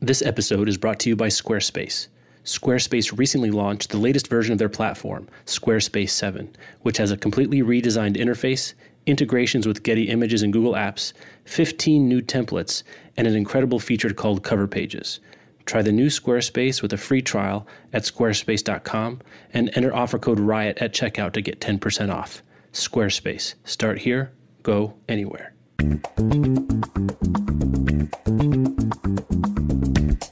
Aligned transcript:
This 0.00 0.22
episode 0.22 0.68
is 0.68 0.76
brought 0.76 1.00
to 1.00 1.08
you 1.08 1.16
by 1.16 1.26
Squarespace. 1.26 2.06
Squarespace 2.44 3.18
recently 3.18 3.50
launched 3.50 3.90
the 3.90 3.98
latest 3.98 4.28
version 4.28 4.52
of 4.52 4.58
their 4.58 4.68
platform, 4.68 5.28
Squarespace 5.44 6.10
7, 6.10 6.54
which 6.82 6.98
has 6.98 7.10
a 7.10 7.16
completely 7.16 7.62
redesigned 7.62 8.16
interface, 8.16 8.74
integrations 9.06 9.66
with 9.66 9.82
Getty 9.82 10.04
Images 10.04 10.42
and 10.42 10.52
Google 10.52 10.74
Apps, 10.74 11.14
15 11.46 12.08
new 12.08 12.22
templates, 12.22 12.84
and 13.16 13.26
an 13.26 13.34
incredible 13.34 13.80
feature 13.80 14.14
called 14.14 14.44
Cover 14.44 14.68
Pages. 14.68 15.18
Try 15.66 15.82
the 15.82 15.90
new 15.90 16.06
Squarespace 16.06 16.80
with 16.80 16.92
a 16.92 16.96
free 16.96 17.20
trial 17.20 17.66
at 17.92 18.04
squarespace.com 18.04 19.20
and 19.52 19.70
enter 19.74 19.92
offer 19.92 20.20
code 20.20 20.38
RIOT 20.38 20.80
at 20.80 20.94
checkout 20.94 21.32
to 21.32 21.42
get 21.42 21.60
10% 21.60 22.14
off. 22.14 22.44
Squarespace. 22.72 23.54
Start 23.64 23.98
here, 23.98 24.30
go 24.62 24.94
anywhere. 25.08 25.54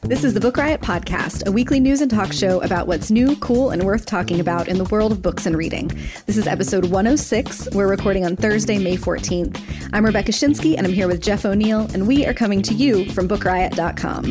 This 0.09 0.23
is 0.25 0.35
the 0.35 0.41
Book 0.41 0.57
Riot 0.57 0.81
Podcast, 0.81 1.47
a 1.47 1.53
weekly 1.53 1.81
news 1.81 2.01
and 2.01 2.11
talk 2.11 2.33
show 2.33 2.61
about 2.63 2.87
what's 2.87 3.11
new, 3.11 3.35
cool, 3.37 3.71
and 3.71 3.83
worth 3.83 4.07
talking 4.07 4.39
about 4.41 4.69
in 4.69 4.79
the 4.79 4.85
world 4.85 5.11
of 5.13 5.21
books 5.21 5.47
and 5.47 5.57
reading. 5.57 5.89
This 6.27 6.37
is 6.37 6.47
episode 6.47 6.85
106. 6.85 7.71
We're 7.73 7.89
recording 7.89 8.25
on 8.25 8.37
Thursday, 8.37 8.79
May 8.79 8.97
14th. 8.97 9.61
I'm 9.93 10.05
Rebecca 10.05 10.31
Schinsky, 10.33 10.77
and 10.77 10.87
I'm 10.87 10.93
here 10.93 11.09
with 11.09 11.21
Jeff 11.23 11.45
O'Neill, 11.45 11.89
and 11.93 12.07
we 12.07 12.25
are 12.25 12.33
coming 12.35 12.63
to 12.63 12.75
you 12.75 13.11
from 13.13 13.29
BookRiot.com. 13.29 14.25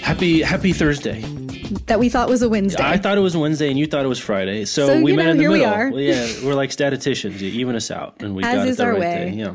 Happy 0.00 0.42
Happy 0.42 0.72
Thursday. 0.72 1.22
That 1.86 1.98
we 1.98 2.08
thought 2.10 2.28
was 2.28 2.42
a 2.42 2.48
Wednesday. 2.48 2.82
I 2.84 2.98
thought 2.98 3.16
it 3.16 3.22
was 3.22 3.34
Wednesday 3.36 3.70
and 3.70 3.78
you 3.78 3.86
thought 3.86 4.04
it 4.04 4.08
was 4.08 4.18
Friday. 4.18 4.66
So, 4.66 4.86
So, 4.88 5.00
we 5.02 5.16
met 5.16 5.24
know, 5.24 5.30
in 5.32 5.36
the 5.38 5.42
here 5.44 5.50
we 5.50 5.58
middle. 5.60 5.72
are. 5.74 5.90
Well, 5.90 6.00
yeah, 6.00 6.26
we're 6.44 6.54
like 6.54 6.70
statisticians. 6.72 7.40
You 7.40 7.48
even 7.60 7.74
us 7.74 7.90
out 7.90 8.16
and 8.20 8.34
we 8.36 8.44
As 8.44 8.54
got 8.56 8.68
is 8.68 8.74
it 8.74 8.76
the 8.78 8.84
our 8.84 8.90
right 8.92 9.00
way. 9.00 9.30
day. 9.30 9.36
Yeah. 9.36 9.54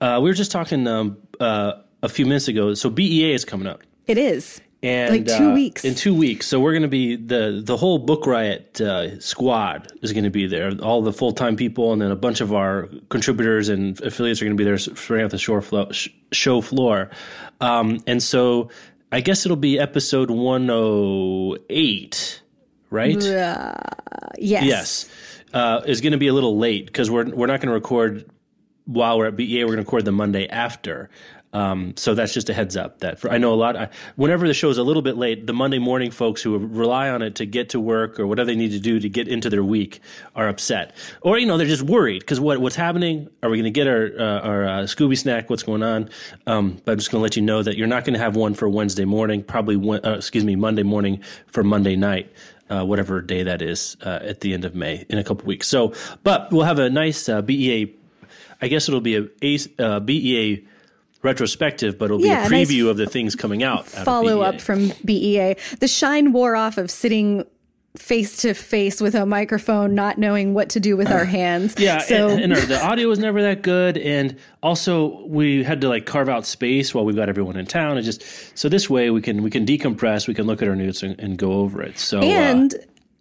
Uh, 0.00 0.20
we 0.20 0.28
were 0.28 0.34
just 0.34 0.50
talking 0.50 0.86
um, 0.88 1.18
uh, 1.38 1.74
a 2.02 2.08
few 2.08 2.26
minutes 2.26 2.48
ago. 2.48 2.74
So 2.74 2.90
BEA 2.90 3.32
is 3.32 3.44
coming 3.44 3.68
up. 3.68 3.82
It 4.06 4.18
is. 4.18 4.60
And 4.82 5.10
Like 5.10 5.26
two 5.26 5.50
uh, 5.50 5.54
weeks. 5.54 5.84
In 5.84 5.94
two 5.94 6.14
weeks. 6.14 6.46
So 6.46 6.60
we're 6.60 6.72
going 6.72 6.82
to 6.82 6.88
be 6.88 7.16
the 7.16 7.60
the 7.64 7.76
whole 7.76 7.98
Book 7.98 8.26
Riot 8.26 8.80
uh, 8.80 9.18
squad 9.20 9.90
is 10.02 10.12
going 10.12 10.24
to 10.24 10.30
be 10.30 10.46
there. 10.46 10.72
All 10.80 11.02
the 11.02 11.12
full 11.12 11.32
time 11.32 11.56
people, 11.56 11.92
and 11.92 12.00
then 12.00 12.10
a 12.10 12.16
bunch 12.16 12.40
of 12.40 12.52
our 12.52 12.88
contributors 13.08 13.68
and 13.68 14.00
affiliates 14.02 14.40
are 14.40 14.44
going 14.44 14.56
to 14.56 14.60
be 14.60 14.64
there 14.64 14.78
spreading 14.78 15.24
out 15.24 15.30
the 15.30 15.38
shore 15.38 15.62
flo- 15.62 15.90
sh- 15.92 16.08
show 16.30 16.60
floor. 16.60 17.10
Um, 17.60 18.02
and 18.06 18.22
so 18.22 18.70
I 19.10 19.20
guess 19.20 19.46
it'll 19.46 19.56
be 19.56 19.78
episode 19.78 20.30
one 20.30 20.68
oh 20.70 21.56
eight, 21.70 22.42
right? 22.90 23.20
Yes. 24.38 24.64
Yes, 24.64 25.08
uh, 25.54 25.80
is 25.86 26.00
going 26.02 26.12
to 26.12 26.18
be 26.18 26.28
a 26.28 26.34
little 26.34 26.58
late 26.58 26.86
because 26.86 27.10
we're 27.10 27.24
we're 27.34 27.46
not 27.46 27.60
going 27.60 27.68
to 27.68 27.74
record 27.74 28.30
while 28.84 29.18
we're 29.18 29.26
at 29.26 29.36
BEA. 29.36 29.64
We're 29.64 29.68
going 29.68 29.78
to 29.78 29.82
record 29.84 30.04
the 30.04 30.12
Monday 30.12 30.46
after. 30.48 31.10
Um, 31.52 31.94
so 31.96 32.14
that's 32.14 32.34
just 32.34 32.50
a 32.50 32.54
heads 32.54 32.76
up 32.76 32.98
that 33.00 33.18
for, 33.18 33.30
I 33.30 33.38
know 33.38 33.54
a 33.54 33.56
lot. 33.56 33.76
I, 33.76 33.88
whenever 34.16 34.46
the 34.46 34.54
show 34.54 34.68
is 34.68 34.78
a 34.78 34.82
little 34.82 35.02
bit 35.02 35.16
late, 35.16 35.46
the 35.46 35.52
Monday 35.52 35.78
morning 35.78 36.10
folks 36.10 36.42
who 36.42 36.58
rely 36.58 37.08
on 37.08 37.22
it 37.22 37.36
to 37.36 37.46
get 37.46 37.70
to 37.70 37.80
work 37.80 38.20
or 38.20 38.26
whatever 38.26 38.46
they 38.46 38.56
need 38.56 38.72
to 38.72 38.78
do 38.78 39.00
to 39.00 39.08
get 39.08 39.28
into 39.28 39.48
their 39.48 39.64
week 39.64 40.00
are 40.34 40.48
upset, 40.48 40.94
or 41.22 41.38
you 41.38 41.46
know 41.46 41.56
they're 41.56 41.66
just 41.66 41.82
worried 41.82 42.20
because 42.20 42.40
what 42.40 42.60
what's 42.60 42.76
happening? 42.76 43.28
Are 43.42 43.48
we 43.48 43.56
going 43.56 43.64
to 43.64 43.70
get 43.70 43.86
our 43.86 44.10
uh, 44.18 44.40
our 44.40 44.64
uh, 44.64 44.70
Scooby 44.82 45.16
snack? 45.16 45.48
What's 45.48 45.62
going 45.62 45.82
on? 45.82 46.10
Um, 46.46 46.80
but 46.84 46.92
I'm 46.92 46.98
just 46.98 47.10
going 47.10 47.20
to 47.20 47.22
let 47.22 47.36
you 47.36 47.42
know 47.42 47.62
that 47.62 47.76
you're 47.76 47.86
not 47.86 48.04
going 48.04 48.14
to 48.14 48.20
have 48.20 48.36
one 48.36 48.54
for 48.54 48.68
Wednesday 48.68 49.04
morning. 49.04 49.42
Probably 49.42 49.76
uh, 50.00 50.16
excuse 50.16 50.44
me 50.44 50.56
Monday 50.56 50.82
morning 50.82 51.22
for 51.46 51.62
Monday 51.62 51.96
night 51.96 52.30
uh, 52.70 52.84
whatever 52.84 53.20
day 53.20 53.42
that 53.42 53.62
is 53.62 53.96
uh, 54.04 54.18
at 54.22 54.40
the 54.40 54.54
end 54.54 54.64
of 54.64 54.74
May 54.74 55.04
in 55.08 55.18
a 55.18 55.24
couple 55.24 55.46
weeks. 55.46 55.68
So, 55.68 55.92
but 56.22 56.52
we'll 56.52 56.64
have 56.64 56.78
a 56.78 56.90
nice 56.90 57.28
uh, 57.28 57.42
BEA. 57.42 57.94
I 58.60 58.68
guess 58.68 58.88
it'll 58.88 59.00
be 59.00 59.16
a, 59.16 59.28
a 59.42 59.58
uh, 59.78 60.00
BEA 60.00 60.66
retrospective, 61.26 61.98
but 61.98 62.06
it'll 62.06 62.18
be 62.18 62.28
Yeah, 62.28 62.46
a 62.46 62.48
preview 62.48 62.88
of 62.88 62.96
the 62.96 63.06
things 63.06 63.34
coming 63.36 63.62
out. 63.62 63.86
Follow 63.86 64.40
up 64.40 64.60
from 64.60 64.92
BEA. 65.04 65.56
The 65.80 65.88
shine 65.88 66.32
wore 66.32 66.56
off 66.56 66.78
of 66.78 66.90
sitting 66.90 67.44
face 67.98 68.36
to 68.42 68.52
face 68.52 69.00
with 69.00 69.14
a 69.14 69.24
microphone, 69.24 69.94
not 69.94 70.18
knowing 70.18 70.52
what 70.52 70.68
to 70.68 70.80
do 70.80 70.96
with 70.96 71.10
our 71.10 71.24
hands. 71.38 71.74
Yeah, 71.78 71.98
So 71.98 72.28
and, 72.28 72.40
and 72.42 72.52
our, 72.52 72.60
the 72.60 72.82
audio 72.84 73.08
was 73.08 73.18
never 73.18 73.42
that 73.42 73.62
good, 73.62 73.96
and 73.98 74.36
also 74.62 75.24
we 75.26 75.62
had 75.64 75.80
to 75.80 75.88
like 75.88 76.04
carve 76.06 76.28
out 76.28 76.46
space 76.46 76.94
while 76.94 77.04
we've 77.04 77.16
got 77.16 77.28
everyone 77.28 77.56
in 77.56 77.66
town, 77.66 77.96
and 77.96 78.04
just 78.04 78.22
so 78.56 78.68
this 78.68 78.88
way 78.90 79.10
we 79.10 79.20
can 79.22 79.42
we 79.42 79.50
can 79.50 79.64
decompress, 79.66 80.28
we 80.28 80.34
can 80.34 80.46
look 80.46 80.62
at 80.62 80.68
our 80.68 80.76
notes 80.76 81.02
and, 81.02 81.18
and 81.18 81.38
go 81.38 81.52
over 81.54 81.82
it. 81.82 81.98
So 81.98 82.20
uh, 82.20 82.24
And 82.24 82.74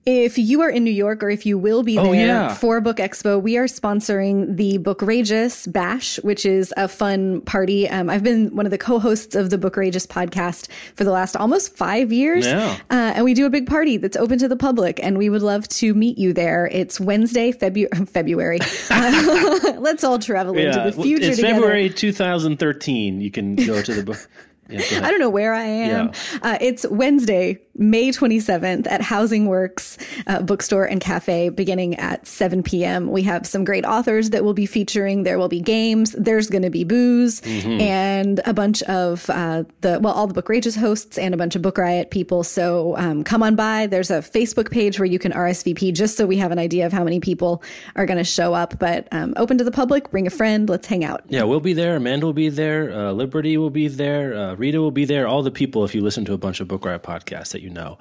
if 0.06 0.38
you 0.38 0.62
are 0.62 0.70
in 0.70 0.84
New 0.84 0.92
York 0.92 1.24
or 1.24 1.30
if 1.32 1.46
you 1.48 1.58
will 1.58 1.82
be 1.82 1.96
there 1.96 2.06
Oh, 2.06 2.12
yeah. 2.12 2.54
for 2.54 2.80
Book 2.80 2.98
Expo, 2.98 3.42
we 3.42 3.58
are 3.58 3.66
sponsoring 3.66 4.56
the 4.56 4.78
Bookrageous 4.78 5.72
Bash, 5.72 6.18
which 6.24 6.46
is 6.46 6.72
a 6.78 6.88
fun 6.88 7.42
party. 7.42 7.90
Um, 7.90 8.10
I've 8.10 8.22
been 8.24 8.56
one 8.56 8.68
of 8.68 8.72
the 8.72 8.78
co-hosts 8.78 9.34
of 9.36 9.50
the 9.50 9.58
Bookrageous 9.58 10.06
podcast 10.06 10.68
for 10.94 11.04
the 11.04 11.10
last 11.12 11.36
almost 11.36 11.76
five 11.76 12.12
years. 12.14 12.46
Yeah. 12.46 12.78
Uh, 12.92 13.14
and 13.16 13.26
we 13.26 13.34
do 13.34 13.48
a 13.48 13.50
big 13.50 13.66
party 13.68 13.98
that's 13.98 14.16
open 14.18 14.38
to 14.38 14.48
the 14.48 14.56
public, 14.56 15.00
and 15.02 15.18
we 15.18 15.30
would 15.30 15.42
love 15.42 15.68
to 15.70 15.94
meet 15.96 16.20
you 16.20 16.34
there. 16.34 16.68
It's 16.72 17.00
Wednesday, 17.00 17.52
Febu- 17.52 18.08
February. 18.10 18.60
Uh, 18.92 19.74
let's 19.80 20.04
all 20.04 20.20
travel 20.20 20.56
into 20.56 20.80
the 20.84 20.92
future 21.02 21.24
it's 21.26 21.38
together. 21.38 21.56
February 21.56 21.90
2013. 21.90 23.22
You 23.22 23.32
can 23.32 23.56
go 23.56 23.82
to 23.82 23.94
the 23.94 24.04
book. 24.04 24.18
Yeah. 24.68 24.82
I 25.04 25.12
don't 25.12 25.20
know 25.20 25.30
where 25.30 25.54
I 25.54 25.62
am. 25.62 26.12
Uh, 26.42 26.58
it's 26.60 26.88
Wednesday, 26.90 27.62
May 27.78 28.10
27th 28.12 28.88
at 28.90 29.02
Housing 29.02 29.48
Works 29.48 29.98
uh, 30.28 30.42
Bookstore 30.42 30.86
and 30.86 31.02
Cafe 31.02 31.50
beginning 31.50 31.96
at 31.96 32.26
7 32.26 32.64
p.m. 32.64 33.12
We 33.12 33.24
have 33.24 33.46
some 33.46 33.64
great 33.66 33.86
authors 33.86 34.30
that 34.30 34.44
will 34.44 34.54
be 34.54 34.66
featuring. 34.66 35.24
There 35.24 35.38
will 35.38 35.50
be 35.50 35.60
games. 35.60 36.14
There's 36.18 36.50
going 36.50 36.64
to 36.64 36.70
be 36.70 36.84
booze 36.84 37.42
Mm-hmm. 37.42 37.82
and 37.82 38.42
a 38.46 38.54
bunch 38.54 38.82
of 38.84 39.30
uh, 39.30 39.64
the, 39.82 40.00
well, 40.00 40.14
all 40.14 40.28
the 40.28 40.42
Bookrageous 40.42 40.78
hosts 40.78 41.18
and 41.18 41.34
a 41.34 41.38
bunch 41.38 41.56
of 41.56 41.62
Book 41.62 41.78
Riot 41.78 42.12
people. 42.12 42.44
So 42.44 42.96
um, 42.98 43.24
come 43.24 43.44
on 43.44 43.56
by. 43.56 43.88
There's 43.88 44.10
a 44.12 44.20
Facebook 44.20 44.72
page 44.72 45.00
where 45.00 45.06
you 45.06 45.20
can 45.20 45.32
RSVP 45.32 45.94
just 45.94 46.18
so 46.18 46.26
we 46.26 46.38
have 46.38 46.52
an 46.52 46.60
idea 46.60 46.86
of 46.86 46.94
how 46.94 47.04
many 47.04 47.20
people 47.20 47.62
are 47.96 48.06
going 48.06 48.18
to 48.18 48.24
show 48.24 48.54
up. 48.54 48.80
But 48.80 49.08
um, 49.12 49.34
open 49.38 49.58
to 49.58 49.64
the 49.64 49.72
public, 49.72 50.12
bring 50.12 50.28
a 50.28 50.30
friend, 50.30 50.70
let's 50.70 50.88
hang 50.88 51.04
out. 51.04 51.24
Yeah, 51.28 51.44
we'll 51.44 51.60
be 51.60 51.74
there. 51.74 51.96
Amanda 51.98 52.26
will 52.26 52.34
be 52.34 52.50
there. 52.50 52.92
Uh, 52.92 53.12
Liberty 53.12 53.58
will 53.58 53.70
be 53.70 53.88
there. 53.88 54.34
Uh, 54.36 54.56
Rita 54.56 54.80
will 54.80 54.92
be 54.92 55.06
there. 55.06 55.28
All 55.28 55.44
the 55.44 55.52
people, 55.52 55.84
if 55.84 55.94
you 55.94 56.02
listen 56.02 56.26
to 56.26 56.34
a 56.34 56.38
bunch 56.38 56.60
of 56.60 56.68
Book 56.68 56.86
Riot 56.86 57.04
podcasts 57.04 57.52
that 57.52 57.62
you 57.66 57.72
know, 57.72 57.98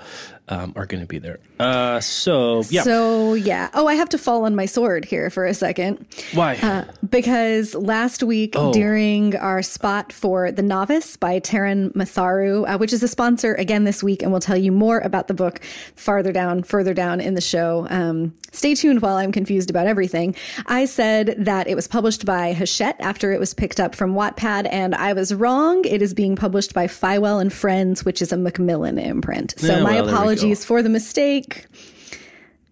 um, 0.48 0.72
are 0.76 0.84
going 0.86 1.00
to 1.00 1.06
be 1.06 1.18
there. 1.18 1.38
Uh, 1.58 2.00
so, 2.00 2.62
yeah. 2.68 2.82
So 2.82 3.34
yeah. 3.34 3.70
Oh, 3.74 3.86
I 3.86 3.94
have 3.94 4.08
to 4.10 4.18
fall 4.18 4.44
on 4.44 4.54
my 4.54 4.66
sword 4.66 5.04
here 5.04 5.30
for 5.30 5.46
a 5.46 5.54
second. 5.54 6.04
Why? 6.34 6.56
Uh, 6.56 6.84
because 7.08 7.74
last 7.74 8.22
week 8.22 8.54
Oh. 8.56 8.72
during 8.72 9.36
our 9.36 9.62
spot 9.62 10.12
for 10.12 10.50
The 10.52 10.62
Novice 10.62 11.16
by 11.16 11.40
Taran 11.40 11.92
Matharu, 11.94 12.68
uh, 12.68 12.76
which 12.78 12.92
is 12.92 13.02
a 13.02 13.08
sponsor 13.08 13.54
again 13.54 13.84
this 13.84 14.02
week, 14.02 14.22
and 14.22 14.32
we'll 14.32 14.40
tell 14.40 14.56
you 14.56 14.72
more 14.72 14.98
about 14.98 15.28
the 15.28 15.34
book 15.34 15.60
farther 15.96 16.32
down, 16.32 16.62
further 16.62 16.92
down 16.92 17.20
in 17.20 17.34
the 17.34 17.40
show. 17.40 17.86
Um, 17.88 18.34
stay 18.52 18.74
tuned 18.74 19.00
while 19.00 19.16
I'm 19.16 19.32
confused 19.32 19.70
about 19.70 19.86
everything. 19.86 20.34
I 20.66 20.84
said 20.84 21.36
that 21.38 21.68
it 21.68 21.74
was 21.74 21.86
published 21.88 22.26
by 22.26 22.52
Hachette 22.52 22.96
after 23.00 23.32
it 23.32 23.40
was 23.40 23.54
picked 23.54 23.80
up 23.80 23.94
from 23.94 24.14
Wattpad, 24.14 24.68
and 24.70 24.94
I 24.94 25.12
was 25.14 25.32
wrong. 25.32 25.84
It 25.84 26.02
is 26.02 26.12
being 26.14 26.36
published 26.36 26.74
by 26.74 26.86
Feiwel 26.86 27.40
and 27.40 27.52
Friends, 27.52 28.04
which 28.04 28.20
is 28.20 28.32
a 28.32 28.36
Macmillan 28.36 28.98
imprint. 28.98 29.54
So 29.58 29.68
Yeah, 29.76 29.82
my 29.82 30.00
well, 30.02 30.06
we 30.26 30.33
apologies 30.38 30.64
for 30.64 30.82
the 30.82 30.88
mistake. 30.88 31.66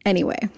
Anyway, 0.05 0.49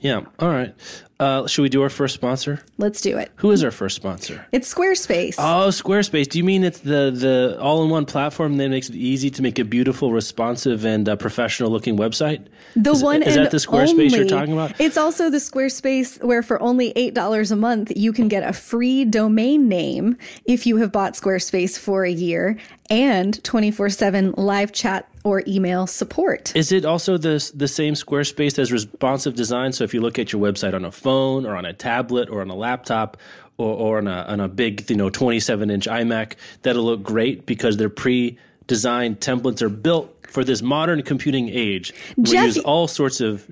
yeah. 0.00 0.22
All 0.38 0.48
right. 0.48 0.74
Uh, 1.20 1.48
should 1.48 1.62
we 1.62 1.68
do 1.68 1.82
our 1.82 1.90
first 1.90 2.14
sponsor? 2.14 2.62
let's 2.78 3.00
do 3.00 3.18
it. 3.18 3.32
Who 3.36 3.50
is 3.50 3.64
our 3.64 3.72
first 3.72 3.96
sponsor? 3.96 4.46
It's 4.52 4.72
Squarespace. 4.72 5.34
Oh, 5.36 5.66
Squarespace. 5.68 6.28
Do 6.28 6.38
you 6.38 6.44
mean 6.44 6.62
it's 6.62 6.78
the 6.78 7.10
the 7.12 7.58
all 7.60 7.82
in 7.82 7.90
one 7.90 8.04
platform 8.06 8.56
that 8.58 8.68
makes 8.68 8.88
it 8.88 8.94
easy 8.94 9.28
to 9.30 9.42
make 9.42 9.58
a 9.58 9.64
beautiful, 9.64 10.12
responsive, 10.12 10.84
and 10.84 11.08
uh, 11.08 11.16
professional 11.16 11.70
looking 11.70 11.96
website? 11.98 12.46
The 12.76 12.92
is, 12.92 13.02
one 13.02 13.22
is 13.24 13.36
and 13.36 13.46
that 13.46 13.50
the 13.50 13.56
Squarespace 13.56 14.12
you're 14.12 14.20
only- 14.20 14.28
talking 14.28 14.52
about? 14.52 14.80
It's 14.80 14.96
also 14.96 15.28
the 15.28 15.38
Squarespace 15.38 16.22
where 16.22 16.44
for 16.44 16.62
only 16.62 16.92
eight 16.94 17.14
dollars 17.14 17.50
a 17.50 17.56
month 17.56 17.90
you 17.96 18.12
can 18.12 18.28
get 18.28 18.44
a 18.44 18.52
free 18.52 19.04
domain 19.04 19.68
name 19.68 20.16
if 20.44 20.66
you 20.66 20.76
have 20.76 20.92
bought 20.92 21.14
Squarespace 21.14 21.76
for 21.76 22.04
a 22.04 22.12
year 22.12 22.56
and 22.88 23.42
twenty 23.42 23.72
four 23.72 23.90
seven 23.90 24.32
live 24.36 24.70
chat 24.70 25.08
or 25.24 25.42
email 25.46 25.86
support. 25.86 26.54
Is 26.56 26.72
it 26.72 26.84
also 26.84 27.16
the 27.16 27.50
the 27.54 27.68
same 27.68 27.94
Squarespace 27.94 28.58
as 28.58 28.72
responsive 28.72 29.34
design? 29.34 29.72
So 29.72 29.84
if 29.84 29.94
you 29.94 30.00
look 30.00 30.18
at 30.18 30.32
your 30.32 30.40
website 30.42 30.74
on 30.74 30.84
a 30.84 30.92
phone 30.92 31.46
or 31.46 31.56
on 31.56 31.64
a 31.64 31.72
tablet 31.72 32.28
or 32.28 32.40
on 32.40 32.50
a 32.50 32.56
laptop 32.56 33.16
or, 33.56 33.74
or 33.74 33.98
on 33.98 34.06
a 34.06 34.22
on 34.28 34.40
a 34.40 34.48
big 34.48 34.88
you 34.90 34.96
know 34.96 35.10
27 35.10 35.70
inch 35.70 35.86
iMac, 35.86 36.34
that'll 36.62 36.84
look 36.84 37.02
great 37.02 37.46
because 37.46 37.76
their 37.76 37.90
pre-designed 37.90 39.20
templates 39.20 39.62
are 39.62 39.68
built 39.68 40.14
for 40.28 40.44
this 40.44 40.62
modern 40.62 41.02
computing 41.02 41.48
age. 41.48 41.92
We 42.16 42.24
Jeff- 42.24 42.44
use 42.44 42.58
all 42.58 42.86
sorts 42.86 43.20
of 43.20 43.50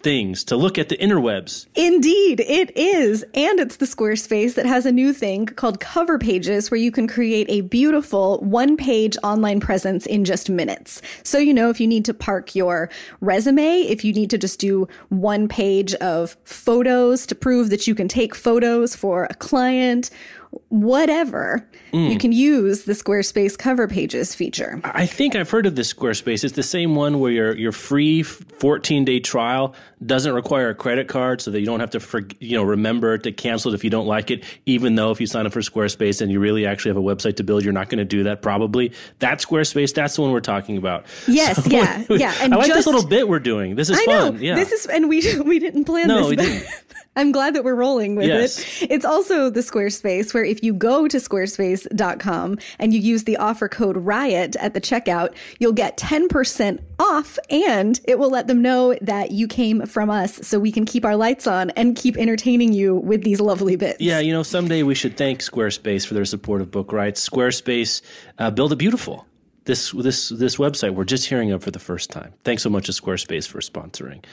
things 0.00 0.44
to 0.44 0.56
look 0.56 0.78
at 0.78 0.88
the 0.88 0.96
interwebs. 0.96 1.66
Indeed, 1.74 2.40
it 2.40 2.76
is. 2.76 3.24
And 3.34 3.58
it's 3.60 3.76
the 3.76 3.86
Squarespace 3.86 4.54
that 4.54 4.66
has 4.66 4.86
a 4.86 4.92
new 4.92 5.12
thing 5.12 5.46
called 5.46 5.80
cover 5.80 6.18
pages 6.18 6.70
where 6.70 6.78
you 6.78 6.90
can 6.90 7.08
create 7.08 7.46
a 7.48 7.62
beautiful 7.62 8.38
one 8.38 8.76
page 8.76 9.16
online 9.22 9.60
presence 9.60 10.06
in 10.06 10.24
just 10.24 10.48
minutes. 10.48 11.02
So, 11.22 11.38
you 11.38 11.52
know, 11.52 11.70
if 11.70 11.80
you 11.80 11.86
need 11.86 12.04
to 12.06 12.14
park 12.14 12.54
your 12.54 12.90
resume, 13.20 13.80
if 13.82 14.04
you 14.04 14.12
need 14.12 14.30
to 14.30 14.38
just 14.38 14.60
do 14.60 14.88
one 15.08 15.48
page 15.48 15.94
of 15.96 16.36
photos 16.44 17.26
to 17.26 17.34
prove 17.34 17.70
that 17.70 17.86
you 17.86 17.94
can 17.94 18.08
take 18.08 18.34
photos 18.34 18.94
for 18.94 19.24
a 19.24 19.34
client, 19.34 20.10
whatever, 20.68 21.66
you 21.92 22.10
mm. 22.10 22.20
can 22.20 22.32
use 22.32 22.84
the 22.84 22.92
Squarespace 22.92 23.56
cover 23.58 23.88
pages 23.88 24.34
feature. 24.34 24.80
I 24.84 25.06
think 25.06 25.34
I've 25.34 25.50
heard 25.50 25.66
of 25.66 25.76
this 25.76 25.92
Squarespace. 25.92 26.44
It's 26.44 26.54
the 26.54 26.62
same 26.62 26.94
one 26.94 27.20
where 27.20 27.30
your 27.30 27.56
your 27.56 27.72
free 27.72 28.22
14 28.22 29.04
day 29.04 29.20
trial 29.20 29.74
doesn't 30.04 30.32
require 30.32 30.68
a 30.68 30.74
credit 30.74 31.08
card, 31.08 31.40
so 31.40 31.50
that 31.50 31.60
you 31.60 31.66
don't 31.66 31.80
have 31.80 31.90
to 31.90 32.00
for, 32.00 32.22
you 32.40 32.56
know 32.56 32.62
remember 32.62 33.18
to 33.18 33.32
cancel 33.32 33.72
it 33.72 33.74
if 33.74 33.84
you 33.84 33.90
don't 33.90 34.06
like 34.06 34.30
it. 34.30 34.44
Even 34.66 34.94
though 34.94 35.10
if 35.10 35.20
you 35.20 35.26
sign 35.26 35.46
up 35.46 35.52
for 35.52 35.60
Squarespace 35.60 36.20
and 36.20 36.30
you 36.30 36.40
really 36.40 36.66
actually 36.66 36.90
have 36.90 36.96
a 36.98 37.02
website 37.02 37.36
to 37.36 37.44
build, 37.44 37.64
you're 37.64 37.72
not 37.72 37.88
going 37.88 37.98
to 37.98 38.04
do 38.04 38.24
that 38.24 38.42
probably. 38.42 38.92
That 39.18 39.38
Squarespace, 39.38 39.94
that's 39.94 40.16
the 40.16 40.22
one 40.22 40.32
we're 40.32 40.40
talking 40.40 40.76
about. 40.76 41.06
Yes, 41.26 41.66
yeah, 41.70 42.04
yeah. 42.10 42.34
I 42.40 42.46
like 42.48 42.72
this 42.72 42.86
little 42.86 43.06
bit 43.06 43.28
we're 43.28 43.38
doing. 43.40 43.74
This 43.76 43.90
is 43.90 43.98
I 43.98 44.04
fun. 44.04 44.34
know 44.36 44.40
Yeah. 44.40 44.54
this 44.54 44.72
is, 44.72 44.86
and 44.86 45.08
we 45.08 45.18
we 45.42 45.58
didn't 45.58 45.84
plan 45.84 46.08
No, 46.08 46.18
this. 46.18 46.28
we 46.30 46.36
but 46.36 46.42
didn't. 46.42 46.66
I'm 47.16 47.32
glad 47.32 47.54
that 47.56 47.64
we're 47.64 47.74
rolling 47.74 48.14
with 48.14 48.26
Yes. 48.26 48.82
it. 48.82 48.92
It's 48.92 49.04
also 49.04 49.50
the 49.50 49.60
Squarespace 49.60 50.32
where 50.38 50.44
if 50.44 50.62
you 50.62 50.72
go 50.72 51.08
to 51.08 51.16
squarespace.com 51.16 52.58
and 52.78 52.94
you 52.94 53.00
use 53.00 53.24
the 53.24 53.36
offer 53.38 53.68
code 53.68 53.96
RIOT 53.96 54.54
at 54.60 54.72
the 54.72 54.80
checkout, 54.80 55.34
you'll 55.58 55.72
get 55.72 55.96
10% 55.96 56.80
off 57.00 57.40
and 57.50 58.00
it 58.04 58.20
will 58.20 58.30
let 58.30 58.46
them 58.46 58.62
know 58.62 58.94
that 59.02 59.32
you 59.32 59.48
came 59.48 59.84
from 59.84 60.08
us 60.08 60.46
so 60.46 60.60
we 60.60 60.70
can 60.70 60.84
keep 60.84 61.04
our 61.04 61.16
lights 61.16 61.48
on 61.48 61.70
and 61.70 61.96
keep 61.96 62.16
entertaining 62.16 62.72
you 62.72 62.94
with 62.94 63.24
these 63.24 63.40
lovely 63.40 63.74
bits. 63.74 64.00
Yeah, 64.00 64.20
you 64.20 64.32
know, 64.32 64.44
someday 64.44 64.84
we 64.84 64.94
should 64.94 65.16
thank 65.16 65.40
Squarespace 65.40 66.06
for 66.06 66.14
their 66.14 66.24
support 66.24 66.60
of 66.60 66.70
Book 66.70 66.92
Riot. 66.92 67.16
Squarespace, 67.16 68.00
uh, 68.38 68.52
build 68.52 68.72
a 68.72 68.76
beautiful. 68.76 69.26
This 69.64 69.90
this 69.90 70.30
this 70.30 70.56
website 70.56 70.94
we're 70.94 71.04
just 71.04 71.26
hearing 71.26 71.52
of 71.52 71.62
for 71.62 71.70
the 71.70 71.78
first 71.78 72.08
time. 72.08 72.32
Thanks 72.42 72.62
so 72.62 72.70
much 72.70 72.86
to 72.86 72.92
Squarespace 72.92 73.46
for 73.46 73.60
sponsoring 73.60 74.24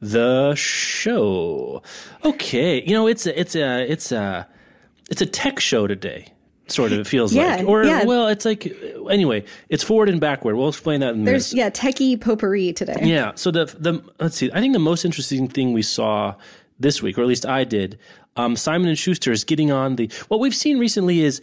the 0.00 0.54
show. 0.54 1.82
Okay, 2.24 2.82
you 2.82 2.94
know 2.94 3.06
it's 3.06 3.26
a 3.26 3.38
it's 3.38 3.54
a 3.54 3.82
it's 3.82 4.12
a 4.12 4.48
it's 5.08 5.20
a 5.22 5.26
tech 5.26 5.60
show 5.60 5.86
today. 5.86 6.32
Sort 6.68 6.92
of, 6.92 6.98
it 6.98 7.06
feels 7.06 7.32
Yeah, 7.34 7.56
like, 7.56 7.66
or 7.66 7.82
yeah. 7.84 8.04
well, 8.04 8.28
it's 8.28 8.44
like 8.44 8.70
anyway, 9.10 9.44
it's 9.70 9.82
forward 9.82 10.10
and 10.10 10.20
backward. 10.20 10.54
We'll 10.54 10.68
explain 10.68 11.00
that 11.00 11.14
in 11.14 11.24
There's, 11.24 11.54
minutes. 11.54 11.82
yeah, 11.82 11.90
techie 11.90 12.20
potpourri 12.20 12.74
today. 12.74 12.98
Yeah. 13.02 13.32
So 13.36 13.50
the 13.50 13.64
the 13.64 14.02
let's 14.20 14.36
see. 14.36 14.50
I 14.52 14.60
think 14.60 14.74
the 14.74 14.78
most 14.78 15.06
interesting 15.06 15.48
thing 15.48 15.72
we 15.72 15.80
saw 15.80 16.34
this 16.78 17.00
week, 17.02 17.16
or 17.16 17.22
at 17.22 17.26
least 17.26 17.46
I 17.46 17.64
did, 17.64 17.98
um, 18.36 18.54
Simon 18.54 18.86
and 18.88 18.98
Schuster 18.98 19.32
is 19.32 19.44
getting 19.44 19.72
on 19.72 19.96
the. 19.96 20.10
What 20.28 20.40
we've 20.40 20.54
seen 20.54 20.78
recently 20.78 21.20
is 21.22 21.40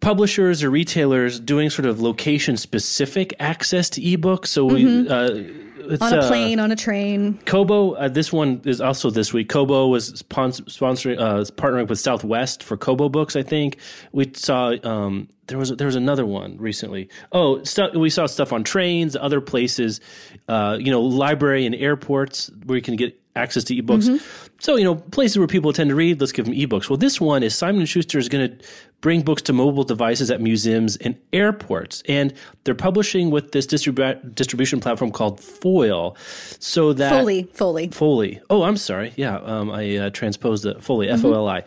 publishers 0.00 0.62
or 0.62 0.70
retailers 0.70 1.38
doing 1.40 1.70
sort 1.70 1.86
of 1.86 2.00
location 2.00 2.56
specific 2.56 3.34
access 3.38 3.88
to 3.90 4.00
ebooks. 4.00 4.46
So 4.48 4.64
we. 4.64 5.08
Uh, 5.08 5.42
it's, 5.88 6.02
On 6.02 6.12
a 6.12 6.18
uh, 6.18 6.28
plane, 6.28 6.60
on 6.60 6.70
a 6.70 6.76
train. 6.76 7.38
Kobo, 7.46 7.92
uh, 7.92 8.08
this 8.08 8.32
one 8.32 8.60
is 8.64 8.80
also 8.80 9.10
this 9.10 9.32
week. 9.32 9.48
Kobo 9.48 9.88
was 9.88 10.12
spons- 10.22 10.62
sponsoring, 10.64 11.18
uh, 11.18 11.44
partnering 11.52 11.88
with 11.88 11.98
Southwest 11.98 12.62
for 12.62 12.76
Kobo 12.76 13.08
books. 13.08 13.36
I 13.36 13.42
think 13.42 13.78
we 14.12 14.30
saw 14.34 14.74
um, 14.84 15.28
there 15.46 15.58
was 15.58 15.74
there 15.76 15.86
was 15.86 15.96
another 15.96 16.26
one 16.26 16.56
recently. 16.58 17.08
Oh, 17.32 17.62
stu- 17.64 17.98
we 17.98 18.10
saw 18.10 18.26
stuff 18.26 18.52
on 18.52 18.64
trains, 18.64 19.16
other 19.16 19.40
places, 19.40 20.00
uh, 20.48 20.76
you 20.78 20.90
know, 20.90 21.02
library 21.02 21.66
and 21.66 21.74
airports 21.74 22.50
where 22.64 22.76
you 22.76 22.82
can 22.82 22.96
get 22.96 23.20
access 23.38 23.64
to 23.64 23.74
ebooks. 23.74 24.20
So 24.60 24.76
you 24.76 24.84
know, 24.84 24.96
places 24.96 25.38
where 25.38 25.46
people 25.46 25.72
tend 25.72 25.90
to 25.90 25.94
read, 25.94 26.20
let's 26.20 26.32
give 26.32 26.44
them 26.44 26.54
ebooks. 26.54 26.90
Well, 26.90 26.96
this 26.96 27.20
one 27.20 27.42
is 27.42 27.54
Simon 27.54 27.86
Schuster 27.86 28.18
is 28.18 28.28
going 28.28 28.50
to 28.50 28.64
bring 29.00 29.22
books 29.22 29.42
to 29.42 29.52
mobile 29.52 29.84
devices 29.84 30.30
at 30.30 30.40
museums 30.40 30.96
and 30.96 31.18
airports, 31.32 32.02
and 32.08 32.32
they're 32.64 32.74
publishing 32.74 33.30
with 33.30 33.52
this 33.52 33.66
distribu- 33.66 34.34
distribution 34.34 34.80
platform 34.80 35.10
called 35.10 35.40
Foil, 35.40 36.16
so 36.58 36.92
that 36.92 37.10
Foley, 37.10 37.44
Foley. 37.52 37.88
Foley. 37.88 38.40
Oh, 38.50 38.62
I'm 38.62 38.76
sorry. 38.76 39.12
Yeah, 39.16 39.36
um, 39.36 39.70
I 39.70 39.96
uh, 39.96 40.10
transposed 40.10 40.64
the 40.64 40.80
Foley. 40.80 41.08
F 41.08 41.24
O 41.24 41.32
L 41.32 41.48
I. 41.48 41.64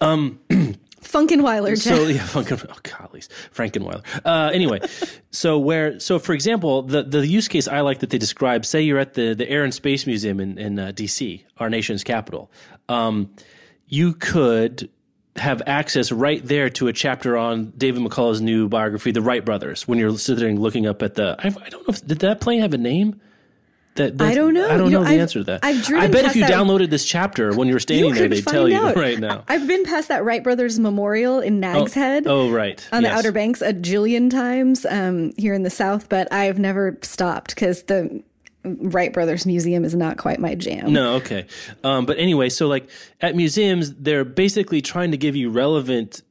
Funkenweiler. 1.04 1.78
So 1.78 2.06
yeah, 2.08 2.22
Funkin, 2.22 2.66
oh 2.68 2.78
gollies, 2.82 3.28
Frankenweiler. 3.54 4.02
Uh, 4.24 4.50
anyway, 4.52 4.80
so 5.30 5.58
where 5.58 6.00
so 6.00 6.18
for 6.18 6.32
example, 6.32 6.82
the 6.82 7.02
the 7.02 7.26
use 7.26 7.46
case 7.46 7.68
I 7.68 7.80
like 7.80 8.00
that 8.00 8.10
they 8.10 8.18
describe. 8.18 8.66
Say 8.66 8.82
you're 8.82 8.98
at 8.98 9.14
the 9.14 9.34
the 9.34 9.48
Air 9.48 9.64
and 9.64 9.72
Space 9.72 10.06
Museum 10.06 10.40
in 10.40 10.58
in 10.58 10.78
uh, 10.78 10.92
D.C., 10.92 11.44
our 11.58 11.70
nation's 11.70 12.02
capital. 12.02 12.50
Um, 12.88 13.30
you 13.86 14.14
could 14.14 14.90
have 15.36 15.62
access 15.66 16.12
right 16.12 16.44
there 16.46 16.70
to 16.70 16.86
a 16.88 16.92
chapter 16.92 17.36
on 17.36 17.72
David 17.76 18.02
McCullough's 18.02 18.40
new 18.40 18.68
biography, 18.68 19.10
The 19.10 19.22
Wright 19.22 19.44
Brothers. 19.44 19.86
When 19.88 19.98
you're 19.98 20.16
sitting 20.16 20.60
looking 20.60 20.86
up 20.86 21.02
at 21.02 21.14
the, 21.14 21.36
I, 21.38 21.48
I 21.48 21.68
don't 21.70 21.86
know 21.88 21.92
if 21.94 22.06
did 22.06 22.20
that 22.20 22.40
plane 22.40 22.60
have 22.60 22.72
a 22.74 22.78
name. 22.78 23.20
That, 23.96 24.20
I 24.20 24.34
don't 24.34 24.54
know. 24.54 24.64
I 24.68 24.76
don't 24.76 24.86
You 24.86 24.90
know 24.94 24.98
know, 24.98 25.04
the 25.04 25.10
I've- 25.10 25.20
answer 25.20 25.38
to 25.38 25.44
that. 25.44 25.60
I've 25.64 25.88
I 25.92 26.08
bet 26.08 26.24
if 26.24 26.34
you 26.34 26.42
downloaded 26.44 26.90
this 26.90 27.04
chapter 27.04 27.54
when 27.54 27.68
you 27.68 27.74
were 27.74 27.80
standing 27.80 28.12
there, 28.12 28.28
they'd 28.28 28.44
tell 28.44 28.68
you 28.68 28.92
right 28.92 29.18
now. 29.20 29.44
I've 29.46 29.68
been 29.68 29.84
past 29.84 30.08
that 30.08 30.24
Wright 30.24 30.42
Brothers 30.42 30.80
Memorial 30.80 31.38
in 31.38 31.60
Nags 31.60 31.94
Head. 31.94 32.26
Oh, 32.26 32.50
right. 32.50 32.84
on 32.90 33.04
the 33.04 33.10
Outer 33.10 33.30
Banks 33.30 33.62
a 33.62 33.72
jillion 33.72 34.30
times 34.30 34.84
um, 34.84 35.32
here 35.36 35.54
in 35.54 35.62
the 35.62 35.70
South, 35.70 36.08
but 36.08 36.32
I've 36.32 36.58
never 36.58 36.98
stopped 37.02 37.54
because 37.54 37.84
the 37.84 38.22
Wright 38.64 39.12
Brothers 39.12 39.44
Museum 39.46 39.84
is 39.84 39.94
not 39.94 40.16
quite 40.16 40.38
my 40.40 40.54
jam. 40.54 40.92
No, 40.92 41.14
okay. 41.16 41.46
Um, 41.82 42.06
but 42.06 42.18
anyway, 42.18 42.48
so 42.48 42.66
like 42.66 42.88
at 43.20 43.36
museums, 43.36 43.94
they're 43.94 44.24
basically 44.24 44.80
trying 44.80 45.10
to 45.10 45.16
give 45.16 45.36
you 45.36 45.50
relevant 45.50 46.22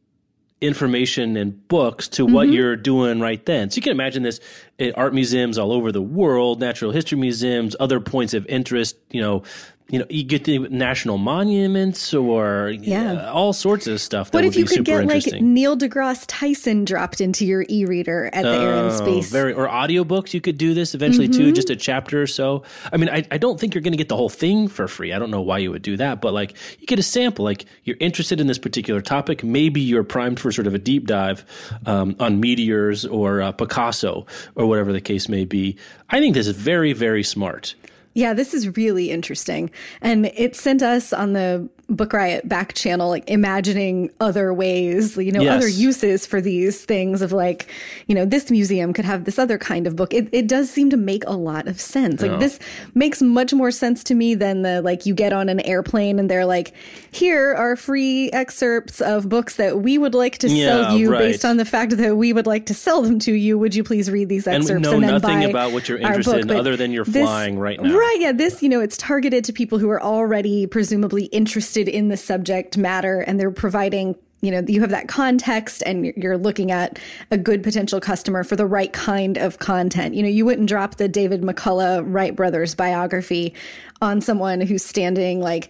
information 0.62 1.36
and 1.36 1.68
books 1.68 2.08
to 2.08 2.26
what 2.26 2.46
Mm-hmm. 2.48 2.54
you're 2.54 2.76
doing 2.78 3.20
right 3.20 3.46
then. 3.46 3.70
So 3.70 3.76
you 3.76 3.82
can 3.82 3.92
imagine 3.92 4.24
this 4.24 4.40
at 4.80 4.98
art 4.98 5.14
museums 5.14 5.58
all 5.58 5.74
over 5.74 5.92
the 5.92 6.02
world, 6.02 6.60
natural 6.62 6.92
history 6.92 7.18
museums, 7.18 7.76
other 7.82 8.00
points 8.00 8.34
of 8.34 8.46
interest, 8.48 8.96
you 9.12 9.20
know, 9.22 9.44
you 9.90 10.00
know, 10.00 10.06
you 10.10 10.24
get 10.24 10.46
the 10.46 10.60
national 10.60 11.18
monuments 11.18 12.14
or 12.14 12.74
Yeah. 12.82 13.14
uh, 13.28 13.32
all 13.34 13.54
sorts 13.54 13.86
of 13.86 14.00
stuff 14.02 14.32
that 14.32 14.38
What 14.38 14.46
if 14.46 14.56
you 14.56 14.66
could 14.66 14.86
get 14.86 15.06
like. 15.06 15.42
Neil 15.42 15.78
deGrasse 15.78 16.24
Tyson 16.28 16.86
dropped 16.86 17.20
into 17.22 17.46
your 17.46 17.66
e-reader 17.70 18.30
at 18.34 18.44
the 18.44 18.50
Air 18.50 18.74
and 18.74 18.92
Oh, 18.92 18.96
Space? 18.96 19.30
very 19.30 19.54
or 19.54 19.68
audiobooks 19.68 20.34
you 20.34 20.42
could 20.42 20.58
do 20.58 20.74
this 20.74 20.96
eventually 20.96 21.28
too 21.28 21.52
just 21.52 21.70
a 21.70 21.76
chapter 21.76 22.22
or 22.22 22.28
so 22.28 22.64
i 22.92 22.98
mean 22.98 23.10
I, 23.10 23.24
I 23.30 23.38
don't 23.38 23.60
think 23.60 23.74
you're 23.76 23.82
going 23.82 23.92
to 23.94 23.98
get 23.98 24.10
the 24.10 24.16
whole 24.16 24.30
thing 24.30 24.68
for 24.68 24.88
free 24.88 25.12
i 25.14 25.20
don't 25.20 25.30
know 25.32 25.42
why 25.42 25.58
you 25.60 25.70
would 25.72 25.82
do 25.82 25.98
that 25.98 26.22
but 26.22 26.34
like 26.34 26.56
you 26.80 26.88
get 26.88 26.98
a 27.00 27.04
sample 27.04 27.44
like 27.46 27.66
you're 27.84 27.98
interested 28.00 28.40
in 28.40 28.48
this 28.48 28.58
particular 28.58 29.02
topic 29.02 29.44
maybe 29.44 29.82
you're 29.82 30.04
primed 30.04 30.40
for 30.40 30.52
sort 30.52 30.66
of 30.68 30.74
a 30.74 30.80
deep 30.80 31.06
dive 31.08 31.46
um, 31.86 32.16
on 32.20 32.40
meteors 32.40 33.06
or 33.06 33.42
uh, 33.42 33.52
picasso 33.52 34.26
or 34.56 34.66
whatever 34.66 34.92
the 34.94 35.02
case 35.02 35.28
may 35.30 35.46
be 35.46 35.76
i 36.10 36.20
think 36.20 36.34
this 36.34 36.48
is 36.48 36.56
very 36.56 36.94
very 36.94 37.24
smart 37.24 37.76
Yeah, 38.14 38.34
this 38.34 38.54
is 38.54 38.78
really 38.78 39.12
interesting. 39.12 39.72
And 40.02 40.28
it 40.28 40.56
sent 40.56 40.82
us 40.82 41.14
on 41.14 41.34
the 41.34 41.70
Book 41.90 42.14
Riot 42.14 42.48
back 42.48 42.74
channel, 42.74 43.10
like 43.10 43.30
imagining 43.30 44.10
other 44.20 44.54
ways, 44.54 45.18
you 45.18 45.32
know, 45.32 45.42
Yes. 45.42 45.58
other 45.58 45.68
uses 45.68 46.26
for 46.26 46.40
these 46.40 46.84
things 46.86 47.22
of 47.22 47.32
like, 47.34 47.68
you 48.08 48.16
know, 48.16 48.26
this 48.26 48.50
museum 48.50 48.94
could 48.94 49.04
have 49.06 49.26
this 49.26 49.38
other 49.38 49.58
kind 49.58 49.86
of 49.86 49.96
book. 49.96 50.14
It, 50.14 50.30
it 50.32 50.48
does 50.48 50.70
seem 50.70 50.90
to 50.92 50.98
make 50.98 51.24
a 51.28 51.34
lot 51.34 51.68
of 51.68 51.80
sense. 51.82 52.22
Like 52.22 52.40
this 52.40 52.58
makes 52.96 53.22
much 53.22 53.54
more 53.54 53.70
sense 53.70 54.04
to 54.06 54.16
me 54.16 54.34
than 54.34 54.62
the 54.62 54.82
like 54.82 55.06
you 55.06 55.14
get 55.14 55.34
on 55.34 55.50
an 55.50 55.60
airplane 55.60 56.20
and 56.20 56.32
they're 56.32 56.46
like, 56.46 56.74
here 57.12 57.54
are 57.54 57.76
free 57.76 58.32
excerpts 58.32 59.02
of 59.02 59.28
books 59.28 59.58
that 59.58 59.82
we 59.82 59.98
would 59.98 60.16
like 60.16 60.38
to 60.40 60.48
Yeah, 60.50 60.66
sell 60.68 60.98
you 60.98 61.12
right. 61.12 61.20
based 61.20 61.44
on 61.44 61.58
the 61.58 61.66
fact 61.66 61.98
that 61.98 62.16
we 62.16 62.32
would 62.32 62.48
like 62.48 62.66
to 62.68 62.74
sell 62.74 63.02
them 63.02 63.20
to 63.20 63.34
you. 63.34 63.60
Would 63.60 63.76
you 63.76 63.84
please 63.84 64.10
read 64.10 64.30
these 64.30 64.48
and 64.48 64.64
excerpts 64.64 64.88
we 64.88 64.92
know 64.92 64.94
and, 64.94 65.04
then 65.04 65.12
nothing 65.22 65.40
buy 65.42 65.50
about 65.50 65.74
what 65.74 65.90
you're 65.90 65.98
interested 65.98 66.40
in 66.40 66.52
other 66.52 66.78
than 66.78 66.92
you're 66.94 67.04
this- 67.06 67.24
flying 67.24 67.60
right 67.60 67.80
now 67.82 67.94
Right, 67.94 68.18
yeah. 68.20 68.32
This, 68.32 68.64
you 68.64 68.70
know, 68.70 68.80
it's 68.80 68.96
targeted 68.98 69.44
to 69.46 69.54
people 69.54 69.80
who 69.80 69.90
are 69.90 70.02
already 70.02 70.66
presumably 70.66 71.26
interested 71.26 71.73
in 71.78 72.08
the 72.10 72.18
subject 72.18 72.78
matter 72.78 73.20
and 73.22 73.40
they're 73.40 73.52
providing, 73.52 74.16
you 74.42 74.52
know, 74.52 74.64
you 74.68 74.82
have 74.82 74.90
that 74.92 75.08
context 75.08 75.84
and 75.86 76.06
you're- 76.06 76.22
you're 76.22 76.38
looking 76.38 76.72
at 76.72 77.00
a 77.32 77.38
good 77.38 77.64
potential 77.64 78.00
customer 78.00 78.44
for 78.44 78.56
the 78.56 78.66
right 78.66 78.92
kind 78.94 79.38
of 79.38 79.60
content. 79.60 80.16
You 80.16 80.24
know, 80.24 80.30
you 80.30 80.46
wouldn't 80.46 80.70
drop 80.70 80.96
the 80.96 81.08
David 81.08 81.42
McCullough 81.42 82.04
Wright 82.06 82.36
brothers 82.36 82.76
biography 82.76 83.54
on 84.02 84.22
someone 84.22 84.62
who's 84.62 84.84
standing 84.84 85.40
like 85.40 85.70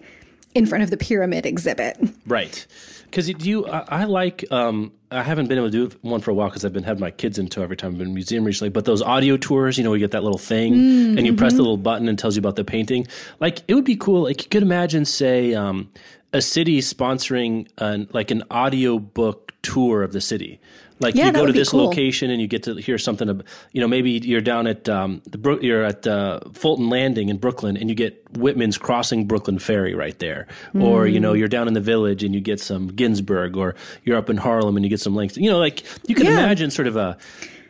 in 0.54 0.66
front 0.66 0.84
of 0.84 0.90
the 0.90 0.96
pyramid 0.96 1.46
exhibit. 1.46 1.96
Right. 2.26 2.66
Because 3.04 3.28
you, 3.28 3.66
I, 3.66 4.02
I 4.02 4.04
like. 4.04 4.44
Um, 4.50 4.92
I 5.14 5.22
haven't 5.22 5.46
been 5.48 5.58
able 5.58 5.70
to 5.70 5.88
do 5.88 5.96
one 6.02 6.20
for 6.20 6.30
a 6.30 6.34
while 6.34 6.48
because 6.48 6.64
I've 6.64 6.72
been 6.72 6.82
having 6.82 7.00
my 7.00 7.10
kids 7.10 7.38
into 7.38 7.62
every 7.62 7.76
time 7.76 7.92
I've 7.92 7.98
been 7.98 8.08
in 8.08 8.12
a 8.12 8.14
museum 8.14 8.44
recently. 8.44 8.70
But 8.70 8.84
those 8.84 9.00
audio 9.00 9.36
tours, 9.36 9.78
you 9.78 9.84
know, 9.84 9.94
you 9.94 10.00
get 10.00 10.10
that 10.10 10.24
little 10.24 10.38
thing 10.38 10.74
and 11.16 11.26
you 11.26 11.34
press 11.34 11.52
the 11.52 11.62
little 11.62 11.76
button 11.76 12.08
and 12.08 12.18
tells 12.18 12.36
you 12.36 12.40
about 12.40 12.56
the 12.56 12.64
painting. 12.64 13.06
Like 13.40 13.62
it 13.68 13.74
would 13.74 13.84
be 13.84 13.96
cool. 13.96 14.22
Like 14.24 14.42
you 14.42 14.48
could 14.48 14.62
imagine, 14.62 15.04
say, 15.04 15.54
um, 15.54 15.90
a 16.32 16.42
city 16.42 16.80
sponsoring 16.80 17.68
an 17.78 18.08
like 18.12 18.30
an 18.30 18.42
audio 18.50 18.98
book 18.98 19.52
tour 19.62 20.02
of 20.02 20.12
the 20.12 20.20
city. 20.20 20.60
Like 21.00 21.16
Yeah, 21.16 21.26
you 21.26 21.32
go 21.32 21.44
to 21.44 21.52
this 21.52 21.70
cool. 21.70 21.86
location 21.86 22.30
and 22.30 22.40
you 22.40 22.46
get 22.46 22.62
to 22.64 22.74
hear 22.76 22.98
something. 22.98 23.28
Ab- 23.28 23.44
you 23.72 23.80
know, 23.80 23.88
maybe 23.88 24.12
you're 24.12 24.40
down 24.40 24.66
at 24.68 24.88
um, 24.88 25.22
the 25.28 25.38
Brook, 25.38 25.62
you're 25.62 25.82
at 25.84 26.06
uh, 26.06 26.40
Fulton 26.52 26.88
Landing 26.88 27.28
in 27.30 27.38
Brooklyn, 27.38 27.76
and 27.76 27.90
you 27.90 27.96
get 27.96 28.22
Whitman's 28.38 28.78
Crossing 28.78 29.26
Brooklyn 29.26 29.58
Ferry 29.58 29.94
right 29.94 30.16
there. 30.20 30.46
Or 30.78 31.06
you 31.06 31.18
know, 31.20 31.32
Mm. 31.32 31.38
you're 31.40 31.48
down 31.48 31.66
in 31.68 31.74
the 31.74 31.80
Village 31.80 32.22
and 32.22 32.32
you 32.34 32.40
get 32.40 32.60
some 32.60 32.88
Ginsberg, 32.88 33.56
or 33.56 33.74
you're 34.04 34.16
up 34.16 34.30
in 34.30 34.36
Harlem 34.36 34.76
and 34.76 34.84
you 34.84 34.88
get 34.90 35.00
some 35.00 35.14
Langston. 35.16 35.42
You 35.42 35.50
know, 35.50 35.58
like 35.58 35.82
you 36.06 36.14
can 36.14 36.26
Yeah. 36.26 36.32
imagine 36.38 36.70
sort 36.70 36.86
of 36.86 36.96
a 36.96 37.18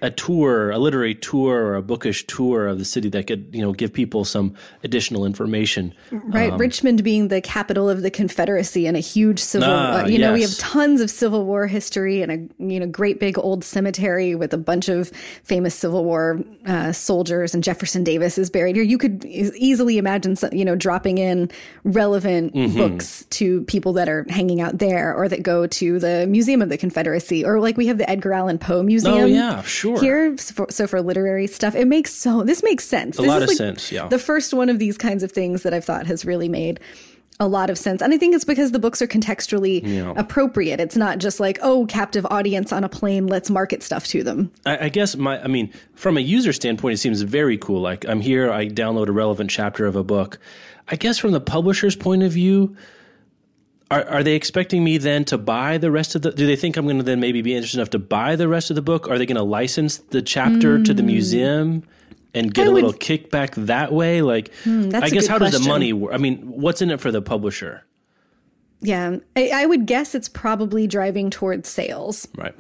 a 0.03 0.11
tour, 0.11 0.71
a 0.71 0.79
literary 0.79 1.15
tour 1.15 1.65
or 1.65 1.75
a 1.77 1.83
bookish 1.83 2.27
tour 2.27 2.67
of 2.67 2.79
the 2.79 2.85
city 2.85 3.09
that 3.11 3.27
could, 3.27 3.49
you 3.53 3.63
know, 3.63 3.73
give 3.73 3.93
people 3.93 4.25
some 4.25 4.55
additional 4.83 5.25
information. 5.25 5.95
Right, 6.11 6.53
Richmond 6.53 7.03
being 7.03 7.29
the 7.29 7.41
capital 7.41 7.89
of 7.89 8.03
the 8.03 8.11
Confederacy 8.11 8.87
and 8.87 8.97
a 8.97 9.01
huge 9.01 9.39
civil, 9.39 9.69
Ah, 9.71 10.03
uh, 10.03 10.07
you 10.07 10.19
know, 10.19 10.33
we 10.33 10.43
have 10.43 10.57
tons 10.59 11.01
of 11.01 11.11
Civil 11.11 11.45
War 11.45 11.67
history 11.67 12.23
and 12.23 12.33
a 12.33 12.63
you 12.63 12.81
know 12.81 12.87
great 12.87 13.21
big 13.21 13.39
old 13.39 13.65
cemetery 13.65 14.35
with 14.35 14.53
a 14.53 14.59
bunch 14.59 14.89
of 14.89 15.09
famous 15.43 15.75
Civil 15.75 16.05
War 16.05 16.41
uh, 16.67 16.93
soldiers, 16.93 17.55
and 17.55 17.63
Jefferson 17.65 18.05
Davis 18.05 18.39
is 18.39 18.51
buried 18.51 18.77
here. 18.77 18.85
You 18.85 18.99
could 18.99 19.25
easily 19.25 19.99
imagine, 19.99 20.37
some, 20.37 20.53
you 20.53 20.65
know, 20.65 20.77
dropping 20.77 21.19
in 21.19 21.51
relevant 21.85 22.55
Mm-hmm. 22.55 22.79
books 22.79 23.25
to 23.31 23.63
people 23.65 23.93
that 23.95 24.09
are 24.09 24.27
hanging 24.29 24.61
out 24.61 24.79
there 24.79 25.15
or 25.15 25.29
that 25.29 25.43
go 25.43 25.67
to 25.67 25.99
the 25.99 26.27
Museum 26.29 26.63
of 26.63 26.69
the 26.69 26.79
Confederacy, 26.79 27.45
or 27.45 27.61
like 27.61 27.77
we 27.77 27.87
have 27.89 27.99
the 27.99 28.09
Edgar 28.09 28.33
Allan 28.33 28.59
Poe 28.59 28.83
Museum. 28.83 29.15
Oh, 29.15 29.25
yeah, 29.27 29.63
sure. 29.63 29.84
Here, 30.01 30.37
so 30.39 30.55
for, 30.55 30.67
so 30.71 30.87
for 30.87 31.01
literary 31.03 31.47
stuff, 31.47 31.75
it 31.75 31.87
makes 31.87 32.13
so 32.13 32.43
this 32.43 32.63
makes 32.63 32.85
sense. 32.85 33.19
A 33.19 33.23
lot 33.23 33.43
of 33.43 33.51
sense, 33.51 33.93
yeah. 33.93 34.09
The 34.09 34.19
first 34.19 34.55
one 34.55 34.69
of 34.69 34.79
these 34.79 34.99
kinds 34.99 35.23
of 35.23 35.33
things 35.33 35.63
that 35.63 35.75
I've 35.75 35.85
thought 35.85 36.07
has 36.07 36.25
really 36.25 36.49
made 36.49 36.81
a 37.41 37.49
lot 37.49 37.69
of 37.69 37.77
sense. 37.77 38.01
And 38.01 38.15
I 38.15 38.19
think 38.19 38.35
it's 38.35 38.45
because 38.45 38.73
the 38.73 38.79
books 38.79 39.03
are 39.03 39.07
contextually 39.07 40.17
appropriate. 40.17 40.81
It's 40.81 40.97
not 40.97 41.19
just 41.19 41.41
like, 41.41 41.59
oh, 41.63 41.85
captive 41.87 42.25
audience 42.31 42.73
on 42.73 42.85
a 42.85 42.89
plane, 42.89 43.27
let's 43.27 43.51
market 43.51 43.83
stuff 43.83 44.07
to 44.09 44.23
them. 44.23 44.53
I, 44.65 44.87
I 44.87 44.89
guess 44.89 45.17
my, 45.17 45.43
I 45.43 45.49
mean, 45.49 45.73
from 45.95 46.17
a 46.17 46.21
user 46.21 46.53
standpoint, 46.53 46.95
it 46.95 46.99
seems 46.99 47.23
very 47.23 47.59
cool. 47.59 47.81
Like 47.81 48.07
I'm 48.07 48.21
here, 48.21 48.53
I 48.53 48.69
download 48.69 49.09
a 49.09 49.13
relevant 49.13 49.51
chapter 49.51 49.87
of 49.87 49.97
a 49.97 50.05
book. 50.05 50.39
I 50.87 50.97
guess 50.97 51.19
from 51.19 51.33
the 51.33 51.41
publisher's 51.41 51.97
point 51.97 52.23
of 52.23 52.33
view, 52.33 52.77
are, 53.91 54.05
are 54.09 54.23
they 54.23 54.35
expecting 54.35 54.83
me 54.83 54.99
then 54.99 55.25
to 55.27 55.39
buy 55.39 55.79
the 55.79 55.91
rest 55.91 56.15
of 56.15 56.23
the? 56.23 56.31
Do 56.33 56.47
they 56.47 56.57
think 56.57 56.77
I'm 56.77 56.85
going 56.87 56.97
to 56.99 57.03
then 57.03 57.21
maybe 57.21 57.43
be 57.43 57.55
interested 57.55 57.79
enough 57.79 57.91
to 57.91 57.99
buy 57.99 58.35
the 58.37 58.49
rest 58.49 58.71
of 58.71 58.77
the 58.77 58.83
book? 58.83 59.09
Are 59.09 59.19
they 59.19 59.27
going 59.27 59.37
to 59.37 59.43
license 59.43 59.99
the 59.99 60.23
chapter 60.23 60.83
to 60.83 60.95
the 60.95 61.03
museum 61.03 61.83
and 62.35 62.53
get 62.53 62.63
Hmm. 62.67 62.69
I 62.69 62.71
a 62.71 62.73
would- 62.75 62.81
Hmm, 62.83 62.87
little 62.87 62.99
kickback 63.01 63.67
that 63.67 63.93
way? 63.93 64.23
Like, 64.23 64.53
that's 64.65 65.05
I 65.05 65.11
guess 65.11 65.27
how 65.27 65.39
does 65.39 65.53
the 65.53 65.69
money 65.69 65.93
work? 65.93 66.15
I 66.15 66.19
mean, 66.19 66.39
what's 66.39 66.81
in 66.83 66.91
it 66.91 67.01
for 67.01 67.11
the 67.13 67.23
publisher? 67.23 67.85
Yeah. 68.81 69.17
I, 69.37 69.51
I 69.55 69.67
would 69.67 69.87
guess 69.87 70.15
it's 70.15 70.29
probably 70.29 70.87
driving 70.87 71.31
towards 71.31 71.69
sales. 71.69 72.27
Right. 72.37 72.55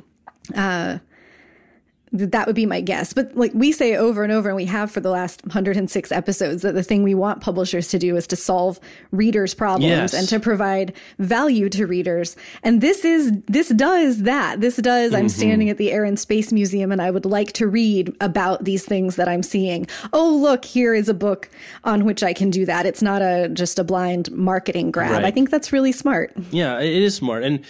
That 2.15 2.47
would 2.47 2.55
be 2.55 2.65
my 2.65 2.81
guess. 2.81 3.13
But 3.13 3.37
like 3.37 3.51
we 3.55 3.73
say 3.73 3.97
over 3.97 4.23
and 4.23 4.33
over, 4.33 4.49
and 4.49 4.55
we 4.57 4.67
have 4.67 4.89
for 4.89 5.01
the 5.01 5.11
last 5.11 5.45
106 5.45 6.13
episodes, 6.13 6.63
that 6.63 6.73
the 6.73 6.85
thing 6.85 7.03
we 7.03 7.15
want 7.15 7.41
publishers 7.41 7.89
to 7.89 7.99
do 7.99 8.17
is 8.17 8.29
to 8.29 8.37
solve 8.37 8.79
readers' 9.11 9.53
problems 9.53 9.91
Yes. 9.91 10.15
and 10.15 10.29
to 10.29 10.39
provide 10.39 10.93
value 11.19 11.69
to 11.71 11.87
readers. 11.87 12.37
And 12.63 12.81
this 12.81 13.05
is 13.05 13.33
this 13.47 13.71
does 13.71 14.23
that. 14.23 14.61
This 14.61 14.77
does. 14.77 15.13
I'm 15.13 15.23
mm-hmm. 15.23 15.29
standing 15.29 15.71
at 15.71 15.77
the 15.77 15.91
Air 15.91 16.05
and 16.05 16.19
Space 16.19 16.53
Museum, 16.53 16.93
and 16.93 17.03
I 17.03 17.11
would 17.11 17.27
like 17.27 17.53
to 17.55 17.67
read 17.67 18.15
about 18.21 18.65
these 18.65 18.85
things 18.85 19.17
that 19.17 19.29
I'm 19.29 19.43
seeing. 19.43 19.89
Oh, 20.13 20.37
look, 20.37 20.65
here 20.65 20.95
is 20.95 21.09
a 21.09 21.15
book 21.15 21.51
on 21.83 22.05
which 22.05 22.23
I 22.23 22.33
can 22.33 22.51
do 22.51 22.65
that. 22.67 22.87
It's 22.87 23.03
not 23.03 23.23
a 23.23 23.49
just 23.49 23.81
a 23.81 23.85
blind 23.85 24.31
marketing 24.31 24.93
grab. 24.93 25.11
Right. 25.11 25.25
I 25.25 25.33
think 25.33 25.51
that's 25.51 25.73
really 25.73 25.93
smart. 25.93 26.33
Yeah, 26.53 26.79
it 26.79 26.93
is 26.93 27.17
smart, 27.17 27.43
and 27.43 27.65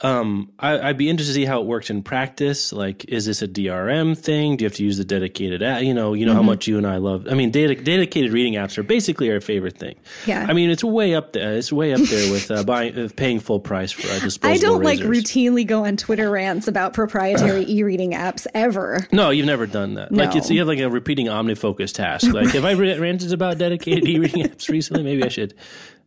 um, 0.00 0.52
I, 0.60 0.78
I'd 0.90 0.96
be 0.96 1.08
interested 1.08 1.32
to 1.32 1.34
see 1.40 1.44
how 1.44 1.60
it 1.60 1.66
works 1.66 1.90
in 1.90 2.02
practice. 2.02 2.72
Like, 2.72 3.04
is 3.06 3.26
this 3.26 3.42
a 3.42 3.48
DRM 3.48 4.16
thing? 4.16 4.56
Do 4.56 4.62
you 4.62 4.66
have 4.68 4.76
to 4.76 4.84
use 4.84 4.96
the 4.96 5.04
dedicated 5.04 5.60
app? 5.60 5.82
You 5.82 5.92
know, 5.92 6.14
you 6.14 6.24
know 6.24 6.34
how 6.34 6.42
much 6.42 6.68
you 6.68 6.78
and 6.78 6.86
I 6.86 6.98
love. 6.98 7.26
I 7.28 7.34
mean, 7.34 7.50
ded- 7.50 7.82
dedicated 7.82 8.32
reading 8.32 8.54
apps 8.54 8.78
are 8.78 8.84
basically 8.84 9.30
our 9.32 9.40
favorite 9.40 9.76
thing. 9.76 9.96
Yeah. 10.24 10.46
I 10.48 10.52
mean, 10.52 10.70
it's 10.70 10.84
way 10.84 11.14
up 11.14 11.32
there. 11.32 11.56
It's 11.56 11.72
way 11.72 11.92
up 11.92 12.00
there 12.00 12.30
with 12.30 12.48
uh, 12.50 12.62
buying, 12.62 12.96
uh, 12.96 13.08
paying 13.16 13.40
full 13.40 13.58
price 13.58 13.90
for 13.90 14.06
uh, 14.06 14.20
disposable. 14.20 14.54
I 14.54 14.58
don't 14.58 14.84
like 14.84 15.00
routinely 15.00 15.66
go 15.66 15.84
on 15.84 15.96
Twitter 15.96 16.30
rants 16.30 16.68
about 16.68 16.92
proprietary 16.92 17.64
e-reading 17.68 18.12
apps 18.12 18.46
ever. 18.54 19.06
No, 19.10 19.30
you've 19.30 19.46
never 19.46 19.66
done 19.66 19.94
that. 19.94 20.12
Like 20.12 20.36
it's 20.36 20.48
you 20.48 20.60
have 20.60 20.68
like 20.68 20.78
a 20.78 20.88
repeating 20.88 21.26
OmniFocus 21.26 21.92
task. 21.92 22.32
Like, 22.32 22.50
have 22.50 22.64
I 22.64 22.72
ranted 22.74 23.32
about 23.32 23.58
dedicated 23.58 24.06
e-reading 24.06 24.44
apps 24.44 24.68
recently? 24.68 25.02
Maybe 25.02 25.24
I 25.24 25.28
should. 25.28 25.54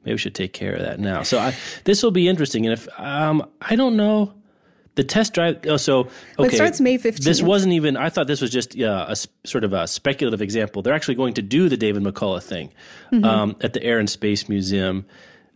Maybe 0.03 0.13
we 0.13 0.17
should 0.17 0.35
take 0.35 0.53
care 0.53 0.73
of 0.73 0.81
that 0.81 0.99
now. 0.99 1.23
So 1.23 1.37
I, 1.39 1.55
this 1.83 2.01
will 2.03 2.11
be 2.11 2.27
interesting. 2.27 2.65
And 2.65 2.73
if 2.73 2.87
um, 2.99 3.47
I 3.61 3.75
don't 3.75 3.95
know. 3.95 4.33
The 4.95 5.05
test 5.05 5.33
drive. 5.33 5.61
Oh, 5.67 5.77
so 5.77 6.09
okay. 6.37 6.53
starts 6.53 6.81
May 6.81 6.97
15th. 6.97 7.23
This 7.23 7.41
wasn't 7.41 7.71
even. 7.71 7.95
I 7.95 8.09
thought 8.09 8.27
this 8.27 8.41
was 8.41 8.49
just 8.51 8.77
uh, 8.77 9.05
a 9.07 9.15
sort 9.47 9.63
of 9.63 9.71
a 9.71 9.87
speculative 9.87 10.41
example. 10.41 10.81
They're 10.81 10.93
actually 10.93 11.15
going 11.15 11.33
to 11.35 11.41
do 11.41 11.69
the 11.69 11.77
David 11.77 12.03
McCullough 12.03 12.43
thing 12.43 12.73
Mm-hmm. 13.09 13.23
um, 13.23 13.55
at 13.61 13.71
the 13.71 13.81
Air 13.81 13.99
and 13.99 14.09
Space 14.09 14.49
Museum, 14.49 15.05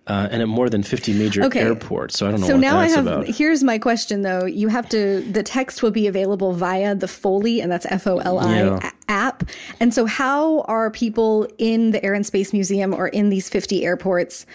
uh, 0.07 0.27
and 0.31 0.41
at 0.41 0.47
more 0.47 0.69
than 0.69 0.83
fifty 0.83 1.13
major 1.13 1.43
Okay. 1.43 1.61
airports. 1.61 2.17
So 2.17 2.27
I 2.27 2.31
don't 2.31 2.41
know 2.41 2.47
So 2.47 2.57
now 2.57 2.77
I 2.77 2.87
have 2.87 3.07
about. 3.07 3.27
here's 3.27 3.63
my 3.63 3.77
question 3.79 4.21
though. 4.21 4.45
You 4.45 4.67
have 4.67 4.87
to 4.89 5.21
the 5.21 5.41
text 5.43 5.81
will 5.81 5.91
be 5.91 6.07
available 6.07 6.53
via 6.53 6.93
the 6.95 7.07
Foley 7.07 7.59
and 7.61 7.71
that's 7.71 7.85
F 7.87 8.05
O 8.07 8.17
L 8.19 8.39
I 8.39 8.57
Yeah. 8.59 8.91
app. 9.07 9.43
And 9.79 9.93
so 9.93 10.05
how 10.05 10.61
are 10.61 10.91
people 10.91 11.47
in 11.57 11.91
the 11.91 12.03
Air 12.05 12.13
and 12.13 12.25
Space 12.25 12.53
Museum 12.53 12.93
or 12.93 13.07
in 13.07 13.29
these 13.29 13.49
50 13.49 13.83
airports 13.85 14.45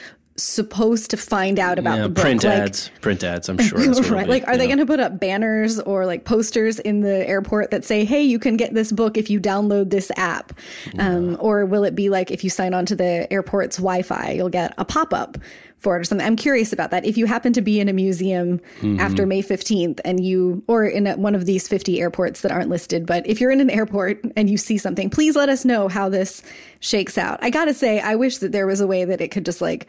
supposed 0.42 1.10
to 1.10 1.16
find 1.16 1.58
out 1.58 1.78
about 1.78 1.96
Yeah, 1.96 2.02
the 2.04 2.08
book? 2.10 2.22
print 2.22 2.44
Like- 2.44 2.58
ads, 2.58 2.90
print 3.00 3.22
ads. 3.24 3.48
I'm 3.48 3.58
sure. 3.58 3.78
Right. 4.10 4.28
Like, 4.28 4.46
are 4.48 4.56
they 4.56 4.66
going 4.66 4.78
to 4.78 4.86
put 4.86 5.00
up 5.00 5.20
banners 5.20 5.78
or 5.80 6.06
like 6.06 6.24
posters 6.24 6.78
in 6.80 7.00
the 7.00 7.28
airport 7.28 7.70
that 7.70 7.84
say, 7.84 8.04
hey, 8.04 8.22
you 8.22 8.38
can 8.38 8.56
get 8.56 8.74
this 8.74 8.90
book 8.92 9.16
if 9.16 9.30
you 9.30 9.40
download 9.40 9.90
this 9.90 10.10
app? 10.16 10.52
Um, 10.98 11.36
or 11.40 11.64
will 11.66 11.84
it 11.84 11.94
be 11.94 12.08
like 12.08 12.30
if 12.30 12.42
you 12.44 12.50
sign 12.50 12.74
on 12.74 12.86
to 12.86 12.96
the 12.96 13.32
airport's 13.32 13.76
Wi 13.76 14.02
Fi, 14.02 14.32
you'll 14.32 14.48
get 14.48 14.74
a 14.78 14.84
pop 14.84 15.12
up 15.14 15.38
for 15.76 15.96
it 15.96 16.00
or 16.00 16.04
something? 16.04 16.26
I'm 16.26 16.36
curious 16.36 16.72
about 16.72 16.90
that. 16.90 17.04
If 17.04 17.16
you 17.16 17.26
happen 17.26 17.52
to 17.54 17.60
be 17.62 17.78
in 17.80 17.88
a 17.88 17.92
museum 17.92 18.60
Mm-hmm. 18.80 19.00
after 19.00 19.26
May 19.26 19.42
15th 19.42 20.00
and 20.04 20.24
you, 20.24 20.62
or 20.66 20.84
in 20.86 21.06
a, 21.06 21.16
one 21.16 21.34
of 21.34 21.46
these 21.46 21.68
50 21.68 22.00
airports 22.00 22.40
that 22.40 22.50
aren't 22.50 22.68
listed, 22.70 23.06
but 23.06 23.26
if 23.26 23.40
you're 23.40 23.50
in 23.50 23.60
an 23.60 23.70
airport 23.70 24.20
and 24.36 24.48
you 24.50 24.56
see 24.56 24.78
something, 24.78 25.10
please 25.10 25.36
let 25.36 25.48
us 25.48 25.64
know 25.64 25.88
how 25.88 26.08
this 26.08 26.42
shakes 26.80 27.16
out. 27.18 27.38
I 27.42 27.50
got 27.50 27.66
to 27.66 27.74
say, 27.74 28.00
I 28.00 28.14
wish 28.16 28.38
that 28.38 28.52
there 28.52 28.66
was 28.66 28.80
a 28.80 28.86
way 28.86 29.04
that 29.04 29.20
it 29.20 29.28
could 29.28 29.44
just 29.44 29.60
like, 29.60 29.86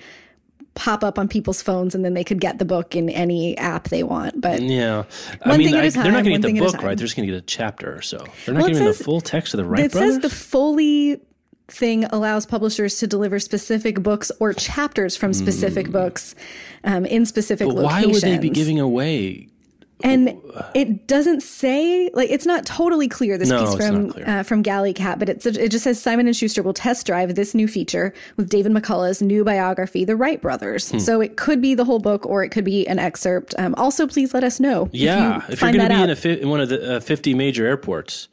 pop 0.74 1.04
up 1.04 1.20
on 1.20 1.28
people's 1.28 1.62
phones 1.62 1.94
and 1.94 2.04
then 2.06 2.13
they 2.13 2.24
could 2.24 2.40
get 2.40 2.58
the 2.58 2.66
book 2.66 2.96
in 2.96 3.10
any 3.10 3.58
app 3.58 3.90
they 3.90 4.04
want. 4.04 4.40
But 4.40 4.62
Yeah, 4.62 5.04
I 5.44 5.58
mean, 5.58 5.75
I, 5.75 5.84
a 5.86 5.92
they're 5.92 6.04
not 6.04 6.13
time, 6.13 6.24
going 6.24 6.42
to 6.42 6.51
get 6.51 6.54
the 6.54 6.60
book 6.60 6.82
right. 6.82 6.98
They're 6.98 7.06
just 7.06 7.16
going 7.16 7.28
to 7.28 7.34
get 7.34 7.44
a 7.44 7.46
chapter 7.46 7.94
or 7.96 8.01
so. 8.01 8.25
They're 8.46 8.54
not 8.54 8.62
Well, 8.62 8.70
giving 8.70 8.86
the 8.86 8.94
full 8.94 9.22
text 9.22 9.54
of 9.54 9.58
the 9.60 9.66
Wright 9.66 9.86
it 9.86 9.92
brothers. 9.92 10.13
says 10.16 10.22
the 10.22 10.30
Foley 10.30 11.22
thing 11.68 12.06
allows 12.06 12.46
publishers 12.46 12.98
to 13.00 13.08
deliver 13.08 13.40
specific 13.40 14.01
books 14.01 14.32
or 14.40 14.54
chapters 14.54 15.16
from 15.16 15.34
specific 15.34 15.90
books 15.90 16.36
um, 16.84 17.06
in 17.06 17.25
specific 17.25 17.68
but 17.68 17.78
why 17.78 18.06
would 18.06 18.22
they 18.22 18.38
be 18.38 18.50
giving 18.50 18.80
away? 18.80 19.48
And 20.03 20.41
it 20.74 21.08
doesn't 21.08 21.41
say 21.41 22.10
like 22.13 22.29
it's 22.29 22.46
not 22.46 22.65
totally 22.65 23.08
clear 23.08 23.38
this 23.38 23.50
No, 23.50 23.65
piece 23.65 23.75
from 23.75 24.13
uh, 24.25 24.43
from 24.43 24.62
Galley 24.62 24.93
Cat, 24.93 25.20
but 25.20 25.29
it's 25.29 25.46
it 25.46 25.70
just 25.70 25.84
says 25.84 26.01
Simon 26.01 26.27
and 26.27 26.36
Schuster 26.36 26.63
will 26.63 26.74
test 26.74 27.05
drive 27.05 27.36
this 27.36 27.53
new 27.53 27.67
feature 27.67 28.13
with 28.38 28.50
David 28.50 28.72
McCullough's 28.72 29.22
new 29.22 29.43
biography, 29.43 30.05
The 30.05 30.15
Wright 30.15 30.41
Brothers. 30.41 30.91
Hmm. 30.91 31.00
So 31.00 31.22
it 31.22 31.38
could 31.38 31.62
be 31.62 31.75
the 31.75 31.86
whole 31.86 32.00
book 32.00 32.25
or 32.25 32.43
it 32.43 32.50
could 32.50 32.65
be 32.65 32.88
an 32.88 33.00
excerpt. 33.00 33.53
Um, 33.58 33.75
also, 33.77 34.08
please 34.08 34.34
let 34.34 34.43
us 34.43 34.60
know. 34.60 34.89
Yeah, 34.91 35.43
if, 35.43 35.50
you 35.51 35.55
find 35.58 35.77
going 35.77 35.89
to 35.89 35.96
be 35.96 36.00
out. 36.00 36.03
in, 36.05 36.10
a 36.10 36.15
fi- 36.15 36.46
one 36.46 36.60
of 36.60 36.70
the 36.70 36.98
uh, 36.98 37.00
50 37.00 37.34
major 37.34 37.65
airports, 37.65 38.27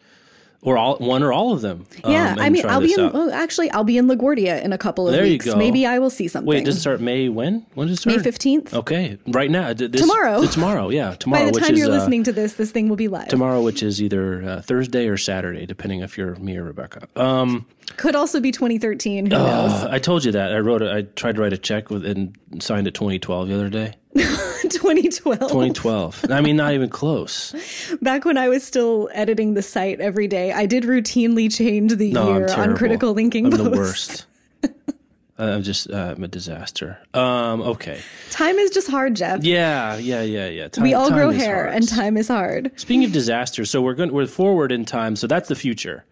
or 0.61 0.77
all 0.77 0.97
one 0.97 1.23
or 1.23 1.33
all 1.33 1.53
of 1.53 1.61
them. 1.61 1.87
um, 2.03 2.13
Yeah, 2.13 2.33
and 2.33 2.41
I 2.41 2.49
mean, 2.51 2.67
I'll 2.67 2.81
be 2.81 2.93
in. 2.93 3.13
Well, 3.13 3.31
actually, 3.31 3.71
I'll 3.71 3.85
be 3.85 3.97
in 3.97 4.09
LaGuardia 4.09 4.63
in 4.63 4.73
a 4.73 4.79
couple 4.79 5.07
of 5.07 5.13
There 5.15 5.25
you 5.25 5.33
weeks. 5.35 5.47
go. 5.47 5.57
Maybe 5.57 5.87
I 5.87 5.99
will 6.01 6.11
see 6.11 6.27
something. 6.27 6.49
Wait, 6.49 6.65
does 6.65 6.77
it 6.77 6.81
start 6.81 7.01
May 7.01 7.29
when? 7.29 7.65
When 7.75 7.87
does 7.87 7.99
it 7.99 8.01
start? 8.01 8.17
May 8.17 8.23
fifteenth. 8.23 8.75
Okay, 8.75 9.19
right 9.29 9.51
now. 9.51 9.73
This, 9.73 10.01
Tomorrow. 10.01 10.45
Tomorrow. 10.47 10.89
Yeah, 10.91 11.15
tomorrow. 11.19 11.45
By 11.45 11.51
the 11.53 11.61
time 11.61 11.75
is, 11.75 11.79
you're 11.79 11.89
uh, 11.89 11.93
listening 11.97 12.25
to 12.25 12.33
this, 12.33 12.55
this 12.55 12.71
thing 12.73 12.89
will 12.89 12.97
be 12.97 13.09
live. 13.09 13.29
tomorrow, 13.29 13.63
which 13.63 13.83
is 13.83 14.03
either 14.03 14.43
uh, 14.43 14.61
Thursday 14.63 15.07
or 15.09 15.17
Saturday, 15.17 15.65
depending 15.65 16.01
if 16.01 16.19
you're 16.19 16.35
me 16.37 16.57
or 16.57 16.65
Rebecca. 16.65 17.07
Um, 17.15 17.67
Could 17.97 18.17
also 18.17 18.41
be 18.41 18.51
2013. 18.51 19.27
Who 19.27 19.31
knows? 19.31 19.71
uh, 19.73 19.89
I 19.91 19.99
told 20.01 20.25
you 20.25 20.33
that 20.33 20.53
I 20.53 20.59
wrote. 20.59 20.83
A, 20.83 20.93
I 20.93 21.03
tried 21.03 21.37
to 21.37 21.41
write 21.43 21.53
a 21.53 21.59
check 21.59 21.89
with 21.91 22.05
and 22.05 22.37
signed 22.61 22.87
it 22.89 22.95
2012 22.95 23.49
the 23.49 23.55
other 23.55 23.69
day. 23.71 23.95
2012. 24.63 25.39
2012. 25.41 26.27
I 26.31 26.41
mean, 26.41 26.57
not 26.57 26.73
even 26.75 26.89
close. 26.89 27.55
Back 28.03 28.25
when 28.25 28.37
I 28.39 28.49
was 28.49 28.65
still 28.65 29.09
editing 29.13 29.55
the 29.55 29.63
site 29.63 30.01
every 30.01 30.29
day, 30.29 30.53
I 30.53 30.67
did 30.67 30.85
routinely 30.85 31.53
change 31.55 31.95
the 31.97 32.13
No, 32.13 32.37
year 32.37 32.49
on 32.53 32.77
critical 32.77 33.13
linking 33.13 33.47
I'm 33.47 33.53
posts. 33.53 33.65
the 33.65 33.71
worst. 33.77 34.27
I'm 35.41 35.63
just 35.63 35.89
uh, 35.89 36.15
I'm 36.17 36.25
a 36.25 36.29
disaster. 36.29 36.99
Um, 37.15 37.61
okay. 37.63 38.01
Time 38.31 38.57
is 38.57 38.71
just 38.71 38.91
hard, 38.91 39.15
Jeff. 39.15 39.45
Yeah, 39.45 39.97
yeah, 39.97 40.23
yeah, 40.23 40.49
yeah. 40.49 40.67
Time, 40.69 40.83
we 40.83 40.95
all 40.95 41.11
grow 41.11 41.31
hair, 41.31 41.65
hard. 41.67 41.77
and 41.77 41.89
time 41.89 42.17
is 42.17 42.27
hard. 42.27 42.73
Speaking 42.75 43.05
of 43.05 43.13
disasters, 43.13 43.71
so 43.71 43.81
we're 43.81 43.95
going 43.95 44.13
we're 44.13 44.27
forward 44.27 44.73
in 44.73 44.85
time. 44.85 45.15
So 45.15 45.29
that's 45.29 45.49
the 45.49 45.55
future. 45.55 46.05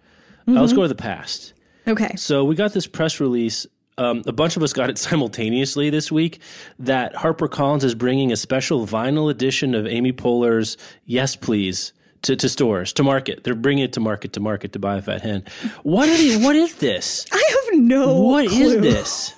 Uh, 0.46 0.52
let's 0.52 0.68
Mm-hmm. 0.72 0.76
go 0.76 0.82
to 0.82 0.88
the 0.88 0.94
past. 0.94 1.54
Okay. 1.88 2.14
So 2.16 2.44
we 2.44 2.54
got 2.54 2.72
this 2.72 2.86
press 2.86 3.18
release. 3.18 3.66
Um, 3.98 4.22
a 4.26 4.32
bunch 4.32 4.56
of 4.56 4.62
us 4.62 4.72
got 4.72 4.90
it 4.90 4.98
simultaneously 4.98 5.90
this 5.90 6.12
week. 6.12 6.40
That 6.78 7.14
HarperCollins 7.14 7.82
is 7.84 7.94
bringing 7.94 8.30
a 8.32 8.36
special 8.36 8.86
vinyl 8.86 9.30
edition 9.30 9.74
of 9.74 9.86
Amy 9.86 10.12
Poehler's 10.12 10.76
"Yes 11.04 11.34
Please" 11.36 11.92
to, 12.22 12.36
to 12.36 12.48
stores 12.48 12.92
to 12.94 13.02
market. 13.02 13.44
They're 13.44 13.54
bringing 13.54 13.84
it 13.84 13.92
to 13.94 14.00
market 14.00 14.32
to 14.34 14.40
market 14.40 14.72
to 14.74 14.78
buy 14.78 14.96
a 14.96 15.02
fat 15.02 15.22
hen. 15.22 15.44
What 15.82 16.08
are 16.08 16.16
they? 16.16 16.36
What 16.36 16.56
is 16.56 16.74
this? 16.76 17.26
I 17.32 17.42
have 17.70 17.80
no 17.80 18.20
What 18.20 18.44
is 18.46 18.52
clue. 18.52 18.80
this? 18.80 19.32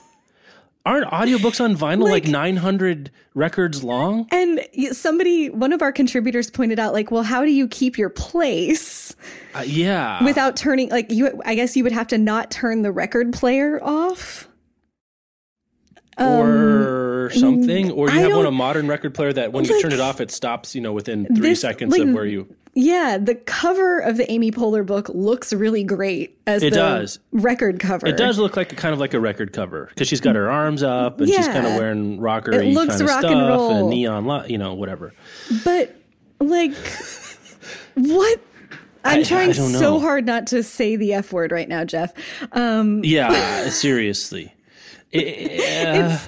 Aren't 0.87 1.11
audiobooks 1.11 1.63
on 1.63 1.77
vinyl 1.77 2.05
like, 2.05 2.25
like 2.25 2.29
900 2.29 3.11
records 3.35 3.85
long? 3.85 4.27
And 4.31 4.61
somebody, 4.93 5.51
one 5.51 5.75
of 5.75 5.83
our 5.83 5.93
contributors 5.93 6.51
pointed 6.51 6.79
out, 6.79 6.95
like, 6.95 7.11
well, 7.11 7.25
how 7.25 7.45
do 7.45 7.51
you 7.51 7.69
keep 7.69 7.99
your 7.99 8.09
place? 8.09 9.15
Uh, 9.55 9.65
yeah. 9.67 10.25
Without 10.25 10.57
turning, 10.57 10.89
like, 10.89 11.11
you, 11.11 11.43
I 11.45 11.57
guess 11.57 11.77
you 11.77 11.83
would 11.83 11.93
have 11.93 12.07
to 12.07 12.17
not 12.17 12.51
turn 12.51 12.81
the 12.81 12.91
record 12.91 13.35
player 13.35 13.79
off. 13.85 14.48
Or 16.19 17.31
um, 17.33 17.39
something, 17.39 17.91
or 17.91 18.11
you 18.11 18.19
I 18.19 18.23
have 18.23 18.33
one 18.33 18.47
a 18.47 18.51
modern 18.51 18.89
record 18.89 19.15
player 19.15 19.33
that 19.33 19.53
when 19.53 19.65
like, 19.65 19.71
you 19.71 19.83
turn 19.83 19.93
it 19.93 20.01
off, 20.01 20.21
it 20.21 20.31
stops. 20.31 20.75
You 20.75 20.81
know, 20.81 20.93
within 20.93 21.27
three 21.27 21.51
this, 21.51 21.61
seconds 21.61 21.93
like, 21.93 22.03
of 22.03 22.13
where 22.13 22.27
you 22.27 22.55
yeah, 22.81 23.19
the 23.19 23.35
cover 23.35 23.99
of 23.99 24.17
the 24.17 24.31
Amy 24.31 24.53
Poehler 24.53 24.87
book 24.87 25.09
looks 25.09 25.53
really 25.53 25.83
great 25.83 26.39
as 26.47 26.63
it 26.63 26.71
the 26.71 26.77
does. 26.77 27.19
record 27.33 27.81
cover. 27.81 28.07
It 28.07 28.17
does 28.17 28.39
look 28.39 28.57
like 28.57 28.73
a, 28.73 28.77
kind 28.77 28.93
of 28.93 29.01
like 29.01 29.15
a 29.15 29.21
record 29.21 29.53
cover 29.53 29.87
because 29.87 30.07
she's 30.07 30.21
got 30.21 30.37
her 30.37 30.49
arms 30.49 30.85
up 30.85 31.21
and 31.21 31.29
yeah. 31.29 31.39
she's 31.39 31.49
kind 31.49 31.67
of 31.67 31.75
wearing 31.75 32.21
rocker 32.21 32.53
kind 32.53 32.77
of 32.77 32.93
stuff 32.93 33.25
and, 33.25 33.79
and 33.81 33.91
neon, 33.91 34.49
you 34.49 34.59
know, 34.59 34.75
whatever. 34.75 35.13
But 35.65 35.97
like, 36.39 36.73
what? 37.95 38.41
I'm 39.05 39.25
trying 39.25 39.55
so 39.55 39.99
hard 39.99 40.25
not 40.25 40.47
to 40.49 40.63
say 40.63 40.95
the 40.95 41.15
F 41.15 41.33
word 41.33 41.51
right 41.51 41.69
now, 41.69 41.85
Jeff. 41.85 42.13
Um, 42.53 43.03
yeah, 43.03 43.69
seriously. 43.71 44.55
It, 45.13 45.87
uh, 45.87 46.19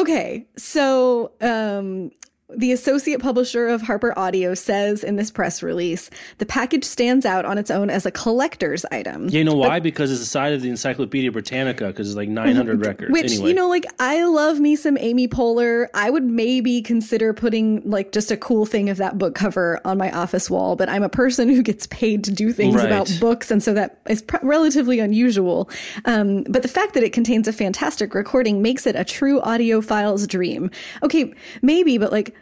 okay, 0.00 0.46
so 0.56 1.32
um, 1.42 2.10
the 2.56 2.72
associate 2.72 3.20
publisher 3.20 3.68
of 3.68 3.82
Harper 3.82 4.16
Audio 4.18 4.54
says 4.54 5.04
in 5.04 5.16
this 5.16 5.30
press 5.30 5.62
release 5.62 6.10
the 6.38 6.46
package 6.46 6.84
stands 6.84 7.24
out 7.26 7.44
on 7.44 7.58
its 7.58 7.70
own 7.70 7.90
as 7.90 8.06
a 8.06 8.10
collector's 8.10 8.84
item. 8.90 9.28
You 9.28 9.44
know 9.44 9.54
why? 9.54 9.78
But, 9.78 9.84
because 9.84 10.10
it's 10.10 10.20
the 10.20 10.26
side 10.26 10.52
of 10.52 10.62
the 10.62 10.68
Encyclopedia 10.68 11.30
Britannica 11.30 11.88
because 11.88 12.08
it's 12.08 12.16
like 12.16 12.28
900 12.30 12.84
records. 12.84 13.12
Which, 13.12 13.32
anyway. 13.32 13.48
you 13.48 13.54
know, 13.54 13.68
like 13.68 13.86
I 13.98 14.24
love 14.24 14.60
me 14.60 14.76
some 14.76 14.96
Amy 14.98 15.28
Poehler. 15.28 15.88
I 15.94 16.10
would 16.10 16.24
maybe 16.24 16.82
consider 16.82 17.32
putting 17.32 17.82
like 17.88 18.12
just 18.12 18.30
a 18.30 18.36
cool 18.36 18.66
thing 18.66 18.90
of 18.90 18.96
that 18.98 19.18
book 19.18 19.34
cover 19.34 19.80
on 19.84 19.98
my 19.98 20.10
office 20.10 20.50
wall, 20.50 20.76
but 20.76 20.88
I'm 20.88 21.02
a 21.02 21.08
person 21.08 21.48
who 21.48 21.62
gets 21.62 21.86
paid 21.88 22.24
to 22.24 22.30
do 22.30 22.52
things 22.52 22.76
right. 22.76 22.86
about 22.86 23.12
books. 23.20 23.50
And 23.50 23.62
so 23.62 23.74
that 23.74 23.98
is 24.08 24.22
pr- 24.22 24.36
relatively 24.42 25.00
unusual. 25.00 25.70
Um, 26.04 26.44
but 26.44 26.62
the 26.62 26.68
fact 26.68 26.94
that 26.94 27.02
it 27.02 27.12
contains 27.12 27.48
a 27.48 27.52
fantastic 27.52 28.14
recording 28.14 28.62
makes 28.62 28.86
it 28.86 28.96
a 28.96 29.04
true 29.04 29.40
audiophile's 29.40 30.26
dream. 30.26 30.70
Okay, 31.02 31.32
maybe, 31.62 31.98
but 31.98 32.12
like, 32.12 32.34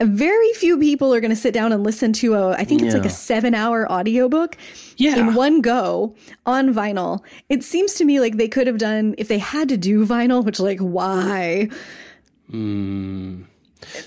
very 0.00 0.52
few 0.54 0.78
people 0.78 1.12
are 1.12 1.20
going 1.20 1.30
to 1.30 1.36
sit 1.36 1.52
down 1.52 1.72
and 1.72 1.84
listen 1.84 2.12
to 2.12 2.34
a 2.34 2.52
i 2.52 2.64
think 2.64 2.82
it's 2.82 2.94
yeah. 2.94 3.00
like 3.00 3.06
a 3.06 3.12
seven 3.12 3.54
hour 3.54 3.90
audiobook 3.90 4.56
yeah. 4.96 5.16
in 5.16 5.34
one 5.34 5.60
go 5.60 6.14
on 6.46 6.72
vinyl 6.72 7.22
it 7.48 7.62
seems 7.62 7.94
to 7.94 8.04
me 8.04 8.20
like 8.20 8.36
they 8.36 8.48
could 8.48 8.66
have 8.66 8.78
done 8.78 9.14
if 9.18 9.28
they 9.28 9.38
had 9.38 9.68
to 9.68 9.76
do 9.76 10.06
vinyl 10.06 10.44
which 10.44 10.58
like 10.58 10.78
why 10.80 11.68
mm. 12.50 13.44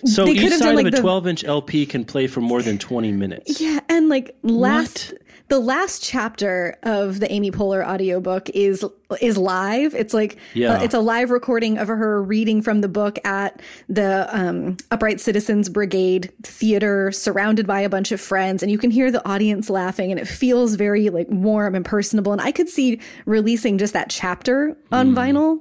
so 0.06 0.26
they 0.26 0.32
each 0.32 0.52
side 0.52 0.60
done, 0.60 0.76
like, 0.76 0.88
of 0.88 0.94
a 0.94 1.02
12 1.02 1.28
inch 1.28 1.44
lp 1.44 1.86
can 1.86 2.04
play 2.04 2.28
for 2.28 2.42
more 2.42 2.62
than 2.62 2.78
20 2.78 3.12
minutes 3.12 3.62
yeah 3.62 3.80
and 3.90 4.10
like 4.10 4.36
last? 4.42 5.14
The 5.54 5.60
last 5.60 6.02
chapter 6.02 6.76
of 6.82 7.20
the 7.20 7.32
Amy 7.32 7.52
Poehler 7.52 7.88
audiobook 7.88 8.50
is 8.50 8.84
is 9.22 9.38
live. 9.38 9.94
It's 9.94 10.12
like 10.12 10.38
yeah. 10.56 10.74
uh, 10.74 10.82
it's 10.82 10.96
a 10.96 11.00
live 11.00 11.30
recording 11.30 11.78
of 11.78 11.90
her 11.90 12.24
reading 12.24 12.64
from 12.64 12.82
the 12.82 12.88
book 12.88 13.20
at 13.24 13.62
the 13.88 14.28
um, 14.36 14.78
Upright 14.90 15.22
Citizens 15.22 15.70
Brigade 15.70 16.32
theater, 16.42 17.12
surrounded 17.12 17.68
by 17.68 17.82
a 17.82 17.90
bunch 17.90 18.12
of 18.12 18.20
friends, 18.20 18.64
and 18.64 18.72
you 18.72 18.80
can 18.80 18.90
hear 18.90 19.12
the 19.12 19.24
audience 19.30 19.70
laughing, 19.70 20.10
and 20.10 20.20
it 20.20 20.28
feels 20.28 20.74
very 20.74 21.12
like 21.12 21.28
warm 21.30 21.76
and 21.76 21.86
personable. 21.86 22.32
And 22.32 22.42
I 22.42 22.52
could 22.52 22.68
see 22.68 23.00
releasing 23.28 23.78
just 23.78 23.94
that 23.94 24.10
chapter 24.10 24.76
on 24.92 25.12
mm. 25.12 25.16
vinyl. 25.16 25.60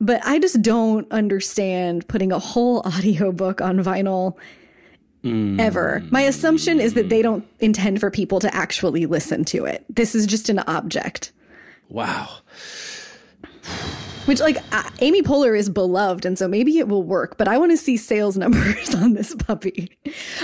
But 0.00 0.24
I 0.24 0.38
just 0.38 0.62
don't 0.62 1.10
understand 1.10 2.06
putting 2.06 2.30
a 2.30 2.38
whole 2.38 2.78
audiobook 2.86 3.60
on 3.60 3.82
vinyl 3.82 4.36
Mm. 5.24 5.58
Ever. 5.58 6.02
My 6.10 6.22
assumption 6.22 6.80
is 6.80 6.94
that 6.94 7.08
they 7.08 7.22
don't 7.22 7.46
intend 7.58 8.00
for 8.00 8.10
people 8.10 8.38
to 8.40 8.54
actually 8.54 9.06
listen 9.06 9.44
to 9.46 9.64
it. 9.64 9.84
This 9.88 10.14
is 10.14 10.26
just 10.26 10.48
an 10.48 10.60
object. 10.60 11.32
Wow. 11.88 12.28
Which, 14.26 14.40
like, 14.40 14.58
uh, 14.72 14.88
Amy 15.00 15.22
Poehler 15.22 15.58
is 15.58 15.70
beloved, 15.70 16.26
and 16.26 16.38
so 16.38 16.46
maybe 16.46 16.78
it 16.78 16.86
will 16.86 17.02
work, 17.02 17.38
but 17.38 17.48
I 17.48 17.56
want 17.58 17.72
to 17.72 17.76
see 17.76 17.96
sales 17.96 18.36
numbers 18.36 18.94
on 18.94 19.14
this 19.14 19.34
puppy. 19.34 19.90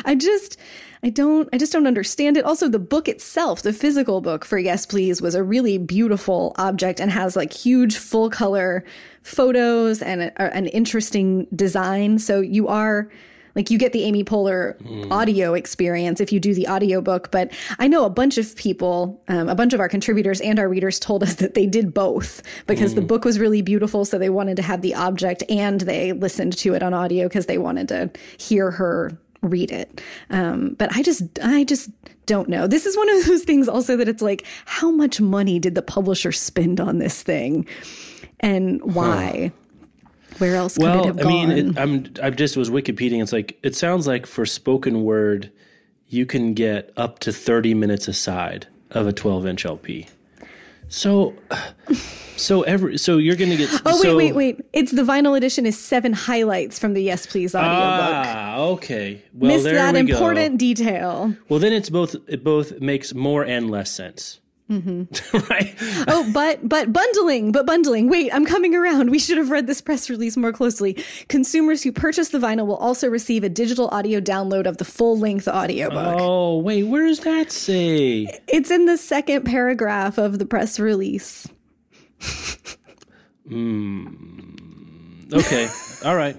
I 0.05 0.15
just. 0.15 0.59
I 1.03 1.11
don't 1.11 1.51
I 1.53 1.59
just 1.59 1.71
don't 1.71 1.87
understand 1.87 2.39
it. 2.39 2.47
Also 2.47 2.67
the 2.67 2.79
book 2.79 3.09
itself, 3.09 3.61
the 3.61 3.75
physical 3.75 4.23
book 4.23 4.43
for 4.43 4.57
Yes 4.57 4.87
Please 4.87 5.21
was 5.21 5.35
a 5.35 5.43
really 5.43 5.77
beautiful 5.77 6.55
object 6.57 6.99
and 6.99 7.11
has 7.11 7.37
like 7.37 7.53
huge 7.53 7.99
full 7.99 8.31
color 8.31 8.87
photos 9.21 10.01
and 10.01 10.23
a, 10.23 10.57
an 10.57 10.67
interesting 10.69 11.47
design. 11.55 12.19
So 12.19 12.41
you 12.41 12.69
are 12.69 13.11
like 13.55 13.71
you 13.71 13.79
get 13.79 13.93
the 13.93 14.05
Amy 14.05 14.25
Poehler 14.25 14.81
mm. 14.83 15.11
audio 15.11 15.55
experience 15.55 16.21
if 16.21 16.33
you 16.33 16.41
do 16.41 16.55
the 16.55 16.69
audiobook. 16.69 17.31
But 17.31 17.53
I 17.79 17.89
know 17.89 18.05
a 18.05 18.11
bunch 18.11 18.39
of 18.39 18.55
people, 18.57 19.23
um, 19.29 19.49
a 19.49 19.55
bunch 19.55 19.73
of 19.73 19.81
our 19.81 19.89
contributors 19.89 20.41
and 20.41 20.59
our 20.59 20.69
readers 20.69 20.99
told 20.99 21.23
us 21.23 21.35
that 21.37 21.55
they 21.55 21.67
did 21.67 21.95
both 21.95 22.43
because 22.67 22.93
mm. 22.93 22.97
the 22.97 23.03
book 23.03 23.25
was 23.25 23.39
really 23.39 23.63
beautiful. 23.63 24.05
So 24.05 24.19
they 24.19 24.31
wanted 24.31 24.57
to 24.57 24.63
have 24.63 24.83
the 24.83 24.95
object 24.95 25.43
and 25.49 25.81
they 25.83 26.13
listened 26.13 26.57
to 26.59 26.75
it 26.75 26.83
on 26.83 26.95
audio 26.95 27.27
because 27.27 27.47
they 27.47 27.59
wanted 27.59 27.89
to 27.89 28.11
hear 28.39 28.71
her 28.73 29.17
read 29.43 29.71
it. 29.71 30.01
Um, 30.31 30.75
but 30.79 30.95
I 30.97 31.03
just, 31.03 31.23
I 31.43 31.65
just 31.65 31.91
don't 32.27 32.49
know. 32.49 32.67
This 32.67 32.87
is 32.87 32.97
one 32.97 33.09
of 33.11 33.27
those 33.27 33.45
things 33.45 33.69
also 33.69 33.97
that 33.97 34.09
it's 34.09 34.23
like, 34.23 34.45
how 34.65 34.91
much 34.91 35.21
money 35.21 35.59
did 35.59 35.75
the 35.75 35.83
publisher 35.83 36.33
spend 36.33 36.81
on 36.81 36.99
this 36.99 37.23
thing? 37.23 37.67
And 38.41 38.83
why? 38.83 39.53
Huh. 39.55 39.64
Where 40.39 40.57
else 40.57 40.79
well, 40.79 41.05
could 41.05 41.05
it 41.05 41.07
have 41.09 41.17
gone? 41.19 41.27
I 41.27 41.47
mean, 41.47 41.51
it, 41.51 41.79
I'm 41.79 42.13
I 42.23 42.31
just 42.31 42.57
was 42.57 42.71
Wikipedia. 42.71 43.23
It's 43.23 43.33
like 43.33 43.59
it 43.63 43.75
sounds 43.75 44.07
like 44.07 44.27
for 44.27 44.45
spoken 44.47 45.05
word, 45.05 45.51
you 46.09 46.27
can 46.27 46.55
get 46.55 46.93
up 46.97 47.19
to 47.21 47.33
30 47.33 47.75
minutes 47.75 48.09
aside 48.09 48.67
of 48.91 49.07
a 49.07 49.13
12 49.13 49.47
inch 49.47 49.65
LP. 49.65 50.09
So, 50.89 51.35
so 52.37 52.63
every 52.63 52.99
so 52.99 53.19
you're 53.19 53.37
gonna 53.37 53.57
get. 53.57 53.71
Oh 53.85 54.01
so, 54.01 54.17
wait, 54.17 54.33
wait, 54.33 54.57
wait! 54.57 54.67
It's 54.73 54.93
the 54.93 55.03
vinyl 55.03 55.37
edition 55.37 55.67
is 55.67 55.79
seven 55.79 56.13
highlights 56.13 56.79
from 56.79 56.95
the 56.95 57.03
Yes 57.03 57.27
Please 57.27 57.55
audiobook. 57.55 57.77
Ah, 57.77 58.57
okay. 58.59 59.23
Well, 59.33 59.53
Missed 59.53 59.65
there 59.65 59.75
that 59.75 59.95
we 59.95 60.01
important 60.01 60.55
go. 60.55 60.59
detail. 60.59 61.37
Well, 61.49 61.61
then 61.61 61.73
it's 61.73 61.91
both. 61.91 62.17
It 62.29 62.45
both 62.45 62.81
makes 62.81 63.15
more 63.15 63.45
and 63.45 63.71
less 63.71 63.91
sense. 63.91 64.41
Mm-hmm. 64.71 65.37
right. 65.51 65.75
oh, 66.09 66.31
but 66.33 66.67
but 66.67 66.91
bundling, 66.93 67.53
but 67.53 67.67
bundling. 67.67 68.09
Wait, 68.09 68.33
I'm 68.33 68.47
coming 68.47 68.75
around. 68.75 69.11
We 69.11 69.19
should 69.19 69.37
have 69.37 69.51
read 69.51 69.67
this 69.67 69.83
press 69.83 70.09
release 70.09 70.39
more 70.39 70.53
closely. 70.53 71.05
Consumers 71.29 71.83
who 71.83 71.93
purchase 71.93 72.31
the 72.31 72.39
vinyl 72.39 72.67
will 72.67 72.77
also 72.77 73.09
receive 73.09 73.45
a 73.45 73.51
digital 73.51 73.89
audio 73.89 74.21
download 74.21 74.67
of 74.67 74.79
the 74.79 74.85
full 74.85 75.19
length 75.19 75.49
audiobook. 75.49 76.17
Oh, 76.19 76.59
wait, 76.59 76.85
where 76.85 77.07
does 77.07 77.21
that 77.21 77.53
say? 77.53 78.27
It's 78.49 78.71
in 78.71 78.87
the 78.87 78.97
second 78.97 79.45
paragraph 79.45 80.17
of 80.17 80.39
the 80.39 80.47
press 80.47 80.81
release. 80.81 81.47
Hmm. 83.47 84.07
Okay. 85.31 85.69
All 86.05 86.17
right. 86.17 86.37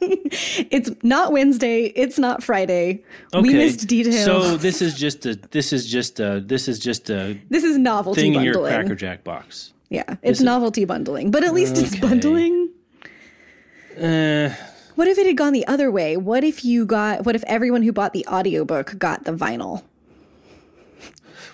it's 0.70 0.90
not 1.02 1.32
Wednesday. 1.32 1.84
It's 1.84 2.18
not 2.18 2.42
Friday. 2.42 3.02
Okay. 3.34 3.42
We 3.42 3.54
missed 3.54 3.86
details. 3.86 4.24
So 4.24 4.56
this 4.56 4.82
is 4.82 4.94
just 4.94 5.26
a. 5.26 5.34
This 5.34 5.72
is 5.72 5.86
just 5.86 6.20
a. 6.20 6.40
This 6.40 6.68
is 6.68 6.78
just 6.78 7.10
a. 7.10 7.38
This 7.48 7.64
is 7.64 7.78
novelty 7.78 8.20
thing 8.20 8.34
bundling. 8.34 8.54
in 8.54 8.60
your 8.60 8.68
Cracker 8.68 8.94
Jack 8.94 9.24
box. 9.24 9.72
Yeah, 9.88 10.16
it's 10.22 10.40
novelty 10.40 10.82
it? 10.82 10.88
bundling, 10.88 11.30
but 11.30 11.44
at 11.44 11.54
least 11.54 11.76
okay. 11.76 11.86
it's 11.86 11.96
bundling. 11.96 12.70
Uh, 13.96 14.50
what 14.96 15.08
if 15.08 15.18
it 15.18 15.26
had 15.26 15.36
gone 15.36 15.52
the 15.52 15.66
other 15.66 15.90
way? 15.90 16.16
What 16.16 16.44
if 16.44 16.64
you 16.64 16.86
got? 16.86 17.24
What 17.24 17.34
if 17.34 17.44
everyone 17.44 17.82
who 17.82 17.92
bought 17.92 18.12
the 18.12 18.26
audiobook 18.26 18.98
got 18.98 19.24
the 19.24 19.32
vinyl? 19.32 19.84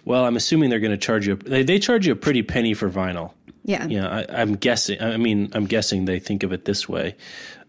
Well, 0.05 0.25
I'm 0.25 0.37
assuming 0.37 0.71
they're 0.71 0.81
going 0.81 0.93
to 0.93 0.97
charge 0.97 1.27
you. 1.27 1.37
They, 1.37 1.63
they 1.63 1.79
charge 1.79 2.07
you 2.07 2.13
a 2.13 2.17
pretty 2.17 2.43
penny 2.43 2.75
for 2.75 2.91
vinyl. 2.91 3.33
Yeah. 3.65 3.87
Yeah, 3.87 4.09
I, 4.09 4.41
I'm 4.41 4.57
guessing. 4.57 5.01
I 5.01 5.17
mean, 5.17 5.51
I'm 5.53 5.67
guessing 5.67 6.07
they 6.07 6.19
think 6.19 6.43
of 6.43 6.53
it 6.53 6.65
this 6.65 6.89
way. 6.89 7.17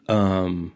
Um, 0.07 0.73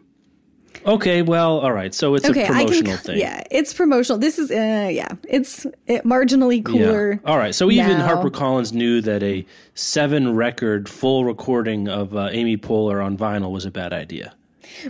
okay, 0.86 1.22
well, 1.22 1.58
all 1.58 1.72
right. 1.72 1.94
So 1.94 2.14
it's 2.14 2.28
okay, 2.28 2.44
a 2.44 2.46
promotional 2.46 2.92
can, 2.94 2.96
thing. 2.98 3.18
Yeah, 3.18 3.42
it's 3.50 3.74
promotional. 3.74 4.18
This 4.18 4.38
is, 4.38 4.50
uh, 4.50 4.88
yeah, 4.90 5.08
it's 5.28 5.66
it, 5.86 6.04
marginally 6.04 6.64
cooler. 6.64 7.12
Yeah. 7.12 7.30
All 7.30 7.38
right. 7.38 7.54
So 7.54 7.70
even 7.70 7.98
HarperCollins 7.98 8.72
knew 8.72 9.00
that 9.02 9.22
a 9.22 9.46
seven 9.74 10.34
record 10.34 10.88
full 10.88 11.24
recording 11.24 11.88
of 11.88 12.16
uh, 12.16 12.28
Amy 12.32 12.56
Poehler 12.56 13.04
on 13.04 13.16
vinyl 13.16 13.50
was 13.50 13.64
a 13.64 13.70
bad 13.70 13.92
idea. 13.92 14.34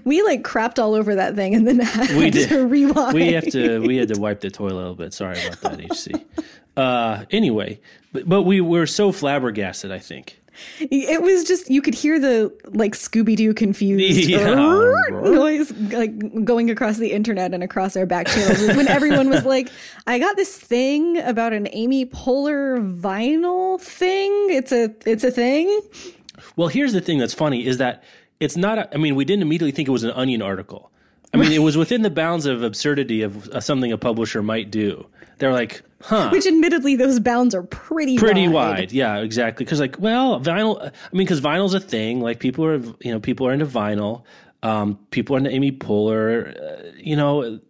We 0.05 0.23
like 0.23 0.43
crapped 0.43 0.79
all 0.79 0.95
over 0.95 1.15
that 1.15 1.35
thing 1.35 1.55
and 1.55 1.67
then 1.67 1.79
had 1.81 2.11
we 2.17 2.31
did. 2.31 2.49
to 2.51 2.67
rewind. 2.67 3.15
We 3.15 3.33
have 3.33 3.49
to. 3.51 3.81
We 3.81 3.97
had 3.97 4.09
to 4.09 4.21
wipe 4.21 4.41
the 4.41 4.51
toilet 4.51 4.75
a 4.75 4.77
little 4.77 4.95
bit. 4.95 5.15
Sorry 5.15 5.39
about 5.45 5.61
that, 5.63 5.81
HC. 5.81 6.25
Uh, 6.79 7.25
anyway, 7.33 7.81
but, 8.13 8.29
but 8.29 8.43
we 8.43 8.61
were 8.61 8.87
so 8.87 9.11
flabbergasted. 9.11 9.91
I 9.91 9.99
think 9.99 10.41
it 10.81 11.23
was 11.23 11.45
just 11.45 11.71
you 11.71 11.83
could 11.83 11.95
hear 11.95 12.19
the 12.19 12.53
like 12.67 12.95
Scooby 12.95 13.37
Doo 13.37 13.55
confused 13.55 14.29
yeah. 14.29 14.55
noise 15.11 15.71
like 15.93 16.45
going 16.45 16.71
across 16.71 16.99
the 16.99 17.13
internet 17.13 17.55
and 17.55 17.63
across 17.63 17.97
our 17.97 18.07
back 18.07 18.27
channels 18.27 18.77
when 18.77 18.89
everyone 18.89 19.31
was 19.31 19.45
like, 19.45 19.71
"I 20.07 20.19
got 20.19 20.37
this 20.37 20.57
thing 20.57 21.19
about 21.19 21.53
an 21.53 21.69
Amy 21.73 22.07
Poehler 22.07 22.79
vinyl 23.01 23.81
thing. 23.81 24.33
It's 24.51 24.73
a 24.73 24.95
it's 25.07 25.25
a 25.25 25.31
thing." 25.31 25.81
Well, 26.57 26.69
here's 26.69 26.93
the 26.93 27.01
thing 27.01 27.19
that's 27.19 27.35
funny 27.35 27.67
is 27.67 27.79
that 27.79 28.03
it's 28.41 28.57
not. 28.57 28.79
A, 28.79 28.95
I 28.95 28.99
mean, 28.99 29.15
we 29.15 29.25
didn't 29.25 29.43
immediately 29.43 29.73
think 29.73 29.89
it 29.89 29.93
was 29.93 30.05
an 30.05 30.11
Onion 30.13 30.43
article. 30.43 30.91
I 31.33 31.37
mean, 31.37 31.53
it 31.53 31.59
was 31.59 31.77
within 31.77 32.03
the 32.03 32.11
bounds 32.11 32.47
of 32.47 32.63
absurdity 32.63 33.23
of 33.23 33.49
uh, 33.49 33.61
something 33.61 33.93
a 33.93 33.99
publisher 33.99 34.43
might 34.43 34.71
do. 34.71 35.07
They're 35.39 35.53
like, 35.53 35.83
huh. 36.03 36.31
Which, 36.31 36.47
admittedly, 36.47 36.97
those 36.97 37.21
bounds 37.21 37.55
are 37.55 37.63
pretty 37.63 38.17
pretty 38.17 38.49
wide. 38.49 38.79
wide. 38.79 38.93
Yeah, 38.93 39.19
exactly. 39.19 39.65
Because 39.65 39.81
like, 39.81 39.99
well, 39.99 40.41
vinyl. 40.41 40.81
I 40.81 40.91
mean, 41.13 41.27
because 41.27 41.41
vinyl's 41.41 41.75
a 41.75 41.81
thing. 41.81 42.21
Like 42.21 42.41
people 42.41 42.65
are, 42.65 42.77
you 42.77 43.13
know, 43.13 43.21
people 43.21 43.47
are 43.47 43.53
into 43.53 43.67
vinyl. 43.67 44.25
Um, 44.63 44.99
people 45.11 45.37
are 45.37 45.39
into 45.39 45.51
Amy 45.51 45.73
Poehler. 45.73 46.57
Uh, 46.61 46.91
you 46.97 47.17
know, 47.17 47.61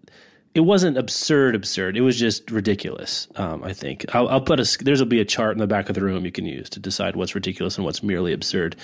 it 0.59 0.65
wasn't 0.65 0.99
absurd, 0.99 1.55
absurd. 1.55 1.97
It 1.97 2.01
was 2.01 2.19
just 2.19 2.51
ridiculous. 2.51 3.29
Um, 3.37 3.63
I 3.63 3.73
think 3.73 4.05
I'll, 4.13 4.29
I'll 4.29 4.41
put 4.41 4.59
a 4.59 4.85
there's 4.85 4.99
will 4.99 5.07
be 5.07 5.21
a 5.21 5.25
chart 5.25 5.53
in 5.53 5.59
the 5.61 5.69
back 5.69 5.89
of 5.89 5.95
the 5.95 6.03
room 6.03 6.25
you 6.25 6.33
can 6.33 6.47
use 6.47 6.69
to 6.71 6.81
decide 6.81 7.15
what's 7.15 7.37
ridiculous 7.37 7.77
and 7.77 7.85
what's 7.85 8.03
merely 8.03 8.33
absurd, 8.33 8.75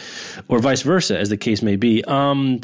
or 0.46 0.60
vice 0.60 0.82
versa, 0.82 1.18
as 1.18 1.30
the 1.30 1.36
case 1.36 1.62
may 1.62 1.74
be. 1.74 2.04
Um, 2.04 2.60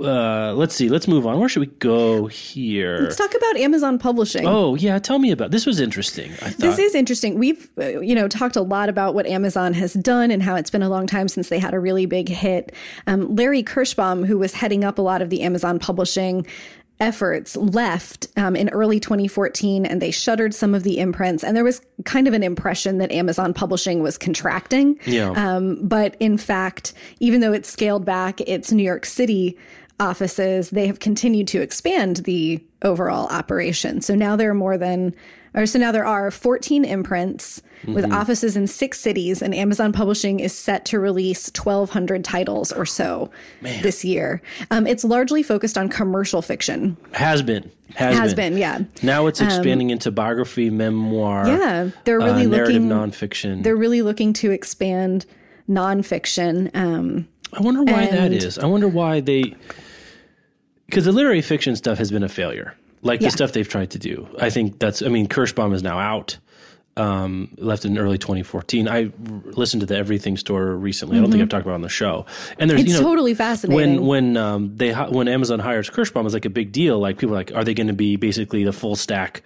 uh, 0.00 0.54
let's 0.54 0.74
see. 0.74 0.88
Let's 0.88 1.06
move 1.06 1.26
on. 1.26 1.40
Where 1.40 1.48
should 1.50 1.60
we 1.60 1.66
go 1.66 2.24
here? 2.24 3.00
Let's 3.02 3.16
talk 3.16 3.34
about 3.34 3.58
Amazon 3.58 3.98
publishing. 3.98 4.46
Oh 4.46 4.76
yeah, 4.76 4.98
tell 4.98 5.18
me 5.18 5.30
about 5.30 5.50
this. 5.50 5.66
Was 5.66 5.78
interesting. 5.78 6.32
I 6.40 6.48
thought. 6.48 6.56
This 6.56 6.78
is 6.78 6.94
interesting. 6.94 7.38
We've 7.38 7.68
uh, 7.76 8.00
you 8.00 8.14
know 8.14 8.28
talked 8.28 8.56
a 8.56 8.62
lot 8.62 8.88
about 8.88 9.14
what 9.14 9.26
Amazon 9.26 9.74
has 9.74 9.92
done 9.92 10.30
and 10.30 10.42
how 10.42 10.54
it's 10.54 10.70
been 10.70 10.82
a 10.82 10.88
long 10.88 11.06
time 11.06 11.28
since 11.28 11.50
they 11.50 11.58
had 11.58 11.74
a 11.74 11.78
really 11.78 12.06
big 12.06 12.30
hit. 12.30 12.72
Um, 13.06 13.36
Larry 13.36 13.62
Kirshbaum, 13.62 14.24
who 14.26 14.38
was 14.38 14.54
heading 14.54 14.84
up 14.84 14.96
a 14.96 15.02
lot 15.02 15.20
of 15.20 15.28
the 15.28 15.42
Amazon 15.42 15.78
publishing 15.78 16.46
efforts 17.02 17.56
left 17.56 18.28
um, 18.36 18.54
in 18.54 18.68
early 18.68 19.00
2014 19.00 19.84
and 19.84 20.00
they 20.00 20.12
shuttered 20.12 20.54
some 20.54 20.72
of 20.72 20.84
the 20.84 20.98
imprints. 20.98 21.42
And 21.42 21.56
there 21.56 21.64
was 21.64 21.82
kind 22.04 22.28
of 22.28 22.32
an 22.32 22.44
impression 22.44 22.98
that 22.98 23.10
amazon 23.10 23.52
publishing 23.52 24.02
was 24.02 24.16
contracting. 24.16 24.98
Yeah. 25.04 25.30
um, 25.30 25.86
but 25.86 26.16
in 26.20 26.38
fact 26.38 26.94
even 27.18 27.40
though 27.40 27.52
it's 27.52 27.68
scaled 27.68 28.04
back 28.04 28.40
its 28.42 28.70
new 28.70 28.84
york 28.84 29.04
city 29.04 29.58
offices 29.98 30.70
they 30.70 30.86
have 30.86 31.00
continued 31.00 31.48
to 31.48 31.60
expand 31.60 32.18
the 32.18 32.64
overall 32.82 33.26
operation. 33.28 34.00
So 34.00 34.14
now 34.14 34.36
there 34.36 34.50
are 34.50 34.54
more 34.54 34.78
than 34.78 35.14
or 35.54 35.66
so 35.66 35.78
now 35.78 35.92
there 35.92 36.04
are 36.04 36.30
14 36.30 36.84
imprints 36.84 37.60
with 37.86 38.10
offices 38.12 38.56
in 38.56 38.66
six 38.66 39.00
cities 39.00 39.42
and 39.42 39.54
amazon 39.54 39.92
publishing 39.92 40.38
is 40.40 40.52
set 40.52 40.84
to 40.84 40.98
release 41.00 41.50
1200 41.50 42.24
titles 42.24 42.72
or 42.72 42.86
so 42.86 43.30
this 43.60 44.04
year 44.04 44.40
um, 44.70 44.86
it's 44.86 45.04
largely 45.04 45.42
focused 45.42 45.76
on 45.76 45.88
commercial 45.88 46.42
fiction 46.42 46.96
Has 47.12 47.42
been. 47.42 47.70
Has, 47.96 48.16
has 48.16 48.34
been, 48.34 48.56
yeah 48.56 48.80
Now 49.02 49.26
it's 49.26 49.40
expanding 49.40 49.90
into 49.90 50.10
biography, 50.10 50.70
memoir. 50.70 51.46
yeah 51.48 51.90
they're 52.04 52.18
really 52.18 52.46
uh, 52.46 52.48
narrative 52.48 52.82
looking 52.82 52.88
nonfiction. 52.88 53.62
they're 53.62 53.76
really 53.76 54.02
looking 54.02 54.32
to 54.34 54.50
expand 54.50 55.26
nonfiction 55.68 56.74
um, 56.74 57.28
I 57.52 57.60
wonder 57.60 57.82
why 57.82 58.06
that 58.06 58.14
and- 58.14 58.34
is. 58.34 58.58
I 58.58 58.66
wonder 58.66 58.88
why 58.88 59.20
they. 59.20 59.54
Because 60.86 61.04
the 61.04 61.12
literary 61.12 61.42
fiction 61.42 61.76
stuff 61.76 61.98
has 61.98 62.10
been 62.10 62.22
a 62.22 62.28
failure. 62.28 62.74
Like 63.02 63.20
Yeah. 63.20 63.28
the 63.28 63.32
stuff 63.32 63.52
they've 63.52 63.68
tried 63.68 63.90
to 63.90 63.98
do. 63.98 64.28
I 64.40 64.48
think 64.50 64.78
that's. 64.78 65.02
I 65.02 65.08
mean, 65.08 65.26
Kirshbaum 65.28 65.74
is 65.74 65.82
now 65.82 65.98
out. 65.98 66.38
Um, 66.94 67.48
left 67.56 67.86
in 67.86 67.96
early 67.96 68.18
2014. 68.18 68.86
I 68.86 69.04
r- 69.06 69.10
listened 69.44 69.80
to 69.80 69.86
the 69.86 69.96
Everything 69.96 70.36
Store 70.36 70.76
recently. 70.76 71.16
I 71.16 71.22
don't 71.22 71.30
think 71.30 71.42
I've 71.42 71.48
talked 71.48 71.62
about 71.64 71.72
it 71.72 71.76
on 71.76 71.80
the 71.80 71.88
show. 71.88 72.26
And 72.58 72.68
there's 72.68 72.80
Mm-hmm. 72.82 72.86
It's 72.90 72.96
you 72.98 73.02
know 73.02 73.08
totally 73.08 73.32
fascinating. 73.34 74.04
when 74.04 74.06
when 74.06 74.36
um, 74.36 74.76
they 74.76 74.92
when 74.92 75.26
Amazon 75.26 75.58
hires 75.58 75.88
Kirshbaum 75.88 76.26
is 76.26 76.34
like 76.34 76.44
a 76.44 76.50
big 76.50 76.70
deal. 76.70 76.98
Like 76.98 77.16
people 77.16 77.34
are 77.34 77.38
like, 77.38 77.50
are 77.54 77.64
they 77.64 77.72
going 77.72 77.86
to 77.86 77.94
be 77.94 78.16
basically 78.16 78.62
the 78.62 78.74
full 78.74 78.94
stack 78.94 79.42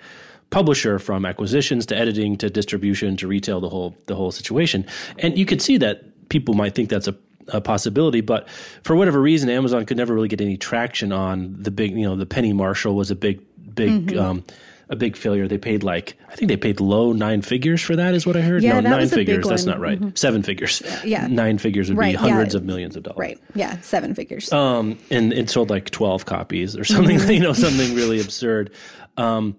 publisher 0.51 0.99
from 0.99 1.25
acquisitions 1.25 1.87
to 1.87 1.97
editing 1.97 2.37
to 2.39 2.51
distribution 2.51 3.17
to 3.19 3.29
retail, 3.29 3.61
the 3.61 3.69
whole 3.69 3.97
the 4.07 4.17
whole 4.17 4.33
situation? 4.33 4.85
And 5.21 5.39
you 5.39 5.47
could 5.47 5.63
see 5.63 5.77
that 5.79 6.29
people 6.29 6.55
might 6.55 6.75
think 6.75 6.89
that's 6.89 7.07
a 7.07 7.15
a 7.49 7.61
possibility, 7.61 8.21
but 8.21 8.49
for 8.83 8.97
whatever 8.97 9.21
reason, 9.21 9.49
Amazon 9.49 9.85
could 9.87 9.97
never 9.97 10.15
really 10.15 10.29
get 10.29 10.41
any 10.41 10.57
traction 10.57 11.13
on 11.13 11.57
the 11.59 11.71
big. 11.71 11.93
You 11.97 12.05
know, 12.09 12.17
the 12.17 12.27
Penny 12.27 12.53
Marshall 12.53 12.95
was 12.95 13.11
a 13.11 13.17
big, 13.17 13.41
big, 13.75 14.09
Mm-hmm. 14.09 14.19
um, 14.19 14.45
a 14.89 14.95
big 14.95 15.17
failure. 15.17 15.49
They 15.49 15.59
paid 15.59 15.83
like 15.83 16.15
I 16.31 16.37
think 16.37 16.49
they 16.49 16.57
paid 16.57 16.79
low 16.79 17.13
nine 17.13 17.43
figures 17.43 17.83
for 17.83 17.97
that. 17.97 18.15
Is 18.15 18.25
what 18.25 18.37
I 18.37 18.41
heard. 18.41 18.63
Yeah, 18.63 18.75
no, 18.75 18.83
that 18.83 18.89
nine 18.91 19.01
was 19.01 19.13
a 19.13 19.17
big 19.17 19.27
figures. 19.27 19.49
That's 19.49 19.67
one. 19.67 19.75
Mm-hmm. 19.75 19.83
not 19.83 20.05
right. 20.05 20.19
Seven 20.19 20.43
figures. 20.45 20.81
yeah. 21.05 21.27
nine 21.27 21.59
figures 21.59 21.89
would 21.89 21.99
Right, 21.99 22.09
be 22.09 22.13
yeah. 22.13 22.19
hundreds 22.31 22.55
of 22.55 22.65
millions 22.65 22.95
of 22.95 23.03
dollars 23.03 23.19
right 23.19 23.41
yeah 23.57 23.81
seven 23.81 24.15
figures 24.15 24.53
um, 24.53 24.97
and 25.11 25.33
it 25.33 25.51
sold 25.51 25.71
like 25.71 25.91
12 25.91 26.25
copies 26.25 26.77
or 26.77 26.85
something, 26.85 27.19
Mm-hmm. 27.19 27.31
you 27.33 27.41
know, 27.41 27.53
something 27.53 27.97
really 27.97 28.21
absurd. 28.21 28.73
Um, 29.17 29.57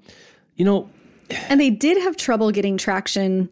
you 0.56 0.64
know, 0.64 0.90
and 1.50 1.60
they 1.60 1.72
did 1.72 2.02
have 2.04 2.16
trouble 2.16 2.52
getting 2.52 2.78
traction 2.78 3.50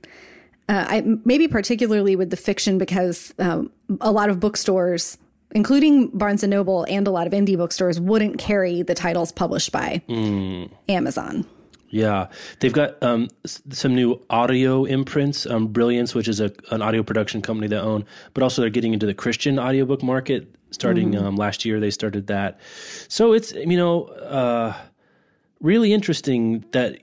uh, 0.69 0.85
I, 0.87 1.01
maybe 1.25 1.47
particularly 1.47 2.15
with 2.15 2.29
the 2.29 2.37
fiction 2.37 2.77
because 2.77 3.33
um, 3.39 3.71
a 4.01 4.11
lot 4.11 4.29
of 4.29 4.39
bookstores 4.39 5.17
including 5.51 6.09
barnes 6.09 6.43
and 6.43 6.51
noble 6.51 6.85
and 6.89 7.07
a 7.07 7.11
lot 7.11 7.27
of 7.27 7.33
indie 7.33 7.55
bookstores 7.57 7.99
wouldn't 7.99 8.37
carry 8.39 8.81
the 8.81 8.95
titles 8.95 9.31
published 9.31 9.71
by 9.71 10.01
Hmm. 10.07 10.65
amazon 10.89 11.45
yeah, 11.91 12.27
they've 12.59 12.73
got 12.73 13.01
um, 13.01 13.29
s- 13.45 13.61
some 13.69 13.95
new 13.95 14.19
audio 14.29 14.83
imprints, 14.83 15.45
um, 15.45 15.67
Brilliance, 15.67 16.13
which 16.13 16.27
is 16.27 16.41
a, 16.41 16.51
an 16.71 16.81
audio 16.81 17.03
production 17.03 17.41
company 17.41 17.67
they 17.67 17.77
own, 17.77 18.03
but 18.33 18.43
also 18.43 18.61
they're 18.61 18.69
getting 18.69 18.93
into 18.93 19.05
the 19.05 19.13
Christian 19.13 19.57
audiobook 19.57 20.03
market. 20.03 20.53
Starting 20.71 21.15
um, 21.15 21.37
last 21.37 21.63
year, 21.63 21.79
they 21.79 21.91
started 21.91 22.27
that. 22.27 22.59
So 23.07 23.31
it's, 23.31 23.53
you 23.53 23.77
know, 23.77 24.05
uh, 24.07 24.73
really 25.61 25.93
interesting 25.93 26.65
that 26.71 26.97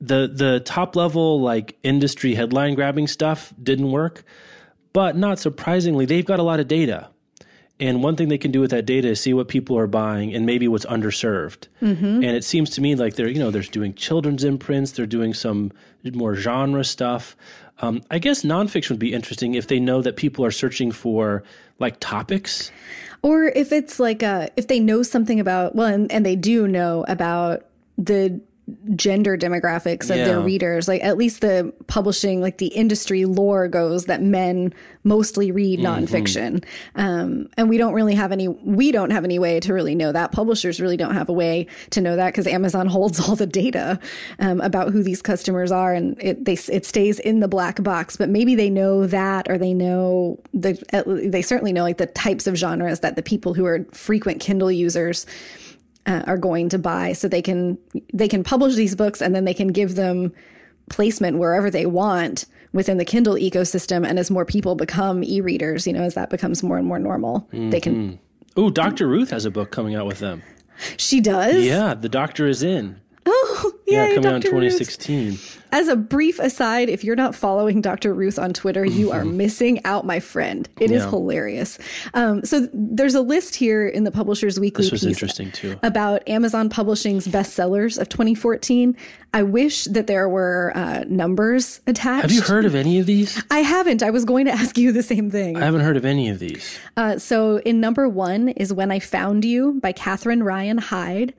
the 0.00 0.30
the 0.32 0.60
top 0.60 0.96
level 0.96 1.40
like 1.40 1.76
industry 1.82 2.34
headline 2.34 2.74
grabbing 2.74 3.06
stuff 3.06 3.52
didn't 3.62 3.90
work, 3.90 4.24
but 4.92 5.16
not 5.16 5.38
surprisingly, 5.38 6.04
they've 6.06 6.24
got 6.24 6.38
a 6.38 6.42
lot 6.42 6.60
of 6.60 6.68
data. 6.68 7.08
And 7.78 8.02
one 8.02 8.16
thing 8.16 8.28
they 8.28 8.38
can 8.38 8.50
do 8.52 8.60
with 8.60 8.70
that 8.70 8.86
data 8.86 9.08
is 9.08 9.20
see 9.20 9.34
what 9.34 9.48
people 9.48 9.76
are 9.76 9.86
buying 9.86 10.34
and 10.34 10.46
maybe 10.46 10.66
what's 10.66 10.86
underserved. 10.86 11.68
And 11.82 12.24
it 12.24 12.42
seems 12.42 12.70
to 12.70 12.80
me 12.80 12.94
like 12.94 13.16
they're, 13.16 13.28
you 13.28 13.38
know, 13.38 13.50
they're 13.50 13.60
doing 13.62 13.92
children's 13.92 14.44
imprints, 14.44 14.92
they're 14.92 15.04
doing 15.04 15.34
some 15.34 15.72
more 16.14 16.34
genre 16.36 16.84
stuff. 16.84 17.36
Um, 17.80 18.02
I 18.10 18.18
guess 18.18 18.44
nonfiction 18.44 18.90
would 18.90 18.98
be 18.98 19.12
interesting 19.12 19.54
if 19.54 19.66
they 19.68 19.78
know 19.78 20.00
that 20.00 20.16
people 20.16 20.42
are 20.46 20.50
searching 20.50 20.90
for 20.90 21.42
like 21.78 22.00
topics. 22.00 22.70
or 23.22 23.44
if 23.44 23.72
it's 23.72 24.00
like 24.00 24.22
a 24.22 24.48
if 24.56 24.68
they 24.68 24.80
know 24.80 25.02
something 25.02 25.38
about 25.38 25.74
well 25.74 25.88
and, 25.88 26.10
and 26.10 26.24
they 26.24 26.36
do 26.36 26.66
know 26.66 27.04
about 27.08 27.66
the 27.98 28.40
gender 28.96 29.38
demographics 29.38 30.10
of 30.10 30.16
their 30.16 30.40
readers. 30.40 30.88
Like 30.88 31.02
at 31.04 31.16
least 31.16 31.40
the 31.40 31.72
publishing 31.86 32.40
like 32.40 32.58
the 32.58 32.66
industry 32.68 33.24
lore 33.24 33.68
goes 33.68 34.06
that 34.06 34.22
men 34.22 34.74
mostly 35.04 35.52
read 35.52 35.78
Mm-hmm. 35.78 35.86
nonfiction. 36.04 36.64
Um, 36.94 37.48
and 37.56 37.68
we 37.68 37.76
don't 37.78 37.92
really 37.92 38.14
have 38.14 38.32
any 38.32 38.48
we 38.48 38.92
don't 38.92 39.10
have 39.10 39.24
any 39.24 39.38
way 39.38 39.60
to 39.60 39.72
really 39.72 39.94
know 39.94 40.10
that. 40.12 40.32
Publishers 40.32 40.80
really 40.80 40.96
don't 40.96 41.14
have 41.14 41.28
a 41.28 41.32
way 41.32 41.66
to 41.90 42.00
know 42.00 42.16
that 42.16 42.32
because 42.32 42.46
amazon 42.46 42.86
holds 42.96 43.20
all 43.20 43.36
the 43.36 43.46
data 43.46 44.00
um, 44.38 44.60
about 44.60 44.92
who 44.92 45.02
these 45.02 45.22
customers 45.22 45.70
are 45.70 45.92
and 45.92 46.16
it 46.20 46.44
they 46.44 46.54
it 46.68 46.84
stays 46.84 47.18
in 47.20 47.40
the 47.40 47.48
black 47.48 47.82
box. 47.82 48.16
But 48.16 48.30
maybe 48.30 48.54
they 48.54 48.70
know 48.70 49.06
that 49.06 49.48
or 49.50 49.58
they 49.58 49.74
know 49.74 50.40
the 50.52 50.82
they 51.30 51.42
certainly 51.42 51.72
know 51.72 51.82
like 51.82 51.98
the 51.98 52.06
types 52.06 52.46
of 52.46 52.56
genres 52.56 53.00
that 53.00 53.16
the 53.16 53.22
people 53.22 53.54
who 53.54 53.64
are 53.66 53.84
frequent 53.92 54.40
kindle 54.40 54.72
users 54.72 55.26
uh, 56.06 56.22
are 56.26 56.38
going 56.38 56.68
to 56.70 56.78
buy 56.78 57.12
so 57.12 57.28
they 57.28 57.42
can 57.42 57.78
they 58.14 58.28
can 58.28 58.42
publish 58.44 58.74
these 58.74 58.94
books 58.94 59.20
and 59.20 59.34
then 59.34 59.44
they 59.44 59.54
can 59.54 59.68
give 59.68 59.94
them 59.96 60.32
placement 60.88 61.38
wherever 61.38 61.70
they 61.70 61.86
want 61.86 62.46
within 62.72 62.96
the 62.98 63.04
Kindle 63.04 63.34
ecosystem 63.34 64.06
and 64.06 64.18
as 64.18 64.30
more 64.30 64.44
people 64.44 64.74
become 64.76 65.24
e-readers 65.24 65.86
you 65.86 65.92
know 65.92 66.02
as 66.02 66.14
that 66.14 66.30
becomes 66.30 66.62
more 66.62 66.78
and 66.78 66.86
more 66.86 66.98
normal 66.98 67.48
they 67.52 67.80
can 67.80 68.18
Oh, 68.58 68.70
Dr. 68.70 69.06
Ruth 69.06 69.30
has 69.30 69.44
a 69.44 69.50
book 69.50 69.70
coming 69.70 69.94
out 69.94 70.06
with 70.06 70.18
them. 70.20 70.42
she 70.96 71.20
does 71.20 71.62
Yeah, 71.64 71.92
The 71.94 72.08
Doctor 72.08 72.46
is 72.46 72.62
in. 72.62 73.00
oh 73.28 73.72
Yeah, 73.86 74.08
yay, 74.08 74.14
coming 74.14 74.30
out 74.30 74.34
in 74.36 74.40
Dr. 74.42 74.54
Ruth. 74.56 74.72
2016. 74.78 75.38
as 75.72 75.88
a 75.88 75.96
brief 75.96 76.38
aside 76.38 76.88
if 76.88 77.02
you're 77.04 77.16
not 77.16 77.34
following 77.34 77.80
Dr. 77.80 78.14
Ruth 78.14 78.38
on 78.38 78.52
Twitter 78.52 78.84
you 78.84 79.10
are 79.12 79.24
missing 79.24 79.84
out 79.84 80.06
my 80.06 80.20
friend 80.20 80.68
It 80.80 80.90
is 80.90 81.02
Yeah. 81.02 81.10
hilarious 81.10 81.78
um, 82.14 82.44
so 82.44 82.68
there's 82.72 83.14
a 83.14 83.20
list 83.20 83.56
here 83.56 83.86
in 83.86 84.04
the 84.04 84.10
Publishers 84.12 84.58
Weekly 84.60 84.84
This 84.84 84.92
was 84.92 85.00
piece 85.02 85.08
interesting 85.14 85.50
too. 85.50 85.76
about 85.82 86.26
Amazon 86.28 86.68
Publishing's 86.68 87.26
bestsellers 87.26 87.98
of 87.98 88.08
2014. 88.08 88.96
I 89.34 89.42
wish 89.42 89.84
that 89.84 90.06
there 90.06 90.28
were 90.28 90.72
uh, 90.74 91.04
numbers 91.08 91.80
attached. 91.86 92.22
Have 92.22 92.32
you 92.32 92.40
heard 92.42 92.64
of 92.64 92.74
any 92.74 92.98
of 92.98 93.04
these? 93.06 93.42
I 93.50 93.58
haven't. 93.58 94.02
I 94.02 94.08
was 94.10 94.24
going 94.24 94.46
to 94.46 94.52
ask 94.52 94.78
you 94.78 94.92
the 94.92 95.02
same 95.02 95.30
thing. 95.30 95.56
I 95.58 95.64
haven't 95.66 95.82
heard 95.82 95.96
of 95.98 96.06
any 96.06 96.30
of 96.30 96.38
these. 96.38 96.78
Uh, 96.96 97.18
so, 97.18 97.58
in 97.58 97.78
number 97.80 98.08
one 98.08 98.48
is 98.50 98.72
When 98.72 98.90
I 98.90 98.98
Found 98.98 99.44
You 99.44 99.72
by 99.82 99.92
Catherine 99.92 100.42
Ryan 100.42 100.78
Hyde, 100.78 101.34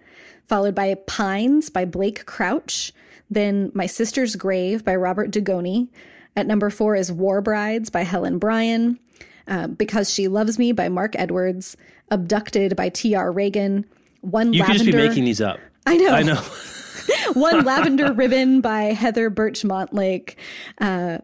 followed 0.47 0.75
by 0.75 0.93
Pines 1.07 1.69
by 1.69 1.85
Blake 1.85 2.25
Crouch, 2.25 2.93
then 3.29 3.71
My 3.73 3.85
Sister's 3.85 4.35
Grave 4.35 4.83
by 4.83 4.95
Robert 4.95 5.31
Dugoni. 5.31 5.87
At 6.35 6.47
number 6.47 6.69
four 6.69 6.95
is 6.95 7.11
War 7.11 7.41
Brides 7.41 7.89
by 7.89 8.03
Helen 8.03 8.37
Bryan, 8.37 8.99
uh, 9.47 9.67
Because 9.67 10.09
She 10.13 10.27
Loves 10.27 10.57
Me 10.59 10.71
by 10.71 10.87
Mark 10.89 11.15
Edwards, 11.17 11.75
Abducted 12.11 12.75
by 12.75 12.89
T.R. 12.89 13.31
Reagan, 13.31 13.85
One 14.21 14.53
You 14.53 14.61
could 14.63 14.73
Lavender. 14.77 14.91
just 14.91 14.97
be 14.97 15.07
making 15.07 15.25
these 15.25 15.41
up. 15.41 15.59
I 15.85 15.97
know. 15.97 16.09
I 16.09 16.23
know. 16.23 16.41
One 17.33 17.63
Lavender 17.65 18.13
Ribbon 18.13 18.61
by 18.61 18.83
Heather 18.93 19.29
Burch 19.29 19.63
Montlake. 19.63 20.35
Uh, 20.79 21.19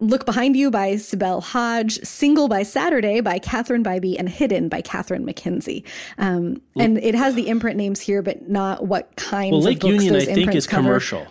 Look 0.00 0.26
Behind 0.26 0.56
You 0.56 0.70
by 0.70 0.94
Sibel 0.94 1.42
Hodge, 1.42 1.98
Single 2.02 2.48
by 2.48 2.62
Saturday 2.64 3.20
by 3.20 3.38
Catherine 3.38 3.82
Bybee, 3.84 4.16
and 4.18 4.28
Hidden 4.28 4.68
by 4.68 4.80
Catherine 4.80 5.24
McKenzie. 5.24 5.84
Um, 6.18 6.60
and 6.76 6.98
it 6.98 7.14
has 7.14 7.34
the 7.36 7.48
imprint 7.48 7.76
names 7.76 8.00
here, 8.00 8.20
but 8.20 8.48
not 8.48 8.86
what 8.86 9.14
kinds 9.16 9.52
Well, 9.52 9.60
of 9.60 9.64
Lake 9.66 9.80
books 9.80 9.92
Union, 9.94 10.14
I 10.16 10.18
those 10.24 10.34
think, 10.34 10.54
is 10.54 10.66
cover. 10.66 10.82
commercial, 10.82 11.26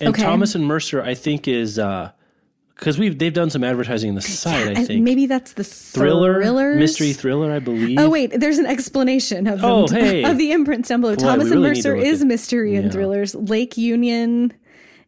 and 0.00 0.10
Okay. 0.14 0.22
Thomas 0.22 0.54
and 0.54 0.64
Mercer, 0.66 1.02
I 1.02 1.14
think, 1.14 1.46
is 1.46 1.76
because 1.76 2.98
we've 2.98 3.18
they've 3.18 3.32
done 3.34 3.50
some 3.50 3.62
advertising 3.62 4.08
on 4.10 4.14
the 4.16 4.22
site. 4.22 4.76
I 4.76 4.84
think 4.84 5.02
maybe 5.04 5.26
that's 5.26 5.52
the 5.52 5.64
thriller, 5.64 6.34
thrillers? 6.42 6.78
mystery 6.78 7.12
thriller, 7.12 7.52
I 7.52 7.58
believe. 7.58 7.98
Oh 7.98 8.08
wait, 8.10 8.32
there's 8.40 8.58
an 8.58 8.66
explanation 8.66 9.46
of 9.46 9.60
them, 9.60 9.70
Oh, 9.70 9.86
hey. 9.90 10.24
of 10.24 10.36
the 10.38 10.52
imprints 10.52 10.88
down 10.88 11.02
below. 11.02 11.14
Thomas 11.16 11.44
we 11.46 11.52
and 11.52 11.60
really 11.62 11.76
Mercer 11.76 11.94
is 11.94 12.24
mystery 12.24 12.76
and 12.76 12.86
Yeah. 12.86 12.90
thrillers. 12.92 13.34
Lake 13.34 13.76
Union 13.76 14.52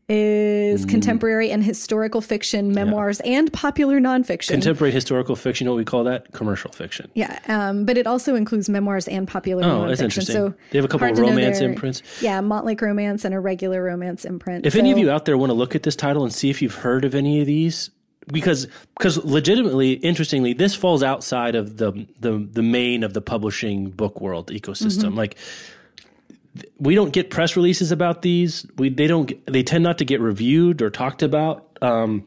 is 0.09 0.87
Mm. 0.87 0.89
contemporary 0.89 1.51
and 1.51 1.63
historical 1.63 2.21
fiction, 2.23 2.73
memoirs, 2.73 3.21
and 3.21 3.53
popular 3.53 4.01
nonfiction. 4.01 4.49
contemporary 4.49 4.91
historical 4.91 5.37
fiction. 5.37 5.65
You 5.65 5.69
know 5.69 5.75
what 5.75 5.79
we 5.79 5.85
call 5.85 6.05
that? 6.05 6.33
Commercial 6.33 6.73
fiction. 6.73 7.11
yeah, 7.15 7.39
um, 7.47 7.85
but 7.85 7.99
it 7.99 8.07
also 8.07 8.35
includes 8.35 8.71
memoirs 8.71 9.07
and 9.07 9.29
popular 9.29 9.63
Oh, 9.65 9.67
nonfiction. 9.67 9.89
that's 9.89 10.01
interesting. 10.01 10.35
So 10.35 10.55
They 10.71 10.79
have 10.79 10.87
a 10.87 10.89
couple 10.89 11.09
of 11.11 11.19
romance 11.19 11.61
imprints. 11.61 12.03
Yeah, 12.23 12.41
Montlake 12.41 12.81
Romance 12.81 13.25
and 13.27 13.35
a 13.35 13.41
regular 13.41 13.83
romance 13.83 14.25
imprint. 14.25 14.65
If 14.65 14.77
any 14.77 14.91
of 14.91 14.97
you 14.99 15.11
out 15.11 15.27
there 15.27 15.37
want 15.37 15.51
to 15.51 15.55
look 15.55 15.75
at 15.75 15.83
this 15.83 15.97
title 15.97 16.25
and 16.25 16.33
see 16.33 16.49
if 16.49 16.63
you've 16.63 16.77
heard 16.77 17.05
of 17.05 17.15
any 17.15 17.41
of 17.41 17.47
these, 17.47 17.91
because 18.33 18.67
because 18.97 19.23
legitimately, 19.25 19.93
interestingly, 19.93 20.53
this 20.55 20.75
falls 20.75 21.03
outside 21.03 21.55
of 21.55 21.77
the 21.77 21.93
the 22.21 22.47
the 22.51 22.63
main 22.63 23.03
of 23.03 23.13
the 23.13 23.21
publishing 23.21 23.91
book 23.91 24.21
world 24.23 24.49
ecosystem. 24.51 25.15
Like 25.17 25.35
th- 25.35 25.47
we 26.79 26.95
don't 26.95 27.13
get 27.13 27.31
press 27.31 27.57
releases 27.57 27.93
about 27.93 28.23
these. 28.23 28.67
We 28.77 28.89
they 28.89 29.07
don't 29.07 29.33
they 29.47 29.63
tend 29.63 29.85
not 29.85 29.99
to 29.99 30.05
get 30.05 30.21
reviewed 30.21 30.83
or 30.83 30.91
talked 30.91 31.23
about 31.23 31.79
um, 31.83 32.27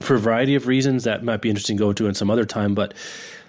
for 0.00 0.14
a 0.16 0.18
variety 0.18 0.54
of 0.54 0.66
reasons 0.66 1.04
that 1.04 1.24
might 1.24 1.42
be 1.42 1.48
interesting 1.48 1.76
to 1.76 1.82
go 1.82 1.90
into 1.90 2.06
in 2.06 2.14
some 2.14 2.30
other 2.30 2.44
time. 2.44 2.74
But 2.74 2.94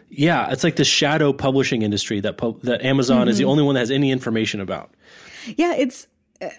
yeah, 0.09 0.51
it's 0.51 0.63
like 0.63 0.77
the 0.77 0.85
shadow 0.85 1.33
publishing 1.33 1.81
industry 1.81 2.19
that 2.21 2.37
that 2.63 2.81
Amazon 2.83 3.27
is 3.27 3.37
the 3.37 3.45
only 3.45 3.63
one 3.63 3.75
that 3.75 3.81
has 3.81 3.91
any 3.91 4.11
information 4.11 4.61
about. 4.61 4.91
Yeah, 5.55 5.73
it's 5.75 6.07
uh, 6.41 6.49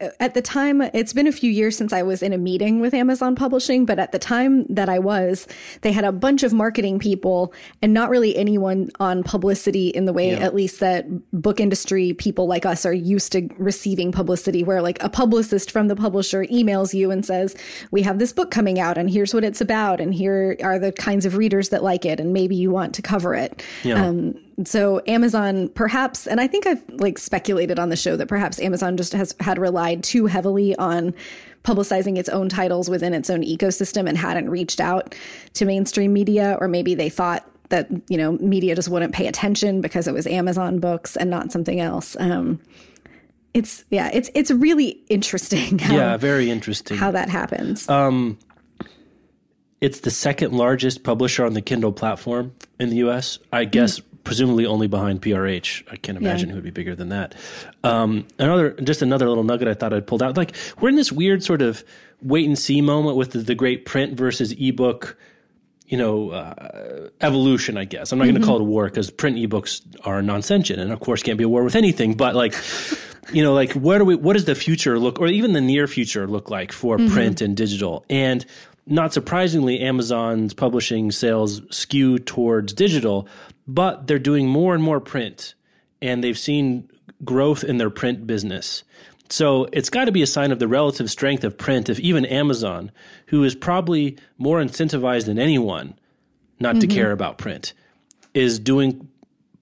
at 0.00 0.34
the 0.34 0.42
time 0.42 0.80
it's 0.80 1.12
been 1.12 1.26
a 1.26 1.32
few 1.32 1.50
years 1.50 1.76
since 1.76 1.92
I 1.92 2.02
was 2.02 2.22
in 2.22 2.32
a 2.32 2.38
meeting 2.38 2.80
with 2.80 2.94
Amazon 2.94 3.34
Publishing, 3.34 3.84
but 3.84 3.98
at 3.98 4.12
the 4.12 4.18
time 4.18 4.64
that 4.66 4.88
I 4.88 4.98
was, 5.00 5.48
they 5.80 5.90
had 5.90 6.04
a 6.04 6.12
bunch 6.12 6.44
of 6.44 6.52
marketing 6.52 6.98
people 6.98 7.52
and 7.82 7.92
not 7.92 8.08
really 8.08 8.36
anyone 8.36 8.90
on 9.00 9.24
publicity 9.24 9.88
in 9.88 10.04
the 10.04 10.12
way 10.12 10.30
at 10.30 10.54
least 10.54 10.80
that 10.80 11.06
book 11.32 11.58
industry 11.58 12.12
people 12.12 12.46
like 12.46 12.64
us 12.64 12.86
are 12.86 12.92
used 12.92 13.32
to 13.32 13.48
receiving 13.58 14.12
publicity 14.12 14.62
where 14.62 14.82
like 14.82 15.02
a 15.02 15.08
publicist 15.08 15.70
from 15.70 15.88
the 15.88 15.96
publisher 15.96 16.44
emails 16.44 16.94
you 16.94 17.10
and 17.10 17.26
says, 17.26 17.56
"We 17.90 18.02
have 18.02 18.18
this 18.18 18.32
book 18.32 18.50
coming 18.50 18.78
out 18.78 18.98
and 18.98 19.10
here's 19.10 19.34
what 19.34 19.42
it's 19.42 19.60
about 19.60 20.00
and 20.00 20.14
here 20.14 20.56
are 20.62 20.78
the 20.78 20.92
kinds 20.92 21.26
of 21.26 21.36
readers 21.36 21.70
that 21.70 21.82
like 21.82 22.04
it 22.04 22.20
and 22.20 22.32
maybe 22.32 22.54
you 22.54 22.70
want 22.70 22.94
to 22.94 23.02
cover 23.02 23.34
it." 23.34 23.62
Yeah. 23.82 24.06
Um, 24.06 24.38
so 24.64 25.00
Amazon 25.06 25.68
perhaps, 25.68 26.26
and 26.26 26.40
I 26.40 26.46
think 26.46 26.66
I've 26.66 26.82
like 26.90 27.18
speculated 27.18 27.78
on 27.78 27.90
the 27.90 27.96
show 27.96 28.16
that 28.16 28.28
perhaps 28.28 28.60
Amazon 28.60 28.96
just 28.96 29.12
has 29.12 29.34
had 29.40 29.58
relied 29.58 30.02
too 30.02 30.26
heavily 30.26 30.74
on 30.76 31.14
publicizing 31.64 32.16
its 32.16 32.28
own 32.28 32.48
titles 32.48 32.88
within 32.88 33.14
its 33.14 33.30
own 33.30 33.42
ecosystem 33.42 34.08
and 34.08 34.16
hadn't 34.16 34.48
reached 34.50 34.80
out 34.80 35.14
to 35.54 35.64
mainstream 35.64 36.12
media, 36.12 36.56
or 36.60 36.68
maybe 36.68 36.94
they 36.94 37.08
thought 37.08 37.48
that 37.68 37.88
you 38.08 38.16
know 38.16 38.32
media 38.32 38.74
just 38.74 38.88
wouldn't 38.88 39.12
pay 39.14 39.26
attention 39.26 39.80
because 39.80 40.08
it 40.08 40.14
was 40.14 40.26
Amazon 40.26 40.78
books 40.78 41.16
and 41.16 41.30
not 41.30 41.52
something 41.52 41.80
else. 41.80 42.16
Um, 42.18 42.60
it's 43.54 43.84
yeah, 43.90 44.10
it's 44.12 44.30
it's 44.34 44.50
really 44.50 45.00
interesting 45.08 45.78
how 45.80 45.94
Yeah, 45.94 46.16
very 46.16 46.50
interesting. 46.50 46.96
how 46.96 47.10
that 47.10 47.28
happens. 47.28 47.88
It's 49.80 50.00
the 50.00 50.10
second 50.10 50.54
largest 50.54 51.04
publisher 51.04 51.44
on 51.46 51.54
the 51.54 51.62
Kindle 51.62 51.92
platform 51.92 52.52
in 52.80 52.90
the 52.90 52.96
US. 52.96 53.38
I 53.52 53.64
guess 53.64 54.00
presumably 54.28 54.66
only 54.66 54.88
behind 54.88 55.22
PRH. 55.22 55.90
I 55.90 55.96
can't 55.96 56.18
imagine 56.18 56.50
who 56.50 56.56
would 56.56 56.64
be 56.64 56.70
bigger 56.70 56.94
than 56.94 57.08
that. 57.08 57.34
Um, 57.82 58.26
another 58.38 58.72
just 58.72 59.00
another 59.00 59.26
little 59.26 59.42
nugget 59.42 59.68
I 59.68 59.72
thought 59.72 59.94
I'd 59.94 60.06
pulled 60.06 60.22
out. 60.22 60.36
Like 60.36 60.54
we're 60.78 60.90
in 60.90 60.96
this 60.96 61.10
weird 61.10 61.42
sort 61.42 61.62
of 61.62 61.82
wait 62.20 62.46
and 62.46 62.58
see 62.58 62.82
moment 62.82 63.16
with 63.16 63.30
the, 63.30 63.38
the 63.38 63.54
great 63.54 63.86
print 63.86 64.18
versus 64.18 64.52
ebook 64.52 65.16
you 65.86 65.96
know, 65.96 66.28
uh, 66.32 67.08
evolution, 67.22 67.78
I 67.78 67.86
guess. 67.86 68.12
I'm 68.12 68.18
not 68.18 68.26
going 68.26 68.38
to 68.38 68.46
call 68.46 68.56
it 68.56 68.60
a 68.60 68.64
war 68.64 68.84
because 68.84 69.10
print 69.10 69.38
ebooks 69.38 69.80
are 70.04 70.20
non-sentient 70.20 70.78
and 70.78 70.92
of 70.92 71.00
course 71.00 71.22
can't 71.22 71.38
be 71.38 71.44
a 71.44 71.48
war 71.48 71.64
with 71.64 71.74
anything, 71.74 72.14
but 72.14 72.34
like, 72.34 72.54
you 73.32 73.42
know, 73.42 73.54
like 73.54 73.72
where 73.72 73.98
do 73.98 74.04
we, 74.04 74.14
what 74.14 74.34
does 74.34 74.44
the 74.44 74.54
future 74.54 74.98
look, 74.98 75.18
or 75.18 75.28
even 75.28 75.54
the 75.54 75.62
near 75.62 75.86
future 75.86 76.26
look 76.26 76.50
like 76.50 76.72
for 76.72 76.98
print 76.98 77.40
and 77.40 77.56
digital? 77.56 78.04
And 78.10 78.44
not 78.88 79.12
surprisingly, 79.12 79.80
Amazon's 79.80 80.54
publishing 80.54 81.10
sales 81.10 81.62
skew 81.70 82.18
towards 82.18 82.72
digital, 82.72 83.28
but 83.68 84.06
they're 84.06 84.18
doing 84.18 84.48
more 84.48 84.74
and 84.74 84.82
more 84.82 84.98
print 84.98 85.54
and 86.00 86.24
they've 86.24 86.38
seen 86.38 86.90
growth 87.22 87.62
in 87.62 87.76
their 87.76 87.90
print 87.90 88.26
business. 88.26 88.82
So 89.30 89.68
it's 89.72 89.90
got 89.90 90.06
to 90.06 90.12
be 90.12 90.22
a 90.22 90.26
sign 90.26 90.52
of 90.52 90.58
the 90.58 90.66
relative 90.66 91.10
strength 91.10 91.44
of 91.44 91.58
print 91.58 91.90
if 91.90 92.00
even 92.00 92.24
Amazon, 92.24 92.90
who 93.26 93.44
is 93.44 93.54
probably 93.54 94.16
more 94.38 94.60
incentivized 94.60 95.26
than 95.26 95.38
anyone 95.38 95.98
not 96.58 96.80
to 96.80 96.86
care 96.86 97.12
about 97.12 97.38
print, 97.38 97.74
is 98.32 98.58
doing 98.58 99.08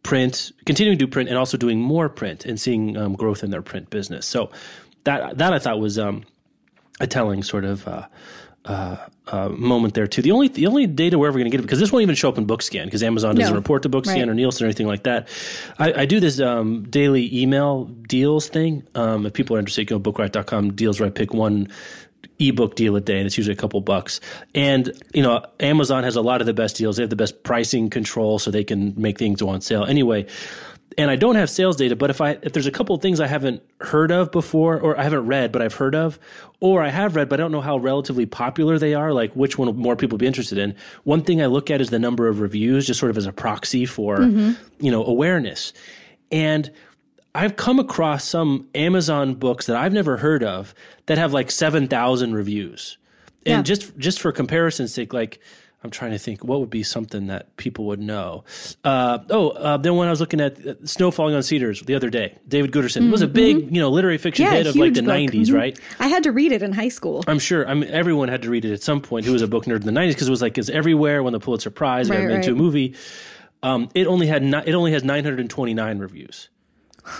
print, 0.02 0.52
continuing 0.64 0.96
to 0.96 1.04
do 1.04 1.10
print, 1.10 1.28
and 1.28 1.36
also 1.36 1.56
doing 1.56 1.80
more 1.80 2.08
print 2.08 2.46
and 2.46 2.60
seeing 2.60 2.96
um, 2.96 3.14
growth 3.14 3.42
in 3.42 3.50
their 3.50 3.60
print 3.60 3.90
business. 3.90 4.24
So 4.24 4.50
that 5.04 5.36
that 5.38 5.52
I 5.52 5.58
thought 5.58 5.80
was 5.80 5.98
um, 5.98 6.24
a 7.00 7.06
telling 7.06 7.42
sort 7.42 7.64
of 7.64 7.86
uh, 7.88 8.06
uh, 8.66 8.96
uh, 9.28 9.48
moment 9.48 9.94
there 9.94 10.06
too. 10.06 10.22
The 10.22 10.30
only 10.32 10.48
the 10.48 10.66
only 10.66 10.86
data 10.86 11.18
we're 11.18 11.28
ever 11.28 11.38
going 11.38 11.50
to 11.50 11.56
get 11.56 11.62
because 11.62 11.78
this 11.80 11.90
won't 11.92 12.02
even 12.02 12.14
show 12.14 12.28
up 12.28 12.38
in 12.38 12.46
BookScan 12.46 12.84
because 12.84 13.02
Amazon 13.02 13.34
doesn't 13.34 13.52
No. 13.54 13.58
report 13.58 13.82
to 13.84 13.88
BookScan 13.88 14.06
Right. 14.16 14.28
or 14.28 14.34
Nielsen 14.34 14.64
or 14.64 14.66
anything 14.66 14.86
like 14.86 15.02
that. 15.04 15.28
I, 15.78 16.02
I 16.02 16.06
do 16.06 16.20
this 16.20 16.38
um, 16.40 16.84
daily 16.90 17.34
email 17.36 17.84
deals 17.84 18.48
thing. 18.48 18.82
Um, 18.94 19.26
if 19.26 19.32
people 19.32 19.56
are 19.56 19.58
interested, 19.58 19.86
go 19.86 19.98
to 19.98 20.12
bookriot.com 20.12 20.74
deals 20.74 21.00
where 21.00 21.06
I 21.08 21.10
pick 21.10 21.32
one 21.34 21.68
ebook 22.38 22.76
deal 22.76 22.94
a 22.96 23.00
day 23.00 23.16
and 23.18 23.26
it's 23.26 23.38
usually 23.38 23.54
a 23.54 23.56
couple 23.56 23.80
bucks 23.80 24.20
and 24.54 24.92
you 25.14 25.22
know 25.22 25.42
amazon 25.60 26.04
has 26.04 26.16
a 26.16 26.20
lot 26.20 26.42
of 26.42 26.46
the 26.46 26.52
best 26.52 26.76
deals 26.76 26.96
they 26.96 27.02
have 27.02 27.08
the 27.08 27.16
best 27.16 27.42
pricing 27.44 27.88
control 27.88 28.38
so 28.38 28.50
they 28.50 28.64
can 28.64 28.92
make 29.00 29.16
things 29.16 29.40
go 29.40 29.48
on 29.48 29.60
sale 29.62 29.84
anyway 29.84 30.26
and 30.98 31.10
i 31.10 31.16
don't 31.16 31.36
have 31.36 31.50
sales 31.50 31.76
data 31.76 31.94
but 31.96 32.10
if 32.10 32.20
i 32.20 32.38
if 32.42 32.52
there's 32.52 32.66
a 32.66 32.70
couple 32.70 32.94
of 32.94 33.02
things 33.02 33.20
i 33.20 33.26
haven't 33.26 33.62
heard 33.80 34.10
of 34.10 34.30
before 34.32 34.80
or 34.80 34.98
i 34.98 35.02
haven't 35.02 35.26
read 35.26 35.52
but 35.52 35.62
i've 35.62 35.74
heard 35.74 35.94
of 35.94 36.18
or 36.60 36.82
i 36.82 36.88
have 36.88 37.16
read 37.16 37.28
but 37.28 37.38
i 37.38 37.42
don't 37.42 37.52
know 37.52 37.60
how 37.60 37.76
relatively 37.76 38.26
popular 38.26 38.78
they 38.78 38.94
are 38.94 39.12
like 39.12 39.32
which 39.34 39.58
one 39.58 39.74
more 39.76 39.96
people 39.96 40.18
be 40.18 40.26
interested 40.26 40.58
in 40.58 40.74
one 41.04 41.22
thing 41.22 41.42
i 41.42 41.46
look 41.46 41.70
at 41.70 41.80
is 41.80 41.90
the 41.90 41.98
number 41.98 42.28
of 42.28 42.40
reviews 42.40 42.86
just 42.86 43.00
sort 43.00 43.10
of 43.10 43.16
as 43.18 43.26
a 43.26 43.32
proxy 43.32 43.84
for 43.86 44.18
mm-hmm. 44.18 44.52
you 44.84 44.90
know 44.90 45.04
awareness 45.04 45.72
and 46.30 46.70
I've 47.36 47.56
come 47.56 47.78
across 47.78 48.24
some 48.24 48.66
Amazon 48.74 49.34
books 49.34 49.66
that 49.66 49.76
I've 49.76 49.92
never 49.92 50.16
heard 50.16 50.42
of 50.42 50.74
that 51.04 51.18
have 51.18 51.34
like 51.34 51.50
7,000 51.50 52.34
reviews. 52.34 52.96
And 53.44 53.58
Yeah. 53.58 53.62
just 53.62 53.96
just 53.98 54.20
for 54.20 54.32
comparison's 54.32 54.94
sake, 54.94 55.12
like 55.12 55.38
I'm 55.86 55.90
trying 55.90 56.10
to 56.10 56.18
think 56.18 56.42
what 56.42 56.58
would 56.58 56.68
be 56.68 56.82
something 56.82 57.28
that 57.28 57.56
people 57.56 57.86
would 57.86 58.00
know. 58.00 58.42
Uh, 58.82 59.18
oh, 59.30 59.50
uh, 59.50 59.76
then 59.76 59.94
when 59.94 60.08
I 60.08 60.10
was 60.10 60.18
looking 60.18 60.40
at 60.40 60.58
uh, 60.66 60.74
Snow 60.84 61.12
Falling 61.12 61.36
on 61.36 61.44
Cedars 61.44 61.80
the 61.82 61.94
other 61.94 62.10
day, 62.10 62.36
David 62.48 62.72
Guterson 62.72 63.06
it 63.06 63.10
was 63.12 63.22
a 63.22 63.28
big, 63.28 63.72
you 63.74 63.80
know, 63.80 63.88
literary 63.88 64.18
fiction 64.18 64.44
Mm-hmm. 64.46 64.52
yeah, 64.52 64.58
hit 64.58 64.66
of 64.66 64.74
like 64.76 64.94
the 64.94 65.02
book. 65.02 65.12
90s, 65.14 65.46
Mhm. 65.50 65.54
right? 65.54 65.78
I 66.00 66.08
had 66.08 66.24
to 66.24 66.32
read 66.32 66.50
it 66.50 66.62
in 66.62 66.72
high 66.72 66.88
school. 66.88 67.22
I'm 67.28 67.38
sure. 67.38 67.68
I 67.68 67.74
mean, 67.74 67.88
everyone 67.90 68.28
had 68.28 68.42
to 68.42 68.50
read 68.50 68.64
it 68.64 68.72
at 68.72 68.82
some 68.82 69.00
point. 69.00 69.24
Who 69.26 69.32
was 69.32 69.42
a 69.42 69.46
book 69.48 69.64
nerd 69.66 69.80
in 69.86 69.86
the 69.86 69.92
'90s 69.92 70.14
because 70.14 70.26
it 70.26 70.30
was 70.32 70.42
like 70.42 70.58
it's 70.58 70.68
everywhere. 70.68 71.22
When 71.22 71.32
the 71.32 71.40
Pulitzer 71.40 71.70
Prize 71.70 72.08
got 72.10 72.18
Right, 72.18 72.30
into 72.32 72.50
a 72.52 72.56
movie, 72.56 72.94
um, 73.62 73.88
it 73.94 74.06
only 74.08 74.26
had 74.26 74.42
ni- 74.42 74.62
it 74.66 74.74
only 74.74 74.90
has 74.92 75.04
929 75.04 75.98
reviews. 75.98 76.48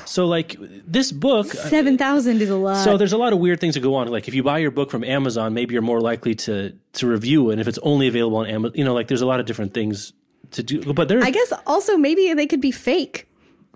So 0.04 0.26
like 0.26 0.56
this 0.86 1.12
book, 1.12 1.46
uh, 1.54 1.68
Seven 1.68 1.96
thousand 1.98 2.40
is 2.42 2.50
a 2.50 2.56
lot. 2.56 2.82
so 2.84 2.96
there's 2.96 3.12
a 3.12 3.18
lot 3.18 3.32
of 3.32 3.38
weird 3.38 3.60
things 3.60 3.74
that 3.74 3.80
go 3.80 3.94
on. 3.94 4.08
Like 4.08 4.26
if 4.28 4.34
you 4.34 4.42
buy 4.42 4.58
your 4.58 4.70
book 4.72 4.90
from 4.90 5.04
Amazon, 5.04 5.54
maybe 5.54 5.72
you're 5.74 5.82
more 5.82 6.00
likely 6.00 6.34
to 6.34 6.72
to 6.94 7.06
review 7.06 7.50
it. 7.50 7.52
And 7.54 7.60
if 7.60 7.68
it's 7.68 7.78
only 7.82 8.08
available 8.08 8.38
on 8.38 8.46
Amazon, 8.46 8.76
you 8.76 8.84
know, 8.84 8.94
like 8.94 9.08
there's 9.08 9.22
a 9.22 9.26
lot 9.26 9.38
of 9.40 9.46
different 9.46 9.74
things 9.74 10.12
to 10.52 10.62
do. 10.62 10.92
But 10.92 11.08
there, 11.08 11.22
I 11.22 11.30
guess 11.30 11.52
also 11.66 11.96
maybe 11.96 12.32
they 12.34 12.46
could 12.46 12.60
be 12.60 12.72
fake. 12.72 13.28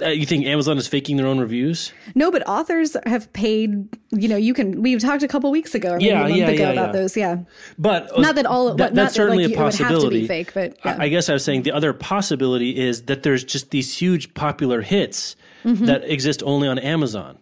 uh, 0.02 0.08
you 0.08 0.24
think 0.24 0.46
Amazon 0.46 0.78
is 0.78 0.88
faking 0.88 1.16
their 1.18 1.26
own 1.26 1.38
reviews? 1.38 1.92
No, 2.14 2.30
but 2.30 2.42
authors 2.48 2.96
have 3.06 3.30
paid. 3.34 3.68
You 4.10 4.28
know, 4.28 4.36
you 4.36 4.54
can. 4.54 4.80
We 4.82 4.96
talked 4.98 5.22
a 5.22 5.28
couple 5.28 5.50
weeks 5.50 5.74
ago 5.74 5.90
or 5.90 5.98
maybe 5.98 6.06
Yeah, 6.06 6.20
a 6.20 6.28
month 6.28 6.36
yeah, 6.36 6.48
ago 6.48 6.62
yeah, 6.62 6.70
about 6.72 6.86
yeah. 6.94 7.00
those. 7.00 7.16
Yeah, 7.16 7.36
But 7.78 8.18
Not 8.18 8.34
that 8.36 8.46
all- 8.46 8.74
that, 8.74 8.78
not 8.78 8.94
that's 8.94 9.12
that, 9.14 9.16
certainly 9.16 9.44
like, 9.46 9.56
a 9.56 9.60
it 9.60 9.64
would 9.64 9.74
have 9.74 9.78
to 9.78 9.84
be 9.84 9.94
possibility. 9.94 10.26
fake, 10.26 10.54
but, 10.54 10.76
yeah. 10.84 10.96
I, 10.98 11.04
I 11.04 11.08
guess 11.08 11.28
I 11.28 11.34
was 11.34 11.44
saying 11.44 11.62
the 11.62 11.72
other 11.72 11.92
possibility 11.92 12.76
is 12.78 13.02
that 13.02 13.22
there's 13.22 13.44
just 13.44 13.70
these 13.70 13.96
huge 14.00 14.32
popular 14.34 14.80
hits 14.80 15.36
that 15.64 16.04
exist 16.04 16.42
only 16.44 16.68
on 16.68 16.78
Amazon 16.78 17.38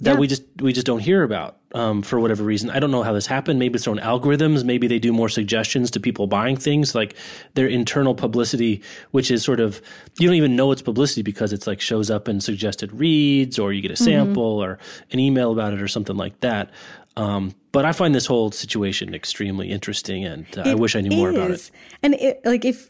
that 0.00 0.10
Mm-hmm. 0.10 0.14
Yeah. 0.14 0.20
we 0.20 0.26
just 0.28 0.42
we 0.60 0.72
just 0.72 0.86
don't 0.86 1.00
hear 1.00 1.24
about 1.24 1.56
um, 1.74 2.02
for 2.02 2.20
whatever 2.20 2.44
reason. 2.44 2.70
I 2.70 2.78
don't 2.78 2.92
know 2.92 3.02
how 3.02 3.12
this 3.12 3.26
happened. 3.26 3.58
Maybe 3.58 3.74
it's 3.74 3.84
their 3.84 3.92
own 3.92 3.98
algorithms. 3.98 4.62
Maybe 4.64 4.86
they 4.86 5.00
do 5.00 5.12
more 5.12 5.28
suggestions 5.28 5.90
to 5.90 5.98
people 5.98 6.28
buying 6.28 6.56
things, 6.56 6.94
like 6.94 7.16
their 7.54 7.66
internal 7.66 8.14
publicity, 8.14 8.80
which 9.10 9.28
is 9.28 9.42
sort 9.42 9.58
of 9.58 9.82
you 10.20 10.28
don't 10.28 10.36
even 10.36 10.54
know 10.54 10.70
it's 10.70 10.82
publicity 10.82 11.22
because 11.22 11.52
it's 11.52 11.66
like 11.66 11.80
shows 11.80 12.10
up 12.10 12.28
in 12.28 12.40
suggested 12.40 12.92
reads, 12.92 13.58
or 13.58 13.72
you 13.72 13.80
get 13.82 13.90
a 13.90 13.94
Mm-hmm. 13.94 14.04
sample 14.04 14.62
or 14.62 14.78
an 15.10 15.18
email 15.18 15.50
about 15.50 15.72
it 15.74 15.82
or 15.82 15.88
something 15.88 16.16
like 16.16 16.38
that. 16.40 16.70
Um, 17.16 17.52
but 17.72 17.84
I 17.84 17.90
find 17.90 18.14
this 18.14 18.26
whole 18.26 18.52
situation 18.52 19.12
extremely 19.14 19.72
interesting, 19.72 20.24
and 20.24 20.46
uh, 20.56 20.62
I 20.64 20.74
wish 20.74 20.94
I 20.94 21.00
knew 21.00 21.16
more 21.16 21.30
about 21.30 21.50
it. 21.50 21.70
And 22.04 22.14
it, 22.14 22.40
like 22.44 22.64
if 22.64 22.88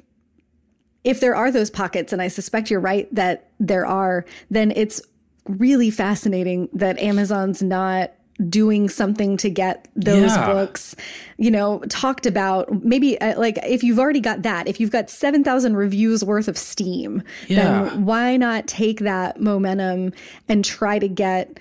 if 1.09 1.21
there 1.21 1.35
are 1.35 1.51
those 1.51 1.71
pockets, 1.71 2.13
and 2.13 2.21
I 2.21 2.29
suspect 2.29 2.71
you're 2.71 2.81
right 2.81 3.13
that 3.15 3.49
there 3.59 3.87
are, 3.87 4.25
then 4.51 4.73
it's 4.77 5.01
really 5.47 5.91
fascinating 5.91 6.69
that 6.75 6.99
Amazon's 6.99 7.63
not 7.63 8.13
doing 8.49 8.89
something 8.89 9.37
to 9.39 9.51
get 9.51 9.89
those 9.97 10.31
Yeah. 10.37 10.47
books, 10.47 10.95
you 11.39 11.51
know, 11.51 11.81
talked 11.89 12.25
about. 12.27 12.85
Maybe 12.85 13.21
uh, 13.21 13.37
like 13.41 13.59
if 13.67 13.83
you've 13.83 13.99
already 13.99 14.21
got 14.21 14.43
that, 14.43 14.69
if 14.69 14.79
you've 14.79 14.93
got 14.93 15.11
7,000 15.11 15.75
reviews 15.75 16.23
worth 16.23 16.47
of 16.47 16.57
steam, 16.57 17.23
Yeah. 17.49 17.83
then 17.89 18.05
why 18.05 18.37
not 18.37 18.67
take 18.69 19.01
that 19.01 19.41
momentum 19.41 20.13
and 20.49 20.65
try 20.65 20.99
to 21.01 21.09
get 21.09 21.59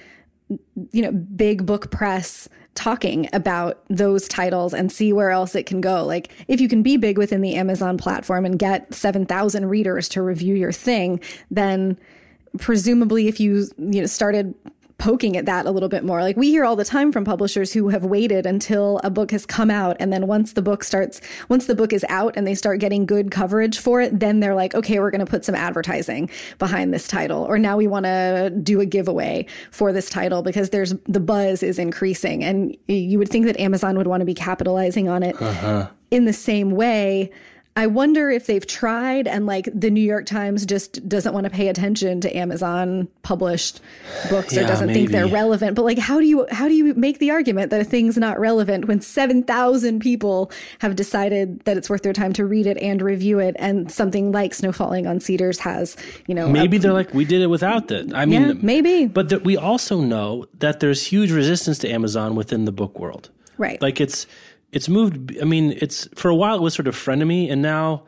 you 0.92 1.02
know, 1.02 1.12
big 1.12 1.66
book 1.66 1.90
press 1.92 2.48
talking 2.78 3.28
about 3.34 3.84
those 3.90 4.28
titles 4.28 4.74
and 4.74 4.92
see 4.92 5.12
where 5.12 5.32
else 5.32 5.56
it 5.56 5.66
can 5.66 5.82
go. 5.82 6.06
Like 6.06 6.32
if 6.48 6.62
you 6.62 6.70
can 6.70 6.84
be 6.84 6.96
big 6.96 7.18
within 7.18 7.42
the 7.42 7.56
Amazon 7.56 7.98
platform 7.98 8.46
and 8.46 8.58
get 8.58 8.94
7,000 8.94 9.66
readers 9.66 10.08
to 10.10 10.22
review 10.22 10.56
your 10.56 10.72
thing, 10.72 11.20
then 11.50 11.98
presumably 12.60 13.28
if 13.28 13.40
you 13.40 13.68
you 13.78 14.02
know 14.02 14.06
started 14.06 14.54
poking 14.98 15.38
at 15.38 15.46
that 15.46 15.66
a 15.66 15.72
little 15.72 15.90
bit 15.90 16.04
more. 16.04 16.22
Like 16.22 16.38
we 16.38 16.50
hear 16.50 16.66
all 16.66 16.76
the 16.76 16.86
time 16.86 17.12
from 17.12 17.24
publishers 17.24 17.74
who 17.74 17.90
have 17.90 18.04
waited 18.04 18.46
until 18.46 19.00
a 19.04 19.10
book 19.10 19.32
has 19.32 19.46
come 19.46 19.70
out 19.70 19.96
and 20.00 20.12
then 20.12 20.28
once 20.28 20.54
the 20.54 20.62
book 20.62 20.84
starts 20.84 21.22
once 21.50 21.68
the 21.68 21.76
book 21.76 21.94
is 21.94 22.06
out 22.10 22.36
and 22.36 22.48
they 22.48 22.56
start 22.56 22.80
getting 22.80 23.06
good 23.06 23.30
coverage 23.30 23.78
for 23.78 24.02
it, 24.02 24.20
then 24.20 24.40
they're 24.40 24.56
like, 24.56 24.74
"Okay, 24.74 25.00
we're 25.00 25.12
going 25.12 25.26
to 25.26 25.30
put 25.30 25.46
some 25.46 25.56
advertising 25.56 26.30
behind 26.58 26.94
this 26.94 27.08
title." 27.08 27.44
Or 27.44 27.60
now 27.60 27.78
we 27.78 27.88
want 27.88 28.06
to 28.06 28.52
do 28.62 28.82
a 28.82 28.86
giveaway 28.86 29.46
for 29.72 29.94
this 29.94 30.10
title 30.10 30.42
because 30.42 30.72
there's 30.72 30.94
the 31.08 31.20
buzz 31.20 31.62
is 31.62 31.78
increasing 31.78 32.44
and 32.44 32.76
you 32.88 33.20
would 33.20 33.30
think 33.30 33.46
that 33.46 33.60
Amazon 33.60 33.98
would 33.98 34.08
want 34.08 34.22
to 34.22 34.26
be 34.26 34.34
capitalizing 34.34 35.08
on 35.10 35.22
it 35.24 35.40
uh-huh. 35.42 35.90
in 36.12 36.26
the 36.26 36.34
same 36.34 36.72
way. 36.72 37.32
I 37.78 37.86
wonder 37.88 38.30
if 38.30 38.48
they've 38.48 38.66
tried 38.66 39.28
and 39.28 39.46
like 39.46 39.70
the 39.74 39.90
New 39.92 40.02
York 40.02 40.26
Times 40.26 40.66
just 40.66 41.08
doesn't 41.08 41.34
want 41.34 41.44
to 41.46 41.50
pay 41.50 41.68
attention 41.68 42.20
to 42.22 42.36
Amazon 42.36 43.08
published 43.22 43.80
books 44.30 44.58
or 44.58 44.64
doesn't 44.64 44.90
think 44.92 45.12
they're 45.12 45.28
relevant. 45.28 45.76
But 45.76 45.86
like 45.86 46.00
how 46.00 46.20
do 46.20 46.26
you 46.26 46.48
how 46.52 46.68
do 46.68 46.74
you 46.74 46.94
make 46.96 47.20
the 47.20 47.30
argument 47.32 47.70
that 47.70 47.80
a 47.80 47.84
thing's 47.84 48.18
not 48.18 48.40
relevant 48.40 48.86
when 48.88 49.00
7,000 49.00 50.00
people 50.00 50.52
have 50.80 50.96
decided 50.96 51.60
that 51.66 51.78
it's 51.78 51.90
worth 51.90 52.02
their 52.02 52.14
time 52.14 52.34
to 52.34 52.46
read 52.46 52.66
it 52.66 52.78
and 52.80 53.02
review 53.02 53.38
it 53.40 53.56
and 53.60 53.92
something 53.92 54.32
like 54.32 54.54
Snow 54.56 54.72
Falling 54.72 55.06
on 55.06 55.20
Cedars 55.20 55.60
has, 55.60 55.96
you 56.28 56.34
know, 56.34 56.48
a- 56.48 56.50
Maybe 56.50 56.80
they're 56.80 56.94
like, 56.94 57.14
we 57.14 57.26
did 57.26 57.42
it 57.42 57.48
without 57.48 57.90
that. 57.90 58.14
I 58.16 58.26
mean, 58.26 58.42
Yeah, 58.42 58.54
maybe. 58.60 59.06
But 59.06 59.30
that 59.30 59.44
we 59.44 59.56
also 59.56 60.02
know 60.02 60.46
that 60.60 60.80
there's 60.80 61.04
huge 61.06 61.32
resistance 61.32 61.78
to 61.80 61.90
Amazon 61.90 62.36
within 62.36 62.66
the 62.66 62.72
book 62.72 62.98
world. 63.00 63.30
right. 63.60 63.80
Like 63.82 64.02
it's 64.02 64.26
it's 64.72 64.90
moved. 64.90 65.38
I 65.42 65.46
mean, 65.46 65.74
it's 65.82 66.08
for 66.16 66.30
a 66.30 66.36
while 66.36 66.56
it 66.56 66.62
was 66.62 66.74
sort 66.74 66.88
of 66.88 66.96
frenemy, 66.96 67.52
and 67.52 67.62
now 67.62 68.04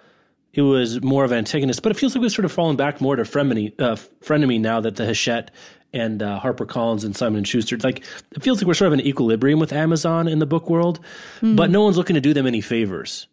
it 0.54 0.62
was 0.64 1.02
more 1.02 1.24
of 1.24 1.32
antagonist. 1.32 1.82
But 1.84 1.92
it 1.92 1.96
feels 1.96 2.16
like 2.16 2.22
we've 2.22 2.32
sort 2.32 2.46
of 2.46 2.52
fallen 2.52 2.76
back 2.76 3.00
more 3.02 3.16
to 3.16 3.24
frenemy, 3.24 3.74
uh, 3.80 3.96
frenemy 4.24 4.60
now 4.60 4.80
that 4.82 4.96
the 4.96 5.06
Hachette 5.06 5.52
and 5.94 6.22
uh, 6.22 6.40
Harper 6.40 6.66
Collins 6.66 7.04
and 7.04 7.16
Simon 7.16 7.38
and 7.38 7.48
Schuster. 7.48 7.78
Like 7.78 8.04
it 8.36 8.44
feels 8.44 8.60
like 8.60 8.68
we're 8.68 8.74
sort 8.76 8.88
of 8.94 9.00
in 9.00 9.06
equilibrium 9.06 9.60
with 9.60 9.74
Amazon 9.74 10.28
in 10.28 10.40
the 10.40 10.46
book 10.46 10.70
world, 10.70 11.00
but 11.42 11.70
no 11.72 11.82
one's 11.84 11.98
looking 11.98 12.14
to 12.16 12.22
do 12.22 12.34
them 12.34 12.46
any 12.46 12.62
favors. 12.62 13.28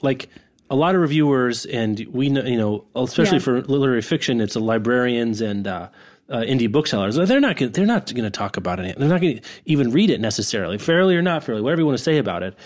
Like 0.00 0.28
a 0.70 0.74
lot 0.76 0.94
of 0.94 1.00
reviewers, 1.02 1.66
and 1.66 2.06
we 2.10 2.30
know, 2.30 2.42
you 2.44 2.56
know, 2.56 2.84
especially 2.94 3.36
Yeah. 3.38 3.42
for 3.42 3.62
literary 3.62 4.00
fiction, 4.02 4.40
it's 4.40 4.54
the 4.54 4.60
librarians 4.60 5.40
and 5.42 5.66
uh, 5.66 5.88
uh, 6.32 6.40
indie 6.40 6.70
booksellers. 6.70 7.16
They're 7.16 7.40
not. 7.40 7.56
Gonna, 7.56 7.70
they're 7.70 7.86
not 7.86 8.12
going 8.12 8.24
to 8.24 8.30
talk 8.30 8.56
about 8.56 8.80
it. 8.80 8.98
They're 8.98 9.08
not 9.08 9.20
going 9.20 9.38
to 9.38 9.42
even 9.66 9.92
read 9.92 10.10
it 10.10 10.20
necessarily, 10.20 10.78
fairly 10.78 11.14
or 11.14 11.22
not 11.22 11.44
fairly, 11.44 11.60
whatever 11.60 11.82
you 11.82 11.86
want 11.86 11.98
to 11.98 12.04
say 12.04 12.18
about 12.18 12.42
it. 12.42 12.56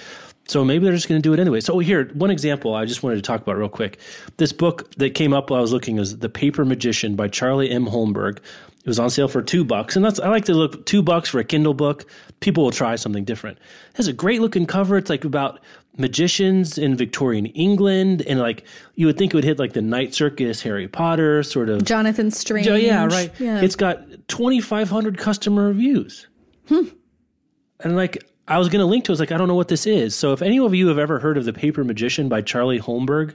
So 0.48 0.64
maybe 0.64 0.84
they're 0.84 0.94
just 0.94 1.08
going 1.08 1.20
to 1.20 1.28
do 1.28 1.32
it 1.32 1.40
anyway. 1.40 1.60
So 1.60 1.80
here, 1.80 2.08
one 2.14 2.30
example 2.30 2.74
I 2.74 2.84
just 2.84 3.02
wanted 3.02 3.16
to 3.16 3.22
talk 3.22 3.42
about 3.42 3.56
real 3.58 3.68
quick. 3.68 3.98
This 4.36 4.52
book 4.52 4.94
that 4.94 5.14
came 5.14 5.32
up 5.32 5.50
while 5.50 5.58
I 5.58 5.60
was 5.60 5.72
looking 5.72 5.98
is 5.98 6.18
The 6.18 6.28
Paper 6.28 6.64
Magician 6.64 7.16
by 7.16 7.26
Charlie 7.26 7.68
M. 7.68 7.86
Holmberg. 7.86 8.38
It 8.38 8.90
was 8.90 9.00
on 9.00 9.10
sale 9.10 9.26
for 9.26 9.42
two 9.42 9.64
bucks, 9.64 9.96
and 9.96 10.04
that's 10.04 10.20
I 10.20 10.28
like 10.28 10.44
to 10.44 10.54
look 10.54 10.86
two 10.86 11.02
bucks 11.02 11.28
for 11.28 11.40
a 11.40 11.44
Kindle 11.44 11.74
book. 11.74 12.06
People 12.38 12.62
will 12.62 12.70
try 12.70 12.94
something 12.94 13.24
different. 13.24 13.58
It 13.58 13.96
has 13.96 14.06
a 14.06 14.12
great 14.12 14.40
looking 14.40 14.64
cover. 14.64 14.96
It's 14.96 15.10
like 15.10 15.24
about 15.24 15.58
magicians 15.98 16.78
in 16.78 16.94
Victorian 16.96 17.46
England, 17.46 18.22
and 18.22 18.38
like 18.40 18.64
you 18.94 19.06
would 19.06 19.16
think 19.18 19.32
it 19.32 19.36
would 19.36 19.44
hit 19.44 19.58
like 19.58 19.72
the 19.72 19.82
Night 19.82 20.14
Circus, 20.14 20.62
Harry 20.62 20.88
Potter 20.88 21.42
sort 21.42 21.68
of. 21.68 21.84
Jonathan 21.84 22.30
Strange. 22.30 22.68
Oh, 22.68 22.74
yeah, 22.74 23.06
right. 23.06 23.32
Yeah. 23.38 23.60
It's 23.60 23.76
got 23.76 24.02
2,500 24.28 25.18
customer 25.18 25.66
reviews. 25.68 26.26
And 26.68 27.94
like, 27.96 28.22
I 28.48 28.58
was 28.58 28.68
going 28.68 28.80
to 28.80 28.86
link 28.86 29.04
to 29.04 29.10
it. 29.10 29.12
I 29.12 29.14
was 29.14 29.20
like, 29.20 29.32
I 29.32 29.36
don't 29.38 29.48
know 29.48 29.54
what 29.54 29.68
this 29.68 29.86
is. 29.86 30.14
So 30.14 30.32
if 30.32 30.42
any 30.42 30.58
of 30.58 30.74
you 30.74 30.88
have 30.88 30.98
ever 30.98 31.18
heard 31.18 31.36
of 31.36 31.44
The 31.44 31.52
Paper 31.52 31.84
Magician 31.84 32.28
by 32.28 32.40
Charlie 32.42 32.80
Holmberg, 32.80 33.34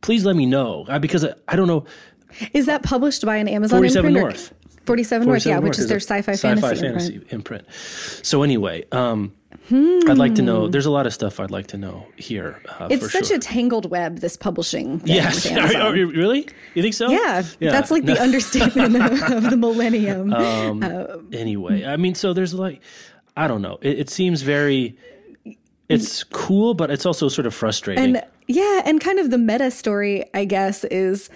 please 0.00 0.24
let 0.24 0.36
me 0.36 0.46
know 0.46 0.84
uh, 0.88 0.98
because 0.98 1.24
I, 1.24 1.34
I 1.48 1.56
don't 1.56 1.68
know. 1.68 1.84
Is 2.52 2.66
that 2.66 2.82
published 2.82 3.24
by 3.26 3.36
an 3.36 3.48
Amazon 3.48 3.78
47 3.80 4.08
imprint 4.08 4.16
or- 4.16 4.30
North. 4.30 4.54
47 4.84 5.28
North, 5.28 5.46
yeah, 5.46 5.60
47 5.60 5.62
which 5.68 5.78
North 5.78 5.78
is 5.78 5.88
their 5.88 6.00
sci-fi, 6.00 6.32
sci-fi 6.32 6.60
fantasy, 6.60 6.80
fantasy 6.86 7.14
imprint. 7.14 7.32
imprint. 7.32 7.66
So 8.22 8.42
anyway, 8.42 8.84
um, 8.90 9.32
I'd 9.70 10.18
like 10.18 10.34
to 10.36 10.42
know. 10.42 10.68
There's 10.68 10.86
a 10.86 10.90
lot 10.90 11.06
of 11.06 11.14
stuff 11.14 11.38
I'd 11.40 11.50
like 11.50 11.68
to 11.68 11.78
know 11.78 12.06
here. 12.16 12.60
Uh, 12.68 12.88
It's 12.90 13.10
such 13.12 13.28
sure. 13.28 13.36
a 13.36 13.40
tangled 13.40 13.90
web, 13.90 14.18
this 14.18 14.36
publishing. 14.36 14.98
Thing 15.00 15.14
Yes. 15.14 15.46
Are, 15.50 15.88
are 15.88 15.96
you- 15.96 16.10
really? 16.10 16.48
You 16.74 16.82
think 16.82 16.94
so? 16.94 17.10
yeah, 17.10 17.42
that's 17.60 17.90
like 17.90 18.04
the 18.04 18.20
understatement 18.20 18.96
of 19.32 19.50
the 19.50 19.56
millennium. 19.56 20.32
Um, 20.32 21.28
anyway, 21.32 21.84
I 21.84 21.96
mean, 21.96 22.14
so 22.14 22.32
there's 22.32 22.54
like, 22.54 22.80
I 23.36 23.46
don't 23.48 23.62
know. 23.62 23.78
It, 23.82 24.00
it 24.00 24.10
seems 24.10 24.42
very. 24.42 24.96
It's 25.88 26.24
cool, 26.24 26.74
but 26.74 26.90
it's 26.90 27.04
also 27.06 27.28
sort 27.28 27.46
of 27.46 27.54
frustrating. 27.54 28.16
and 28.16 28.24
yeah, 28.48 28.82
and 28.84 29.00
kind 29.00 29.18
of 29.18 29.30
the 29.30 29.38
meta 29.38 29.70
story, 29.70 30.24
I 30.34 30.44
guess, 30.44 30.84
is 30.84 31.28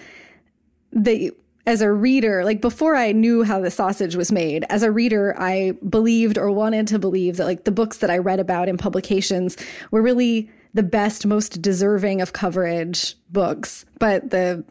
that 0.91 1.31
as 1.67 1.81
a 1.81 1.91
reader, 1.91 2.45
like 2.45 2.61
before 2.61 2.95
I 2.95 3.11
knew 3.11 3.43
how 3.43 3.59
the 3.59 3.69
sausage 3.69 4.15
was 4.15 4.31
made, 4.31 4.65
as 4.69 4.83
a 4.83 4.91
reader, 4.91 5.35
I 5.37 5.73
believed 5.87 6.37
or 6.37 6.49
wanted 6.49 6.87
to 6.87 6.97
believe 6.97 7.35
that 7.37 7.45
like 7.45 7.65
the 7.65 7.71
books 7.71 7.97
that 7.97 8.09
I 8.09 8.17
read 8.17 8.39
about 8.39 8.69
in 8.69 8.77
publications 8.77 9.57
were 9.91 10.01
really 10.01 10.49
the 10.73 10.83
best, 10.83 11.25
most 11.25 11.61
deserving 11.61 12.21
of 12.21 12.31
coverage 12.31 13.15
books. 13.29 13.83
But 13.99 14.29
the 14.29 14.63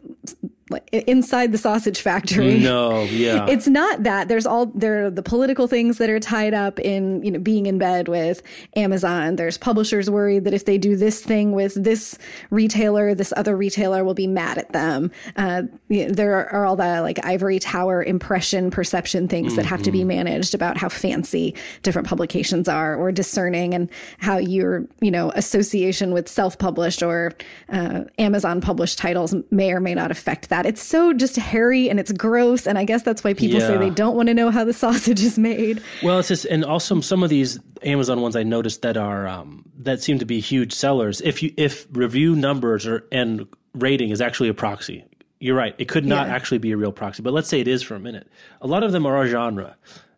inside 0.91 1.51
the 1.51 1.57
sausage 1.57 2.01
factory, 2.01 2.59
no, 2.59 3.03
yeah. 3.03 3.45
it's 3.49 3.67
not 3.67 4.03
that. 4.03 4.27
There's 4.27 4.45
all 4.45 4.67
there 4.67 5.05
are 5.05 5.09
the 5.09 5.23
political 5.23 5.67
things 5.67 5.97
that 5.97 6.09
are 6.09 6.19
tied 6.19 6.53
up 6.53 6.79
in 6.79 7.23
you 7.23 7.31
know 7.31 7.39
being 7.39 7.65
in 7.65 7.77
bed 7.77 8.07
with 8.07 8.41
amazon. 8.75 9.35
There's 9.35 9.57
publishers 9.57 10.09
worried 10.09 10.43
that 10.45 10.53
if 10.53 10.65
they 10.65 10.77
do 10.77 10.95
this 10.95 11.21
thing 11.21 11.51
with 11.51 11.81
this 11.81 12.17
retailer 12.49 13.13
this 13.13 13.33
other 13.37 13.55
retailer 13.55 14.03
will 14.03 14.13
be 14.13 14.27
mad 14.27 14.57
at 14.57 14.71
them. 14.73 15.11
Uh, 15.35 15.63
you 15.89 16.07
know, 16.07 16.13
there 16.13 16.33
are, 16.33 16.49
are 16.53 16.65
all 16.65 16.75
the 16.75 17.01
like 17.01 17.23
ivory 17.25 17.59
tower 17.59 18.03
impression 18.03 18.71
perception 18.71 19.27
things 19.27 19.55
that 19.55 19.65
have 19.65 19.81
to 19.83 19.91
be 19.91 20.03
managed 20.03 20.53
about 20.53 20.77
how 20.77 20.89
fancy 20.89 21.55
different 21.83 22.07
publications 22.07 22.67
are 22.67 22.95
or 22.95 23.11
discerning 23.11 23.73
and 23.73 23.89
how 24.19 24.37
your 24.37 24.85
you 25.01 25.11
know 25.11 25.31
association 25.35 26.13
with 26.13 26.27
self-published 26.27 27.01
or 27.03 27.33
uh, 27.69 28.03
amazon 28.17 28.61
published 28.61 28.97
titles 28.97 29.33
may 29.51 29.71
or 29.71 29.79
may 29.79 29.93
not 29.93 30.11
affect 30.11 30.49
that 30.49 30.56
it's 30.65 30.81
so 30.81 31.13
just 31.13 31.35
hairy 31.35 31.89
and 31.89 31.99
it's 31.99 32.11
gross 32.11 32.65
and 32.65 32.77
i 32.77 32.83
guess 32.83 33.03
that's 33.03 33.23
why 33.23 33.33
people 33.33 33.59
say 33.59 33.77
they 33.77 33.89
don't 33.89 34.15
want 34.15 34.27
to 34.27 34.33
know 34.33 34.49
how 34.49 34.63
the 34.63 34.73
sausage 34.83 35.21
is 35.21 35.37
made 35.37 35.81
Well, 36.03 36.19
it's 36.19 36.27
just, 36.29 36.45
and 36.45 36.65
also 36.65 36.99
some 37.01 37.23
of 37.23 37.29
these 37.29 37.59
Amazon 37.83 38.21
ones 38.21 38.35
I 38.35 38.43
noticed 38.43 38.81
that 38.81 38.97
are 38.97 39.27
um, 39.27 39.63
that 39.79 40.01
seem 40.01 40.17
to 40.19 40.25
be 40.25 40.39
huge 40.39 40.73
sellers. 40.73 41.21
If 41.21 41.43
you 41.43 41.53
if 41.57 41.85
review 41.91 42.35
numbers 42.35 42.87
or 42.87 43.05
and 43.11 43.45
rating 43.75 44.09
is 44.09 44.19
actually 44.21 44.49
a 44.49 44.53
proxy, 44.53 45.05
you're 45.39 45.55
right. 45.55 45.75
It 45.77 45.87
could 45.87 46.05
not 46.05 46.27
Yeah. 46.27 46.33
actually 46.35 46.57
be 46.57 46.71
a 46.71 46.77
real 46.77 46.91
proxy, 46.91 47.21
but 47.21 47.33
let's 47.33 47.47
say 47.47 47.59
it 47.59 47.67
is 47.67 47.83
for 47.83 47.93
a 47.95 47.99
minute. 47.99 48.27
A 48.61 48.67
lot 48.67 48.81
of 48.83 48.91
them 48.91 49.05
are 49.05 49.21
a 49.21 49.27
genre, 49.27 49.75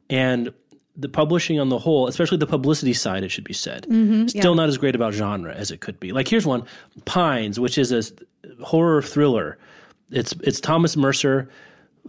and 0.10 0.54
the 0.96 1.10
publishing 1.10 1.60
on 1.60 1.70
the 1.70 1.80
whole, 1.80 2.08
especially 2.08 2.38
the 2.38 2.48
publicity 2.48 2.94
side, 2.94 3.24
it 3.24 3.30
should 3.30 3.44
be 3.46 3.54
said, 3.54 3.84
still 4.30 4.56
not 4.56 4.68
as 4.70 4.78
great 4.78 4.96
about 4.96 5.14
genre 5.14 5.54
as 5.54 5.72
it 5.72 5.80
could 5.82 6.00
be. 6.00 6.12
Like 6.12 6.28
here's 6.28 6.46
one, 6.46 6.64
Pines, 7.06 7.60
which 7.60 7.78
is 7.78 7.92
a 7.92 8.04
horror 8.66 9.02
thriller. 9.02 9.58
It's 10.12 10.34
it's 10.44 10.60
Thomas 10.60 10.96
Mercer. 10.96 11.50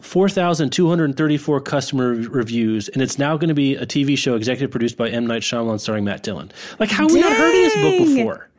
4,234 0.01 1.61
customer 1.61 2.15
reviews, 2.15 2.89
and 2.89 3.03
it's 3.03 3.19
now 3.19 3.37
going 3.37 3.49
to 3.49 3.55
be 3.55 3.75
a 3.75 3.85
TV 3.85 4.17
show 4.17 4.35
executive 4.35 4.71
produced 4.71 4.97
by 4.97 5.11
M. 5.11 5.27
Night 5.27 5.43
Shyamalan 5.43 5.81
starring 5.81 6.05
Matt 6.05 6.23
Dillon. 6.23 6.51
Like, 6.79 6.91
how 6.91 7.03
have 7.03 7.13
we 7.13 7.21
not 7.21 7.33
heard 7.33 7.49
of 7.49 7.53
this 7.53 7.75
book 7.75 8.07
before? 8.07 8.51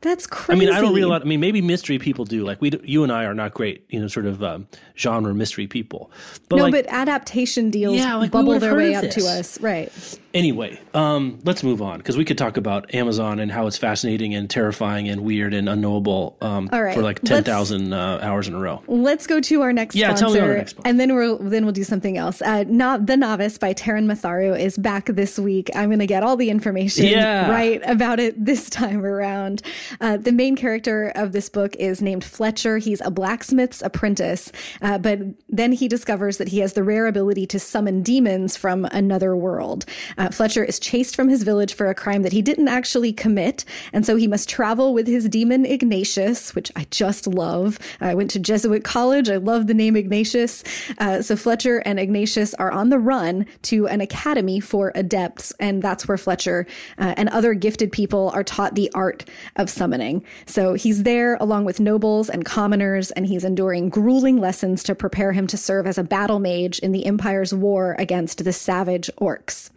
that's 0.00 0.26
crazy. 0.26 0.56
I 0.56 0.58
mean, 0.58 0.74
I 0.74 0.80
don't 0.80 0.94
read 0.94 1.02
a 1.02 1.08
lot. 1.08 1.22
I 1.22 1.24
mean, 1.24 1.40
maybe 1.40 1.60
mystery 1.60 1.98
people 1.98 2.24
do. 2.24 2.44
Like, 2.44 2.60
we, 2.60 2.72
you 2.84 3.02
and 3.02 3.12
I 3.12 3.24
are 3.24 3.34
not 3.34 3.52
great, 3.52 3.84
you 3.90 4.00
know, 4.00 4.08
sort 4.08 4.26
of 4.26 4.42
um, 4.42 4.66
genre 4.96 5.34
mystery 5.34 5.66
people. 5.66 6.10
But 6.48 6.56
no 6.56 6.62
like, 6.64 6.72
but 6.72 6.86
adaptation 6.86 7.70
deals 7.70 7.96
Yeah, 7.96 8.16
like, 8.16 8.30
bubble 8.30 8.58
their 8.58 8.74
way 8.74 8.94
up 8.94 9.10
to 9.10 9.26
us 9.26 9.60
right 9.60 9.92
Anyway, 10.32 10.78
um, 10.94 11.40
let's 11.44 11.64
move 11.64 11.82
on 11.82 11.98
because 11.98 12.16
we 12.16 12.24
could 12.24 12.38
talk 12.38 12.56
about 12.56 12.94
Amazon 12.94 13.40
and 13.40 13.50
how 13.50 13.66
it's 13.66 13.76
fascinating 13.76 14.32
and 14.32 14.48
terrifying 14.48 15.08
and 15.08 15.22
weird 15.24 15.52
and 15.52 15.68
unknowable 15.68 16.36
um, 16.40 16.68
All 16.72 16.80
right, 16.82 16.94
for 16.94 17.02
like 17.02 17.20
ten 17.22 17.42
thousand 17.42 17.92
uh, 17.92 18.20
hours 18.22 18.46
in 18.46 18.54
a 18.54 18.58
row. 18.60 18.80
Let's 18.86 19.26
go 19.26 19.40
to 19.40 19.62
our 19.62 19.72
next 19.72 19.96
Yeah, 19.96 20.14
sponsor, 20.14 20.24
tell 20.26 20.32
me 20.32 20.38
about 20.38 20.50
our 20.50 20.56
next 20.58 20.70
sponsor. 20.70 20.88
and 20.88 21.00
then 21.00 21.16
we'll 21.16 21.38
then 21.38 21.64
we'll 21.64 21.72
do 21.72 21.82
something 21.82 22.16
else. 22.16 22.40
Uh, 22.42 22.62
no, 22.68 22.96
the 22.96 23.16
Novice 23.16 23.58
by 23.58 23.74
Taran 23.74 24.04
Matharu 24.06 24.56
is 24.56 24.78
back 24.78 25.06
this 25.06 25.36
week. 25.36 25.68
I'm 25.74 25.88
going 25.88 25.98
to 25.98 26.06
get 26.06 26.22
all 26.22 26.36
the 26.36 26.48
information 26.50 27.06
Yeah. 27.06 27.50
right 27.50 27.80
about 27.84 28.20
it 28.20 28.44
this 28.44 28.70
time 28.70 29.04
around. 29.04 29.62
Uh, 30.00 30.16
the 30.16 30.30
main 30.32 30.54
character 30.54 31.08
of 31.16 31.32
this 31.32 31.48
book 31.48 31.74
is 31.76 32.00
named 32.00 32.22
Fletcher. 32.22 32.78
He's 32.78 33.00
a 33.00 33.10
blacksmith's 33.10 33.82
apprentice, 33.82 34.52
uh, 34.80 34.98
but 34.98 35.18
then 35.48 35.72
he 35.72 35.88
discovers 35.88 36.36
that 36.38 36.48
he 36.48 36.60
has 36.60 36.74
the 36.74 36.84
rare 36.84 37.08
ability 37.08 37.48
to 37.48 37.58
summon 37.58 38.02
demons 38.04 38.56
from 38.56 38.84
another 38.92 39.34
world. 39.34 39.84
Uh, 40.20 40.28
Fletcher 40.28 40.62
is 40.62 40.78
chased 40.78 41.16
from 41.16 41.30
his 41.30 41.44
village 41.44 41.72
for 41.72 41.86
a 41.86 41.94
crime 41.94 42.20
that 42.24 42.34
he 42.34 42.42
didn't 42.42 42.68
actually 42.68 43.10
commit, 43.10 43.64
and 43.90 44.04
so 44.04 44.16
he 44.16 44.26
must 44.26 44.50
travel 44.50 44.92
with 44.92 45.06
his 45.06 45.26
demon 45.30 45.64
Ignatius, 45.64 46.54
which 46.54 46.70
I 46.76 46.86
just 46.90 47.26
love. 47.26 47.78
I 48.02 48.12
went 48.12 48.30
to 48.32 48.38
Jesuit 48.38 48.84
college. 48.84 49.30
I 49.30 49.38
love 49.38 49.66
the 49.66 49.72
name 49.72 49.96
Ignatius. 49.96 50.62
Uh, 50.98 51.22
so 51.22 51.36
Fletcher 51.36 51.78
and 51.86 51.98
Ignatius 51.98 52.52
are 52.52 52.70
on 52.70 52.90
the 52.90 52.98
run 52.98 53.46
to 53.62 53.88
an 53.88 54.02
academy 54.02 54.60
for 54.60 54.92
adepts, 54.94 55.54
and 55.58 55.80
that's 55.82 56.06
where 56.06 56.18
Fletcher 56.18 56.66
uh, 56.98 57.14
and 57.16 57.30
other 57.30 57.54
gifted 57.54 57.90
people 57.90 58.30
are 58.34 58.44
taught 58.44 58.74
the 58.74 58.92
art 58.92 59.24
of 59.56 59.70
summoning. 59.70 60.22
So 60.44 60.74
he's 60.74 61.04
there 61.04 61.36
along 61.40 61.64
with 61.64 61.80
nobles 61.80 62.28
and 62.28 62.44
commoners, 62.44 63.10
and 63.12 63.24
he's 63.26 63.42
enduring 63.44 63.88
grueling 63.88 64.36
lessons 64.38 64.82
to 64.82 64.94
prepare 64.94 65.32
him 65.32 65.46
to 65.46 65.56
serve 65.56 65.86
as 65.86 65.96
a 65.96 66.04
battle 66.04 66.40
mage 66.40 66.78
in 66.80 66.92
the 66.92 67.06
Empire's 67.06 67.54
war 67.54 67.96
against 67.98 68.44
the 68.44 68.52
savage 68.52 69.08
orcs. 69.18 69.70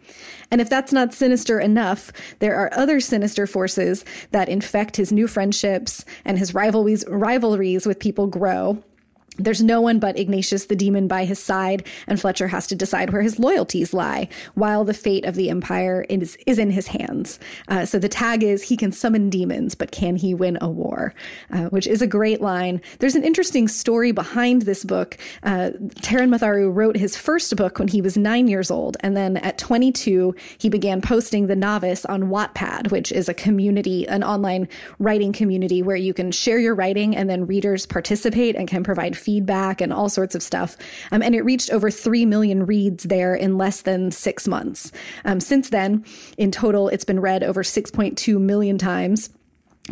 And 0.50 0.60
if 0.60 0.68
that's 0.68 0.92
not 0.92 1.14
sinister 1.14 1.58
enough, 1.60 2.12
there 2.38 2.56
are 2.56 2.72
other 2.74 3.00
sinister 3.00 3.46
forces 3.46 4.04
that 4.30 4.48
infect 4.48 4.96
his 4.96 5.12
new 5.12 5.26
friendships 5.26 6.04
and 6.24 6.38
his 6.38 6.54
rivalries 6.54 7.04
rivalries 7.08 7.86
with 7.86 7.98
people 7.98 8.26
grow. 8.26 8.82
There's 9.36 9.62
no 9.62 9.80
one 9.80 9.98
but 9.98 10.18
Ignatius 10.18 10.66
the 10.66 10.76
demon 10.76 11.08
by 11.08 11.24
his 11.24 11.38
side, 11.38 11.86
and 12.06 12.20
Fletcher 12.20 12.48
has 12.48 12.66
to 12.68 12.76
decide 12.76 13.12
where 13.12 13.22
his 13.22 13.38
loyalties 13.38 13.92
lie, 13.92 14.28
while 14.54 14.84
the 14.84 14.94
fate 14.94 15.24
of 15.24 15.34
the 15.34 15.50
Empire 15.50 16.06
is, 16.08 16.36
is 16.46 16.58
in 16.58 16.70
his 16.70 16.88
hands. 16.88 17.40
Uh, 17.68 17.84
so 17.84 17.98
the 17.98 18.08
tag 18.08 18.42
is 18.42 18.62
he 18.62 18.76
can 18.76 18.92
summon 18.92 19.30
demons, 19.30 19.74
but 19.74 19.90
can 19.90 20.16
he 20.16 20.34
win 20.34 20.56
a 20.60 20.68
war? 20.68 21.14
Uh, 21.50 21.64
which 21.64 21.86
is 21.86 22.00
a 22.00 22.06
great 22.06 22.40
line. 22.40 22.80
There's 23.00 23.16
an 23.16 23.24
interesting 23.24 23.66
story 23.66 24.12
behind 24.12 24.62
this 24.62 24.84
book. 24.84 25.18
Uh, 25.42 25.70
Taran 26.00 26.28
Matharu 26.28 26.72
wrote 26.72 26.96
his 26.96 27.16
first 27.16 27.54
book 27.56 27.78
when 27.78 27.88
he 27.88 28.00
was 28.00 28.16
nine 28.16 28.46
years 28.46 28.70
old, 28.70 28.96
and 29.00 29.16
then 29.16 29.36
at 29.38 29.58
22, 29.58 30.34
he 30.58 30.68
began 30.68 31.00
posting 31.00 31.46
The 31.46 31.56
Novice 31.56 32.04
on 32.04 32.24
Wattpad, 32.24 32.90
which 32.90 33.10
is 33.10 33.28
a 33.28 33.34
community, 33.34 34.06
an 34.06 34.22
online 34.22 34.68
writing 34.98 35.32
community 35.32 35.82
where 35.82 35.96
you 35.96 36.14
can 36.14 36.30
share 36.30 36.58
your 36.58 36.74
writing 36.74 37.16
and 37.16 37.28
then 37.28 37.46
readers 37.46 37.86
participate 37.86 38.54
and 38.54 38.68
can 38.68 38.84
provide 38.84 39.16
feedback 39.24 39.80
and 39.80 39.92
all 39.92 40.08
sorts 40.08 40.34
of 40.34 40.42
stuff. 40.42 40.76
Um, 41.10 41.22
and 41.22 41.34
it 41.34 41.42
reached 41.42 41.70
over 41.70 41.90
3 41.90 42.26
million 42.26 42.66
reads 42.66 43.04
there 43.04 43.34
in 43.34 43.56
less 43.56 43.82
than 43.82 44.10
six 44.10 44.46
months. 44.46 44.92
Um, 45.24 45.40
since 45.40 45.70
then, 45.70 46.04
in 46.38 46.50
total, 46.50 46.88
it's 46.88 47.04
been 47.04 47.20
read 47.20 47.42
over 47.42 47.62
6.2 47.62 48.40
million 48.40 48.78
times. 48.78 49.30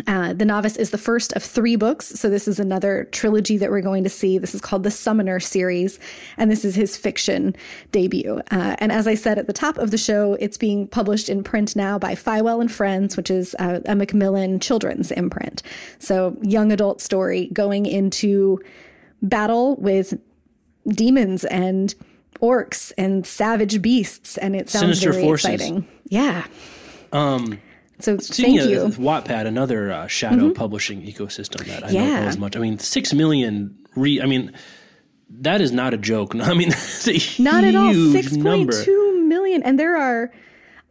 Uh, 0.07 0.33
the 0.33 0.47
Novice 0.47 0.77
is 0.77 0.91
the 0.91 0.97
first 0.97 1.35
of 1.35 1.43
three 1.43 1.77
books. 1.77 2.07
So, 2.07 2.31
this 2.31 2.49
is 2.49 2.59
another 2.59 3.05
trilogy 3.13 3.59
that 3.59 3.71
we're 3.71 3.83
going 3.83 4.05
to 4.05 4.11
see. 4.11 4.39
This 4.39 4.55
is 4.55 4.61
called 4.63 4.85
the 4.85 4.91
Summoner 4.91 5.39
series, 5.39 5.99
and 6.39 6.51
this 6.51 6.65
is 6.65 6.75
his 6.75 6.97
fiction 6.97 7.55
debut. 7.91 8.41
Uh, 8.51 8.75
and 8.79 8.91
as 8.91 9.07
I 9.07 9.15
said 9.15 9.39
at 9.39 9.49
the 9.49 9.53
top 9.53 9.77
of 9.77 9.91
the 9.91 9.99
show, 9.99 10.33
it's 10.41 10.57
being 10.57 10.89
published 10.89 11.29
in 11.29 11.45
print 11.45 11.77
now 11.77 11.99
by 11.99 12.15
Feiwel 12.15 12.63
and 12.63 12.73
Friends, 12.73 13.19
which 13.19 13.31
is 13.31 13.55
uh, 13.59 13.81
a 13.85 13.95
Macmillan 13.95 14.61
children's 14.61 15.11
imprint. 15.11 15.63
So, 15.99 16.39
young 16.41 16.73
adult 16.73 17.03
story 17.03 17.51
going 17.53 17.85
into 17.85 18.63
battle 19.23 19.77
with 19.77 20.19
demons 20.87 21.45
and 21.45 21.95
orcs 22.41 22.93
and 22.99 23.27
savage 23.27 23.81
beasts, 23.81 24.37
and 24.37 24.57
it 24.57 24.69
sounds 24.69 24.83
Sinister 25.01 25.13
very 25.13 25.25
forces. 25.25 25.51
exciting. 25.51 25.87
Yeah. 26.09 26.45
Um. 27.13 27.61
So 28.01 28.19
thank 28.19 28.61
you. 28.63 28.81
Wattpad, 28.99 29.47
another 29.47 29.93
uh, 29.93 30.07
shadow 30.09 30.51
publishing 30.51 31.03
ecosystem 31.03 31.65
that 31.67 31.85
I 31.85 31.93
don't 31.93 32.09
know 32.09 32.15
as 32.29 32.37
much. 32.37 32.57
I 32.57 32.59
mean, 32.61 32.79
six 32.81 33.13
million. 33.15 33.79
Re- 33.95 34.21
I 34.21 34.27
mean, 34.27 34.53
that 35.31 35.61
is 35.61 35.71
not 35.71 35.95
a 35.95 35.99
joke. 35.99 36.35
I 36.41 36.55
mean, 36.55 36.71
that's 36.71 37.07
a 37.07 37.43
Not 37.43 37.63
at 37.63 37.77
all. 37.77 37.95
Six 37.95 38.37
point 38.37 38.73
two 38.73 39.25
million, 39.29 39.63
and 39.63 39.79
there 39.79 39.97
are 39.97 40.33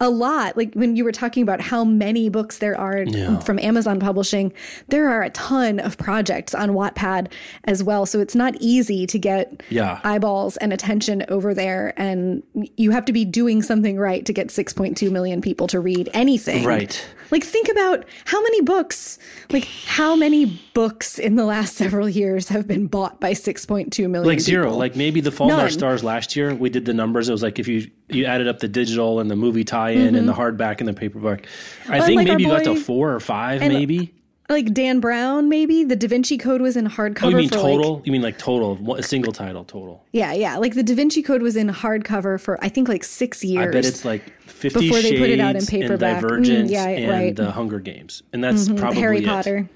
a 0.02 0.10
lot. 0.10 0.58
Like 0.58 0.74
when 0.74 0.96
you 0.98 1.06
were 1.06 1.12
talking 1.14 1.44
about 1.44 1.62
how 1.62 1.86
many 1.86 2.28
books 2.28 2.58
there 2.58 2.78
are 2.78 3.04
Yeah. 3.04 3.40
from 3.40 3.60
Amazon 3.60 4.00
Publishing, 4.00 4.52
there 4.90 5.08
are 5.08 5.22
a 5.22 5.30
ton 5.30 5.80
of 5.80 5.98
projects 5.98 6.54
on 6.56 6.72
Wattpad 6.72 7.28
as 7.66 7.84
well. 7.84 8.06
So 8.06 8.20
it's 8.20 8.36
not 8.36 8.56
easy 8.60 9.06
to 9.08 9.20
get 9.20 9.62
Yeah. 9.70 10.00
eyeballs 10.04 10.58
and 10.58 10.74
attention 10.74 11.24
over 11.30 11.54
there, 11.54 11.94
and 11.98 12.42
you 12.76 12.92
have 12.92 13.06
to 13.06 13.14
be 13.14 13.24
doing 13.24 13.62
something 13.62 13.96
right 13.98 14.26
to 14.26 14.34
get 14.34 14.50
six 14.52 14.74
point 14.74 14.98
two 14.98 15.12
million 15.12 15.40
people 15.40 15.68
to 15.68 15.80
read 15.80 16.10
anything. 16.14 16.66
Right. 16.66 17.02
Like 17.32 17.44
think 17.44 17.70
about 17.70 18.06
how 18.26 18.42
many 18.44 18.62
books, 18.62 19.18
like 19.52 19.66
how 19.86 20.16
many 20.16 20.60
books 20.74 21.18
in 21.18 21.36
the 21.36 21.46
last 21.46 21.76
several 21.76 22.10
years 22.10 22.50
have 22.50 22.68
been 22.68 22.88
bought 22.88 23.20
by 23.22 23.32
6.2 23.32 23.98
million 24.10 24.28
Like 24.28 24.42
zero. 24.42 24.66
people? 24.66 24.78
Like 24.78 24.96
maybe 24.96 25.22
the 25.22 25.32
Fault 25.32 25.52
in 25.52 25.60
Our 25.60 25.70
Stars 25.70 26.04
last 26.04 26.36
year, 26.36 26.54
we 26.54 26.70
did 26.70 26.86
the 26.86 26.94
numbers. 26.94 27.30
It 27.30 27.32
was 27.32 27.42
like 27.44 27.58
if 27.58 27.68
you 27.68 27.90
you 28.10 28.26
added 28.26 28.48
up 28.50 28.60
the 28.60 28.68
digital 28.68 29.22
and 29.22 29.32
the 29.32 29.38
movie 29.38 29.64
tie-in 29.64 30.16
and 30.16 30.28
the 30.28 30.34
mm-hmm. 30.34 30.42
hardback 30.42 30.80
and 30.80 30.88
the 30.88 30.94
paperback, 30.94 31.48
I 31.88 32.02
think 32.02 32.18
like 32.18 32.28
maybe 32.28 32.44
you 32.44 32.50
got 32.50 32.66
to 32.66 32.76
four 32.76 33.14
or 33.14 33.20
five, 33.22 33.62
maybe. 33.62 34.14
like 34.50 34.74
Dan 34.74 35.00
Brown, 35.00 35.48
maybe 35.48 35.86
the 35.86 35.96
Da 35.96 36.08
Vinci 36.10 36.38
Code 36.38 36.60
was 36.62 36.76
in 36.76 36.88
hardcover. 36.90 37.24
Oh, 37.24 37.30
you 37.30 37.38
mean 37.38 37.50
total? 37.50 37.96
Like, 37.96 38.06
you 38.06 38.12
mean 38.12 38.22
like 38.22 38.38
total? 38.38 38.76
One- 38.76 39.00
A 39.00 39.04
single 39.04 39.32
title 39.32 39.64
total? 39.64 40.04
yeah, 40.12 40.34
yeah. 40.34 40.58
Like 40.58 40.74
the 40.76 40.84
Da 40.84 40.94
Vinci 40.94 41.24
Code 41.24 41.42
was 41.42 41.56
in 41.56 41.70
hardcover 41.70 42.38
for 42.40 42.62
I 42.62 42.68
think 42.68 42.90
like 42.90 43.06
six 43.06 43.46
years. 43.46 43.70
I 43.70 43.72
bet 43.72 43.86
it's 43.86 44.04
like 44.04 44.24
Fifty 44.62 44.90
Before 44.90 45.02
they 45.02 45.18
put 45.18 45.30
it 45.32 45.40
out 45.40 45.52
in 45.52 45.58
and 45.58 45.68
paperback. 45.68 46.24
Mm, 46.24 46.70
yeah, 46.70 46.88
and 46.88 47.10
right. 47.10 47.36
Mm-hmm. 47.36 47.44
the 47.44 47.52
Hunger 47.52 47.80
Games, 47.80 48.22
and 48.32 48.44
that's 48.44 48.70
probably 48.70 49.00
Harry 49.00 49.18
it. 49.18 49.26
Potter. 49.26 49.68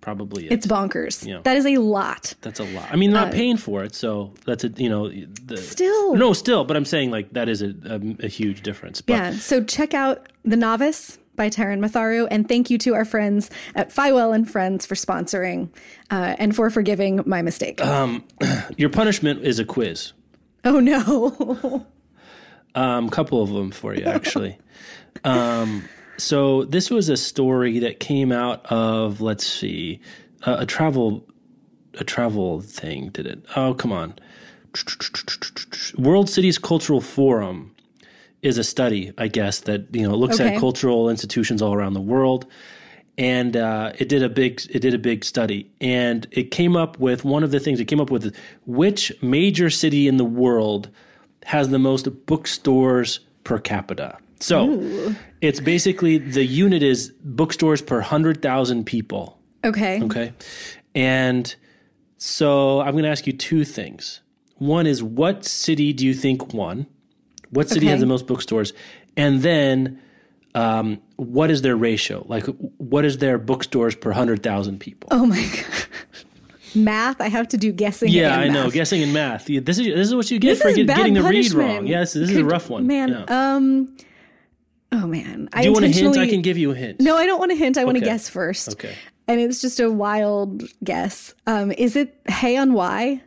Probably 0.00 0.46
it. 0.46 0.52
It's 0.52 0.66
bonkers. 0.66 1.24
Yeah. 1.24 1.40
That 1.44 1.56
is 1.56 1.64
a 1.64 1.78
lot. 1.78 2.34
That's 2.42 2.58
a 2.58 2.64
lot. 2.64 2.88
I 2.90 2.96
mean, 2.96 3.12
not 3.12 3.32
paying 3.32 3.56
for 3.56 3.84
it, 3.84 3.94
so 3.94 4.34
that's 4.44 4.64
a 4.64 4.68
you 4.70 4.88
know 4.88 5.08
the 5.08 5.54
Uh, 5.54 5.56
Still. 5.56 6.16
no 6.16 6.32
still, 6.32 6.64
but 6.64 6.76
I'm 6.76 6.84
saying 6.84 7.12
like 7.12 7.32
that 7.32 7.48
is 7.48 7.62
a 7.62 7.74
a, 7.84 8.24
a 8.24 8.28
huge 8.28 8.62
difference. 8.62 9.00
But 9.00 9.12
Yeah. 9.14 9.32
So 9.36 9.62
check 9.62 9.94
out 9.94 10.28
The 10.44 10.56
Novice 10.56 11.18
by 11.36 11.48
Taran 11.48 11.78
Matharu. 11.78 12.26
And 12.30 12.48
thank 12.48 12.70
you 12.70 12.78
to 12.78 12.94
our 12.94 13.04
friends 13.04 13.50
at 13.74 13.90
Feiwel 13.90 14.34
and 14.34 14.50
Friends 14.50 14.84
for 14.84 14.94
sponsoring 14.94 15.68
uh, 16.10 16.36
and 16.38 16.54
for 16.54 16.70
forgiving 16.70 17.22
my 17.24 17.42
mistake. 17.42 17.80
your 18.76 18.90
punishment 18.90 19.42
is 19.42 19.58
a 19.58 19.64
quiz. 19.64 20.12
oh, 20.64 20.80
no. 20.80 21.86
Um, 22.74 23.08
couple 23.08 23.42
of 23.42 23.50
them 23.50 23.70
for 23.70 23.94
you 23.94 24.04
actually. 24.04 24.58
um, 25.24 25.88
so 26.16 26.64
this 26.64 26.90
was 26.90 27.08
a 27.08 27.16
story 27.16 27.78
that 27.80 28.00
came 28.00 28.32
out 28.32 28.66
of 28.66 29.20
let's 29.20 29.46
see, 29.46 30.00
a, 30.42 30.58
a 30.60 30.66
travel, 30.66 31.26
a 31.98 32.04
travel 32.04 32.60
thing. 32.60 33.10
Did 33.10 33.26
it? 33.26 33.44
Oh 33.56 33.74
come 33.74 33.92
on, 33.92 34.14
World 35.96 36.28
Cities 36.28 36.58
Cultural 36.58 37.00
Forum 37.00 37.74
is 38.42 38.58
a 38.58 38.64
study, 38.64 39.12
I 39.16 39.28
guess, 39.28 39.60
that 39.60 39.94
you 39.94 40.02
know 40.06 40.14
looks 40.14 40.40
Okay. 40.40 40.54
at 40.54 40.60
cultural 40.60 41.08
institutions 41.08 41.62
all 41.62 41.74
around 41.74 41.94
the 41.94 42.00
world, 42.00 42.46
and 43.16 43.56
uh, 43.56 43.92
it 43.98 44.08
did 44.08 44.22
a 44.22 44.28
big 44.28 44.60
it 44.70 44.80
did 44.80 44.94
a 44.94 44.98
big 44.98 45.24
study, 45.24 45.70
and 45.80 46.26
it 46.30 46.50
came 46.50 46.76
up 46.76 46.98
with 46.98 47.24
one 47.24 47.42
of 47.42 47.50
the 47.50 47.60
things 47.60 47.80
it 47.80 47.86
came 47.86 48.00
up 48.00 48.10
with 48.10 48.34
which 48.66 49.12
major 49.22 49.70
city 49.70 50.08
in 50.08 50.16
the 50.16 50.24
world 50.24 50.90
has 51.44 51.68
the 51.70 51.78
most 51.78 52.26
bookstores 52.26 53.20
per 53.44 53.58
capita. 53.58 54.18
So 54.40 55.14
it's 55.40 55.60
basically 55.60 56.18
the 56.18 56.44
unit 56.44 56.82
is 56.82 57.12
bookstores 57.22 57.80
per 57.82 58.00
hundred 58.00 58.42
thousand 58.42 58.84
people. 58.84 59.38
Okay. 59.64 60.02
Okay. 60.02 60.32
And 60.94 61.54
so 62.18 62.80
I'm 62.80 62.92
going 62.92 63.04
to 63.04 63.10
ask 63.10 63.26
you 63.26 63.32
two 63.32 63.64
things. 63.64 64.20
One 64.58 64.86
is 64.86 65.02
what 65.02 65.44
city 65.44 65.92
do 65.92 66.04
you 66.06 66.14
think 66.14 66.52
won? 66.52 66.86
What 67.50 67.68
city 67.68 67.86
Okay. 67.86 67.90
has 67.92 68.00
the 68.00 68.06
most 68.06 68.26
bookstores? 68.26 68.72
And 69.16 69.42
then 69.42 70.00
um, 70.54 71.00
what 71.16 71.50
is 71.50 71.62
their 71.62 71.76
ratio? 71.76 72.24
Like, 72.28 72.44
what 72.78 73.04
is 73.04 73.18
their 73.18 73.38
bookstores 73.38 73.94
per 73.96 74.10
100,000 74.10 74.78
people? 74.78 75.08
Oh, 75.10 75.26
my 75.26 75.36
God. 75.52 75.86
Math. 76.74 77.20
I 77.20 77.28
have 77.28 77.48
to 77.48 77.56
do 77.56 77.72
guessing. 77.72 78.08
yeah, 78.10 78.34
and 78.40 78.42
I 78.42 78.48
know. 78.48 78.70
Guessing 78.70 79.02
in 79.02 79.12
math. 79.12 79.48
Yeah, 79.48 79.60
This 79.60 79.78
is, 79.78 79.86
this 79.86 80.08
is 80.08 80.14
what 80.14 80.30
you 80.30 80.38
get 80.38 80.50
This 80.58 80.62
for 80.62 80.72
get, 80.72 80.86
getting 80.86 81.14
the 81.14 81.22
read 81.22 81.52
wrong. 81.52 81.86
Yes, 81.86 82.12
this 82.12 82.30
is 82.30 82.36
a 82.36 82.44
rough 82.44 82.70
one. 82.70 82.86
Man, 82.86 83.08
Yeah. 83.10 83.24
um, 83.56 83.96
oh, 84.92 85.06
man. 85.06 85.48
I 85.52 85.62
do 85.62 85.68
you 85.68 85.72
want 85.72 85.84
a 85.84 85.88
hint? 85.88 86.16
I 86.16 86.28
can 86.28 86.42
give 86.42 86.58
you 86.58 86.70
a 86.70 86.74
hint. 86.74 87.00
No, 87.00 87.16
I 87.16 87.26
don't 87.26 87.38
want 87.38 87.52
a 87.52 87.56
hint. 87.56 87.78
I 87.78 87.84
want 87.84 87.98
to 87.98 88.04
guess 88.04 88.28
first. 88.28 88.70
Okay. 88.72 88.94
And 89.26 89.40
it's 89.40 89.60
just 89.60 89.80
a 89.80 89.90
wild 89.90 90.64
guess. 90.82 91.34
Um, 91.46 91.72
is 91.72 91.96
it 91.96 92.14
Hay 92.28 92.56
on 92.56 92.72
Wye? 92.74 93.22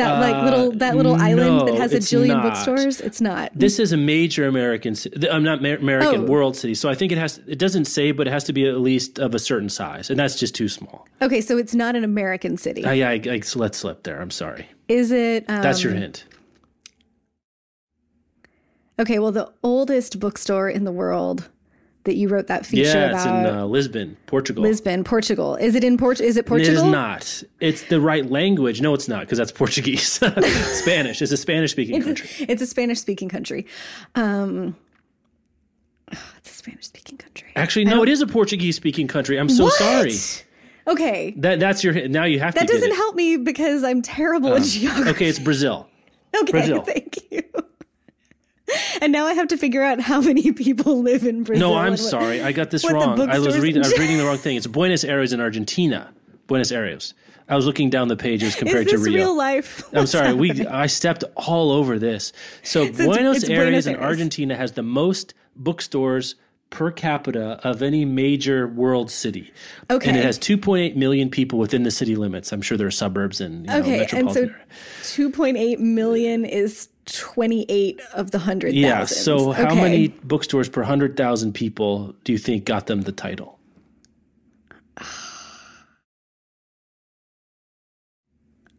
That 0.00 0.20
like 0.20 0.44
little 0.44 0.72
that 0.72 0.96
little 0.96 1.16
no, 1.16 1.24
island 1.24 1.68
that 1.68 1.74
has 1.76 1.92
a 1.92 1.98
jillion 1.98 2.28
not. 2.28 2.42
bookstores. 2.42 3.00
It's 3.00 3.20
not. 3.20 3.52
This 3.54 3.78
is 3.78 3.92
a 3.92 3.96
major 3.96 4.46
American. 4.46 4.96
I'm 5.30 5.42
not 5.42 5.58
American 5.58 6.22
Oh. 6.22 6.24
world 6.26 6.56
city, 6.56 6.74
so 6.74 6.88
I 6.88 6.94
think 6.94 7.12
it 7.12 7.18
has. 7.18 7.40
It 7.46 7.58
doesn't 7.58 7.84
say, 7.84 8.12
but 8.12 8.26
it 8.26 8.30
has 8.30 8.44
to 8.44 8.52
be 8.52 8.66
at 8.66 8.80
least 8.80 9.18
of 9.18 9.34
a 9.34 9.38
certain 9.38 9.68
size, 9.68 10.10
and 10.10 10.18
that's 10.18 10.36
just 10.38 10.54
too 10.54 10.68
small. 10.68 11.06
Okay, 11.22 11.40
so 11.40 11.58
it's 11.58 11.74
not 11.74 11.96
an 11.96 12.04
American 12.04 12.56
city. 12.56 12.84
I, 12.84 13.12
I, 13.12 13.20
I 13.26 13.40
let 13.54 13.74
slip 13.74 14.02
there. 14.04 14.20
I'm 14.20 14.30
sorry. 14.30 14.66
is 14.88 15.10
it? 15.12 15.44
Um, 15.48 15.62
That's 15.62 15.82
your 15.82 15.92
hint. 15.92 16.24
Okay, 18.98 19.18
well, 19.18 19.32
the 19.32 19.50
oldest 19.62 20.20
bookstore 20.20 20.68
in 20.68 20.84
the 20.84 20.92
world 20.92 21.48
that 22.04 22.16
you 22.16 22.28
wrote 22.28 22.46
that 22.46 22.64
feature 22.64 22.84
Yeah, 22.84 23.12
it's 23.14 23.24
about 23.24 23.46
in 23.50 23.54
uh, 23.56 23.64
Lisbon, 23.66 24.16
Portugal. 24.26 24.62
Lisbon, 24.62 25.04
Portugal. 25.04 25.56
Is 25.56 25.74
it 25.74 25.84
in 25.84 25.96
Port? 25.98 26.20
Is 26.20 26.36
it 26.36 26.46
Portugal? 26.46 26.72
It 26.72 26.86
is 26.86 26.90
not. 26.90 27.42
It's 27.60 27.82
the 27.84 28.00
right 28.00 28.28
language. 28.30 28.80
No, 28.80 28.94
it's 28.94 29.06
not 29.08 29.20
because 29.20 29.38
that's 29.38 29.52
Portuguese. 29.52 30.08
Spanish. 30.78 31.20
It's 31.20 31.32
a 31.32 31.36
Spanish-speaking 31.36 32.02
country. 32.02 32.28
It's 32.48 32.62
a 32.62 32.66
Spanish-speaking 32.66 33.28
country. 33.28 33.66
Um, 34.14 34.76
it's 36.38 36.50
a 36.50 36.54
Spanish-speaking 36.54 37.18
country. 37.18 37.48
Actually, 37.54 37.84
no, 37.84 38.02
it 38.02 38.08
is 38.08 38.22
a 38.22 38.26
Portuguese-speaking 38.26 39.06
country. 39.08 39.38
I'm 39.38 39.48
so 39.50 39.64
What? 39.64 39.74
sorry. 39.74 40.14
Okay, 40.86 41.34
That 41.36 41.60
that's 41.60 41.84
your. 41.84 42.08
Now 42.08 42.24
you 42.24 42.40
have 42.40 42.54
that 42.54 42.60
to 42.62 42.66
get 42.66 42.72
doesn't 42.72 42.96
help 42.96 43.14
me 43.14 43.36
because 43.36 43.84
I'm 43.84 44.00
terrible 44.02 44.54
at 44.54 44.62
geography. 44.62 45.10
Okay, 45.10 45.26
it's 45.26 45.38
Brazil. 45.38 45.86
Okay, 46.42 46.52
Brazil. 46.52 46.82
thank 46.82 47.18
you. 47.32 47.39
And 49.02 49.12
now 49.12 49.26
I 49.26 49.32
have 49.34 49.48
to 49.48 49.56
figure 49.56 49.82
out 49.82 50.00
how 50.00 50.20
many 50.20 50.52
people 50.52 51.00
live 51.02 51.24
in 51.24 51.42
Brazil. 51.42 51.70
No, 51.70 51.76
I'm 51.76 51.92
what- 51.92 51.98
sorry. 52.00 52.42
I 52.42 52.52
got 52.52 52.70
this 52.70 52.90
wrong. 52.90 53.18
I 53.20 53.38
was 53.38 53.58
reading. 53.58 53.82
I 53.82 53.88
was 53.88 53.98
reading 53.98 54.18
the 54.18 54.24
wrong 54.24 54.36
thing. 54.36 54.56
It's 54.56 54.66
Buenos 54.66 55.04
Aires 55.04 55.32
in 55.32 55.40
Argentina. 55.40 56.12
Buenos 56.46 56.70
Aires. 56.70 57.14
I 57.48 57.56
was 57.56 57.66
looking 57.66 57.90
down 57.90 58.08
the 58.08 58.16
pages 58.16 58.54
compared 58.54 58.88
to 58.88 58.98
Rio. 58.98 59.14
real 59.14 59.36
life? 59.36 59.82
I'm 59.92 60.00
What's 60.00 60.12
sorry. 60.12 60.32
We? 60.34 60.66
I 60.66 60.86
stepped 60.86 61.24
all 61.34 61.72
over 61.72 61.98
this. 61.98 62.32
So, 62.62 62.82
it's- 62.82 63.04
Buenos 63.04 63.38
it's 63.38 63.48
Aires 63.50 63.64
Buenos 63.64 63.86
in 63.86 63.96
Argentina 63.96 64.54
has 64.56 64.72
the 64.72 64.82
most 64.82 65.34
bookstores 65.56 66.36
per 66.70 66.92
capita 66.92 67.58
of 67.64 67.82
any 67.82 68.04
major 68.04 68.68
world 68.68 69.10
city. 69.10 69.52
Okay. 69.90 70.08
And 70.08 70.16
it 70.16 70.24
has 70.24 70.38
2.8 70.38 70.94
million 70.94 71.28
people 71.28 71.58
within 71.58 71.82
the 71.82 71.90
city 71.90 72.14
limits. 72.14 72.52
I'm 72.52 72.62
sure 72.62 72.78
there 72.78 72.86
are 72.86 72.92
suburbs 72.92 73.40
and 73.40 73.66
you 73.66 73.72
know, 73.72 73.78
Okay, 73.80 74.06
and 74.12 74.30
so 74.32 74.46
2.8 75.02 75.80
million 75.80 76.44
is 76.44 76.88
28 77.12 78.00
of 78.14 78.30
the 78.30 78.38
100,000. 78.38 78.78
Yeah. 78.78 79.04
So, 79.04 79.52
how 79.52 79.66
Okay. 79.72 79.80
many 79.80 80.08
bookstores 80.08 80.68
per 80.68 80.82
100,000 80.82 81.52
people 81.52 82.14
do 82.24 82.32
you 82.32 82.38
think 82.38 82.64
got 82.64 82.86
them 82.86 83.02
the 83.02 83.12
title? 83.12 83.58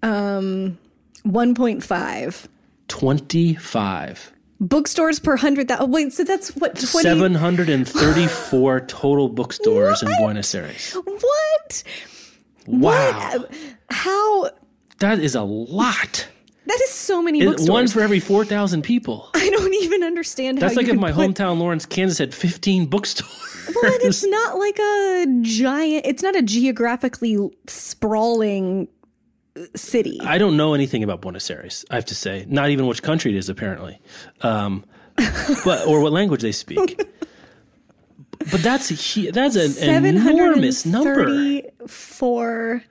Um, 0.03 0.79
1.5 1.25 2.47
25. 2.87 4.31
bookstores 4.59 5.19
per 5.19 5.33
100,000. 5.33 5.91
Wait, 5.91 6.11
so 6.11 6.23
that's 6.23 6.55
what 6.55 6.75
20 6.75 7.03
734 7.03 8.79
total 8.87 9.29
bookstores 9.29 10.01
in 10.01 10.11
Buenos 10.17 10.55
Aires. 10.55 10.93
What? 11.05 11.83
Wow. 12.65 13.45
How 13.91 14.49
That 14.99 15.19
is 15.19 15.35
a 15.35 15.43
lot. 15.43 16.27
That 16.71 16.81
is 16.83 16.89
so 16.91 17.21
many 17.21 17.45
bookstores. 17.45 17.69
one 17.69 17.87
for 17.89 17.99
every 17.99 18.21
4,000 18.21 18.81
people. 18.81 19.29
I 19.33 19.49
don't 19.49 19.73
even 19.83 20.03
understand 20.03 20.59
That's 20.59 20.77
like 20.77 20.87
if 20.87 20.95
my 20.95 21.11
put, 21.11 21.29
hometown 21.29 21.57
Lawrence, 21.57 21.85
Kansas 21.85 22.17
had 22.17 22.33
15 22.33 22.85
bookstores. 22.85 23.75
Well, 23.75 23.93
and 23.93 24.03
it's 24.03 24.23
not 24.27 24.57
like 24.57 24.79
a 24.79 25.25
giant. 25.41 26.05
It's 26.05 26.23
not 26.23 26.37
a 26.37 26.41
geographically 26.41 27.37
sprawling 27.67 28.87
uh, 29.57 29.63
city. 29.75 30.19
I 30.21 30.37
don't 30.37 30.55
know 30.55 30.73
anything 30.73 31.03
about 31.03 31.19
Buenos 31.19 31.49
Aires, 31.51 31.83
I 31.91 31.95
have 31.95 32.05
to 32.05 32.15
say. 32.15 32.45
Not 32.47 32.69
even 32.69 32.87
which 32.87 33.03
country 33.03 33.35
it 33.35 33.37
is, 33.37 33.49
apparently. 33.49 33.99
Um, 34.41 34.85
but 35.65 35.85
Or 35.85 35.99
what 35.99 36.13
language 36.13 36.41
they 36.41 36.53
speak. 36.53 36.97
But 38.49 38.63
that's 38.63 38.89
a, 38.91 39.31
that's 39.31 39.55
an 39.55 40.05
enormous 40.05 40.85
number. 40.85 41.25
734. 41.25 42.83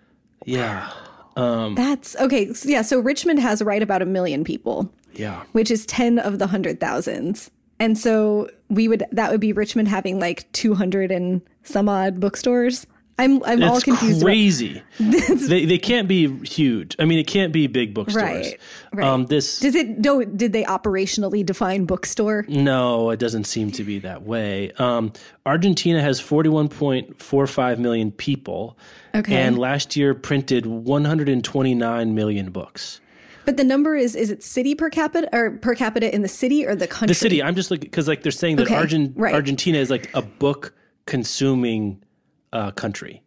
Yeah. 0.44 0.92
Um, 1.36 1.74
That's 1.74 2.16
okay. 2.16 2.52
so 2.52 2.68
yeah. 2.68 2.82
So 2.82 2.98
Richmond 3.00 3.38
has 3.40 3.62
right 3.62 3.82
about 3.82 4.02
a 4.02 4.06
million 4.06 4.44
people, 4.44 4.92
Yeah. 5.14 5.42
which 5.52 5.70
is 5.70 5.86
10 5.86 6.18
of 6.18 6.38
the 6.38 6.46
hundred 6.48 6.80
thousands. 6.80 7.50
And 7.78 7.96
so 7.96 8.50
we 8.68 8.88
would, 8.88 9.04
that 9.12 9.30
would 9.30 9.40
be 9.40 9.52
Richmond 9.54 9.88
having 9.88 10.18
like 10.20 10.50
200 10.52 11.10
and 11.10 11.40
some 11.62 11.88
odd 11.88 12.20
bookstores. 12.20 12.86
I'm, 13.20 13.42
I'm 13.44 13.62
all 13.62 13.76
It's 13.76 13.84
confused. 13.84 14.22
about- 14.22 14.26
crazy. 14.26 14.82
they, 14.98 15.64
they 15.66 15.78
can't 15.78 16.08
be 16.08 16.38
huge. 16.44 16.96
I 16.98 17.04
mean, 17.04 17.18
it 17.18 17.26
can't 17.26 17.52
be 17.52 17.66
big 17.66 17.92
bookstores. 17.94 18.22
Right, 18.22 18.60
right. 18.92 19.06
Um, 19.06 19.26
this 19.26 19.60
Does 19.60 19.74
it, 19.74 20.00
do, 20.00 20.24
did 20.24 20.52
they 20.52 20.64
operationally 20.64 21.44
define 21.44 21.84
bookstore? 21.84 22.44
No, 22.48 23.10
it 23.10 23.18
doesn't 23.18 23.44
seem 23.44 23.70
to 23.72 23.84
be 23.84 23.98
that 24.00 24.22
way. 24.22 24.72
Um, 24.78 25.12
Argentina 25.44 26.00
has 26.02 26.20
41.45 26.20 27.78
million 27.78 28.12
people. 28.12 28.78
Okay. 29.14 29.34
And 29.36 29.58
last 29.58 29.96
year 29.96 30.14
printed 30.14 30.66
129 30.66 32.14
million 32.14 32.50
books. 32.50 33.00
But 33.44 33.56
the 33.56 33.64
number 33.64 33.96
is, 33.96 34.14
is 34.14 34.30
it 34.30 34.42
city 34.42 34.74
per 34.74 34.90
capita 34.90 35.28
or 35.32 35.50
per 35.52 35.74
capita 35.74 36.14
in 36.14 36.22
the 36.22 36.28
city 36.28 36.66
or 36.66 36.74
the 36.76 36.86
country? 36.86 37.08
The 37.08 37.14
city, 37.14 37.42
I'm 37.42 37.54
just 37.54 37.70
looking, 37.70 37.86
because 37.90 38.06
like 38.06 38.22
they're 38.22 38.32
saying 38.32 38.56
that 38.56 38.64
Okay, 38.66 38.74
Argent, 38.76 39.16
right. 39.16 39.34
Argentina 39.34 39.78
is 39.78 39.90
like 39.90 40.10
a 40.14 40.22
book 40.22 40.74
consuming 41.06 42.02
uh, 42.53 42.70
country. 42.72 43.22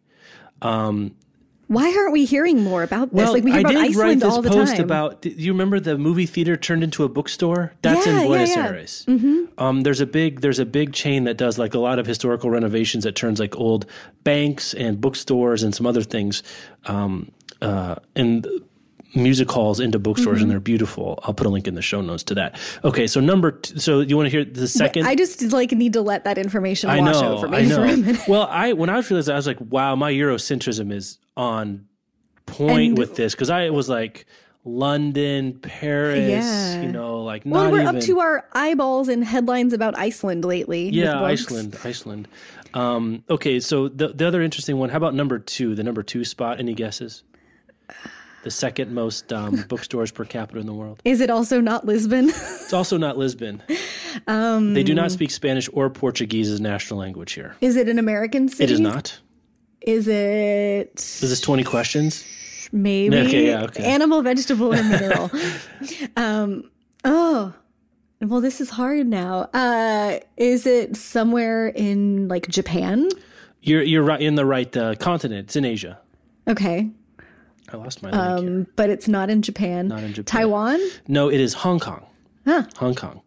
Why 1.66 1.94
aren't 1.96 2.12
we 2.12 2.26
hearing 2.26 2.62
more 2.62 2.82
about 2.82 3.10
this? 3.10 3.16
Well, 3.16 3.32
like 3.32 3.42
we 3.42 3.50
hear 3.50 3.58
I 3.58 3.60
about 3.60 3.70
did 3.70 3.78
write 3.78 3.90
Iceland 3.90 4.22
this 4.22 4.32
all 4.32 4.42
the 4.42 4.50
post 4.50 4.76
time. 4.76 4.84
about. 4.84 5.22
Do 5.22 5.30
you 5.30 5.52
remember 5.52 5.80
the 5.80 5.96
movie 5.96 6.26
theater 6.26 6.56
turned 6.58 6.84
into 6.84 7.04
a 7.04 7.08
bookstore? 7.08 7.72
That's 7.80 8.06
Yeah, 8.06 8.12
in 8.12 8.18
yeah, 8.20 8.26
Buenos 8.26 8.50
yeah. 8.50 8.66
Aires. 8.66 9.04
Mm-hmm. 9.08 9.44
Um, 9.56 9.80
there's 9.80 10.00
a 10.00 10.06
big 10.06 10.42
there's 10.42 10.58
a 10.58 10.66
big 10.66 10.92
chain 10.92 11.24
that 11.24 11.38
does 11.38 11.58
like 11.58 11.72
a 11.72 11.78
lot 11.78 11.98
of 11.98 12.06
historical 12.06 12.50
renovations 12.50 13.04
that 13.04 13.16
turns 13.16 13.40
like 13.40 13.56
old 13.56 13.86
banks 14.24 14.74
and 14.74 15.00
bookstores 15.00 15.62
and 15.62 15.74
some 15.74 15.86
other 15.86 16.02
things, 16.02 16.42
um, 16.84 17.30
uh, 17.62 17.94
and 18.14 18.46
music 19.14 19.50
halls 19.50 19.80
into 19.80 19.98
bookstores, 19.98 20.36
Mm-hmm. 20.36 20.42
and 20.42 20.50
they're 20.50 20.60
beautiful. 20.60 21.18
I'll 21.22 21.34
put 21.34 21.46
a 21.46 21.50
link 21.50 21.66
in 21.68 21.74
the 21.74 21.82
show 21.82 22.00
notes 22.00 22.22
to 22.24 22.34
that. 22.36 22.58
Okay, 22.84 23.06
so 23.06 23.20
number. 23.20 23.52
T- 23.52 23.78
so 23.78 24.00
you 24.00 24.16
want 24.16 24.26
to 24.26 24.30
hear 24.30 24.44
the 24.44 24.68
second? 24.68 25.06
I 25.06 25.14
just 25.14 25.40
like 25.52 25.72
need 25.72 25.92
to 25.94 26.02
let 26.02 26.24
that 26.24 26.38
information 26.38 26.90
I 26.90 27.00
wash 27.00 27.20
know, 27.20 27.36
over 27.38 27.48
me 27.48 27.58
I 27.58 27.62
know. 27.62 27.76
for 27.76 27.84
a 27.84 27.96
minute. 27.96 28.20
Well, 28.28 28.46
I 28.50 28.72
when 28.72 28.90
I 28.90 28.96
was 28.96 29.10
realizing, 29.10 29.32
I 29.32 29.36
was 29.36 29.46
like, 29.46 29.58
wow, 29.60 29.94
my 29.96 30.12
Eurocentrism 30.12 30.92
is 30.92 31.18
on 31.36 31.86
point 32.46 32.88
And- 32.90 32.98
with 32.98 33.16
this 33.16 33.34
because 33.34 33.50
I 33.50 33.70
was 33.70 33.88
like 33.88 34.26
London, 34.66 35.58
Paris, 35.60 36.28
Yeah. 36.30 36.80
you 36.82 36.90
know, 36.90 37.22
like 37.22 37.42
Well, 37.44 37.70
we're 37.70 37.82
even. 37.82 37.96
up 37.96 38.02
to 38.04 38.20
our 38.20 38.48
eyeballs 38.52 39.08
in 39.10 39.20
headlines 39.22 39.72
about 39.74 39.98
Iceland 39.98 40.44
lately. 40.44 40.88
yeah. 40.88 41.22
Iceland, 41.22 41.76
Iceland. 41.84 42.28
Um, 42.72 43.22
okay, 43.30 43.60
so 43.60 43.88
the 43.88 44.08
the 44.08 44.26
other 44.26 44.42
interesting 44.42 44.78
one. 44.78 44.88
How 44.88 44.96
about 44.96 45.14
number 45.14 45.38
two? 45.38 45.74
The 45.74 45.82
number 45.84 46.02
two 46.02 46.24
spot. 46.24 46.58
Any 46.58 46.74
guesses? 46.74 47.22
The 48.44 48.50
second 48.50 48.92
most 48.94 49.32
um, 49.32 49.64
bookstores 49.68 50.12
per 50.12 50.24
capita 50.24 50.60
in 50.60 50.66
the 50.66 50.74
world. 50.74 51.00
Is 51.04 51.20
it 51.20 51.30
also 51.30 51.60
not 51.60 51.84
Lisbon? 51.86 52.28
It's 52.64 52.72
also 52.72 52.96
not 52.96 53.18
Lisbon. 53.18 53.62
Um, 54.26 54.72
they 54.74 54.82
do 54.82 54.94
not 54.94 55.10
speak 55.12 55.30
Spanish 55.30 55.68
or 55.72 55.90
Portuguese 55.90 56.50
as 56.50 56.60
national 56.60 56.98
language 56.98 57.32
here. 57.32 57.56
is 57.60 57.76
it 57.76 57.88
an 57.88 57.98
American 57.98 58.48
city? 58.48 58.64
It 58.64 58.70
is 58.70 58.80
not. 58.80 59.18
Is 59.82 60.08
it 60.08 60.92
Is 60.96 61.28
this 61.30 61.40
twenty 61.40 61.62
questions? 61.64 62.24
maybe 62.72 63.16
Okay, 63.18 63.46
yeah, 63.46 63.64
okay. 63.64 63.84
animal, 63.84 64.22
vegetable, 64.22 64.74
or 64.74 64.82
mineral? 64.82 65.30
um, 66.16 66.70
oh, 67.04 67.52
well, 68.22 68.40
this 68.40 68.60
is 68.60 68.70
hard 68.70 69.06
now. 69.06 69.48
Uh, 69.52 70.18
is 70.38 70.66
it 70.66 70.96
somewhere 70.96 71.68
in 71.68 72.28
like 72.28 72.48
Japan? 72.48 73.08
You're 73.60 73.82
you're 73.82 74.02
right 74.02 74.20
in 74.20 74.34
the 74.36 74.46
right 74.46 74.74
uh, 74.76 74.94
continent. 74.96 75.44
It's 75.48 75.56
in 75.56 75.64
Asia. 75.66 75.98
Okay, 76.48 76.90
I 77.72 77.76
lost 77.76 78.02
my 78.02 78.10
um, 78.10 78.66
but 78.76 78.90
it's 78.90 79.08
not 79.08 79.30
in 79.30 79.42
Japan. 79.42 79.88
Not 79.88 80.02
in 80.02 80.12
Japan. 80.12 80.24
Taiwan. 80.24 80.80
No, 81.08 81.30
it 81.30 81.40
is 81.40 81.54
Hong 81.54 81.80
Kong. 81.80 82.04
Huh. 82.44 82.64
Hong 82.76 82.94
Kong. 82.94 83.22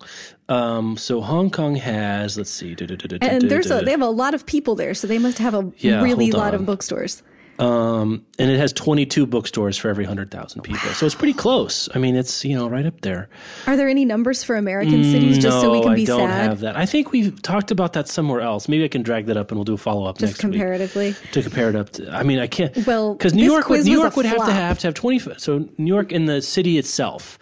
Um, 0.47 0.95
so 0.95 1.21
Hong 1.21 1.49
Kong 1.49 1.75
has 1.75 2.37
let's 2.37 2.51
see, 2.51 2.75
And 3.21 3.49
there's 3.49 3.71
a, 3.71 3.81
they 3.81 3.91
have 3.91 4.01
a 4.01 4.09
lot 4.09 4.33
of 4.35 4.45
people 4.45 4.75
there, 4.75 4.93
so 4.93 5.07
they 5.07 5.17
must 5.17 5.39
have 5.39 5.53
a 5.55 5.71
Yeah, 5.77 6.03
really 6.03 6.31
lot 6.31 6.53
on. 6.53 6.61
of 6.61 6.65
bookstores. 6.65 7.23
Um, 7.59 8.25
and 8.37 8.51
it 8.51 8.57
has 8.59 8.71
22 8.73 9.25
bookstores 9.25 9.77
for 9.77 9.89
every 9.89 10.05
hundred 10.05 10.29
thousand 10.31 10.61
people. 10.61 10.89
So 10.91 11.05
it's 11.05 11.15
pretty 11.15 11.33
close. 11.33 11.89
I 11.95 11.99
mean, 11.99 12.15
it's 12.15 12.45
you 12.45 12.55
know 12.55 12.67
right 12.67 12.85
up 12.85 13.01
there. 13.01 13.29
Are 13.65 13.75
there 13.75 13.87
any 13.87 14.05
numbers 14.05 14.43
for 14.43 14.55
American 14.55 15.03
cities 15.03 15.37
just 15.39 15.59
so 15.61 15.71
we 15.71 15.79
no, 15.79 15.85
can 15.87 15.95
be 15.95 16.05
sad? 16.05 16.13
I 16.15 16.17
don't 16.19 16.29
sad? 16.29 16.49
have 16.49 16.59
that. 16.61 16.75
I 16.77 16.85
think 16.85 17.11
we've 17.11 17.41
talked 17.41 17.71
about 17.71 17.93
that 17.93 18.07
somewhere 18.07 18.41
else. 18.41 18.67
Maybe 18.69 18.83
I 18.83 18.87
can 18.89 19.01
drag 19.03 19.25
that 19.27 19.37
up 19.37 19.49
and 19.51 19.57
we'll 19.57 19.65
do 19.65 19.73
a 19.73 19.77
follow 19.77 20.05
up 20.05 20.21
next 20.21 20.33
week. 20.33 20.39
comparatively. 20.39 21.15
to 21.31 21.41
compare 21.41 21.69
it 21.69 21.75
up 21.75 21.89
to 21.91 22.09
i 22.11 22.23
mean 22.23 22.39
i 22.39 22.47
can't 22.47 22.75
Well, 22.85 23.13
because 23.13 23.33
new 23.33 23.45
york 23.51 23.69
would 23.69 23.85
new 23.85 23.99
york 23.99 24.15
would 24.15 24.25
have 24.25 24.45
to 24.45 24.51
have 24.51 24.79
to 24.79 24.87
have 24.87 24.93
20 24.93 25.19
so 25.37 25.67
new 25.77 25.93
york 25.93 26.11
in 26.11 26.25
the 26.25 26.41
city 26.41 26.77
itself 26.77 27.37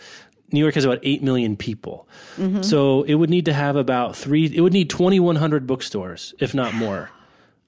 new 0.52 0.60
york 0.60 0.76
has 0.76 0.86
about 0.86 1.00
8 1.04 1.24
million 1.24 1.56
people 1.58 2.08
Mm-hmm. 2.38 2.62
so 2.64 3.04
it 3.04 3.16
would 3.16 3.30
need 3.30 3.46
to 3.46 3.54
have 3.54 3.76
about 3.78 4.16
three 4.16 4.46
it 4.46 4.60
would 4.62 4.74
need 4.74 4.90
2100 4.90 5.66
bookstores 5.66 6.34
if 6.40 6.54
not 6.54 6.74
more 6.74 7.10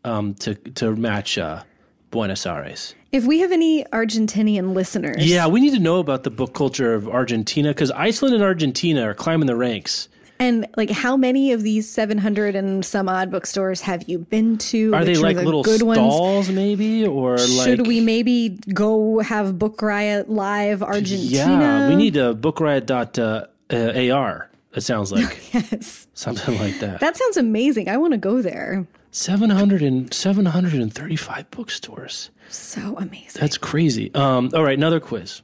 um, 0.04 0.34
to 0.36 0.56
to 0.56 0.96
match 0.96 1.38
uh, 1.38 1.64
Buenos 2.12 2.46
Aires. 2.46 2.96
If 3.12 3.26
we 3.26 3.40
have 3.40 3.52
any 3.52 3.84
Argentinian 3.86 4.74
listeners, 4.74 5.26
Yeah, 5.26 5.48
we 5.48 5.62
need 5.62 5.74
to 5.74 5.80
know 5.80 6.00
about 6.00 6.24
the 6.24 6.30
book 6.30 6.54
culture 6.54 6.94
of 6.94 7.08
Argentina 7.08 7.70
because 7.70 7.92
Iceland 7.92 8.36
and 8.36 8.44
Argentina 8.44 9.02
are 9.08 9.14
climbing 9.14 9.48
the 9.48 9.56
ranks. 9.56 10.10
and 10.40 10.68
like 10.78 10.92
how 10.92 11.18
many 11.18 11.52
of 11.52 11.64
these 11.64 11.90
700 11.90 12.56
and 12.56 12.86
some 12.86 13.10
odd 13.10 13.32
bookstores 13.32 13.82
have 13.82 14.08
you 14.08 14.20
been 14.20 14.58
to? 14.60 14.94
Are 14.94 15.04
they 15.04 15.14
Which 15.14 15.22
like 15.22 15.38
the 15.38 15.44
little 15.44 15.64
good 15.64 15.82
ones? 15.82 15.98
stalls, 16.00 16.50
maybe, 16.50 17.06
or 17.08 17.38
Should 17.40 17.80
like? 17.80 17.88
we 17.88 18.02
maybe 18.02 18.50
go 18.74 19.20
have 19.20 19.58
Book 19.58 19.82
Riot 19.82 20.30
live 20.30 20.84
Argentina? 20.84 21.28
Yeah, 21.30 21.90
we 21.90 21.96
need 21.96 22.16
a 22.18 22.34
bookriot.ar. 22.36 23.48
Uh, 23.70 24.12
AR, 24.14 24.50
It 24.76 24.82
sounds 24.82 25.12
like 25.12 25.40
Yes. 25.54 26.08
something 26.14 26.58
like 26.60 26.80
that. 26.80 27.00
That 27.02 27.18
sounds 27.18 27.36
amazing. 27.38 27.90
I 27.90 27.98
want 27.98 28.12
to 28.14 28.18
go 28.18 28.42
there. 28.42 28.86
700 29.18 29.82
and 29.82 30.14
735 30.14 31.50
bookstores. 31.52 32.30
So 32.50 32.96
amazing. 32.98 33.40
That's 33.42 33.58
crazy. 33.58 34.14
Um, 34.14 34.52
all 34.54 34.64
right, 34.64 34.78
another 34.78 35.00
quiz. 35.00 35.42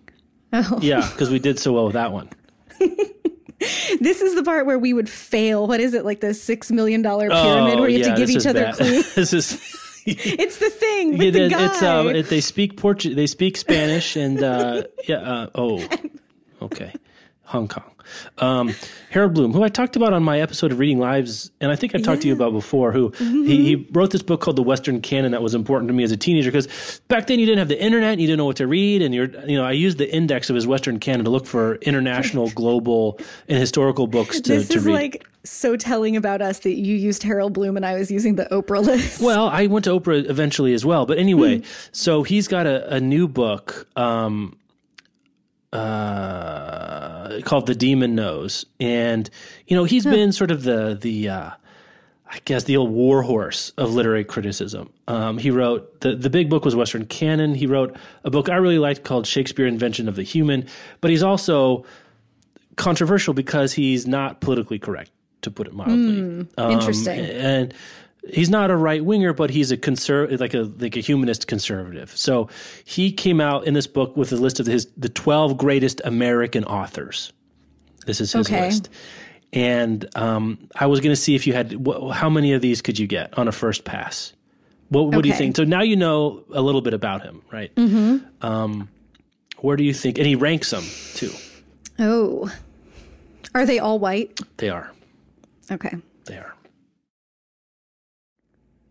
Oh. 0.53 0.79
Yeah, 0.81 1.07
because 1.11 1.29
we 1.31 1.39
did 1.39 1.57
so 1.59 1.73
well 1.73 1.85
with 1.85 1.93
that 1.93 2.11
one. 2.11 2.29
This 4.01 4.21
is 4.21 4.35
the 4.35 4.43
part 4.43 4.65
where 4.65 4.77
we 4.77 4.91
would 4.91 5.07
fail. 5.07 5.67
What 5.67 5.79
is 5.79 5.93
it? 5.93 6.03
Like 6.03 6.19
the 6.19 6.33
six 6.33 6.69
million 6.69 7.01
dollar 7.01 7.29
pyramid 7.29 7.79
where 7.79 7.87
you 7.87 7.99
have 8.03 8.07
Oh, 8.07 8.09
yeah, 8.09 8.15
to 8.15 8.19
give 8.19 8.29
each 8.29 8.45
other 8.45 8.63
bad. 8.65 8.75
clues. 8.75 9.15
this 9.15 9.31
is 9.31 9.53
It's 10.05 10.57
the 10.57 10.69
thing 10.69 11.17
with 11.17 11.33
yeah, 11.33 11.43
the 11.43 11.49
guy. 11.49 11.65
it's 11.67 11.81
um, 11.81 12.07
it, 12.09 12.27
they 12.27 12.41
speak 12.41 12.75
Portuguese, 12.75 13.15
they 13.15 13.27
speak 13.27 13.55
Spanish, 13.55 14.17
and 14.17 14.43
uh, 14.43 14.83
yeah. 15.07 15.15
Uh, 15.15 15.47
oh, 15.55 15.87
okay, 16.61 16.91
Hong 17.43 17.69
Kong. 17.69 17.89
Um, 18.37 18.73
Harold 19.09 19.33
Bloom, 19.33 19.53
who 19.53 19.63
I 19.63 19.69
talked 19.69 19.95
about 19.95 20.13
on 20.13 20.23
my 20.23 20.39
episode 20.39 20.71
of 20.71 20.79
Reading 20.79 20.99
Lives, 20.99 21.51
and 21.61 21.71
I 21.71 21.75
think 21.75 21.93
I've 21.95 22.03
talked 22.03 22.21
to 22.23 22.27
you 22.27 22.33
about 22.33 22.51
before. 22.53 22.91
Who 22.91 23.11
Mm-hmm. 23.11 23.43
he, 23.45 23.65
he 23.65 23.87
wrote 23.91 24.11
this 24.11 24.21
book 24.23 24.41
called 24.41 24.55
The 24.55 24.63
Western 24.63 25.01
Canon 25.01 25.31
that 25.31 25.41
was 25.41 25.53
important 25.55 25.87
to 25.89 25.93
me 25.93 26.03
as 26.03 26.11
a 26.11 26.17
teenager 26.17 26.49
because 26.51 27.01
back 27.07 27.27
then 27.27 27.39
you 27.39 27.45
didn't 27.45 27.59
have 27.59 27.67
the 27.67 27.81
internet, 27.81 28.13
and 28.13 28.21
you 28.21 28.27
didn't 28.27 28.37
know 28.39 28.45
what 28.45 28.57
to 28.57 28.67
read, 28.67 29.01
and 29.01 29.13
you're 29.13 29.29
you 29.47 29.57
know 29.57 29.63
I 29.65 29.71
used 29.71 29.97
the 29.97 30.13
index 30.13 30.49
of 30.49 30.55
his 30.55 30.65
Western 30.65 30.99
Canon 30.99 31.25
to 31.25 31.31
look 31.31 31.45
for 31.45 31.75
international, 31.75 32.49
global, 32.55 33.19
and 33.47 33.57
historical 33.59 34.07
books 34.07 34.39
to, 34.41 34.53
this 34.53 34.67
to 34.69 34.77
is 34.77 34.85
read. 34.85 34.93
like 34.93 35.27
so 35.45 35.75
telling 35.75 36.15
about 36.15 36.41
us 36.41 36.59
that 36.59 36.75
you 36.75 36.95
used 36.95 37.21
Harold 37.23 37.51
Bloom 37.53 37.75
and 37.75 37.85
I 37.85 37.95
was 37.95 38.09
using 38.09 38.35
the 38.35 38.45
Oprah 38.45 38.81
list. 38.85 39.21
Well, 39.21 39.49
I 39.49 39.67
went 39.67 39.83
to 39.85 39.91
Oprah 39.99 40.29
eventually 40.29 40.73
as 40.73 40.85
well. 40.85 41.05
But 41.05 41.17
anyway, 41.17 41.61
so 41.91 42.23
he's 42.23 42.47
got 42.47 42.65
a, 42.65 42.95
a 42.95 42.99
new 43.01 43.27
book 43.27 43.85
um, 43.97 44.55
uh, 45.73 47.41
called 47.43 47.65
The 47.65 47.75
Daemon 47.75 48.15
Knows. 48.15 48.65
And, 48.79 49.29
you 49.67 49.75
know, 49.75 49.83
he's 49.83 50.05
been 50.05 50.31
sort 50.31 50.51
of 50.51 50.63
the, 50.63 50.97
the 50.99 51.29
uh, 51.29 51.49
I 52.29 52.39
guess, 52.45 52.63
the 52.63 52.77
old 52.77 52.91
warhorse 52.91 53.71
of 53.77 53.93
literary 53.93 54.23
criticism. 54.23 54.91
Um, 55.07 55.37
he 55.37 55.51
wrote, 55.51 56.01
the, 56.01 56.15
the 56.15 56.29
big 56.29 56.49
book 56.49 56.65
was 56.65 56.75
Western 56.75 57.05
Canon. 57.05 57.55
He 57.55 57.67
wrote 57.67 57.95
a 58.23 58.29
book 58.29 58.49
I 58.49 58.55
really 58.55 58.79
liked 58.79 59.03
called 59.03 59.27
Shakespeare 59.27 59.67
Invention 59.67 60.07
of 60.07 60.15
the 60.15 60.23
Human. 60.23 60.65
But 61.01 61.11
he's 61.11 61.23
also 61.23 61.85
controversial 62.75 63.33
because 63.33 63.73
he's 63.73 64.07
not 64.07 64.41
politically 64.41 64.79
correct, 64.79 65.11
to 65.41 65.51
put 65.51 65.67
it 65.67 65.73
mildly. 65.73 66.47
Um, 66.57 66.71
interesting. 66.71 67.19
And 67.19 67.73
he's 68.29 68.49
not 68.49 68.71
a 68.71 68.75
right 68.75 69.03
winger, 69.03 69.33
but 69.33 69.49
he's 69.49 69.71
a 69.71 69.77
conservative, 69.77 70.39
like 70.39 70.53
a 70.53 70.71
like 70.79 70.95
a 70.95 70.99
humanist 70.99 71.47
conservative. 71.47 72.15
So 72.15 72.49
he 72.85 73.11
came 73.11 73.41
out 73.41 73.65
in 73.67 73.73
this 73.73 73.87
book 73.87 74.15
with 74.17 74.31
a 74.31 74.35
list 74.37 74.59
of 74.59 74.65
his 74.65 74.87
the 74.97 75.09
twelve 75.09 75.57
greatest 75.57 76.01
American 76.05 76.63
authors. 76.65 77.33
This 78.05 78.19
is 78.21 78.31
his 78.33 78.47
Okay. 78.47 78.61
list. 78.65 78.89
And 79.53 80.07
um, 80.15 80.67
I 80.75 80.87
was 80.87 80.99
going 80.99 81.11
to 81.11 81.21
see 81.21 81.35
if 81.35 81.45
you 81.45 81.53
had 81.53 81.73
wh- 81.85 82.11
how 82.11 82.27
many 82.29 82.53
of 82.53 82.61
these 82.61 82.81
could 82.81 82.97
you 82.97 83.05
get 83.07 83.37
on 83.37 83.47
a 83.47 83.51
first 83.51 83.85
pass. 83.85 84.33
What, 84.89 85.07
what 85.13 85.21
do 85.23 85.29
you 85.29 85.35
think? 85.35 85.55
So 85.55 85.63
now 85.63 85.81
you 85.81 85.95
know 85.95 86.43
a 86.53 86.61
little 86.61 86.81
bit 86.81 86.93
about 86.95 87.21
him, 87.21 87.41
right? 87.51 87.73
Mm-hmm. 87.75 88.45
Um, 88.45 88.89
where 89.59 89.77
do 89.77 89.83
you 89.83 89.93
think? 89.93 90.17
And 90.17 90.25
he 90.27 90.35
ranks 90.35 90.71
them 90.71 90.83
too. 91.15 91.31
oh. 91.99 92.51
Are 93.55 93.65
they 93.67 93.77
all 93.77 93.99
white? 93.99 94.39
They 94.57 94.69
are. 94.69 94.91
Okay. 95.71 95.95
They 96.25 96.37
are 96.37 96.55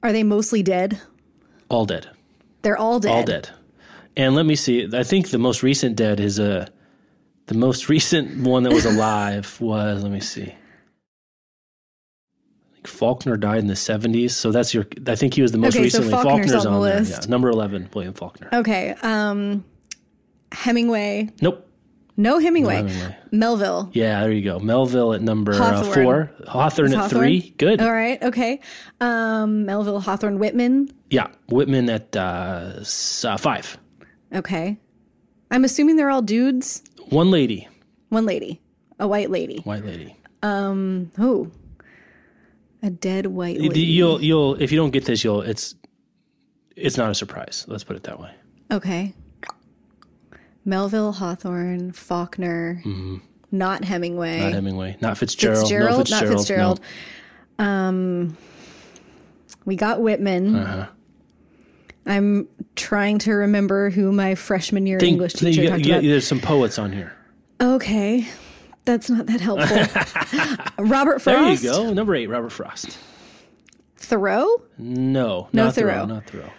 Are 0.03 0.13
they 0.13 0.23
mostly 0.23 0.63
dead? 0.63 1.01
all 1.69 1.87
dead. 1.87 2.09
They're 2.63 2.77
all 2.77 3.01
dead. 3.01 3.11
All 3.11 3.25
dead. 3.25 3.49
And 4.17 4.35
let 4.35 4.45
me 4.45 4.57
see. 4.57 4.87
I 4.93 5.05
think 5.05 5.31
the 5.31 5.39
most 5.39 5.63
recent 5.63 5.97
dead 5.97 6.21
is 6.21 6.39
a. 6.39 6.69
the 7.47 7.55
most 7.55 7.89
recent 7.97 8.43
one 8.47 8.63
that 8.65 8.73
was 8.73 8.85
alive 8.85 9.59
was. 9.61 10.03
Let 10.03 10.13
me 10.13 10.21
see. 10.21 10.55
Faulkner 12.85 13.37
died 13.37 13.59
in 13.61 13.69
the 13.69 13.77
seventies, 13.77 14.37
so 14.37 14.51
that's 14.51 14.75
your. 14.75 14.87
I 15.07 15.15
think 15.15 15.35
he 15.35 15.43
was 15.43 15.53
the 15.53 15.59
most 15.59 15.77
Okay, 15.77 15.89
so 15.89 16.01
recently. 16.01 16.23
Faulkner's 16.23 16.67
on 16.67 16.75
the 16.75 16.81
there. 16.89 17.01
list. 17.01 17.23
Yeah, 17.25 17.31
number 17.31 17.49
eleven, 17.49 17.89
William 17.95 18.13
Faulkner. 18.13 18.49
Okay. 18.53 18.95
Um 19.03 19.65
Hemingway. 20.53 21.31
Nope. 21.41 21.67
No 22.17 22.39
Hemingway. 22.39 22.77
Hemingway. 22.77 23.17
Melville. 23.31 23.91
Yeah, 23.95 24.21
there 24.21 24.33
you 24.33 24.43
go. 24.43 24.59
Melville 24.59 25.15
at 25.15 25.23
number 25.23 25.55
uh, 25.55 25.83
four. 25.83 26.31
Hawthorne 26.47 26.93
at 26.95 27.09
three. 27.11 27.55
Good. 27.57 27.81
All 27.81 27.93
right. 27.93 28.23
Okay. 28.23 28.61
Um 29.01 29.65
Melville 29.65 30.01
Hawthorne 30.01 30.39
Whitman. 30.39 30.91
Yeah, 31.11 31.29
Whitman 31.49 31.89
at 31.91 32.15
uh, 32.17 32.75
s- 32.81 33.25
uh, 33.25 33.37
five. 33.37 33.79
Okay. 34.35 34.79
I'm 35.51 35.65
assuming 35.65 35.97
they're 35.97 36.11
all 36.11 36.23
dudes. 36.23 36.83
One 37.11 37.31
lady, 37.31 37.69
One 38.11 38.25
lady. 38.27 38.61
A 38.99 39.07
white 39.09 39.31
lady. 39.31 39.59
white 39.65 39.85
lady. 39.85 40.17
Oh. 40.43 41.51
A 42.83 42.91
dead 42.91 43.27
white 43.27 43.59
lady. 43.61 43.81
You'll 43.83 44.21
you'll 44.23 44.55
if 44.61 44.71
you 44.73 44.77
don't 44.79 44.91
get 44.91 45.05
this, 45.05 45.23
you'll 45.25 45.43
it's 45.43 45.75
it's 46.77 46.97
not 46.97 47.11
a 47.11 47.15
surprise. 47.15 47.65
Let's 47.69 47.85
put 47.85 47.97
it 47.97 48.03
that 48.05 48.19
way. 48.21 48.33
Okay. 48.71 49.15
Melville, 50.65 51.13
Hawthorne, 51.13 51.93
Faulkner, 51.93 52.83
not 53.51 53.85
Hemingway. 53.85 54.35
Mm-hmm. 54.39 54.45
Not 54.45 54.53
Hemingway, 54.53 54.97
not 55.01 55.19
Fitzgerald, 55.19 55.61
Fitzgerald, 55.61 55.91
no 55.91 55.99
Fitzgerald, 55.99 56.31
not 56.31 56.39
Fitzgerald. 56.39 56.81
Um, 57.59 58.37
we 59.65 59.77
got 59.77 60.01
Whitman. 60.01 60.57
Uh-huh. 60.57 60.87
I'm 62.07 62.49
trying 62.75 63.19
to 63.21 63.33
remember 63.33 63.91
who 63.91 64.11
my 64.13 64.35
freshman 64.35 64.87
year 64.87 64.99
Think- 64.99 65.13
English 65.13 65.35
teacher 65.35 65.63
got- 65.63 65.69
talked 65.71 65.81
you 65.81 65.87
got- 65.93 65.99
about. 65.99 66.09
There's 66.09 66.27
some 66.27 66.41
poets 66.41 66.79
on 66.79 66.93
here. 66.93 67.13
Okay, 67.61 68.27
that's 68.85 69.09
not 69.09 69.27
that 69.27 69.41
helpful. 69.41 69.77
Robert 70.85 71.21
Frost. 71.23 71.63
There 71.63 71.73
you 71.73 71.87
go. 71.87 71.93
Number 71.93 72.15
eight, 72.17 72.27
Robert 72.29 72.51
Frost. 72.51 72.99
Thoreau. 73.97 74.63
No, 74.79 75.49
No 75.53 75.65
not 75.67 75.75
Thoreau. 75.77 75.93
Thoreau. 75.95 76.07
Not 76.07 76.27
Thoreau. 76.27 76.51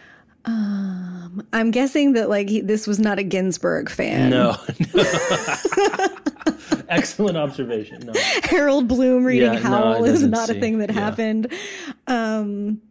I'm 0.45 1.71
guessing 1.71 2.13
that 2.13 2.29
like 2.29 2.49
he, 2.49 2.61
this 2.61 2.85
was 2.87 2.99
not 2.99 3.17
a 3.19 3.23
Ginsberg 3.23 3.89
fan. 3.89 4.29
No. 4.29 4.55
Excellent 6.89 7.37
observation. 7.37 8.05
No. 8.05 8.13
Harold 8.43 8.87
Bloom 8.87 9.23
reading 9.23 9.53
Yeah, 9.53 9.59
no, 9.59 9.67
Howl 9.69 10.05
it 10.05 10.11
is 10.11 10.23
not 10.23 10.49
a 10.49 10.53
thing 10.55 10.79
that 10.79 10.89
Yeah. 10.89 10.99
happened. 10.99 11.51
Um, 12.07 12.81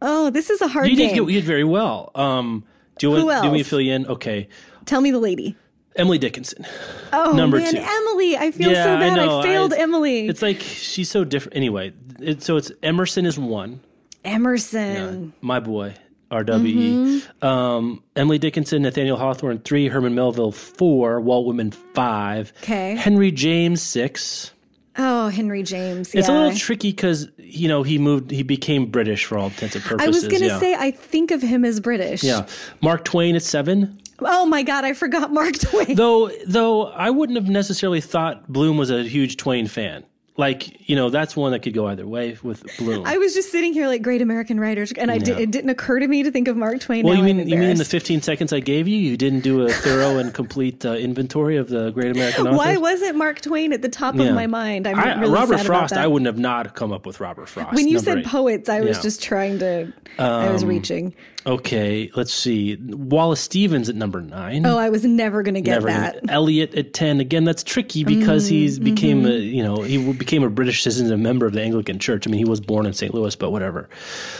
oh, 0.00 0.30
this 0.30 0.50
is 0.50 0.60
a 0.60 0.68
hard 0.68 0.88
You 0.88 0.96
did, 0.96 1.16
you 1.16 1.26
did 1.26 1.44
very 1.44 1.64
well. 1.64 2.10
Um, 2.14 2.64
do 2.98 3.06
you 3.06 3.10
want 3.10 3.42
Who 3.44 3.48
do 3.48 3.52
me 3.52 3.62
fill 3.62 3.80
you 3.80 3.92
in? 3.94 4.06
Okay. 4.06 4.48
Tell 4.84 5.00
me 5.00 5.10
the 5.10 5.18
lady. 5.18 5.56
Emily 5.96 6.18
Dickinson. 6.18 6.64
Oh 7.12 7.32
Number 7.32 7.58
man, 7.58 7.72
two. 7.72 7.78
Emily! 7.78 8.34
I 8.36 8.50
feel 8.50 8.70
Yeah, 8.72 8.84
so 8.84 8.96
bad. 8.96 9.12
I, 9.18 9.26
know. 9.26 9.42
failed 9.42 9.74
I- 9.74 9.78
Emily. 9.78 10.26
It's 10.26 10.40
like 10.40 10.60
she's 10.60 11.10
so 11.10 11.22
different. 11.24 11.54
Anyway, 11.56 11.92
it, 12.18 12.42
so 12.42 12.56
it's 12.56 12.72
Emerson 12.82 13.26
is 13.26 13.38
one. 13.38 13.80
Emerson. 14.24 15.34
My 15.42 15.60
boy, 15.60 15.94
RWE. 16.32 16.74
Mm-hmm. 16.74 17.46
Um, 17.46 18.02
Emily 18.16 18.38
Dickinson, 18.38 18.82
Nathaniel 18.82 19.18
Hawthorne, 19.18 19.58
three. 19.58 19.88
Herman 19.88 20.14
Melville, 20.14 20.52
four. 20.52 21.20
Walt 21.20 21.46
Whitman, 21.46 21.70
five. 21.70 22.52
'Kay. 22.62 22.96
Henry 22.96 23.30
James, 23.30 23.82
six. 23.82 24.52
Oh, 24.96 25.28
Henry 25.28 25.62
James. 25.62 26.14
It's 26.14 26.28
a 26.28 26.32
little 26.32 26.54
tricky 26.54 26.90
because 26.90 27.28
you 27.38 27.68
know 27.68 27.82
he 27.82 27.98
moved, 27.98 28.30
he 28.30 28.42
became 28.42 28.86
British 28.86 29.24
for 29.24 29.38
all 29.38 29.46
intents 29.46 29.74
and 29.74 29.84
purposes. 29.84 30.06
I 30.06 30.10
was 30.10 30.28
gonna 30.28 30.52
yeah. 30.52 30.58
say 30.58 30.74
I 30.74 30.90
think 30.90 31.30
of 31.30 31.40
him 31.42 31.64
as 31.64 31.80
British. 31.80 32.22
yeah. 32.22 32.46
Mark 32.82 33.04
Twain 33.04 33.36
at 33.36 33.42
seven. 33.42 33.98
Oh 34.20 34.46
my 34.46 34.62
God, 34.62 34.84
I 34.84 34.92
forgot 34.92 35.32
Mark 35.32 35.58
Twain. 35.60 35.94
Though, 35.96 36.30
though 36.46 36.86
I 36.86 37.10
wouldn't 37.10 37.36
have 37.38 37.48
necessarily 37.48 38.00
thought 38.00 38.50
Bloom 38.52 38.76
was 38.76 38.90
a 38.90 39.02
huge 39.02 39.36
Twain 39.36 39.66
fan. 39.66 40.04
Like 40.34 40.88
you 40.88 40.96
know, 40.96 41.10
that's 41.10 41.36
one 41.36 41.52
that 41.52 41.58
could 41.60 41.74
go 41.74 41.86
either 41.88 42.06
way 42.06 42.38
with 42.42 42.64
Bloom. 42.78 43.04
I 43.06 43.18
was 43.18 43.34
just 43.34 43.52
sitting 43.52 43.74
here 43.74 43.86
like 43.86 44.00
great 44.00 44.22
American 44.22 44.58
writers, 44.58 44.90
and 44.92 45.10
I 45.10 45.18
did, 45.18 45.38
it 45.38 45.50
didn't 45.50 45.68
occur 45.68 45.98
to 45.98 46.08
me 46.08 46.22
to 46.22 46.30
think 46.30 46.48
of 46.48 46.56
Mark 46.56 46.80
Twain. 46.80 47.04
well, 47.04 47.12
now 47.14 47.20
you 47.20 47.34
mean 47.34 47.46
you 47.46 47.58
mean 47.58 47.68
in 47.68 47.76
the 47.76 47.84
15 47.84 48.22
seconds 48.22 48.50
I 48.50 48.60
gave 48.60 48.88
you, 48.88 48.96
you 48.98 49.18
didn't 49.18 49.40
do 49.40 49.60
a 49.66 49.68
thorough 49.70 50.16
and 50.16 50.32
complete 50.32 50.86
uh, 50.86 50.94
inventory 50.94 51.58
of 51.58 51.68
the 51.68 51.90
great 51.90 52.12
American 52.12 52.46
authors? 52.46 52.56
Why 52.56 52.78
wasn't 52.78 53.16
Mark 53.16 53.42
Twain 53.42 53.74
at 53.74 53.82
the 53.82 53.90
top 53.90 54.14
Yeah. 54.14 54.22
of 54.24 54.34
my 54.34 54.46
mind? 54.46 54.86
I'm 54.86 54.98
I- 54.98 55.20
really 55.20 55.34
Robert 55.34 55.58
sad 55.58 55.66
Frost, 55.66 55.92
about 55.92 55.96
that. 56.00 56.04
I 56.04 56.06
wouldn't 56.06 56.26
have 56.26 56.38
not 56.38 56.74
come 56.74 56.92
up 56.94 57.04
with 57.04 57.20
Robert 57.20 57.46
Frost. 57.50 57.74
when 57.74 57.86
you 57.86 57.98
said 57.98 58.20
eight. 58.20 58.24
poets, 58.26 58.70
I 58.70 58.80
was 58.80 58.96
Yeah. 58.96 59.02
just 59.02 59.22
trying 59.22 59.58
to. 59.58 59.92
I 60.18 60.50
was 60.50 60.64
reaching. 60.64 61.14
Okay, 61.44 62.10
let's 62.14 62.32
see. 62.32 62.76
Wallace 62.80 63.40
Stevens 63.40 63.88
at 63.88 63.96
number 63.96 64.20
nine. 64.20 64.64
Oh, 64.64 64.78
I 64.78 64.90
was 64.90 65.04
never 65.04 65.42
going 65.42 65.54
to 65.56 65.60
get 65.60 65.72
Never 65.72 65.88
that. 65.88 66.20
gonna- 66.20 66.32
Eliot 66.32 66.74
at 66.74 66.94
ten. 66.94 67.18
Again, 67.20 67.44
that's 67.44 67.64
tricky 67.64 68.04
because 68.04 68.46
he's 68.46 68.78
Mm-hmm. 68.78 68.84
became 68.84 69.26
a 69.26 69.30
you 69.32 69.62
know 69.62 69.82
he 69.82 70.12
became 70.12 70.42
a 70.44 70.50
British 70.50 70.82
citizen, 70.82 71.06
and 71.06 71.14
a 71.14 71.18
member 71.18 71.44
of 71.46 71.52
the 71.52 71.60
Anglican 71.62 71.98
Church. 71.98 72.26
I 72.26 72.30
mean, 72.30 72.38
he 72.38 72.44
was 72.44 72.60
born 72.60 72.86
in 72.86 72.92
St. 72.92 73.12
Louis, 73.12 73.34
but 73.34 73.50
whatever. 73.50 73.88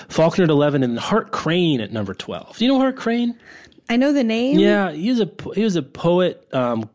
Faulkner 0.09 0.45
at 0.45 0.51
eleven, 0.51 0.83
and 0.85 0.99
Hart 0.99 1.33
Crane 1.33 1.81
at 1.81 1.93
number 1.93 2.15
twelve. 2.15 2.57
Do 2.57 2.65
you 2.65 2.71
know 2.71 2.79
Hart 2.79 2.97
Crane? 2.97 3.37
I 3.91 3.97
know 3.97 4.13
the 4.13 4.25
name. 4.25 4.59
Yeah, 4.61 4.93
he 4.93 5.11
was 5.11 5.21
a 5.21 5.31
he 5.55 5.65
was 5.65 5.75
a 5.77 5.83
poet 5.83 6.47
um, 6.53 6.89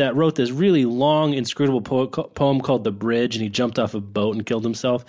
that 0.00 0.16
wrote 0.16 0.34
this 0.34 0.50
really 0.50 0.84
long, 0.84 1.32
inscrutable 1.34 1.80
poet, 1.80 2.08
poem 2.34 2.60
called 2.60 2.84
"The 2.84 2.90
Bridge," 2.92 3.36
and 3.36 3.42
he 3.42 3.48
jumped 3.48 3.78
off 3.78 3.94
a 3.94 4.00
boat 4.00 4.34
and 4.34 4.44
killed 4.44 4.64
himself. 4.64 5.04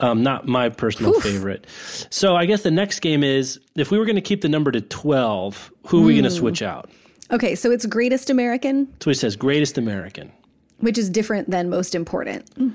Um, 0.00 0.22
not 0.22 0.46
my 0.48 0.68
personal 0.70 1.12
favorite. 1.20 1.66
So 2.10 2.34
I 2.34 2.46
guess 2.46 2.62
the 2.62 2.70
next 2.70 3.00
game 3.00 3.22
is 3.22 3.60
if 3.76 3.90
we 3.90 3.98
were 3.98 4.04
going 4.06 4.16
to 4.16 4.22
keep 4.22 4.40
the 4.40 4.48
number 4.48 4.70
to 4.72 4.80
twelve, 4.80 5.70
who 5.88 6.02
are 6.02 6.06
we 6.06 6.14
going 6.14 6.24
Hmm. 6.24 6.30
to 6.30 6.36
switch 6.36 6.62
out? 6.62 6.90
Okay, 7.30 7.54
so 7.54 7.70
it's 7.70 7.84
Greatest 7.84 8.30
American, 8.30 8.88
So 9.00 9.10
he 9.10 9.14
says 9.14 9.36
greatest 9.36 9.76
American. 9.76 10.32
which 10.78 10.96
is 10.96 11.10
different 11.10 11.50
than 11.50 11.68
most 11.68 11.94
important. 11.94 12.48
I 12.58 12.70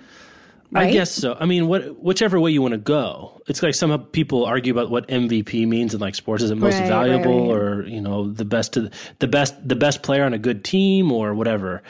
Right? 0.82 0.94
guess 0.94 1.12
so. 1.12 1.38
I 1.40 1.46
mean, 1.46 1.68
what 1.68 2.02
whichever 2.02 2.40
way 2.40 2.52
you 2.52 2.62
want 2.62 2.74
to 2.74 2.78
go. 2.80 3.42
It's 3.48 3.62
like 3.62 3.76
some 3.76 3.98
people 4.08 4.46
argue 4.46 4.72
about 4.74 4.90
what 4.90 5.08
MVP 5.08 5.68
means 5.68 5.94
in 5.94 6.00
like 6.00 6.16
sports. 6.16 6.42
Is 6.44 6.52
it 6.52 6.56
most 6.56 6.80
Right, 6.80 6.88
valuable, 6.88 7.54
right. 7.54 7.62
or 7.62 7.84
you 7.88 8.02
know, 8.02 8.30
the 8.32 8.46
best 8.46 8.74
to 8.74 8.90
the 9.20 9.28
best 9.28 9.68
the 9.68 9.76
best 9.76 10.02
player 10.04 10.24
on 10.24 10.34
a 10.34 10.38
good 10.40 10.64
team, 10.64 11.12
or 11.12 11.34
whatever. 11.34 11.84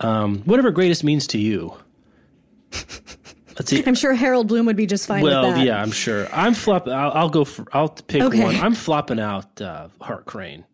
Um, 0.00 0.42
whatever 0.44 0.70
greatest 0.70 1.02
means 1.04 1.26
to 1.28 1.38
you. 1.38 1.74
Let's 2.72 3.70
see. 3.70 3.82
I'm 3.84 3.96
sure 3.96 4.14
Harold 4.14 4.46
Bloom 4.46 4.66
would 4.66 4.76
be 4.76 4.86
just 4.86 5.08
fine 5.08 5.22
Well, 5.22 5.46
with 5.48 5.56
that. 5.56 5.66
yeah, 5.66 5.82
I'm 5.82 5.90
sure. 5.90 6.28
I'm 6.32 6.54
flop. 6.54 6.86
I'll, 6.86 7.10
I'll 7.10 7.28
go. 7.28 7.44
For, 7.44 7.64
I'll 7.72 7.88
pick 7.88 8.22
Okay. 8.22 8.42
one. 8.44 8.54
I'm 8.54 8.74
flopping 8.74 9.18
out 9.18 9.60
uh, 9.60 9.88
Hart 10.00 10.26
Crane. 10.26 10.64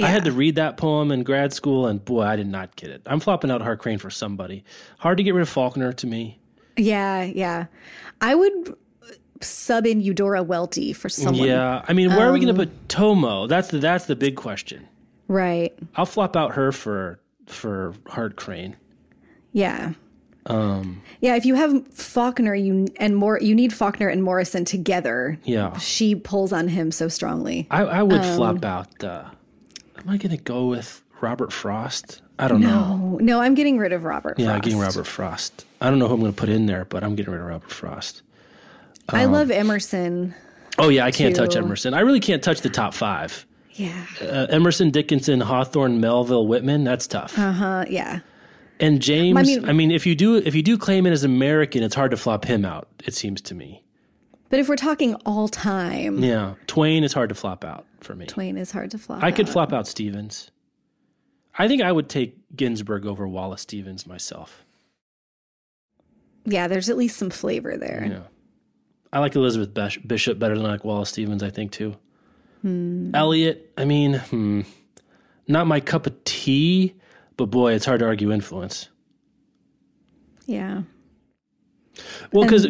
I 0.00 0.06
had 0.06 0.26
to 0.26 0.32
read 0.32 0.54
that 0.56 0.76
poem 0.76 1.10
in 1.10 1.24
grad 1.24 1.52
school, 1.52 1.86
and 1.86 2.04
boy, 2.04 2.22
I 2.22 2.36
did 2.36 2.46
not 2.46 2.76
get 2.76 2.90
it. 2.90 3.02
I'm 3.06 3.18
flopping 3.20 3.50
out 3.50 3.62
Hart 3.62 3.80
Crane 3.80 3.98
for 3.98 4.10
somebody. 4.10 4.62
Hard 4.98 5.16
to 5.16 5.24
get 5.24 5.34
rid 5.34 5.42
of 5.42 5.48
Faulkner 5.48 5.92
to 5.94 6.06
me. 6.06 6.38
Yeah, 6.78 7.24
yeah. 7.24 7.66
I 8.20 8.34
would 8.34 8.74
sub 9.40 9.86
in 9.86 10.00
Eudora 10.00 10.42
Welty 10.42 10.92
for 10.92 11.08
someone. 11.08 11.46
Yeah, 11.46 11.84
I 11.86 11.92
mean, 11.92 12.10
where 12.10 12.28
are 12.28 12.32
we 12.32 12.40
going 12.40 12.50
Um, 12.50 12.56
to 12.56 12.66
put 12.66 12.88
Tomo? 12.88 13.46
That's 13.46 13.68
the 13.68 13.78
that's 13.78 14.06
the 14.06 14.16
big 14.16 14.36
question. 14.36 14.88
Right. 15.28 15.78
I'll 15.96 16.06
flop 16.06 16.36
out 16.36 16.54
her 16.54 16.72
for 16.72 17.20
for 17.46 17.94
Hart 18.06 18.36
Crane. 18.36 18.76
Yeah. 19.52 19.92
Um, 20.46 21.02
Yeah, 21.20 21.36
if 21.36 21.44
you 21.44 21.56
have 21.56 21.86
Faulkner 21.88 22.54
you 22.54 22.86
and 22.98 23.14
more 23.16 23.38
you 23.40 23.54
need 23.54 23.72
Faulkner 23.72 24.08
and 24.08 24.22
Morrison 24.22 24.64
together. 24.64 25.38
Yeah. 25.44 25.76
She 25.78 26.14
pulls 26.14 26.52
on 26.52 26.68
him 26.68 26.90
so 26.90 27.08
strongly. 27.08 27.66
I, 27.70 27.82
I 27.82 28.02
would 28.02 28.22
Um, 28.22 28.36
flop 28.36 28.64
out. 28.64 29.04
Uh, 29.04 29.24
am 29.98 30.08
I 30.08 30.16
going 30.16 30.34
to 30.36 30.42
go 30.42 30.66
with 30.66 31.02
Robert 31.20 31.52
Frost? 31.52 32.22
I 32.38 32.48
don't 32.48 32.60
know. 32.60 33.10
Oh, 33.14 33.18
no, 33.18 33.40
I'm 33.40 33.54
getting 33.54 33.78
rid 33.78 33.92
of 33.92 34.04
Robert 34.04 34.36
Frost. 34.36 34.40
Yeah, 34.40 34.46
Frost. 34.52 34.62
getting 34.64 34.78
Robert 34.78 35.06
Frost. 35.06 35.64
I 35.80 35.90
don't 35.90 35.98
know 35.98 36.08
who 36.08 36.14
I'm 36.14 36.20
going 36.20 36.32
to 36.32 36.36
put 36.38 36.48
in 36.48 36.66
there, 36.66 36.84
but 36.84 37.02
I'm 37.02 37.14
getting 37.16 37.32
rid 37.32 37.40
of 37.40 37.46
Robert 37.46 37.70
Frost. 37.70 38.22
I 39.08 39.24
Um, 39.24 39.32
love 39.32 39.50
Emerson. 39.50 40.34
Oh 40.78 40.88
yeah, 40.88 41.04
I 41.04 41.10
can't 41.10 41.34
touch 41.34 41.56
Emerson. 41.56 41.94
I 41.94 42.00
really 42.00 42.20
can't 42.20 42.42
touch 42.42 42.60
the 42.60 42.68
top 42.70 42.94
five. 42.94 43.44
Yeah. 43.72 44.04
Uh, 44.20 44.46
Emerson, 44.50 44.90
Dickinson, 44.90 45.40
Hawthorne, 45.40 46.00
Melville, 46.00 46.46
Whitman. 46.46 46.84
That's 46.84 47.06
tough. 47.06 47.36
Uh, 47.38 47.52
huh. 47.52 47.84
yeah. 47.88 48.20
and 48.78 49.00
James. 49.02 49.36
I 49.38 49.42
mean, 49.42 49.68
I 49.68 49.72
mean, 49.72 49.90
if 49.90 50.06
you 50.06 50.14
do 50.14 50.36
if 50.36 50.54
you 50.54 50.62
do 50.62 50.78
claim 50.78 51.06
it 51.06 51.10
as 51.10 51.24
American, 51.24 51.82
it's 51.82 51.94
hard 51.96 52.10
to 52.12 52.16
flop 52.16 52.44
him 52.44 52.64
out. 52.64 52.86
It 53.04 53.14
seems 53.14 53.40
to 53.42 53.54
me. 53.54 53.82
But 54.50 54.60
if 54.60 54.68
we're 54.68 54.76
talking 54.76 55.14
all 55.26 55.48
time, 55.48 56.22
Yeah, 56.22 56.54
Twain 56.66 57.02
is 57.04 57.12
hard 57.12 57.28
to 57.30 57.34
flop 57.34 57.64
out 57.64 57.84
for 58.00 58.14
me. 58.14 58.26
Twain 58.26 58.56
is 58.56 58.70
hard 58.70 58.90
to 58.92 58.98
flop. 58.98 59.22
I 59.22 59.30
could 59.32 59.48
flop 59.48 59.72
out 59.72 59.86
Stevens. 59.88 60.50
I 61.58 61.66
think 61.68 61.82
I 61.82 61.90
would 61.92 62.08
take 62.08 62.36
Ginsberg 62.56 63.04
over 63.04 63.26
Wallace 63.26 63.62
Stevens 63.62 64.06
myself. 64.06 64.64
Yeah, 66.44 66.68
there's 66.68 66.88
at 66.88 66.96
least 66.96 67.16
some 67.18 67.30
flavor 67.30 67.76
there. 67.76 68.06
Yeah. 68.08 68.20
I 69.12 69.18
like 69.18 69.34
Elizabeth 69.34 69.74
Bishop 70.06 70.38
better 70.38 70.56
than 70.56 70.64
I 70.66 70.70
like 70.70 70.84
Wallace 70.84 71.10
Stevens, 71.10 71.42
I 71.42 71.50
think, 71.50 71.72
too. 71.72 71.96
Eliot, 72.64 73.72
I 73.76 73.84
mean, 73.84 74.14
hmm, 74.14 74.62
not 75.46 75.66
my 75.66 75.80
cup 75.80 76.06
of 76.06 76.24
tea, 76.24 76.94
but 77.36 77.46
boy, 77.46 77.72
it's 77.72 77.86
hard 77.86 78.00
to 78.00 78.06
argue 78.06 78.32
influence. 78.32 78.88
Yeah. 80.46 80.82
Well, 82.32 82.44
because 82.44 82.66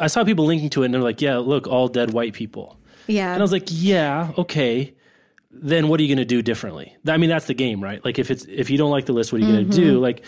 I 0.00 0.06
saw 0.06 0.24
people 0.24 0.46
linking 0.46 0.70
to 0.70 0.82
it 0.82 0.86
and 0.86 0.94
they're 0.94 1.02
like, 1.02 1.20
yeah, 1.20 1.38
look, 1.38 1.66
all 1.66 1.88
dead 1.88 2.12
white 2.12 2.32
people. 2.32 2.78
Yeah. 3.06 3.32
And 3.32 3.40
I 3.40 3.42
was 3.42 3.52
like, 3.52 3.68
yeah, 3.68 4.32
okay. 4.38 4.94
Then 5.50 5.88
what 5.88 5.98
are 5.98 6.02
you 6.02 6.08
going 6.08 6.18
to 6.18 6.24
do 6.26 6.42
differently? 6.42 6.94
I 7.06 7.16
mean, 7.16 7.30
that's 7.30 7.46
the 7.46 7.54
game, 7.54 7.82
right? 7.82 8.04
Like, 8.04 8.18
if 8.18 8.30
it's 8.30 8.44
if 8.44 8.68
you 8.70 8.76
don't 8.78 8.90
like 8.90 9.06
the 9.06 9.12
list, 9.14 9.32
what 9.32 9.40
are 9.40 9.44
you 9.44 9.52
going 9.52 9.70
to 9.70 9.76
do? 9.76 9.98
Like, 9.98 10.22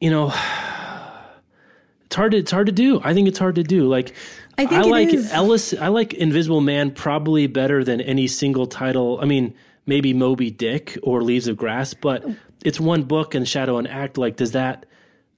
you 0.00 0.10
know, 0.10 0.26
it's 2.06 2.16
hard 2.16 2.32
to 2.32 2.38
it's 2.38 2.50
hard 2.50 2.66
to 2.66 2.72
do. 2.72 3.00
I 3.02 3.14
think 3.14 3.28
it's 3.28 3.38
hard 3.38 3.54
to 3.56 3.62
do. 3.62 3.88
Like, 3.88 4.14
I 4.58 4.66
think 4.66 4.84
it 4.86 4.88
like 4.88 5.08
is- 5.14 5.32
Ellis. 5.32 5.74
I 5.74 5.88
like 5.88 6.12
Invisible 6.14 6.60
Man 6.60 6.90
probably 6.90 7.46
better 7.46 7.84
than 7.84 8.00
any 8.00 8.26
single 8.26 8.66
title. 8.66 9.18
I 9.20 9.24
mean, 9.26 9.54
maybe 9.86 10.12
Moby 10.12 10.50
Dick 10.50 10.98
or 11.02 11.22
Leaves 11.22 11.46
of 11.48 11.56
Grass, 11.56 11.94
but 11.94 12.24
it's 12.64 12.80
one 12.80 13.04
book 13.04 13.34
and 13.34 13.46
Shadow 13.48 13.78
and 13.78 13.88
Act. 13.88 14.18
Like, 14.18 14.36
does 14.36 14.52
that? 14.52 14.86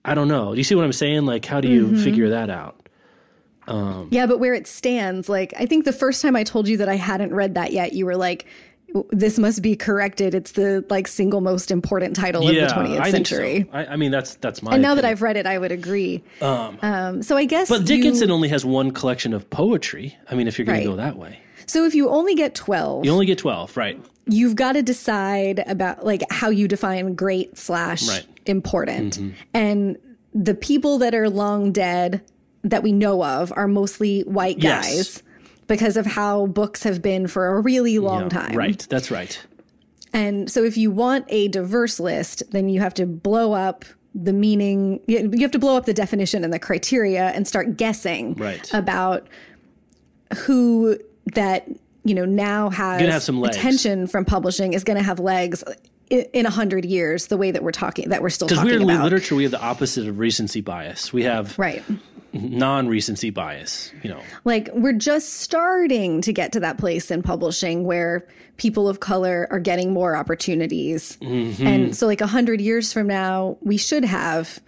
I 0.05 0.15
don't 0.15 0.29
know. 0.29 0.53
Do 0.53 0.59
you 0.59 0.65
see 0.65 0.75
what 0.75 0.85
I'm 0.85 0.93
saying? 0.93 1.27
Like, 1.27 1.45
how 1.45 1.61
do 1.61 1.69
you 1.69 1.87
Mm-hmm. 1.89 2.03
figure 2.05 2.31
that 2.31 2.49
out? 2.49 2.86
Yeah, 4.11 4.27
but 4.27 4.39
where 4.39 4.55
it 4.55 4.67
stands, 4.67 5.29
like 5.29 5.53
I 5.59 5.67
think 5.67 5.85
the 5.85 5.93
first 5.93 6.23
time 6.23 6.37
I 6.37 6.45
told 6.45 6.69
you 6.69 6.77
that 6.79 6.89
I 6.89 6.97
hadn't 6.97 7.33
read 7.35 7.55
that 7.55 7.73
yet, 7.73 7.93
you 7.93 8.07
were 8.07 8.17
like, 8.17 8.47
"This 9.11 9.39
must 9.39 9.63
be 9.63 9.77
corrected. 9.77 10.35
It's 10.35 10.53
the 10.53 10.85
like 10.89 11.09
single 11.09 11.41
most 11.41 11.71
important 11.71 12.17
title 12.17 12.47
of 12.47 12.55
the 12.55 12.61
20th 12.61 13.01
I 13.01 13.11
century." 13.11 13.63
so. 13.71 13.77
I, 13.77 13.87
I 13.87 13.97
mean, 13.97 14.11
that's 14.11 14.37
that's 14.37 14.63
my. 14.63 14.73
And 14.75 14.83
now 14.83 14.95
that. 14.95 15.05
I've 15.05 15.23
read 15.23 15.37
it, 15.37 15.47
I 15.47 15.59
would 15.59 15.73
agree. 15.73 16.23
Um, 16.41 17.23
so 17.23 17.37
I 17.37 17.45
guess, 17.45 17.69
But 17.69 17.81
you- 17.81 17.87
Dickinson 17.97 18.31
only 18.31 18.49
has 18.49 18.65
one 18.65 18.91
collection 18.93 19.33
of 19.33 19.49
poetry. 19.51 20.17
I 20.31 20.35
mean, 20.35 20.47
if 20.49 20.59
you're 20.59 20.67
going 20.67 20.79
Right. 20.79 20.85
to 20.85 20.91
go 20.91 20.97
that 20.97 21.17
way, 21.17 21.41
so 21.67 21.85
if 21.85 21.95
you 21.95 22.09
only 22.09 22.35
get 22.35 22.55
twelve, 22.55 23.05
you 23.05 23.11
only 23.13 23.27
get 23.27 23.39
twelve, 23.39 23.77
right? 23.77 24.01
you've 24.29 24.57
got 24.57 24.73
to 24.73 24.83
decide 24.83 25.63
about 25.69 26.05
like 26.05 26.23
how 26.31 26.51
you 26.51 26.67
define 26.67 27.15
great 27.15 27.57
slash 27.57 28.09
Right. 28.09 28.23
Mm-hmm. 28.23 28.51
important, 28.51 29.35
and 29.55 29.97
the 30.35 30.55
people 30.55 30.99
that 30.99 31.15
are 31.15 31.31
long 31.31 31.71
dead 31.73 32.23
that 32.71 32.83
we 32.83 32.93
know 32.93 33.25
of 33.25 33.53
are 33.57 33.67
mostly 33.69 34.21
white 34.23 34.59
Yes. 34.59 34.87
guys. 34.87 35.23
Because 35.69 35.97
of 35.97 36.07
how 36.07 36.47
books 36.47 36.85
have 36.85 37.03
been 37.03 37.27
for 37.27 37.47
a 37.49 37.61
really 37.61 37.99
long 37.99 38.25
Yeah, 38.25 38.29
time. 38.29 38.57
Right. 38.57 38.87
That's 38.89 39.11
right. 39.11 39.37
And 40.13 40.49
so 40.51 40.63
if 40.63 40.77
you 40.77 40.93
want 40.93 41.25
a 41.29 41.49
diverse 41.49 41.99
list, 41.99 42.45
then 42.53 42.69
you 42.69 42.79
have 42.81 42.95
to 42.95 43.05
blow 43.07 43.53
up 43.53 43.85
the 44.15 44.33
meaning, 44.33 45.01
you 45.09 45.29
have 45.41 45.51
to 45.51 45.59
blow 45.59 45.77
up 45.77 45.85
the 45.87 45.93
definition 45.93 46.45
and 46.45 46.53
the 46.53 46.59
criteria 46.61 47.31
and 47.31 47.49
start 47.49 47.77
guessing 47.77 48.35
Right. 48.35 48.73
about 48.73 49.27
who 50.45 50.97
that, 51.35 51.69
you 52.05 52.15
know, 52.15 52.25
now 52.25 52.71
has 52.71 53.29
attention 53.29 54.07
from 54.07 54.25
publishing 54.25 54.73
is 54.73 54.85
going 54.85 54.97
to 54.99 55.03
have 55.03 55.19
legs 55.19 55.63
in 56.09 56.47
a 56.47 56.51
hundred 56.51 56.85
years, 56.85 57.27
the 57.27 57.37
way 57.37 57.51
that 57.51 57.63
we're 57.65 57.73
talking, 57.73 58.09
that 58.11 58.23
we're 58.23 58.31
still 58.31 58.47
Because 58.47 58.65
weirdly, 58.65 58.95
about. 58.95 59.03
literature, 59.05 59.35
we 59.35 59.43
have 59.43 59.51
the 59.53 59.61
opposite 59.61 60.07
of 60.07 60.19
recency 60.21 60.61
bias. 60.61 61.13
We 61.13 61.25
have 61.25 61.59
right. 61.59 61.83
Non-recency 62.33 63.31
bias. 63.31 63.93
You 64.03 64.11
know, 64.11 64.21
Like 64.45 64.69
we're 64.73 64.93
just 64.93 65.35
starting 65.41 66.21
to 66.23 66.33
get 66.33 66.53
to 66.53 66.61
that 66.61 66.79
place 66.79 67.11
in 67.11 67.23
publishing 67.23 67.85
where 67.85 68.27
people 68.57 68.89
of 68.89 69.01
color 69.01 69.47
are 69.51 69.61
getting 69.61 69.93
more 69.93 70.17
opportunities. 70.17 71.17
Mm-hmm. 71.21 71.67
And 71.67 71.97
so 71.97 72.07
like 72.07 72.21
a 72.21 72.27
hundred 72.27 72.61
years 72.61 72.93
from 72.93 73.07
now, 73.07 73.59
we 73.61 73.77
should 73.77 74.05
have 74.05 74.61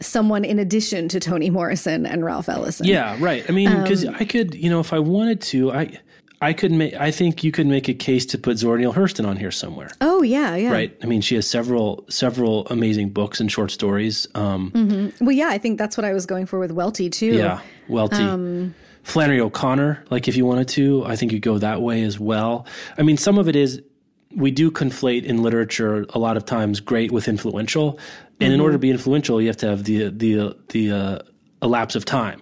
someone 0.00 0.44
in 0.44 0.58
addition 0.58 1.08
to 1.08 1.20
Toni 1.20 1.50
Morrison 1.50 2.06
and 2.06 2.24
Ralph 2.24 2.48
Ellison. 2.48 2.86
yeah, 2.86 3.16
right. 3.20 3.44
I 3.48 3.52
mean, 3.52 3.82
because 3.82 4.06
Um, 4.06 4.16
I 4.18 4.24
could, 4.24 4.54
you 4.54 4.70
know, 4.70 4.80
if 4.80 4.92
I 4.92 4.98
wanted 4.98 5.40
to, 5.42 5.72
I, 5.72 5.98
I 6.42 6.52
could 6.54 6.72
make. 6.72 6.94
I 6.94 7.10
think 7.10 7.44
you 7.44 7.52
could 7.52 7.66
make 7.66 7.88
a 7.88 7.94
case 7.94 8.24
to 8.26 8.38
put 8.38 8.56
Zora 8.56 8.78
Neale 8.78 8.94
Hurston 8.94 9.26
on 9.26 9.36
here 9.36 9.50
somewhere. 9.50 9.90
Oh 10.00 10.22
yeah, 10.22 10.56
yeah. 10.56 10.72
Right. 10.72 10.96
I 11.02 11.06
mean, 11.06 11.20
she 11.20 11.34
has 11.34 11.46
several 11.46 12.06
several 12.08 12.66
amazing 12.68 13.10
books 13.10 13.40
and 13.40 13.52
short 13.52 13.70
stories. 13.70 14.26
Um, 14.34 15.12
Well, 15.20 15.32
yeah, 15.32 15.48
I 15.48 15.58
think 15.58 15.78
that's 15.78 15.96
what 15.98 16.04
I 16.06 16.14
was 16.14 16.24
going 16.24 16.46
for 16.46 16.58
with 16.58 16.72
Welty 16.72 17.10
too. 17.10 17.34
Yeah, 17.34 17.60
Welty. 17.88 18.22
Um, 18.22 18.74
Flannery 19.02 19.40
O'Connor, 19.40 20.04
like 20.10 20.28
if 20.28 20.36
you 20.36 20.44
wanted 20.46 20.68
to, 20.68 21.04
I 21.06 21.16
think 21.16 21.32
you 21.32 21.40
go 21.40 21.58
that 21.58 21.80
way 21.82 22.02
as 22.02 22.18
well. 22.20 22.66
I 22.98 23.02
mean, 23.02 23.16
some 23.16 23.38
of 23.38 23.48
it 23.48 23.56
is 23.56 23.82
we 24.34 24.50
do 24.50 24.70
conflate 24.70 25.24
in 25.24 25.42
literature 25.42 26.06
a 26.10 26.18
lot 26.18 26.36
of 26.36 26.44
times 26.44 26.80
great 26.80 27.10
with 27.10 27.26
influential, 27.28 27.98
and 28.40 28.52
in 28.52 28.60
order 28.60 28.74
to 28.74 28.78
be 28.78 28.90
influential, 28.90 29.40
you 29.40 29.48
have 29.48 29.56
to 29.58 29.68
have 29.68 29.84
the 29.84 30.08
the 30.08 30.56
the 30.68 30.90
uh, 30.92 31.18
elapse 31.62 31.96
of 31.96 32.04
time. 32.04 32.40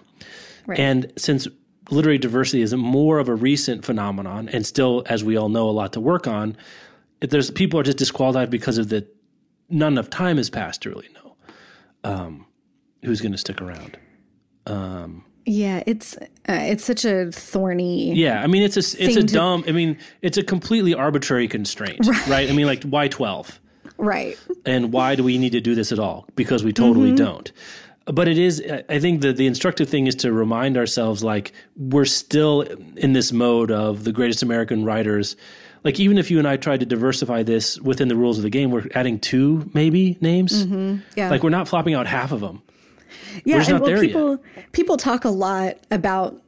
Right. 0.66 0.78
And 0.78 1.12
since 1.16 1.48
literary 1.90 2.18
diversity 2.18 2.62
is 2.62 2.74
more 2.74 3.18
of 3.18 3.28
a 3.28 3.34
recent 3.34 3.84
phenomenon, 3.84 4.48
and 4.48 4.66
still, 4.66 5.02
as 5.06 5.22
we 5.24 5.36
all 5.36 5.48
know, 5.48 5.68
a 5.68 5.72
lot 5.72 5.92
to 5.94 6.00
work 6.00 6.26
on, 6.26 6.56
if 7.20 7.30
there's 7.30 7.50
people 7.50 7.80
are 7.80 7.82
just 7.82 7.98
disqualified 7.98 8.50
because 8.50 8.78
of 8.78 8.88
the 8.88 9.06
not 9.70 9.88
enough 9.88 10.08
time 10.10 10.36
has 10.38 10.48
passed 10.50 10.82
to 10.82 10.90
really 10.90 11.08
know 11.14 11.36
um, 12.04 12.46
who's 13.04 13.20
going 13.20 13.32
to 13.32 13.38
stick 13.38 13.60
around. 13.60 13.96
Yeah, 15.50 15.82
it's 15.86 16.14
uh, 16.16 16.26
it's 16.46 16.84
such 16.84 17.06
a 17.06 17.32
thorny. 17.32 18.12
Yeah, 18.14 18.42
I 18.42 18.46
mean 18.48 18.62
it's 18.62 18.76
a 18.76 18.80
it's 19.02 19.16
a 19.16 19.22
to- 19.22 19.34
dumb. 19.34 19.64
I 19.66 19.72
mean 19.72 19.96
it's 20.20 20.36
a 20.36 20.42
completely 20.42 20.92
arbitrary 20.94 21.48
constraint, 21.48 22.06
right? 22.28 22.50
I 22.50 22.52
mean 22.52 22.66
like 22.66 22.82
why 22.84 23.08
twelve? 23.08 23.58
Right. 23.96 24.38
and 24.64 24.92
why 24.92 25.14
do 25.16 25.24
we 25.24 25.38
need 25.38 25.52
to 25.52 25.60
do 25.60 25.74
this 25.74 25.90
at 25.90 25.98
all? 25.98 26.26
Because 26.36 26.62
we 26.62 26.72
totally 26.72 27.08
Mm-hmm. 27.08 27.16
don't. 27.24 27.52
But 28.12 28.26
it 28.26 28.38
is, 28.38 28.62
I 28.88 28.98
think 28.98 29.20
the, 29.20 29.32
the 29.32 29.46
instructive 29.46 29.88
thing 29.88 30.06
is 30.06 30.14
to 30.16 30.32
remind 30.32 30.76
ourselves 30.76 31.22
like 31.22 31.52
we're 31.76 32.06
still 32.06 32.62
in 32.62 33.12
this 33.12 33.32
mode 33.32 33.70
of 33.70 34.04
the 34.04 34.12
greatest 34.12 34.42
American 34.42 34.84
writers. 34.84 35.36
Like 35.84 36.00
even 36.00 36.18
if 36.18 36.30
you 36.30 36.38
and 36.38 36.48
I 36.48 36.56
tried 36.56 36.80
to 36.80 36.86
diversify 36.86 37.42
this 37.42 37.78
within 37.80 38.08
the 38.08 38.16
rules 38.16 38.38
of 38.38 38.44
the 38.44 38.50
game, 38.50 38.70
we're 38.70 38.86
adding 38.94 39.18
two 39.18 39.70
maybe 39.74 40.16
names. 40.20 40.64
Mm-hmm. 40.64 41.02
Yeah. 41.16 41.30
Like 41.30 41.42
we're 41.42 41.50
not 41.50 41.68
flopping 41.68 41.94
out 41.94 42.06
half 42.06 42.32
of 42.32 42.40
them. 42.40 42.62
Yeah, 43.44 43.58
and 43.58 43.68
not 43.68 43.80
well, 43.82 43.90
there 43.90 44.02
yet. 44.02 44.08
people 44.08 44.38
people 44.72 44.96
talk 44.96 45.24
a 45.24 45.30
lot 45.30 45.78
about 45.90 46.42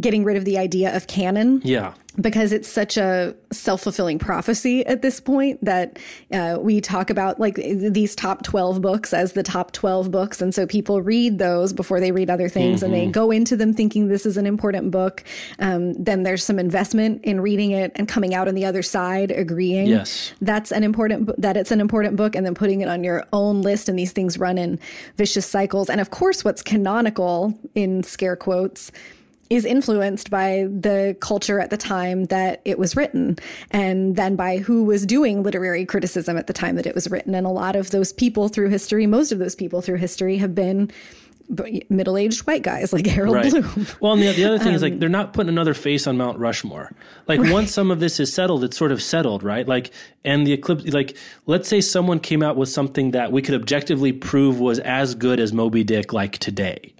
getting 0.00 0.24
rid 0.24 0.36
of 0.36 0.44
the 0.44 0.58
idea 0.58 0.94
of 0.96 1.06
canon 1.06 1.60
Yeah. 1.64 1.94
because 2.20 2.52
it's 2.52 2.68
such 2.68 2.96
a 2.96 3.34
self-fulfilling 3.52 4.18
prophecy 4.18 4.84
at 4.86 5.02
this 5.02 5.20
point 5.20 5.64
that 5.64 5.98
uh, 6.32 6.58
we 6.60 6.80
talk 6.80 7.10
about 7.10 7.38
like 7.38 7.54
these 7.56 8.14
top 8.16 8.42
12 8.42 8.80
books 8.82 9.12
as 9.14 9.32
the 9.34 9.42
top 9.42 9.72
12 9.72 10.10
books 10.10 10.42
and 10.42 10.54
so 10.54 10.66
people 10.66 11.00
read 11.02 11.38
those 11.38 11.72
before 11.72 12.00
they 12.00 12.10
read 12.12 12.28
other 12.30 12.48
things 12.48 12.82
and 12.82 12.92
Mm-hmm. 12.92 13.06
they 13.06 13.10
go 13.12 13.30
into 13.30 13.56
them 13.56 13.72
thinking 13.72 14.08
this 14.08 14.24
is 14.26 14.36
an 14.36 14.46
important 14.46 14.90
book 14.90 15.22
um, 15.60 15.92
then 15.94 16.22
there's 16.24 16.42
some 16.42 16.58
investment 16.58 17.22
in 17.24 17.40
reading 17.40 17.70
it 17.72 17.92
and 17.94 18.08
coming 18.08 18.34
out 18.34 18.48
on 18.48 18.54
the 18.54 18.64
other 18.64 18.82
side 18.82 19.30
agreeing 19.30 19.86
Yes. 19.88 20.32
that's 20.40 20.72
an 20.72 20.82
important 20.84 21.40
that 21.40 21.56
it's 21.56 21.70
an 21.70 21.80
important 21.80 22.16
book 22.16 22.34
and 22.34 22.44
then 22.46 22.54
putting 22.54 22.80
it 22.80 22.88
on 22.88 23.04
your 23.04 23.24
own 23.32 23.62
list 23.62 23.88
and 23.88 23.98
these 23.98 24.12
things 24.12 24.38
run 24.38 24.58
in 24.58 24.78
vicious 25.16 25.46
cycles 25.46 25.88
and 25.90 26.00
of 26.00 26.10
course 26.10 26.44
what's 26.44 26.62
canonical 26.62 27.58
in 27.74 28.02
scare 28.02 28.36
quotes 28.36 28.90
is 29.50 29.64
influenced 29.64 30.30
by 30.30 30.66
the 30.68 31.16
culture 31.20 31.60
at 31.60 31.70
the 31.70 31.76
time 31.76 32.24
that 32.26 32.60
it 32.64 32.78
was 32.78 32.96
written 32.96 33.36
and 33.70 34.16
then 34.16 34.36
by 34.36 34.58
who 34.58 34.84
was 34.84 35.06
doing 35.06 35.42
literary 35.42 35.84
criticism 35.84 36.36
at 36.36 36.46
the 36.46 36.52
time 36.52 36.76
that 36.76 36.86
it 36.86 36.94
was 36.94 37.10
written 37.10 37.34
and 37.34 37.46
a 37.46 37.50
lot 37.50 37.76
of 37.76 37.90
those 37.90 38.12
people 38.12 38.48
through 38.48 38.68
history 38.68 39.06
most 39.06 39.32
of 39.32 39.38
those 39.38 39.54
people 39.54 39.80
through 39.80 39.96
history 39.96 40.36
have 40.36 40.54
been 40.54 40.90
middle-aged 41.88 42.46
white 42.46 42.62
guys 42.62 42.92
like 42.92 43.06
Harold 43.06 43.34
Right. 43.34 43.50
Bloom 43.50 43.86
Well, 44.00 44.12
and 44.12 44.22
the, 44.22 44.32
the 44.32 44.44
other 44.44 44.58
thing 44.58 44.74
is 44.74 44.82
Um, 44.82 44.90
like 44.90 45.00
they're 45.00 45.08
not 45.08 45.32
putting 45.32 45.48
another 45.48 45.72
face 45.72 46.06
on 46.06 46.16
Mount 46.18 46.38
Rushmore. 46.38 46.92
Like 47.26 47.40
once 47.40 47.72
some 47.72 47.90
of 47.90 48.00
this 48.00 48.20
is 48.20 48.32
settled, 48.32 48.64
it's 48.64 48.76
sort 48.76 48.92
of 48.92 49.02
settled, 49.02 49.42
right? 49.42 49.66
Like 49.66 49.90
and 50.24 50.46
the 50.46 50.52
eclipse 50.52 50.84
like 50.92 51.16
let's 51.46 51.68
say 51.68 51.80
someone 51.80 52.20
came 52.20 52.42
out 52.42 52.56
with 52.56 52.68
something 52.68 53.12
that 53.12 53.32
we 53.32 53.40
could 53.40 53.54
objectively 53.54 54.12
prove 54.12 54.60
was 54.60 54.78
as 54.80 55.14
good 55.14 55.40
as 55.40 55.52
Moby 55.52 55.84
Dick 55.84 56.12
like 56.12 56.36
today. 56.38 56.92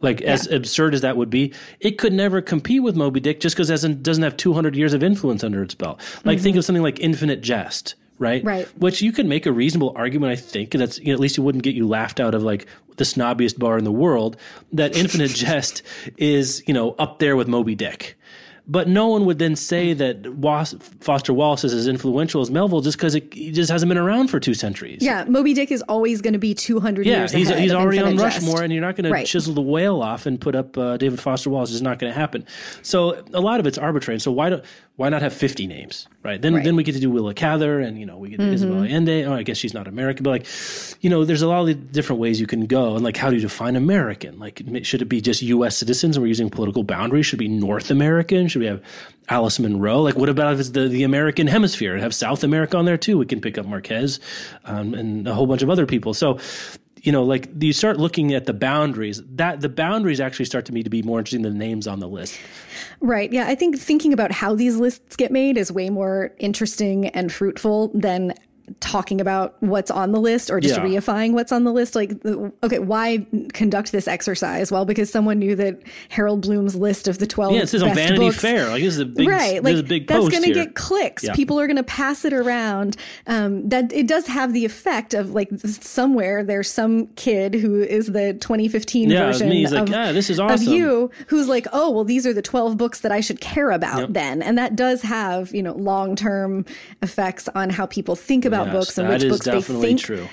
Like 0.00 0.22
as 0.22 0.46
absurd 0.46 0.94
as 0.94 1.02
that 1.02 1.16
would 1.16 1.30
be, 1.30 1.52
it 1.78 1.98
could 1.98 2.12
never 2.12 2.40
compete 2.40 2.82
with 2.82 2.96
Moby 2.96 3.20
Dick 3.20 3.40
just 3.40 3.54
because 3.54 3.70
it 3.70 4.02
doesn't 4.02 4.22
have 4.22 4.36
200 4.36 4.74
years 4.74 4.94
of 4.94 5.02
influence 5.02 5.44
under 5.44 5.62
its 5.62 5.74
belt. 5.74 6.00
Like 6.24 6.40
think 6.40 6.54
mm-hmm. 6.54 6.58
of 6.58 6.64
something 6.64 6.82
like 6.82 7.00
Infinite 7.00 7.42
Jest, 7.42 7.96
right? 8.18 8.42
Right. 8.42 8.66
Which 8.78 9.02
you 9.02 9.12
could 9.12 9.26
make 9.26 9.46
a 9.46 9.52
reasonable 9.52 9.92
argument, 9.96 10.32
I 10.32 10.36
think, 10.36 10.74
and 10.74 10.80
that's 10.80 10.98
you 10.98 11.08
know, 11.08 11.12
at 11.12 11.20
least 11.20 11.36
it 11.36 11.42
wouldn't 11.42 11.64
get 11.64 11.74
you 11.74 11.86
laughed 11.86 12.18
out 12.18 12.34
of 12.34 12.42
like 12.42 12.66
the 12.96 13.04
snobbiest 13.04 13.58
bar 13.58 13.76
in 13.76 13.84
the 13.84 13.92
world. 13.92 14.36
That 14.72 14.96
Infinite 14.96 15.30
Jest 15.34 15.82
is 16.16 16.62
you 16.66 16.74
know 16.74 16.92
up 16.92 17.18
there 17.18 17.36
with 17.36 17.48
Moby 17.48 17.74
Dick. 17.74 18.16
But 18.72 18.86
no 18.86 19.08
one 19.08 19.24
would 19.26 19.40
then 19.40 19.56
say 19.56 19.94
that 19.94 20.32
Was- 20.36 20.76
Foster 21.00 21.32
Wallace 21.32 21.64
is 21.64 21.74
as 21.74 21.88
influential 21.88 22.40
as 22.40 22.52
Melville 22.52 22.82
just 22.82 22.96
because 22.98 23.14
he 23.14 23.50
just 23.50 23.68
hasn't 23.68 23.88
been 23.88 23.98
around 23.98 24.28
for 24.28 24.38
two 24.38 24.54
centuries. 24.54 24.98
yeah 25.02 25.24
Moby 25.24 25.54
Dick 25.54 25.72
is 25.72 25.82
always 25.88 26.20
going 26.20 26.34
to 26.34 26.38
be 26.38 26.54
200 26.54 27.04
Yeah, 27.04 27.18
years 27.18 27.32
he's 27.32 27.48
he's 27.48 27.72
already 27.72 27.98
on 27.98 28.16
Jest. 28.16 28.36
Rushmore, 28.36 28.62
and 28.62 28.72
you're 28.72 28.80
not 28.80 28.94
going 28.94 29.12
to 29.12 29.24
chisel 29.24 29.54
the 29.54 29.60
whale 29.60 30.00
off 30.02 30.24
and 30.24 30.40
put 30.40 30.54
up 30.54 30.78
uh, 30.78 30.96
David 30.98 31.18
Foster 31.18 31.50
Wallace. 31.50 31.72
It's 31.72 31.80
not 31.80 31.98
going 31.98 32.12
to 32.12 32.18
happen. 32.18 32.46
So 32.82 33.22
a 33.34 33.40
lot 33.40 33.58
of 33.58 33.66
it's 33.66 33.76
arbitrary. 33.78 34.20
So 34.20 34.30
why 34.30 34.50
do 34.50 34.60
why 35.00 35.08
not 35.08 35.22
have 35.22 35.32
50 35.32 35.66
names, 35.66 36.06
right? 36.22 36.42
Then 36.42 36.52
Right. 36.52 36.58
Mm-hmm. 36.58 36.64
then 36.66 36.76
we 36.76 36.82
get 36.82 36.92
to 36.92 37.00
do 37.00 37.10
Willa 37.10 37.32
Cather, 37.32 37.80
and 37.80 37.98
you 37.98 38.04
know 38.04 38.18
we 38.18 38.28
get 38.28 38.38
Isabel 38.38 38.84
Allende. 38.84 39.24
Oh, 39.24 39.32
I 39.32 39.42
guess 39.42 39.56
she's 39.56 39.72
not 39.72 39.88
American, 39.88 40.24
but 40.24 40.28
like, 40.30 40.46
you 41.00 41.08
know, 41.08 41.24
there's 41.24 41.40
a 41.40 41.48
lot 41.48 41.66
of 41.66 41.90
different 41.90 42.20
ways 42.20 42.38
you 42.38 42.46
can 42.46 42.66
go, 42.66 42.96
and 42.96 43.02
like, 43.02 43.16
how 43.16 43.30
do 43.30 43.36
you 43.36 43.40
define 43.40 43.76
American? 43.76 44.38
Like, 44.38 44.60
should 44.82 45.00
it 45.00 45.06
be 45.06 45.22
just 45.22 45.40
U.S. 45.40 45.78
citizens? 45.78 46.18
We're 46.18 46.26
using 46.26 46.50
political 46.50 46.82
boundaries. 46.82 47.24
Should 47.24 47.38
it 47.38 47.44
be 47.44 47.48
North 47.48 47.90
American? 47.90 48.46
Should 48.46 48.58
we 48.60 48.66
have 48.66 48.82
Alice 49.30 49.58
Munro? 49.58 50.00
Like, 50.00 50.16
what 50.16 50.28
about 50.28 50.52
if 50.52 50.60
it's 50.60 50.70
the 50.70 50.86
the 50.86 51.02
American 51.04 51.46
hemisphere 51.46 51.94
and 51.94 52.02
have 52.02 52.14
South 52.14 52.44
America 52.44 52.76
on 52.76 52.84
there 52.84 52.98
too? 52.98 53.16
We 53.16 53.24
can 53.24 53.40
pick 53.40 53.56
up 53.56 53.64
Marquez 53.64 54.20
um, 54.66 54.92
and 54.92 55.26
a 55.26 55.32
whole 55.32 55.46
bunch 55.46 55.62
of 55.62 55.70
other 55.70 55.86
people. 55.86 56.12
So 56.12 56.38
you 57.02 57.12
know, 57.12 57.22
like 57.22 57.48
you 57.58 57.72
start 57.72 57.98
looking 57.98 58.34
at 58.34 58.46
the 58.46 58.52
boundaries, 58.52 59.22
that 59.34 59.60
the 59.60 59.68
boundaries 59.68 60.20
actually 60.20 60.44
start 60.44 60.66
to 60.66 60.72
me 60.72 60.82
to 60.82 60.90
be 60.90 61.02
more 61.02 61.18
interesting 61.18 61.42
than 61.42 61.54
the 61.54 61.58
names 61.58 61.86
on 61.86 62.00
the 62.00 62.08
list. 62.08 62.38
Right. 63.00 63.32
Yeah. 63.32 63.46
I 63.46 63.54
think 63.54 63.78
thinking 63.78 64.12
about 64.12 64.32
how 64.32 64.54
these 64.54 64.76
lists 64.76 65.16
get 65.16 65.32
made 65.32 65.56
is 65.56 65.72
way 65.72 65.90
more 65.90 66.32
interesting 66.38 67.08
and 67.08 67.32
fruitful 67.32 67.90
than 67.94 68.34
talking 68.80 69.20
about 69.20 69.56
what's 69.60 69.90
on 69.90 70.12
the 70.12 70.20
list 70.20 70.50
or 70.50 70.60
just 70.60 70.76
Yeah. 70.76 70.84
reifying 70.84 71.32
what's 71.32 71.50
on 71.52 71.64
the 71.64 71.72
list. 71.72 71.94
Like, 71.94 72.12
okay, 72.62 72.78
why 72.78 73.26
conduct 73.52 73.92
this 73.92 74.06
exercise? 74.06 74.70
Well, 74.70 74.84
because 74.84 75.10
someone 75.10 75.38
knew 75.38 75.56
that 75.56 75.80
Harold 76.10 76.42
Bloom's 76.42 76.76
list 76.76 77.08
of 77.08 77.18
the 77.18 77.26
12 77.26 77.52
Yeah, 77.54 77.60
it 77.62 77.68
says 77.68 77.82
on 77.82 77.94
Vanity 77.94 78.18
books, 78.26 78.40
Fair. 78.40 78.68
Like 78.68 78.82
this 78.82 78.94
is 78.94 79.00
a 79.00 79.04
big, 79.06 79.28
right 79.28 79.62
this 79.62 79.72
is 79.72 79.78
like 79.80 79.84
a 79.84 79.88
big 79.88 80.06
that's 80.06 80.28
going 80.28 80.42
to 80.44 80.52
get 80.52 80.74
clicks 80.74 81.24
Yeah. 81.24 81.34
people 81.34 81.58
are 81.60 81.66
going 81.66 81.76
to 81.76 81.82
pass 81.82 82.24
it 82.24 82.32
around 82.32 82.96
um, 83.26 83.68
that 83.68 83.92
it 83.92 84.06
does 84.06 84.26
have 84.26 84.52
the 84.52 84.64
effect 84.64 85.14
of 85.14 85.30
like 85.30 85.48
somewhere 85.64 86.44
there's 86.44 86.70
some 86.70 87.06
kid 87.16 87.54
who 87.54 87.82
is 87.82 88.06
the 88.08 88.34
2015 88.34 89.10
Yeah, 89.10 89.26
version. 89.26 89.50
He's 89.50 89.72
like, 89.72 89.88
of, 89.88 89.94
"Ah, 89.94 90.12
this 90.12 90.30
is 90.30 90.38
of 90.38 90.62
you 90.62 91.10
who's 91.28 91.48
like 91.48 91.66
oh 91.72 91.90
well 91.90 92.04
these 92.04 92.26
are 92.26 92.32
the 92.32 92.42
12 92.42 92.76
books 92.76 93.00
that 93.00 93.12
i 93.12 93.20
should 93.20 93.40
care 93.40 93.70
about 93.70 93.98
Yep. 94.00 94.08
then 94.12 94.42
and 94.42 94.56
that 94.58 94.76
does 94.76 95.02
have 95.02 95.54
you 95.54 95.62
know 95.62 95.74
long-term 95.74 96.64
effects 97.02 97.48
on 97.54 97.70
how 97.70 97.86
people 97.86 98.16
think 98.16 98.44
about 98.44 98.59
Yes, 98.66 98.72
books 98.72 98.98
and 98.98 99.08
which 99.08 99.28
books 99.28 99.44
they 99.46 99.60
think 99.60 100.00
true. 100.00 100.28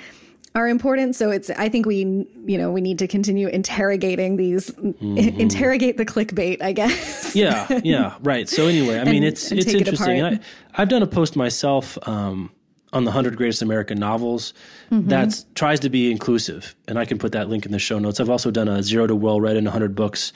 are 0.56 0.68
important. 0.68 1.16
So 1.16 1.30
it's 1.32 1.50
I 1.52 1.70
think 1.70 1.86
we 1.86 1.98
you 2.46 2.58
know 2.58 2.72
we 2.72 2.82
need 2.82 3.00
to 3.00 3.08
continue 3.08 3.48
interrogating 3.48 4.38
these 4.38 4.70
Mm-hmm. 4.72 5.40
interrogate 5.40 5.98
the 5.98 6.06
clickbait, 6.06 6.62
I 6.62 6.72
guess. 6.74 7.36
yeah, 7.36 7.68
yeah, 7.84 8.16
right. 8.24 8.48
So 8.50 8.68
anyway, 8.68 9.00
I 9.00 9.04
mean, 9.04 9.18
And- 9.18 9.26
it's 9.26 9.52
it's 9.52 9.66
take 9.66 9.76
it 9.76 9.80
interesting. 9.88 10.24
I, 10.24 10.40
I've 10.76 10.90
done 10.90 11.04
a 11.04 11.08
post 11.08 11.36
myself 11.36 11.98
um, 12.08 12.52
on 12.94 13.04
the 13.04 13.12
hundred 13.12 13.36
greatest 13.38 13.62
American 13.62 14.00
novels 14.00 14.54
Mm-hmm. 14.92 15.10
that 15.10 15.44
tries 15.54 15.82
to 15.82 15.90
be 15.90 16.10
inclusive, 16.10 16.74
and 16.88 16.98
I 16.98 17.04
can 17.04 17.18
put 17.18 17.34
that 17.34 17.50
link 17.50 17.66
in 17.66 17.74
the 17.74 17.80
show 17.80 18.00
notes. 18.00 18.22
I've 18.22 18.30
also 18.30 18.52
done 18.52 18.70
a 18.70 18.82
zero 18.82 19.06
to 19.06 19.16
well 19.16 19.42
read 19.42 19.58
in 19.58 19.66
hundred 19.66 19.96
books. 19.96 20.32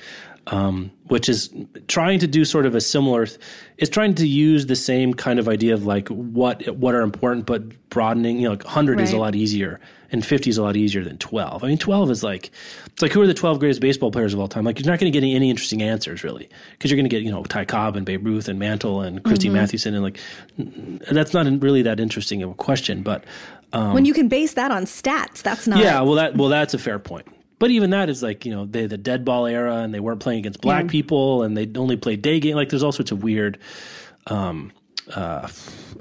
Um, 0.48 0.92
which 1.06 1.30
is 1.30 1.54
trying 1.88 2.18
to 2.20 2.26
do 2.26 2.46
sort 2.46 2.66
of 2.66 2.74
a 2.74 2.82
similar, 2.82 3.28
it's 3.78 3.92
trying 3.92 4.16
to 4.16 4.28
use 4.28 4.66
the 4.66 4.76
same 4.76 5.14
kind 5.14 5.38
of 5.38 5.48
idea 5.48 5.74
of 5.74 5.86
like 5.86 6.08
what 6.08 6.68
what 6.76 6.96
are 6.96 7.02
important, 7.02 7.46
but 7.46 7.90
broadening. 7.90 8.38
You 8.38 8.46
know, 8.46 8.50
like 8.52 8.64
hundred 8.64 9.00
is 9.00 9.14
a 9.14 9.18
lot 9.18 9.36
easier, 9.36 9.80
and 10.12 10.26
fifty 10.26 10.50
is 10.50 10.58
a 10.58 10.64
lot 10.64 10.76
easier 10.76 11.04
than 11.04 11.20
twelve. 11.20 11.64
I 11.64 11.68
mean, 11.68 11.78
twelve 11.78 12.10
is 12.10 12.24
like 12.24 12.50
it's 12.88 13.04
like 13.04 13.12
who 13.12 13.22
are 13.22 13.28
the 13.28 13.36
twelve 13.36 13.60
greatest 13.60 13.82
baseball 13.82 14.10
players 14.10 14.34
of 14.34 14.40
all 14.40 14.48
time? 14.48 14.64
Like 14.64 14.80
you're 14.80 14.92
not 14.92 15.00
going 15.00 15.12
to 15.12 15.16
get 15.16 15.24
any, 15.24 15.36
any 15.36 15.52
interesting 15.52 15.84
answers 15.84 16.24
really, 16.24 16.50
because 16.72 16.90
you're 16.90 16.98
going 16.98 17.10
to 17.10 17.16
get 17.16 17.22
you 17.22 17.32
know 17.32 17.44
Ty 17.44 17.66
Cobb 17.66 17.96
and 17.96 18.06
Babe 18.06 18.26
Ruth 18.26 18.48
and 18.48 18.58
Mantle 18.58 19.02
and 19.02 19.24
Christy 19.24 19.48
Mm-hmm. 19.48 19.58
Mathewson 19.58 19.94
and 19.94 20.04
like 20.04 20.20
that's 21.12 21.34
not 21.36 21.46
really 21.62 21.84
that 21.84 22.00
interesting 22.00 22.42
of 22.42 22.50
a 22.50 22.56
question, 22.56 23.04
but 23.04 23.26
when 23.72 24.06
you 24.06 24.14
can 24.14 24.28
base 24.28 24.54
that 24.54 24.72
on 24.72 24.86
stats, 24.86 25.44
that's 25.44 25.68
not 25.68 25.80
yeah, 25.80 26.02
well 26.02 26.16
that 26.16 26.36
well 26.36 26.50
that's 26.50 26.74
a 26.74 26.80
fair 26.80 26.98
point. 26.98 27.28
But 27.62 27.70
even 27.70 27.92
that 27.92 28.10
is 28.10 28.24
like 28.24 28.44
you 28.44 28.52
know 28.52 28.66
they 28.66 28.88
the 28.88 28.98
dead 28.98 29.24
ball 29.24 29.46
era 29.46 29.76
and 29.78 29.94
they 29.94 30.00
weren't 30.00 30.20
playing 30.20 30.40
against 30.40 30.62
black 30.62 30.88
people 30.88 31.44
and 31.44 31.56
they 31.56 31.70
only 31.80 31.96
played 31.96 32.24
day 32.24 32.40
game. 32.40 32.56
Like 32.56 32.70
there's 32.70 32.82
all 32.82 32.92
sorts 32.92 33.12
of 33.12 33.22
weird, 33.22 33.60
um, 34.26 34.72
uh, 35.14 35.48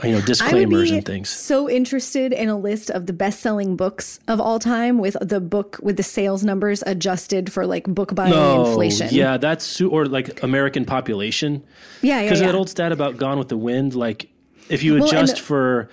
you 0.03 0.13
know 0.13 0.21
disclaimers 0.23 0.91
and 0.91 1.05
things. 1.05 1.29
so 1.29 1.69
interested 1.69 2.33
in 2.33 2.49
a 2.49 2.57
list 2.57 2.89
of 2.91 3.05
the 3.05 3.13
best-selling 3.13 3.77
books 3.77 4.21
of 4.27 4.41
all 4.41 4.59
time 4.59 4.97
with 4.99 5.19
the 5.21 5.39
book 5.39 5.79
with 5.83 5.99
the 5.99 6.03
sales 6.03 6.43
numbers 6.45 6.83
adjusted 6.87 7.53
for 7.53 7.67
like 7.67 7.85
book 7.85 8.15
buying 8.15 8.33
inflation. 8.67 9.09
yeah, 9.11 9.37
that's 9.37 9.63
su- 9.65 9.91
or 9.91 10.07
like 10.07 10.43
American 10.43 10.87
population. 10.87 11.63
yeah, 12.01 12.21
yeah. 12.21 12.23
Because 12.23 12.41
yeah. 12.41 12.47
that 12.47 12.55
old 12.55 12.71
stat 12.71 12.91
about 12.91 13.19
Gone 13.19 13.39
with 13.39 13.49
the 13.49 13.59
Wind, 13.59 13.95
like 13.95 14.31
if 14.71 14.83
you 14.83 14.95
Well, 14.95 15.05
adjust 15.05 15.37
the- 15.37 15.43
for 15.43 15.91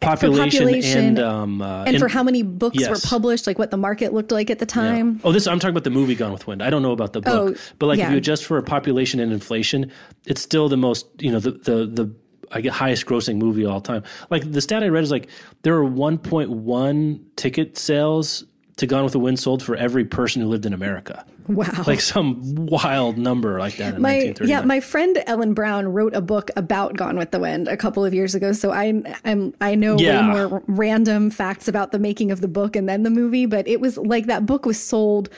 population, 0.00 0.44
population 0.66 1.04
and 1.06 1.18
um 1.18 1.62
uh, 1.62 1.84
and 1.84 1.98
for 1.98 2.08
how 2.08 2.22
many 2.22 2.42
books 2.42 2.88
were 2.88 2.98
published, 3.04 3.46
like 3.46 3.58
what 3.58 3.70
the 3.70 3.76
market 3.76 4.12
looked 4.12 4.32
like 4.32 4.50
at 4.50 4.58
the 4.58 4.64
Yeah. 4.64 4.82
time. 4.94 5.20
Oh, 5.24 5.32
this 5.32 5.46
I'm 5.46 5.58
talking 5.58 5.72
about 5.74 5.84
the 5.84 5.90
movie 5.90 6.14
Gone 6.14 6.32
with 6.32 6.42
the 6.42 6.46
Wind. 6.48 6.62
I 6.62 6.70
don't 6.70 6.82
know 6.82 6.92
about 6.92 7.12
the 7.12 7.20
book, 7.20 7.56
Oh, 7.58 7.60
but 7.78 7.86
like 7.86 7.98
if 7.98 8.10
you 8.10 8.16
adjust 8.16 8.44
for 8.44 8.60
population 8.62 9.20
and 9.20 9.32
inflation, 9.32 9.92
it's 10.26 10.40
still 10.40 10.68
the 10.68 10.76
most 10.76 11.06
you 11.18 11.30
know 11.30 11.38
the 11.40 11.52
the 11.52 11.86
the 11.86 12.14
I 12.52 12.60
get 12.62 12.72
highest 12.72 13.06
grossing 13.06 13.36
movie 13.36 13.64
of 13.64 13.70
all 13.70 13.80
time. 13.80 14.02
Like 14.28 14.50
the 14.50 14.60
stat 14.60 14.82
I 14.82 14.88
read 14.88 15.04
is 15.04 15.10
like 15.12 15.28
there 15.62 15.74
were 15.80 15.88
1.1 15.88 17.20
ticket 17.36 17.78
sales 17.78 18.44
to 18.76 18.86
Gone 18.86 19.04
with 19.04 19.12
the 19.12 19.18
Wind 19.20 19.38
sold 19.38 19.62
for 19.62 19.76
every 19.76 20.04
person 20.04 20.42
who 20.42 20.48
lived 20.48 20.66
in 20.66 20.72
America. 20.72 21.24
Wow. 21.48 21.84
Like 21.86 22.00
some 22.00 22.66
wild 22.66 23.18
number 23.18 23.58
like 23.58 23.76
that 23.78 23.94
in 23.96 24.02
my 24.02 24.14
1939. 24.14 24.48
yeah, 24.48 24.64
my 24.64 24.80
friend 24.80 25.22
Ellen 25.26 25.54
Brown 25.54 25.88
wrote 25.88 26.14
a 26.14 26.20
book 26.20 26.50
about 26.56 26.96
Gone 26.96 27.16
with 27.16 27.30
the 27.30 27.38
Wind 27.40 27.68
a 27.68 27.76
couple 27.76 28.04
of 28.04 28.14
years 28.14 28.34
ago. 28.34 28.52
So 28.52 28.70
I 28.72 29.02
I'm 29.24 29.54
I 29.60 29.74
know 29.74 29.98
Yeah. 29.98 30.26
way 30.32 30.32
more 30.48 30.62
random 30.66 31.30
facts 31.30 31.68
about 31.68 31.92
the 31.92 31.98
making 31.98 32.30
of 32.30 32.40
the 32.40 32.48
book 32.48 32.76
and 32.76 32.88
then 32.88 33.02
the 33.02 33.10
movie, 33.10 33.46
but 33.46 33.66
it 33.66 33.80
was 33.80 33.96
like 33.96 34.26
that 34.26 34.46
book 34.46 34.66
was 34.66 34.82
sold 34.82 35.28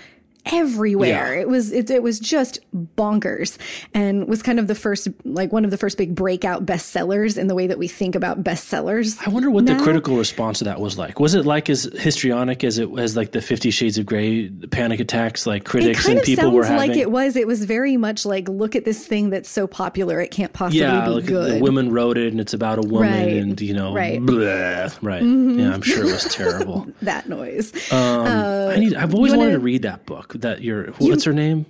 everywhere. 0.47 1.34
Yeah. 1.34 1.40
It 1.40 1.49
was 1.49 1.72
it, 1.72 1.90
it 1.90 2.03
was 2.03 2.18
just 2.18 2.59
bonkers, 2.97 3.59
and 3.95 4.28
was 4.28 4.43
kind 4.43 4.59
of 4.59 4.66
the 4.66 4.74
first 4.74 5.09
like 5.24 5.53
one 5.53 5.64
of 5.64 5.70
the 5.70 5.78
first 5.78 5.99
big 5.99 6.14
breakout 6.14 6.66
bestsellers 6.66 7.38
in 7.38 7.47
the 7.47 7.55
way 7.55 7.66
that 7.66 7.78
we 7.78 7.88
think 7.88 8.14
about 8.14 8.43
bestsellers. 8.43 9.18
I 9.26 9.30
wonder 9.30 9.51
what 9.51 9.64
now. 9.64 9.76
the 9.76 9.82
critical 9.82 10.16
response 10.16 10.59
to 10.59 10.64
that 10.64 10.80
was 10.80 10.99
like. 10.99 11.20
Was 11.20 11.34
it 11.34 11.45
like 11.47 11.70
as 11.70 11.84
histrionic 11.99 12.64
as 12.64 12.78
it 12.78 12.88
as 12.99 13.16
like 13.16 13.32
the 13.32 13.43
Fifty 13.43 13.70
Shades 13.70 13.99
of 13.99 14.07
Grey 14.07 14.49
panic 14.49 15.01
attacks, 15.01 15.47
like 15.47 15.64
critics 15.64 16.07
and 16.09 16.22
people 16.22 16.51
were 16.51 16.64
having? 16.64 16.78
like 16.90 16.97
it 16.97 17.11
was. 17.11 17.36
It 17.36 17.47
was 17.47 17.64
very 17.64 17.97
much 17.97 18.24
like, 18.24 18.49
look 18.49 18.74
at 18.76 18.84
this 18.84 19.07
thing 19.07 19.30
that's 19.30 19.49
so 19.49 19.66
popular, 19.66 20.20
it 20.20 20.30
can't 20.30 20.53
possibly 20.53 20.80
yeah, 20.80 21.05
be 21.05 21.11
like 21.11 21.26
good. 21.26 21.55
the 21.57 21.61
women 21.61 21.93
wrote 21.93 22.18
it, 22.18 22.32
and 22.32 22.40
it's 22.40 22.55
about 22.55 22.78
a 22.78 22.82
woman, 22.82 23.11
Right. 23.11 23.36
and 23.36 23.61
you 23.61 23.74
know, 23.74 23.95
Right. 23.95 24.20
bleh, 24.20 24.97
right? 25.03 25.22
Mm-hmm. 25.22 25.61
Yeah, 25.61 25.72
I'm 25.74 25.82
sure 25.82 26.07
it 26.07 26.12
was 26.12 26.24
terrible. 26.24 26.86
that 27.03 27.28
noise. 27.28 27.72
Um, 27.93 27.99
uh, 28.26 28.72
I 28.72 28.76
need. 28.78 28.95
I've 28.95 29.14
always 29.14 29.34
wanted 29.34 29.53
to 29.53 29.59
read 29.61 29.82
that 29.82 30.07
book. 30.07 30.32
That 30.35 30.62
your 30.62 30.93
what's 30.93 31.24
her 31.24 31.33
name? 31.33 31.66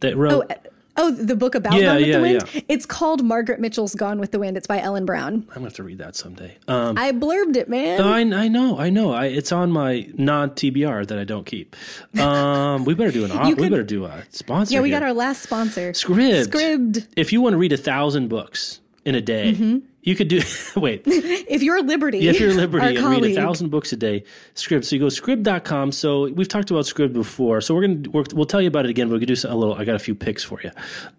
That 0.00 0.16
wrote. 0.16 0.50
Oh, 0.96 1.10
the 1.10 1.34
book 1.34 1.56
about 1.56 1.74
Yeah, 1.74 1.86
Gone 1.86 1.96
with 1.96 2.06
yeah, 2.06 2.16
the 2.16 2.22
Wind. 2.22 2.48
yeah. 2.54 2.60
It's 2.68 2.86
called 2.86 3.24
Margaret 3.24 3.58
Mitchell's 3.58 3.96
Gone 3.96 4.20
with 4.20 4.30
the 4.30 4.38
Wind. 4.38 4.56
It's 4.56 4.68
by 4.68 4.80
Ellen 4.80 5.04
Brown. 5.04 5.34
I'm 5.34 5.54
gonna 5.54 5.64
have 5.64 5.74
to 5.74 5.82
read 5.82 5.98
that 5.98 6.14
someday. 6.14 6.56
Um, 6.68 6.96
I 6.96 7.10
blurbed 7.10 7.56
it, 7.56 7.68
man. 7.68 8.00
I, 8.00 8.20
I 8.44 8.48
know, 8.48 8.78
I 8.78 8.90
know. 8.90 9.12
I, 9.12 9.26
it's 9.26 9.50
on 9.50 9.72
my 9.72 10.08
non 10.14 10.50
TBR 10.50 11.08
that 11.08 11.18
I 11.18 11.24
don't 11.24 11.44
keep. 11.46 11.74
Um, 12.18 12.84
we 12.84 12.94
better 12.94 13.10
do 13.10 13.24
an. 13.24 13.56
we 13.56 13.68
better 13.68 13.82
do 13.82 14.04
a 14.04 14.22
sponsor. 14.30 14.74
yeah, 14.74 14.80
we 14.82 14.90
here. 14.90 15.00
got 15.00 15.04
our 15.04 15.12
last 15.12 15.42
sponsor. 15.42 15.90
Scribd. 15.92 16.46
Scribd. 16.46 17.08
If 17.16 17.32
you 17.32 17.40
want 17.40 17.54
to 17.54 17.58
read 17.58 17.72
a 17.72 17.76
thousand 17.76 18.28
books 18.28 18.80
in 19.04 19.14
a 19.14 19.20
day, 19.20 19.52
Mm-hmm. 19.52 19.78
you 20.02 20.14
could 20.16 20.28
do. 20.28 20.40
wait, 20.80 21.02
If 21.06 21.62
you're 21.62 21.82
Liberty, 21.82 22.26
if 22.26 22.40
you're 22.40 22.54
Liberty 22.54 22.96
and 22.96 23.06
read 23.06 23.24
a 23.24 23.34
thousand 23.34 23.68
books 23.70 23.92
a 23.92 23.96
day, 23.96 24.24
Scribd. 24.54 24.84
So 24.84 24.96
you 24.96 25.00
go 25.00 25.06
scribd.com. 25.08 25.92
So 25.92 26.30
we've 26.30 26.48
talked 26.48 26.70
about 26.70 26.84
Scribd 26.86 27.12
before. 27.12 27.60
So 27.60 27.74
we're 27.74 27.82
gonna 27.86 28.08
we're, 28.10 28.24
we'll 28.32 28.46
tell 28.46 28.62
you 28.62 28.68
about 28.68 28.86
it 28.86 28.90
again. 28.90 29.08
But 29.08 29.14
we 29.20 29.26
could 29.26 29.34
do 29.34 29.48
a 29.48 29.54
little. 29.54 29.74
I 29.74 29.84
got 29.84 29.94
a 29.96 29.98
few 29.98 30.14
picks 30.14 30.42
for 30.42 30.60
you. 30.62 30.70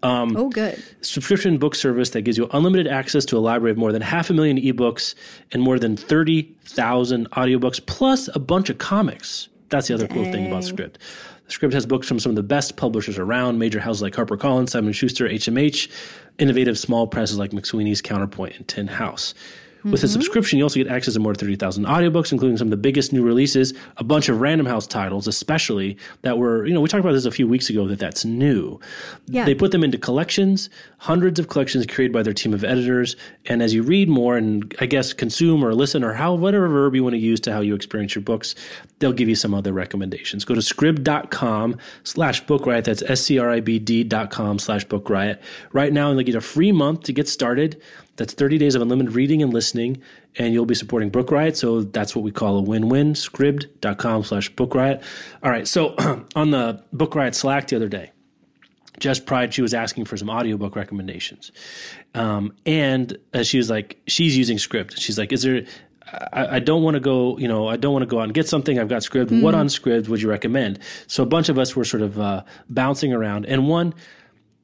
oh, 0.04 0.50
good. 0.50 0.82
Subscription 1.02 1.58
book 1.58 1.76
service 1.76 2.10
that 2.12 2.22
gives 2.24 2.38
you 2.38 2.50
unlimited 2.52 2.88
access 2.88 3.24
to 3.26 3.38
a 3.38 3.40
library 3.40 3.72
of 3.72 3.78
more 3.78 3.92
than 3.92 4.02
half 4.02 4.30
a 4.30 4.34
million 4.34 4.58
ebooks 4.58 5.14
and 5.52 5.62
more 5.62 5.78
than 5.80 5.96
thirty 5.96 6.56
thousand 6.64 7.30
audiobooks, 7.32 7.86
plus 7.86 8.30
a 8.36 8.40
bunch 8.40 8.70
of 8.70 8.78
comics. 8.78 9.48
That's 9.70 9.88
the 9.88 9.94
other 9.96 10.08
cool 10.08 10.24
thing 10.32 10.48
about 10.48 10.64
Scribd. 10.64 10.96
Scribd 11.48 11.74
has 11.74 11.86
books 11.86 12.08
from 12.08 12.20
some 12.20 12.32
of 12.32 12.36
the 12.36 12.43
best 12.43 12.76
publishers 12.76 13.20
around, 13.20 13.60
major 13.60 13.80
houses 13.80 14.02
like 14.02 14.14
HarperCollins, 14.14 14.70
Simon 14.70 14.93
Schuster, 14.93 15.30
HMH, 15.30 15.91
innovative 16.39 16.78
small 16.78 17.06
presses 17.06 17.38
like 17.38 17.52
McSweeney's, 17.52 18.02
Counterpoint, 18.02 18.56
and 18.56 18.68
Tin 18.68 18.88
House. 18.88 19.34
With 19.92 20.02
a 20.02 20.08
mm-hmm. 20.08 20.14
subscription, 20.14 20.58
you 20.58 20.66
also 20.66 20.80
get 20.84 20.88
access 20.88 21.14
to 21.14 21.20
more 21.20 21.34
than 21.34 21.42
30,000 21.42 21.86
audiobooks, 21.86 22.32
including 22.32 22.58
some 22.58 22.68
of 22.68 22.72
the 22.72 22.78
biggest 22.78 23.14
new 23.14 23.24
releases, 23.24 23.72
a 23.98 24.04
bunch 24.04 24.30
of 24.30 24.42
Random 24.42 24.66
House 24.66 24.88
titles, 24.88 25.28
especially 25.28 25.96
that 26.24 26.40
were, 26.40 26.66
you 26.66 26.74
know, 26.74 26.82
we 26.82 26.90
talked 26.90 27.02
about 27.02 27.12
this 27.12 27.26
a 27.26 27.32
few 27.32 27.48
weeks 27.48 27.70
ago 27.70 27.88
that 27.88 28.00
that's 28.00 28.26
new. 28.26 28.80
Yeah. 29.28 29.46
They 29.46 29.54
put 29.54 29.72
them 29.72 29.84
into 29.84 30.00
collections, 30.00 30.72
hundreds 30.98 31.40
of 31.40 31.50
collections 31.50 31.86
created 31.86 32.12
by 32.12 32.24
their 32.24 32.34
team 32.34 32.52
of 32.52 32.64
editors. 32.64 33.16
And 33.46 33.62
as 33.62 33.76
you 33.76 33.84
read 33.84 34.10
more 34.10 34.36
and 34.36 34.74
I 34.80 34.88
guess 34.88 35.14
consume 35.14 35.64
or 35.64 35.76
listen 35.76 36.04
or 36.04 36.14
how, 36.14 36.34
whatever 36.34 36.68
verb 36.68 36.96
you 36.96 37.04
want 37.04 37.14
to 37.14 37.20
use 37.20 37.40
to 37.42 37.54
how 37.54 37.62
you 37.62 37.76
experience 37.76 38.16
your 38.16 38.24
books, 38.24 38.56
they'll 38.98 39.14
give 39.14 39.30
you 39.30 39.36
some 39.36 39.54
other 39.54 39.72
recommendations. 39.72 40.46
Go 40.46 40.56
to 40.56 40.62
scribd.com 40.62 41.78
slash 42.04 42.42
book 42.48 42.66
riot. 42.66 42.86
That's 42.86 43.04
S-C-R-I-B-D 43.04 44.06
dot 44.06 44.32
com 44.32 44.58
slash 44.58 44.84
book 44.86 45.12
riot. 45.12 45.40
Right 45.74 45.94
now, 45.94 46.10
and 46.10 46.18
they 46.18 46.24
get 46.24 46.34
a 46.34 46.42
free 46.42 46.72
month 46.72 47.04
to 47.04 47.14
get 47.14 47.28
started. 47.28 47.80
That's 48.18 48.34
30 48.34 48.57
days 48.57 48.76
of 48.76 48.82
unlimited 48.82 49.13
reading 49.13 49.41
and 49.41 49.53
listening, 49.53 50.01
and 50.38 50.53
you'll 50.53 50.66
be 50.66 50.76
supporting 50.76 51.09
Book 51.09 51.32
Riot. 51.32 51.57
So 51.57 51.82
that's 51.82 52.16
what 52.16 52.24
we 52.24 52.32
call 52.32 52.57
a 52.57 52.61
win-win. 52.61 53.13
Scribd.com 53.13 54.24
slash 54.24 54.49
book 54.55 54.74
riot. 54.74 55.01
All 55.43 55.51
right. 55.51 55.68
So 55.68 55.95
on 56.36 56.51
the 56.51 56.82
Book 56.93 57.16
Riot 57.16 57.36
Slack 57.36 57.68
the 57.68 57.76
other 57.76 57.89
day, 57.89 58.11
Jess 58.99 59.20
Pride, 59.20 59.53
she 59.53 59.61
was 59.61 59.74
asking 59.74 60.05
for 60.05 60.18
some 60.18 60.30
audiobook 60.30 60.76
recommendations. 60.76 61.51
Um, 62.13 62.53
and 62.66 63.18
uh, 63.34 63.43
she 63.43 63.57
was 63.57 63.70
like, 63.70 63.99
she's 64.07 64.38
using 64.38 64.57
Scribd. 64.57 64.97
She's 64.97 65.18
like, 65.18 65.34
is 65.34 65.43
there, 65.43 65.66
I, 66.32 66.55
I 66.55 66.59
don't 66.59 66.84
want 66.84 66.95
to 66.95 67.01
go, 67.01 67.38
you 67.38 67.47
know, 67.47 67.68
I 67.68 67.76
don't 67.76 67.91
want 67.91 68.03
to 68.03 68.07
go 68.07 68.20
out 68.20 68.24
and 68.24 68.34
get 68.34 68.47
something. 68.47 68.80
I've 68.80 68.88
got 68.88 69.01
Scribd. 69.01 69.41
What 69.41 69.55
on 69.55 69.68
Scribd 69.68 70.07
would 70.07 70.22
you 70.22 70.30
recommend? 70.30 70.80
So 71.07 71.24
a 71.24 71.26
bunch 71.26 71.49
of 71.49 71.57
us 71.59 71.76
were 71.76 71.84
sort 71.84 72.03
of 72.03 72.20
uh, 72.20 72.43
bouncing 72.70 73.11
around. 73.11 73.45
And 73.45 73.68
one 73.68 73.93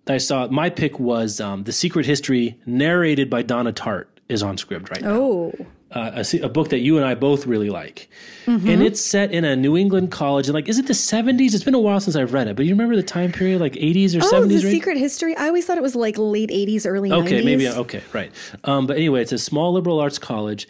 that 0.06 0.14
I 0.16 0.18
saw, 0.18 0.47
my 0.47 0.70
pick 0.70 0.99
was 0.99 1.39
um, 1.39 1.64
The 1.64 1.72
Secret 1.72 2.06
History, 2.06 2.60
narrated 2.66 3.30
by 3.30 3.41
Donna 3.41 3.72
Tartt, 3.74 4.06
is 4.30 4.41
on 4.43 4.58
Scribd 4.58 4.89
right 4.89 5.02
now 5.02 5.12
Oh, 5.12 5.54
uh, 5.91 6.24
a, 6.34 6.39
a 6.39 6.49
book 6.49 6.70
that 6.70 6.80
you 6.80 6.97
and 6.97 7.06
I 7.06 7.16
both 7.16 7.45
really 7.45 7.70
like. 7.70 8.10
And 8.47 8.82
it's 8.82 9.02
set 9.02 9.32
in 9.32 9.43
a 9.43 9.56
New 9.56 9.76
England 9.78 10.12
college. 10.12 10.47
And 10.47 10.54
like, 10.54 10.70
is 10.70 10.80
it 10.80 10.88
the 10.88 10.93
70s? 10.93 11.54
It's 11.54 11.64
been 11.64 11.76
a 11.76 11.80
while 11.80 11.99
since 11.99 12.16
I've 12.16 12.34
read 12.34 12.47
it, 12.47 12.56
but 12.56 12.66
you 12.66 12.72
remember 12.72 12.95
the 12.95 13.04
time 13.04 13.32
period, 13.32 13.60
like 13.62 13.74
80s 13.74 14.16
or 14.16 14.24
oh, 14.24 14.41
70s, 14.41 14.47
the 14.47 14.56
right? 14.56 14.72
Secret 14.72 14.97
History. 14.97 15.36
I 15.38 15.47
always 15.47 15.66
thought 15.66 15.78
it 15.78 15.84
was 15.84 15.95
like 15.95 16.18
late 16.18 16.49
'80s, 16.49 16.86
early 16.86 17.12
Okay, 17.12 17.41
90s. 17.41 17.45
maybe, 17.45 17.68
okay, 17.70 18.02
right. 18.14 18.32
Um, 18.64 18.88
but 18.88 18.97
anyway, 18.97 19.22
it's 19.22 19.32
a 19.32 19.38
small 19.38 19.74
liberal 19.74 19.99
arts 19.99 20.18
college. 20.18 20.68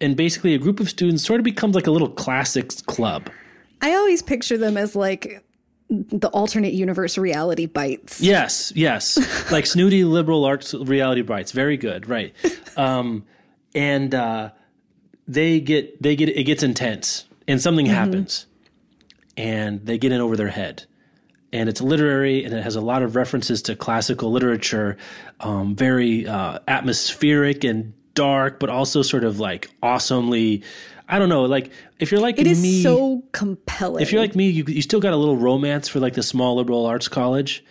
And 0.00 0.16
basically, 0.16 0.54
a 0.54 0.58
group 0.58 0.80
of 0.80 0.90
students 0.90 1.24
sort 1.24 1.40
of 1.40 1.44
becomes 1.44 1.74
like 1.74 1.86
a 1.86 1.90
little 1.90 2.08
classics 2.10 2.80
club. 2.82 3.30
I 3.80 3.94
always 3.94 4.22
picture 4.22 4.58
them 4.58 4.76
as 4.76 4.96
like 4.96 5.44
the 6.10 6.28
alternate 6.28 6.74
universe 6.74 7.16
reality 7.18 7.66
bites. 7.66 8.20
Yes, 8.20 8.72
yes. 8.74 9.18
like 9.52 9.66
snooty 9.66 10.04
liberal 10.04 10.44
arts 10.44 10.74
reality 10.74 11.22
bites. 11.22 11.52
Very 11.52 11.76
good, 11.76 12.08
right. 12.08 12.34
Um, 12.76 13.24
and 13.74 14.14
uh, 14.14 14.50
they 15.26 15.60
get 15.60 16.02
they 16.02 16.16
get 16.16 16.28
it 16.28 16.44
gets 16.44 16.62
intense 16.62 17.26
and 17.46 17.60
something 17.60 17.86
happens 17.86 18.46
and 19.36 19.84
they 19.84 19.98
get 19.98 20.12
in 20.12 20.20
over 20.20 20.36
their 20.36 20.48
head. 20.48 20.84
And 21.52 21.68
it's 21.68 21.80
literary 21.80 22.44
and 22.44 22.52
it 22.52 22.62
has 22.62 22.74
a 22.74 22.80
lot 22.80 23.02
of 23.02 23.14
references 23.14 23.62
to 23.62 23.76
classical 23.76 24.32
literature, 24.32 24.96
um, 25.40 25.76
very 25.76 26.26
uh, 26.26 26.58
atmospheric 26.66 27.62
and 27.64 27.94
dark, 28.14 28.58
but 28.58 28.70
also 28.70 29.02
sort 29.02 29.24
of 29.24 29.38
like 29.38 29.70
awesomely. 29.82 30.62
I 31.08 31.18
don't 31.18 31.28
know, 31.28 31.42
like 31.44 31.70
if 31.98 32.10
you're 32.10 32.20
like 32.20 32.38
It 32.38 32.46
is 32.46 32.62
me, 32.62 32.82
so 32.82 33.22
compelling. 33.32 34.02
if 34.02 34.10
you're 34.12 34.20
like 34.22 34.34
me, 34.34 34.48
you 34.48 34.64
you 34.66 34.80
still 34.82 35.00
got 35.00 35.12
a 35.12 35.16
little 35.16 35.36
romance 35.36 35.88
for 35.88 36.00
like 36.00 36.14
the 36.14 36.22
small 36.22 36.56
liberal 36.56 36.86
arts 36.86 37.08
college, 37.08 37.62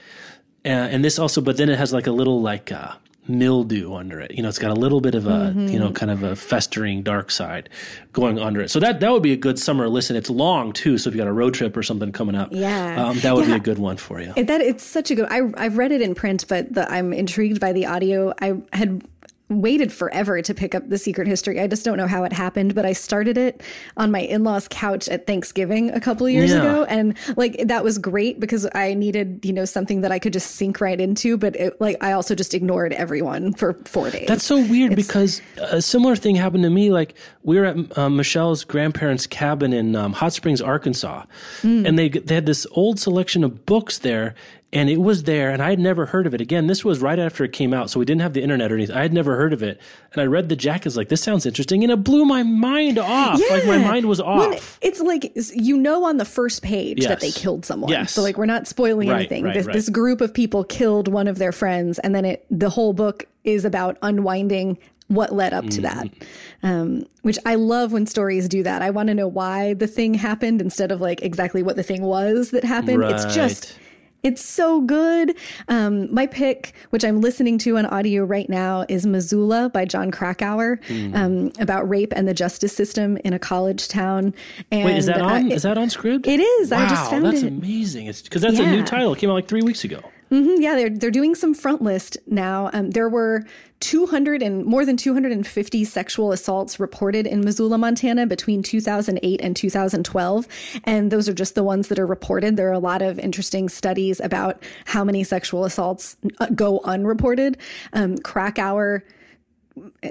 uh, 0.66 0.70
and 0.70 1.04
this 1.04 1.18
also, 1.20 1.42
but 1.42 1.58
then 1.58 1.70
it 1.70 1.78
has 1.80 1.92
like 1.94 2.06
a 2.08 2.12
little 2.12 2.42
like 2.42 2.72
uh, 2.72 2.94
mildew 3.28 3.94
under 3.96 4.20
it. 4.20 4.32
You 4.32 4.44
know, 4.44 4.50
it's 4.50 4.60
got 4.60 4.70
a 4.72 4.76
little 4.80 5.02
bit 5.02 5.16
of 5.16 5.26
a 5.28 5.54
you 5.56 5.80
know 5.80 5.92
kind 5.92 6.12
of 6.12 6.22
a 6.24 6.36
festering 6.36 7.02
dark 7.04 7.32
side 7.32 7.70
going 8.12 8.38
under 8.38 8.62
it. 8.62 8.70
So 8.70 8.80
that 8.82 9.00
that 9.00 9.12
would 9.12 9.24
be 9.24 9.32
a 9.34 9.38
good 9.38 9.58
summer 9.58 9.90
listen. 9.90 10.16
It's 10.16 10.30
long 10.30 10.72
too, 10.74 10.98
so 11.00 11.10
if 11.10 11.16
you 11.16 11.22
got 11.22 11.28
a 11.28 11.34
road 11.34 11.54
trip 11.54 11.76
or 11.76 11.82
something 11.84 12.12
coming 12.12 12.36
up, 12.36 12.50
Yeah. 12.52 13.04
um, 13.08 13.20
that 13.22 13.34
would 13.36 13.48
Yeah. 13.48 13.56
be 13.56 13.58
a 13.58 13.64
good 13.64 13.80
one 13.80 13.98
for 13.98 14.22
you. 14.22 14.34
That 14.36 14.62
it's 14.62 14.84
such 14.84 15.10
a 15.10 15.16
good. 15.16 15.28
I 15.32 15.42
I've 15.58 15.78
read 15.78 15.92
it 15.92 16.02
in 16.02 16.14
print, 16.16 16.46
but 16.48 16.72
the, 16.74 16.90
I'm 16.92 17.14
intrigued 17.14 17.60
by 17.60 17.74
the 17.74 17.86
audio. 17.88 18.34
I 18.42 18.62
had 18.74 19.04
waited 19.50 19.91
forever 19.91 20.41
to 20.41 20.54
pick 20.54 20.74
up 20.74 20.89
the 20.89 20.98
secret 20.98 21.28
history. 21.28 21.60
I 21.60 21.68
just 21.68 21.84
don't 21.86 21.98
know 21.98 22.08
how 22.08 22.24
it 22.24 22.32
happened, 22.34 22.74
but 22.74 22.86
I 22.86 22.94
started 22.94 23.38
it 23.38 23.62
on 23.98 24.10
my 24.10 24.22
in-laws 24.22 24.68
couch 24.70 25.08
at 25.10 25.28
Thanksgiving 25.28 25.91
a 25.91 26.00
couple 26.00 26.26
of 26.26 26.32
years 26.32 26.50
Yeah. 26.52 26.60
ago 26.62 26.84
and 26.86 27.16
like 27.36 27.58
that 27.68 27.84
was 27.84 27.98
great 27.98 28.39
because 28.39 28.68
I 28.74 28.94
needed, 28.94 29.41
you 29.44 29.54
know, 29.54 29.66
something 29.66 30.02
that 30.02 30.12
I 30.12 30.18
could 30.18 30.34
just 30.34 30.52
sink 30.56 30.80
right 30.82 31.00
into, 31.00 31.38
but 31.38 31.56
it, 31.58 31.80
like 31.82 31.98
I 32.02 32.14
also 32.14 32.36
just 32.36 32.54
ignored 32.54 32.94
everyone 32.94 33.54
for 33.54 33.74
4 33.86 34.10
days. 34.12 34.28
That's 34.28 34.46
so 34.46 34.60
weird 34.66 34.96
because 34.96 35.41
a 35.58 35.82
similar 35.82 36.16
thing 36.16 36.36
happened 36.36 36.64
to 36.64 36.70
me. 36.70 36.91
Like 36.91 37.14
we 37.44 37.60
were 37.60 37.66
at 37.66 37.98
um, 37.98 38.16
Michelle's 38.16 38.64
grandparents' 38.64 39.28
cabin 39.28 39.74
in 39.74 39.96
um, 39.96 40.14
Hot 40.14 40.34
Springs, 40.34 40.62
Arkansas, 40.62 41.26
and 41.64 42.00
they 42.00 42.10
they 42.10 42.36
had 42.36 42.46
this 42.46 42.66
old 42.72 43.00
selection 43.00 43.44
of 43.44 43.66
books 43.66 44.00
there, 44.00 44.34
and 44.74 44.89
it 44.89 44.97
was 44.97 45.24
there, 45.24 45.51
and 45.51 45.61
I 45.61 45.69
had 45.69 45.80
never 45.80 46.07
heard 46.07 46.26
of 46.28 46.34
it. 46.34 46.41
Again, 46.41 46.67
this 46.67 46.84
was 46.84 46.99
right 46.99 47.19
after 47.19 47.43
it 47.43 47.53
came 47.53 47.74
out, 47.74 47.89
so 47.89 47.99
we 47.99 48.05
didn't 48.05 48.21
have 48.21 48.34
the 48.34 48.41
internet 48.41 48.71
or 48.71 48.76
anything. 48.76 48.95
I 48.95 49.01
had 49.03 49.13
never 49.13 49.36
heard 49.38 49.53
of 49.53 49.61
it, 49.63 49.80
and 50.11 50.21
I 50.21 50.26
read 50.26 50.49
the 50.49 50.55
jackets 50.55 50.95
like 50.97 51.09
this 51.09 51.21
sounds 51.21 51.45
interesting, 51.45 51.84
and 51.84 51.91
it 51.91 52.03
blew 52.03 52.26
my 52.26 52.43
mind 52.43 52.97
off. 52.97 53.39
Like 53.49 53.65
my 53.65 53.78
mind 53.78 54.07
was 54.07 54.19
off. 54.19 54.80
it's 54.82 54.99
like 54.99 55.32
you 55.53 55.78
know 55.78 56.03
on 56.05 56.17
the 56.17 56.26
first 56.26 56.61
page 56.63 57.03
that 57.05 57.19
they 57.21 57.32
killed 57.32 57.65
someone. 57.65 57.91
Yes. 57.91 58.11
So 58.13 58.21
like 58.21 58.38
we're 58.38 58.45
not 58.45 58.67
spoiling 58.67 59.09
Right, 59.09 59.19
anything. 59.19 59.43
right, 59.43 59.53
this, 59.53 59.65
right. 59.67 59.74
this 59.74 59.89
group 59.89 60.19
of 60.21 60.34
people 60.34 60.63
killed 60.63 61.07
one 61.07 61.28
of 61.28 61.38
their 61.38 61.51
friends, 61.51 61.99
and 61.99 62.13
then 62.15 62.26
it 62.26 62.45
the 62.49 62.69
whole 62.69 62.93
book 62.93 63.26
is 63.43 63.65
about 63.65 63.97
unwinding 64.01 64.78
what 65.09 65.34
led 65.34 65.53
up 65.53 65.65
to 65.67 65.82
that. 65.82 66.05
Mm-hmm. 66.07 66.65
Um, 66.65 67.05
which 67.24 67.38
I 67.45 67.55
love 67.55 67.91
when 67.91 68.07
stories 68.07 68.47
do 68.47 68.63
that. 68.63 68.82
I 68.82 68.89
want 68.89 69.07
to 69.07 69.13
know 69.13 69.28
why 69.28 69.74
the 69.74 69.86
thing 69.86 70.13
happened 70.13 70.61
instead 70.61 70.91
of 70.91 71.01
like 71.01 71.21
exactly 71.21 71.61
what 71.61 71.76
the 71.76 71.84
thing 71.84 72.03
was 72.03 72.51
that 72.51 72.63
happened. 72.63 73.03
It's 73.03 73.26
just 73.36 73.74
Right. 73.74 73.80
It's 74.24 74.41
so 74.43 74.80
good. 74.80 75.36
Um, 75.67 76.11
my 76.13 76.28
pick, 76.28 76.74
which 76.91 77.03
I'm 77.03 77.19
listening 77.19 77.57
to 77.59 77.78
on 77.78 77.86
audio 77.86 78.24
right 78.24 78.49
now, 78.49 78.86
is 78.88 79.05
Missoula 79.05 79.69
by 79.74 79.84
Jon 79.84 80.11
Krakauer, 80.11 80.80
Hmm. 80.88 81.13
um, 81.15 81.51
about 81.59 81.88
rape 81.89 82.13
and 82.15 82.26
the 82.26 82.34
justice 82.34 82.74
system 82.74 83.17
in 83.26 83.34
a 83.34 83.39
college 83.39 83.89
town. 83.89 84.34
And 84.71 84.86
Wait, 84.86 84.97
is 84.97 85.07
that 85.07 85.21
uh, 85.21 85.26
on? 85.26 85.51
it- 85.51 85.55
is 85.55 85.63
that 85.63 85.78
on 85.78 85.89
Scribd? 85.89 86.26
it 86.26 86.39
is. 86.39 86.71
Wow, 86.71 86.86
I 86.86 86.89
just 86.89 87.09
found 87.11 87.26
that's 87.26 87.41
it. 87.43 87.47
amazing. 87.51 88.05
It's 88.07 88.21
because 88.21 88.41
that's 88.41 88.59
a 88.59 88.65
new 88.65 88.84
title. 88.84 89.11
It 89.13 89.19
came 89.19 89.30
out 89.30 89.34
like 89.34 89.47
three 89.49 89.61
weeks 89.61 89.84
ago. 89.84 89.99
Mm-hmm, 90.34 90.64
yeah, 90.64 90.76
they're 90.76 90.90
they're 90.90 91.12
doing 91.12 91.36
some 91.36 91.54
front 91.54 91.84
list 91.84 92.18
now. 92.26 92.72
Um, 92.74 92.90
there 92.90 93.08
were 93.08 93.46
200 93.82 94.42
and 94.42 94.66
more 94.66 94.84
than 94.84 94.98
250 94.98 95.86
sexual 95.86 96.32
assaults 96.32 96.80
reported 96.80 97.28
in 97.28 97.42
Missoula, 97.42 97.78
Montana 97.78 98.26
between 98.26 98.64
2008 98.64 99.42
and 99.44 99.56
2012, 99.56 100.48
and 100.86 101.12
those 101.12 101.30
are 101.30 101.34
just 101.34 101.54
the 101.54 101.64
ones 101.64 101.88
that 101.90 102.00
are 102.00 102.08
reported. 102.08 102.58
There 102.58 102.68
are 102.70 102.74
a 102.74 102.80
lot 102.80 103.04
of 103.04 103.20
interesting 103.20 103.70
studies 103.70 104.20
about 104.22 104.64
how 104.86 105.04
many 105.04 105.24
sexual 105.24 105.66
assaults 105.66 106.18
uh, 106.40 106.48
go 106.48 106.80
unreported. 106.84 107.60
Um, 107.94 108.18
Krakauer 108.18 109.04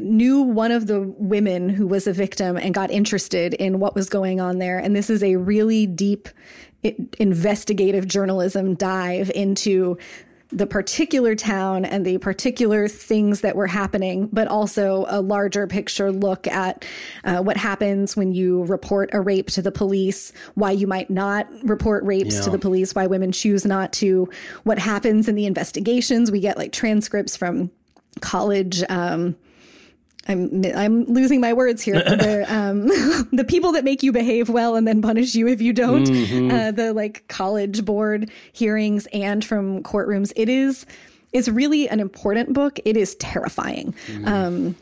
knew 0.00 0.42
one 0.42 0.70
of 0.70 0.86
the 0.86 1.00
women 1.18 1.68
who 1.68 1.86
was 1.88 2.06
a 2.06 2.12
victim 2.12 2.56
and 2.56 2.74
got 2.74 2.92
interested 2.92 3.54
in 3.54 3.80
what 3.80 3.96
was 3.96 4.08
going 4.08 4.40
on 4.40 4.58
there. 4.58 4.78
And 4.78 4.94
this 4.94 5.10
is 5.10 5.22
a 5.22 5.36
really 5.36 5.86
deep 5.86 6.28
investigative 7.18 8.06
journalism 8.06 8.74
dive 8.74 9.30
into 9.34 9.98
the 10.52 10.66
particular 10.66 11.34
town 11.34 11.84
and 11.84 12.04
the 12.04 12.18
particular 12.18 12.86
things 12.86 13.40
that 13.40 13.56
were 13.56 13.66
happening, 13.66 14.28
but 14.32 14.46
also 14.46 15.06
a 15.08 15.20
larger 15.20 15.66
picture 15.66 16.12
look 16.12 16.46
at 16.46 16.84
uh, 17.24 17.40
what 17.40 17.56
happens 17.56 18.16
when 18.16 18.32
you 18.32 18.62
report 18.64 19.08
a 19.14 19.20
rape 19.20 19.48
to 19.48 19.62
the 19.62 19.72
police, 19.72 20.32
why 20.54 20.70
you 20.70 20.86
might 20.86 21.08
not 21.08 21.48
report 21.62 22.04
rapes 22.04 22.34
yeah. 22.34 22.40
to 22.42 22.50
the 22.50 22.58
police, 22.58 22.94
why 22.94 23.06
women 23.06 23.32
choose 23.32 23.64
not 23.64 23.92
to, 23.94 24.28
what 24.64 24.78
happens 24.78 25.26
in 25.26 25.34
the 25.34 25.46
investigations. 25.46 26.30
We 26.30 26.40
get 26.40 26.58
like 26.58 26.72
transcripts 26.72 27.34
from 27.36 27.70
college. 28.20 28.84
Um, 28.90 29.36
I'm 30.28 30.64
I'm 30.74 31.04
losing 31.06 31.40
my 31.40 31.52
words 31.52 31.82
here. 31.82 31.94
the 31.94 32.44
um, 32.48 32.86
the 33.32 33.44
people 33.44 33.72
that 33.72 33.84
make 33.84 34.02
you 34.02 34.12
behave 34.12 34.48
well 34.48 34.76
and 34.76 34.86
then 34.86 35.02
punish 35.02 35.34
you 35.34 35.48
if 35.48 35.60
you 35.60 35.72
don't. 35.72 36.04
Mm-hmm. 36.04 36.50
Uh, 36.50 36.70
the 36.70 36.92
like 36.92 37.26
college 37.28 37.84
board 37.84 38.30
hearings 38.52 39.06
and 39.12 39.44
from 39.44 39.82
courtrooms. 39.82 40.32
It 40.36 40.48
is 40.48 40.86
it's 41.32 41.48
really 41.48 41.88
an 41.88 42.00
important 42.00 42.52
book. 42.52 42.78
It 42.84 42.96
is 42.96 43.14
terrifying. 43.16 43.94
Mm. 44.06 44.28
Um, 44.28 44.76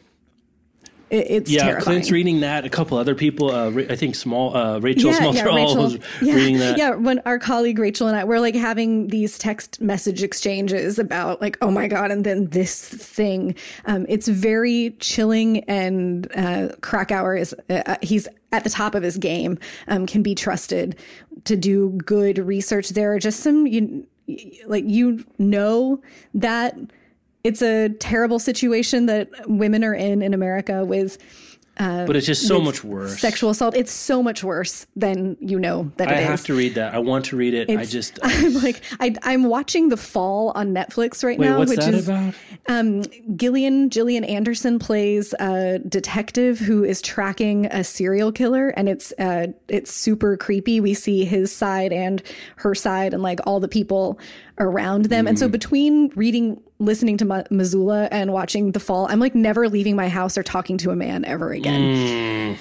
it's 1.10 1.50
yeah. 1.50 1.62
Terrifying. 1.62 1.84
Clint's 1.84 2.10
reading 2.10 2.40
that. 2.40 2.64
A 2.64 2.70
couple 2.70 2.96
other 2.96 3.14
people. 3.14 3.50
Uh, 3.50 3.70
I 3.88 3.96
think 3.96 4.14
small 4.14 4.56
uh, 4.56 4.78
Rachel 4.78 5.10
yeah, 5.10 5.18
Small 5.18 5.34
yeah, 5.34 5.44
Rachel, 5.44 5.82
was 5.82 5.98
yeah, 6.22 6.34
reading 6.34 6.58
that. 6.58 6.78
Yeah, 6.78 6.94
when 6.94 7.18
our 7.20 7.38
colleague 7.38 7.78
Rachel 7.78 8.06
and 8.06 8.16
I 8.16 8.24
were 8.24 8.40
like 8.40 8.54
having 8.54 9.08
these 9.08 9.38
text 9.38 9.80
message 9.80 10.22
exchanges 10.22 10.98
about 10.98 11.40
like, 11.40 11.58
oh 11.60 11.70
my 11.70 11.88
god, 11.88 12.10
and 12.10 12.24
then 12.24 12.46
this 12.46 12.88
thing. 12.88 13.54
Um, 13.86 14.06
it's 14.08 14.28
very 14.28 14.96
chilling, 15.00 15.60
and 15.64 16.30
uh, 16.36 16.68
Krakauer 16.80 17.36
is 17.36 17.54
uh, 17.68 17.82
uh, 17.86 17.96
he's 18.02 18.28
at 18.52 18.64
the 18.64 18.70
top 18.70 18.94
of 18.94 19.02
his 19.02 19.18
game. 19.18 19.58
Um, 19.88 20.06
can 20.06 20.22
be 20.22 20.34
trusted 20.34 20.96
to 21.44 21.56
do 21.56 21.98
good 22.04 22.38
research. 22.38 22.90
There 22.90 23.12
are 23.12 23.18
just 23.18 23.40
some 23.40 23.66
you 23.66 24.06
like 24.66 24.84
you 24.86 25.24
know 25.38 26.00
that 26.34 26.76
it's 27.44 27.62
a 27.62 27.88
terrible 27.88 28.38
situation 28.38 29.06
that 29.06 29.30
women 29.48 29.84
are 29.84 29.94
in 29.94 30.22
in 30.22 30.34
America 30.34 30.84
with. 30.84 31.18
Uh, 31.76 32.04
but 32.04 32.14
it's 32.14 32.26
just 32.26 32.46
so 32.46 32.60
much 32.60 32.84
worse. 32.84 33.18
Sexual 33.18 33.48
assault. 33.50 33.74
It's 33.74 33.92
so 33.92 34.22
much 34.22 34.44
worse 34.44 34.86
than 34.96 35.38
you 35.40 35.58
know 35.58 35.90
that 35.96 36.08
I 36.08 36.16
it 36.16 36.26
have 36.26 36.44
to 36.44 36.54
read 36.54 36.74
that. 36.74 36.94
I 36.94 36.98
want 36.98 37.24
to 37.26 37.36
read 37.36 37.54
it. 37.54 37.70
It's, 37.70 37.80
I 37.80 37.84
just. 37.86 38.18
I'm 38.22 38.54
like 38.54 38.82
I, 38.98 39.14
am 39.32 39.44
watching 39.44 39.88
The 39.88 39.96
Fall 39.96 40.52
on 40.54 40.74
Netflix 40.74 41.24
right 41.24 41.38
Wait, 41.38 41.46
now, 41.46 41.60
which 41.60 41.78
is 41.78 42.06
about? 42.06 42.34
Um, 42.68 43.02
Gillian 43.34 43.88
Gillian 43.88 44.24
Anderson 44.24 44.78
plays 44.78 45.32
a 45.34 45.78
detective 45.78 46.58
who 46.58 46.84
is 46.84 47.00
tracking 47.00 47.64
a 47.66 47.82
serial 47.82 48.30
killer, 48.30 48.68
and 48.70 48.86
it's 48.86 49.12
uh, 49.18 49.46
it's 49.68 49.90
super 49.90 50.36
creepy. 50.36 50.80
We 50.80 50.92
see 50.92 51.24
his 51.24 51.50
side 51.50 51.94
and 51.94 52.22
her 52.56 52.74
side, 52.74 53.14
and 53.14 53.22
like 53.22 53.40
all 53.46 53.58
the 53.58 53.68
people 53.68 54.18
around 54.60 55.06
them. 55.06 55.24
Mm. 55.24 55.30
And 55.30 55.38
so 55.38 55.48
mm. 55.48 55.52
between 55.52 56.08
reading, 56.14 56.62
listening 56.78 57.16
to 57.18 57.24
Ma- 57.24 57.42
Missoula 57.50 58.08
and 58.12 58.32
watching 58.32 58.72
The 58.72 58.80
Fall, 58.80 59.06
I'm 59.08 59.18
like 59.18 59.34
never 59.34 59.68
leaving 59.68 59.96
my 59.96 60.08
house 60.08 60.38
or 60.38 60.42
talking 60.42 60.78
to 60.78 60.90
a 60.90 60.96
man 60.96 61.24
ever 61.24 61.50
again. 61.50 61.80
Mm. 61.80 62.58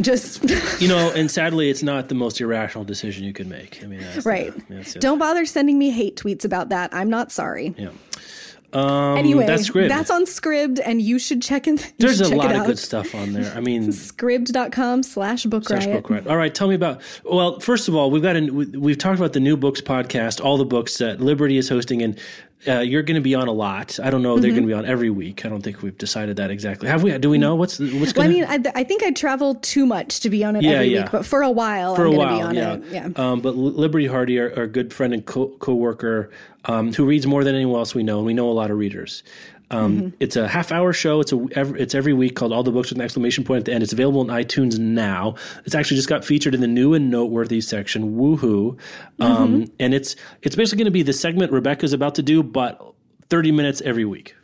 Just 0.00 0.42
you 0.80 0.88
know, 0.88 1.12
and 1.16 1.30
sadly, 1.30 1.70
it's 1.70 1.82
not 1.82 2.08
the 2.08 2.14
most 2.14 2.40
irrational 2.40 2.84
decision 2.84 3.24
you 3.24 3.32
could 3.32 3.46
make. 3.46 3.80
I 3.82 3.86
mean, 3.86 4.02
right? 4.24 4.52
The, 4.68 4.98
Don't 4.98 5.18
bother 5.18 5.44
sending 5.44 5.78
me 5.78 5.90
hate 5.90 6.16
tweets 6.16 6.44
about 6.44 6.70
that. 6.70 6.92
I'm 6.94 7.10
not 7.10 7.30
sorry. 7.30 7.74
Yeah. 7.76 7.90
Um, 8.72 9.18
anyway, 9.18 9.46
that's 9.46 9.68
Scribd. 9.68 9.88
That's 9.88 10.10
on 10.10 10.24
Scribd, 10.24 10.80
and 10.84 11.02
you 11.02 11.18
should 11.18 11.42
check 11.42 11.66
in. 11.68 11.78
There's 11.98 12.20
a 12.20 12.34
lot 12.34 12.54
of 12.54 12.64
good 12.66 12.78
stuff 12.78 13.14
on 13.14 13.32
there. 13.32 13.52
I 13.54 13.60
mean, 13.60 13.88
scribd.com 13.88 15.02
slash 15.02 15.44
book 15.44 15.64
slash 15.64 15.86
book 15.86 16.08
riot. 16.08 16.26
All 16.26 16.36
right, 16.36 16.54
tell 16.54 16.68
me 16.68 16.74
about. 16.74 17.02
Well, 17.24 17.60
first 17.60 17.88
of 17.88 17.94
all, 17.94 18.10
we've 18.10 18.22
got 18.22 18.36
a, 18.36 18.40
we've 18.50 18.98
talked 18.98 19.18
about 19.18 19.34
the 19.34 19.40
new 19.40 19.56
books 19.56 19.80
podcast, 19.80 20.42
all 20.42 20.56
the 20.56 20.64
books 20.64 20.98
that 20.98 21.20
Liberty 21.20 21.58
is 21.58 21.68
hosting, 21.68 22.02
and 22.02 22.18
uh, 22.66 22.80
you're 22.80 23.02
going 23.02 23.16
to 23.16 23.20
be 23.20 23.34
on 23.34 23.48
a 23.48 23.52
lot. 23.52 23.98
I 24.00 24.10
don't 24.10 24.22
know. 24.22 24.34
Mm-hmm. 24.34 24.42
They're 24.42 24.50
going 24.50 24.62
to 24.62 24.68
be 24.68 24.72
on 24.72 24.86
every 24.86 25.10
week. 25.10 25.44
I 25.44 25.48
don't 25.48 25.62
think 25.62 25.82
we've 25.82 25.96
decided 25.96 26.36
that 26.36 26.50
exactly. 26.50 26.88
Have 26.88 27.02
we? 27.02 27.16
Do 27.18 27.28
we 27.28 27.38
know 27.38 27.54
what's 27.56 27.78
what's 27.78 28.12
going? 28.12 28.32
Well, 28.32 28.48
I 28.48 28.58
mean, 28.58 28.66
I, 28.66 28.80
I, 28.80 28.84
think 28.84 29.02
I 29.02 29.10
travel 29.10 29.56
too 29.56 29.84
much 29.84 30.20
to 30.20 30.30
be 30.30 30.44
on 30.44 30.56
it 30.56 30.62
yeah, 30.62 30.70
every 30.72 30.86
yeah. 30.88 31.02
week, 31.02 31.12
but 31.12 31.26
for 31.26 31.42
a 31.42 31.50
while, 31.50 31.96
for 31.96 32.06
I'm 32.06 32.14
a 32.14 32.16
while, 32.16 32.54
yeah. 32.54 32.76
yeah. 32.90 33.08
Um, 33.16 33.40
but 33.40 33.56
Liberty 33.56 34.06
Hardy, 34.06 34.38
our, 34.38 34.56
our, 34.56 34.66
good 34.66 34.92
friend 34.92 35.12
and 35.12 35.26
co- 35.26 35.56
co-worker, 35.58 36.30
um, 36.66 36.92
who 36.92 37.04
reads 37.04 37.26
more 37.26 37.42
than 37.42 37.54
anyone 37.54 37.78
else 37.78 37.94
we 37.94 38.02
know, 38.02 38.18
and 38.18 38.26
we 38.26 38.34
know 38.34 38.48
a 38.48 38.52
lot 38.52 38.70
of 38.70 38.78
readers. 38.78 39.22
Um, 39.72 39.96
mm-hmm. 39.96 40.08
It's 40.20 40.36
a 40.36 40.46
half 40.46 40.70
hour 40.70 40.92
show. 40.92 41.20
It's 41.20 41.32
a 41.32 41.46
it's 41.54 41.94
every 41.94 42.12
week 42.12 42.36
called 42.36 42.52
All 42.52 42.62
the 42.62 42.70
Books 42.70 42.90
with 42.90 42.98
an 42.98 43.04
exclamation 43.04 43.42
point 43.42 43.60
at 43.60 43.64
the 43.64 43.72
end. 43.72 43.82
It's 43.82 43.92
available 43.92 44.20
on 44.20 44.26
iTunes 44.26 44.78
now. 44.78 45.34
It's 45.64 45.74
actually 45.74 45.96
just 45.96 46.08
got 46.08 46.24
featured 46.24 46.54
in 46.54 46.60
the 46.60 46.68
new 46.68 46.94
and 46.94 47.10
noteworthy 47.10 47.60
section. 47.60 48.16
Woohoo! 48.16 48.78
Um, 49.18 49.62
mm-hmm. 49.62 49.74
And 49.80 49.94
it's 49.94 50.14
it's 50.42 50.54
basically 50.54 50.78
going 50.78 50.92
to 50.92 50.92
be 50.92 51.02
the 51.02 51.12
segment 51.12 51.52
Rebecca's 51.52 51.92
about 51.92 52.14
to 52.16 52.22
do, 52.22 52.42
but 52.42 52.94
30 53.28 53.52
minutes 53.52 53.80
every 53.80 54.04
week 54.04 54.36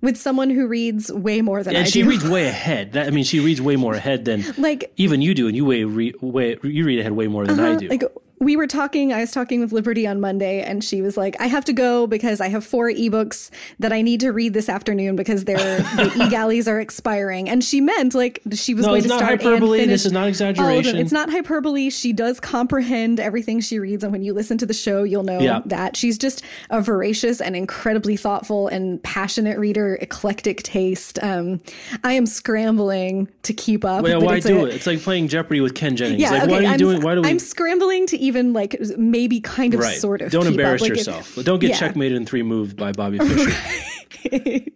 with 0.00 0.16
someone 0.16 0.50
who 0.50 0.66
reads 0.66 1.12
way 1.12 1.42
more 1.42 1.62
than 1.62 1.72
I 1.72 1.74
do. 1.74 1.78
and 1.78 1.86
I 1.86 1.90
she 1.90 2.02
do. 2.02 2.08
reads 2.08 2.28
way 2.28 2.46
ahead. 2.46 2.92
That, 2.92 3.06
I 3.06 3.10
mean, 3.10 3.24
she 3.24 3.40
reads 3.40 3.60
way 3.60 3.76
more 3.76 3.94
ahead 3.94 4.24
than 4.24 4.44
like 4.58 4.92
even 4.96 5.20
you 5.20 5.34
do, 5.34 5.46
and 5.46 5.56
you 5.56 5.64
way, 5.64 5.84
re, 5.84 6.14
way 6.20 6.56
you 6.62 6.84
read 6.84 7.00
ahead 7.00 7.12
way 7.12 7.26
more 7.26 7.46
than 7.46 7.60
uh-huh, 7.60 7.72
I 7.72 7.76
do. 7.76 7.88
Like 7.88 8.04
we 8.40 8.56
were 8.56 8.66
talking, 8.66 9.12
I 9.12 9.20
was 9.20 9.32
talking 9.32 9.60
with 9.60 9.70
Liberty 9.70 10.06
on 10.06 10.18
Monday, 10.18 10.62
and 10.62 10.82
she 10.82 11.02
was 11.02 11.14
like, 11.18 11.38
I 11.38 11.46
have 11.46 11.66
to 11.66 11.74
go 11.74 12.06
because 12.06 12.40
I 12.40 12.48
have 12.48 12.64
four 12.64 12.88
ebooks 12.88 13.50
that 13.78 13.92
I 13.92 14.00
need 14.00 14.20
to 14.20 14.30
read 14.30 14.54
this 14.54 14.70
afternoon 14.70 15.14
because 15.14 15.44
their 15.44 15.58
the 15.58 16.10
e-galleys 16.24 16.66
are 16.66 16.80
expiring. 16.80 17.50
And 17.50 17.62
she 17.62 17.82
meant 17.82 18.14
like 18.14 18.40
she 18.54 18.72
was 18.72 18.86
no, 18.86 18.92
going 18.92 19.02
to 19.02 19.08
start 19.08 19.20
No, 19.20 19.34
it's 19.34 19.44
not 19.44 19.50
hyperbole. 19.50 19.84
This 19.84 20.06
is 20.06 20.12
not 20.12 20.26
exaggeration. 20.26 20.96
It's 20.96 21.12
not 21.12 21.30
hyperbole. 21.30 21.90
She 21.90 22.14
does 22.14 22.40
comprehend 22.40 23.20
everything 23.20 23.60
she 23.60 23.78
reads. 23.78 24.02
And 24.04 24.10
when 24.10 24.22
you 24.22 24.32
listen 24.32 24.56
to 24.56 24.66
the 24.66 24.72
show, 24.72 25.02
you'll 25.02 25.22
know 25.22 25.40
yeah. 25.40 25.60
that. 25.66 25.94
She's 25.94 26.16
just 26.16 26.42
a 26.70 26.80
voracious 26.80 27.42
and 27.42 27.54
incredibly 27.54 28.16
thoughtful 28.16 28.68
and 28.68 29.02
passionate 29.02 29.58
reader, 29.58 29.98
eclectic 30.00 30.62
taste. 30.62 31.18
Um, 31.22 31.60
I 32.02 32.14
am 32.14 32.24
scrambling 32.24 33.28
to 33.42 33.52
keep 33.52 33.84
up. 33.84 34.02
Well, 34.02 34.22
why 34.22 34.40
do 34.40 34.60
a, 34.60 34.64
it? 34.64 34.76
It's 34.76 34.86
like 34.86 35.02
playing 35.02 35.28
Jeopardy 35.28 35.60
with 35.60 35.74
Ken 35.74 35.94
Jennings. 35.94 36.22
Yeah, 36.22 36.30
like, 36.30 36.42
okay, 36.44 36.52
why 36.52 36.58
are 36.58 36.62
you 36.62 36.68
I'm, 36.68 36.78
doing? 36.78 37.02
Why 37.02 37.14
do 37.16 37.20
we? 37.20 37.28
I'm 37.28 37.38
scrambling 37.38 38.06
to 38.06 38.29
even 38.30 38.52
like 38.52 38.76
maybe 38.96 39.40
kind 39.40 39.74
of 39.74 39.80
right. 39.80 39.98
sort 39.98 40.22
of. 40.22 40.30
Don't 40.30 40.46
embarrass 40.46 40.80
like 40.80 40.90
yourself. 40.90 41.34
Don't 41.42 41.58
get 41.58 41.70
yeah. 41.70 41.76
checkmated 41.76 42.16
in 42.16 42.24
three 42.24 42.42
moves 42.42 42.72
by 42.72 42.92
Bobby 42.92 43.18
Fischer. 43.18 43.50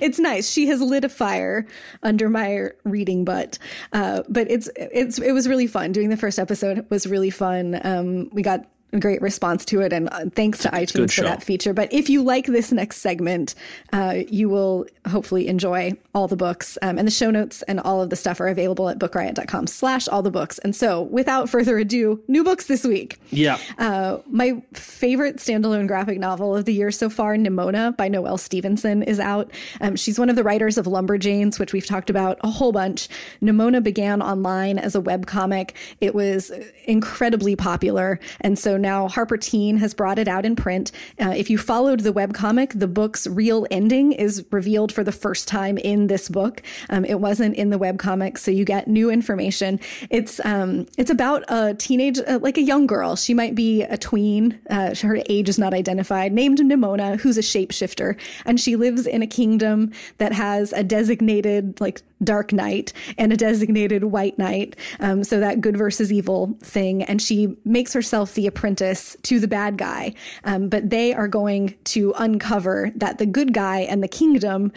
it's 0.00 0.18
nice. 0.18 0.50
She 0.50 0.66
has 0.66 0.80
lit 0.80 1.04
a 1.04 1.08
fire 1.08 1.66
under 2.02 2.28
my 2.28 2.70
reading 2.84 3.24
butt. 3.24 3.58
Uh, 3.92 4.22
but 4.28 4.50
it's 4.50 4.68
it's 4.76 5.18
it 5.18 5.32
was 5.32 5.48
really 5.48 5.66
fun. 5.66 5.92
Doing 5.92 6.10
the 6.10 6.16
first 6.16 6.38
episode 6.38 6.84
was 6.90 7.06
really 7.06 7.30
fun. 7.30 7.80
Um, 7.84 8.28
we 8.32 8.42
got 8.42 8.66
great 8.98 9.20
response 9.20 9.64
to 9.66 9.80
it, 9.80 9.92
and 9.92 10.08
uh, 10.10 10.26
thanks 10.34 10.60
to 10.60 10.70
it's 10.72 10.92
iTunes 10.92 11.12
for 11.12 11.22
that 11.22 11.42
feature. 11.42 11.74
But 11.74 11.92
if 11.92 12.08
you 12.08 12.22
like 12.22 12.46
this 12.46 12.72
next 12.72 12.98
segment, 12.98 13.54
uh, 13.92 14.20
you 14.28 14.48
will 14.48 14.86
hopefully 15.06 15.48
enjoy 15.48 15.92
all 16.14 16.28
the 16.28 16.36
books. 16.36 16.78
Um, 16.82 16.98
and 16.98 17.06
the 17.06 17.12
show 17.12 17.30
notes 17.30 17.62
and 17.62 17.80
all 17.80 18.02
of 18.02 18.10
the 18.10 18.16
stuff 18.16 18.40
are 18.40 18.48
available 18.48 18.88
at 18.88 18.98
bookriot.com 18.98 19.66
slash 19.66 20.08
all 20.08 20.22
the 20.22 20.30
books. 20.30 20.58
And 20.58 20.74
so 20.74 21.02
without 21.02 21.48
further 21.48 21.78
ado, 21.78 22.22
new 22.28 22.44
books 22.44 22.66
this 22.66 22.84
week. 22.84 23.20
Yeah. 23.30 23.58
Uh, 23.78 24.18
my 24.26 24.62
favorite 24.72 25.36
standalone 25.36 25.86
graphic 25.86 26.18
novel 26.18 26.56
of 26.56 26.64
the 26.64 26.72
year 26.72 26.90
so 26.90 27.10
far, 27.10 27.36
Nimona 27.36 27.96
by 27.96 28.08
Noelle 28.08 28.38
Stevenson, 28.38 29.02
is 29.02 29.20
out. 29.20 29.50
Um, 29.80 29.96
she's 29.96 30.18
one 30.18 30.30
of 30.30 30.36
the 30.36 30.44
writers 30.44 30.78
of 30.78 30.86
Lumberjanes, 30.86 31.58
which 31.58 31.72
we've 31.72 31.86
talked 31.86 32.10
about 32.10 32.38
a 32.42 32.48
whole 32.48 32.72
bunch. 32.72 33.08
Nimona 33.42 33.82
began 33.82 34.22
online 34.22 34.78
as 34.78 34.94
a 34.94 35.00
web 35.00 35.26
comic. 35.26 35.74
It 36.00 36.14
was 36.14 36.50
incredibly 36.84 37.54
popular. 37.56 38.18
And 38.40 38.58
so 38.58 38.77
now 38.78 39.08
Harper 39.08 39.36
Teen 39.36 39.78
has 39.78 39.94
brought 39.94 40.18
it 40.18 40.28
out 40.28 40.44
in 40.44 40.56
print. 40.56 40.92
Uh, 41.20 41.30
if 41.30 41.50
you 41.50 41.58
followed 41.58 42.00
the 42.00 42.12
webcomic, 42.12 42.78
the 42.78 42.88
book's 42.88 43.26
real 43.26 43.66
ending 43.70 44.12
is 44.12 44.44
revealed 44.50 44.92
for 44.92 45.04
the 45.04 45.12
first 45.12 45.48
time 45.48 45.78
in 45.78 46.06
this 46.06 46.28
book. 46.28 46.62
Um, 46.90 47.04
it 47.04 47.20
wasn't 47.20 47.56
in 47.56 47.70
the 47.70 47.78
webcomic, 47.78 48.38
so 48.38 48.50
you 48.50 48.64
get 48.64 48.88
new 48.88 49.10
information. 49.10 49.80
It's 50.10 50.40
um, 50.44 50.86
it's 50.96 51.10
about 51.10 51.44
a 51.48 51.74
teenage, 51.74 52.18
uh, 52.18 52.38
like 52.40 52.58
a 52.58 52.62
young 52.62 52.86
girl. 52.86 53.16
She 53.16 53.34
might 53.34 53.54
be 53.54 53.82
a 53.82 53.98
tween. 53.98 54.58
Uh, 54.70 54.94
her 55.02 55.18
age 55.28 55.48
is 55.48 55.58
not 55.58 55.74
identified. 55.74 56.32
Named 56.32 56.58
Nimona, 56.58 57.20
who's 57.20 57.38
a 57.38 57.42
shapeshifter, 57.42 58.18
and 58.44 58.60
she 58.60 58.76
lives 58.76 59.06
in 59.06 59.22
a 59.22 59.26
kingdom 59.26 59.92
that 60.18 60.32
has 60.32 60.72
a 60.72 60.82
designated 60.82 61.80
like 61.80 62.02
dark 62.22 62.52
knight 62.52 62.92
and 63.16 63.32
a 63.32 63.36
designated 63.36 64.04
white 64.04 64.38
knight. 64.38 64.76
Um, 65.00 65.24
so 65.24 65.40
that 65.40 65.60
good 65.60 65.76
versus 65.76 66.12
evil 66.12 66.56
thing, 66.60 67.02
and 67.02 67.20
she 67.20 67.56
makes 67.64 67.92
herself 67.92 68.34
the 68.34 68.46
apprentice 68.46 69.16
to 69.22 69.40
the 69.40 69.48
bad 69.48 69.78
guy. 69.78 70.14
Um, 70.44 70.68
but 70.68 70.90
they 70.90 71.12
are 71.14 71.28
going 71.28 71.74
to 71.84 72.12
uncover 72.18 72.90
that 72.96 73.18
the 73.18 73.26
good 73.26 73.52
guy 73.52 73.80
and 73.80 74.02
the 74.02 74.08
kingdom 74.08 74.72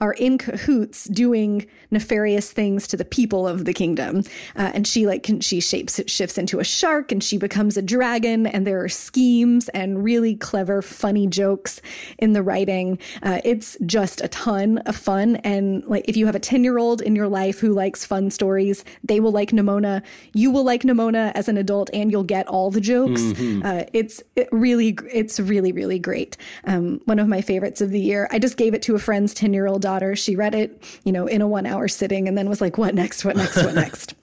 are 0.00 0.12
in 0.14 0.38
cahoots 0.38 1.04
doing 1.04 1.66
nefarious 1.90 2.50
things 2.50 2.88
to 2.88 2.96
the 2.96 3.04
people 3.04 3.46
of 3.46 3.64
the 3.64 3.72
kingdom. 3.72 4.24
Uh, 4.56 4.72
and 4.74 4.86
she 4.86 5.06
like 5.06 5.22
can, 5.22 5.40
she 5.40 5.60
shapes 5.60 6.00
shifts 6.06 6.36
into 6.36 6.58
a 6.58 6.64
shark 6.64 7.12
and 7.12 7.22
she 7.22 7.38
becomes 7.38 7.76
a 7.76 7.82
dragon. 7.82 8.46
And 8.46 8.66
there 8.66 8.82
are 8.82 8.88
schemes 8.88 9.68
and 9.70 10.02
really 10.02 10.34
clever, 10.34 10.82
funny 10.82 11.26
jokes 11.26 11.80
in 12.18 12.32
the 12.32 12.42
writing. 12.42 12.98
Uh, 13.22 13.40
it's 13.44 13.76
just 13.86 14.20
a 14.20 14.28
ton 14.28 14.78
of 14.78 14.96
fun. 14.96 15.36
And 15.36 15.84
like 15.84 16.04
if 16.08 16.16
you 16.16 16.26
have 16.26 16.34
a 16.34 16.40
ten 16.40 16.64
year 16.64 16.78
old 16.78 17.00
in 17.00 17.14
your 17.14 17.28
life 17.28 17.60
who 17.60 17.72
likes 17.72 18.04
fun 18.04 18.30
stories, 18.30 18.84
they 19.04 19.20
will 19.20 19.32
like 19.32 19.50
Nimona. 19.50 20.02
You 20.32 20.50
will 20.50 20.64
like 20.64 20.82
Nimona 20.82 21.32
as 21.34 21.48
an 21.48 21.56
adult, 21.56 21.90
and 21.92 22.10
you'll 22.10 22.24
get 22.24 22.48
all 22.48 22.70
the 22.70 22.80
jokes. 22.80 23.22
Mm-hmm. 23.22 23.64
Uh, 23.64 23.84
it's 23.92 24.22
it 24.34 24.48
really 24.50 24.98
it's 25.12 25.38
really 25.38 25.70
really 25.70 25.98
great. 25.98 26.36
Um, 26.64 27.00
one 27.04 27.18
of 27.18 27.28
my 27.28 27.40
favorites 27.40 27.80
of 27.80 27.90
the 27.90 28.00
year. 28.00 28.28
I 28.32 28.38
just 28.38 28.56
gave 28.56 28.74
it 28.74 28.82
to 28.82 28.94
a 28.94 28.98
friend's 28.98 29.34
ten 29.34 29.54
year 29.54 29.66
old 29.66 29.83
daughter. 29.84 30.16
She 30.16 30.34
read 30.34 30.54
it, 30.54 30.82
you 31.04 31.12
know, 31.12 31.26
in 31.26 31.42
a 31.42 31.46
one 31.46 31.66
hour 31.66 31.86
sitting 31.86 32.26
and 32.26 32.36
then 32.36 32.48
was 32.48 32.60
like, 32.60 32.78
what 32.78 32.94
next? 32.94 33.24
What 33.24 33.36
next? 33.36 33.56
What 33.56 33.74
next? 33.84 34.14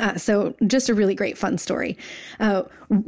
Uh, 0.00 0.16
so 0.16 0.54
just 0.66 0.88
a 0.88 0.94
really 0.94 1.14
great 1.14 1.36
fun 1.36 1.58
story. 1.58 1.98
Uh, 2.40 2.62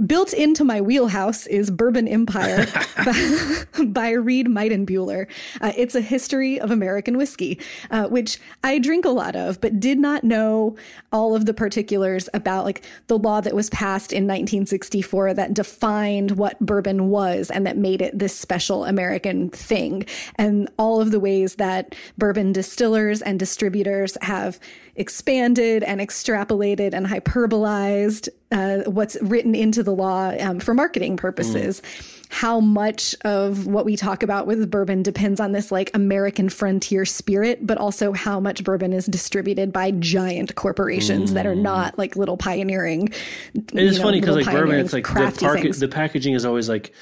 built 0.06 0.34
into 0.34 0.64
my 0.64 0.82
wheelhouse 0.82 1.46
is 1.46 1.70
Bourbon 1.70 2.06
Empire 2.06 2.66
by, 3.04 3.84
by 3.86 4.10
Reid 4.10 4.48
Mitenbuler. 4.48 5.26
Uh, 5.62 5.72
it's 5.76 5.94
a 5.94 6.02
history 6.02 6.60
of 6.60 6.70
American 6.70 7.16
whiskey, 7.16 7.58
uh, 7.90 8.08
which 8.08 8.38
I 8.62 8.78
drink 8.78 9.06
a 9.06 9.10
lot 9.10 9.34
of, 9.34 9.62
but 9.62 9.80
did 9.80 9.98
not 9.98 10.24
know 10.24 10.76
all 11.10 11.34
of 11.34 11.46
the 11.46 11.54
particulars 11.54 12.28
about 12.34 12.66
like 12.66 12.84
the 13.06 13.18
law 13.18 13.40
that 13.40 13.54
was 13.54 13.70
passed 13.70 14.12
in 14.12 14.24
1964 14.24 15.34
that 15.34 15.54
defined 15.54 16.32
what 16.32 16.58
bourbon 16.60 17.08
was 17.08 17.50
and 17.50 17.66
that 17.66 17.78
made 17.78 18.02
it 18.02 18.18
this 18.18 18.36
special 18.36 18.84
American 18.84 19.48
thing, 19.48 20.04
and 20.36 20.68
all 20.78 21.00
of 21.00 21.12
the 21.12 21.20
ways 21.20 21.54
that 21.54 21.94
bourbon 22.18 22.52
distillers 22.52 23.22
and 23.22 23.38
distributors 23.38 24.18
have 24.20 24.60
expanded 24.96 25.82
and 25.82 26.00
extrapolated 26.00 26.73
and 26.80 27.06
hyperbolized 27.06 28.28
uh, 28.50 28.90
what's 28.90 29.16
written 29.20 29.54
into 29.54 29.82
the 29.82 29.92
law 29.92 30.32
um, 30.40 30.60
for 30.60 30.74
marketing 30.74 31.16
purposes. 31.16 31.80
Mm. 31.80 32.20
How 32.30 32.60
much 32.60 33.14
of 33.24 33.66
what 33.66 33.84
we 33.84 33.96
talk 33.96 34.22
about 34.22 34.46
with 34.46 34.70
bourbon 34.70 35.02
depends 35.02 35.38
on 35.40 35.52
this 35.52 35.70
like 35.70 35.90
American 35.94 36.48
frontier 36.48 37.04
spirit, 37.04 37.64
but 37.64 37.78
also 37.78 38.12
how 38.12 38.40
much 38.40 38.64
bourbon 38.64 38.92
is 38.92 39.06
distributed 39.06 39.72
by 39.72 39.92
giant 39.92 40.54
corporations 40.56 41.30
mm. 41.30 41.34
that 41.34 41.46
are 41.46 41.54
mm. 41.54 41.62
not 41.62 41.96
like 41.98 42.16
little 42.16 42.36
pioneering. 42.36 43.08
It 43.54 43.74
is 43.74 44.00
funny 44.00 44.20
because 44.20 44.36
like 44.36 44.46
bourbon, 44.46 44.80
it's 44.80 44.92
like 44.92 45.06
the, 45.06 45.32
park- 45.38 45.60
the 45.76 45.88
packaging 45.88 46.34
is 46.34 46.44
always 46.44 46.68
like 46.68 46.92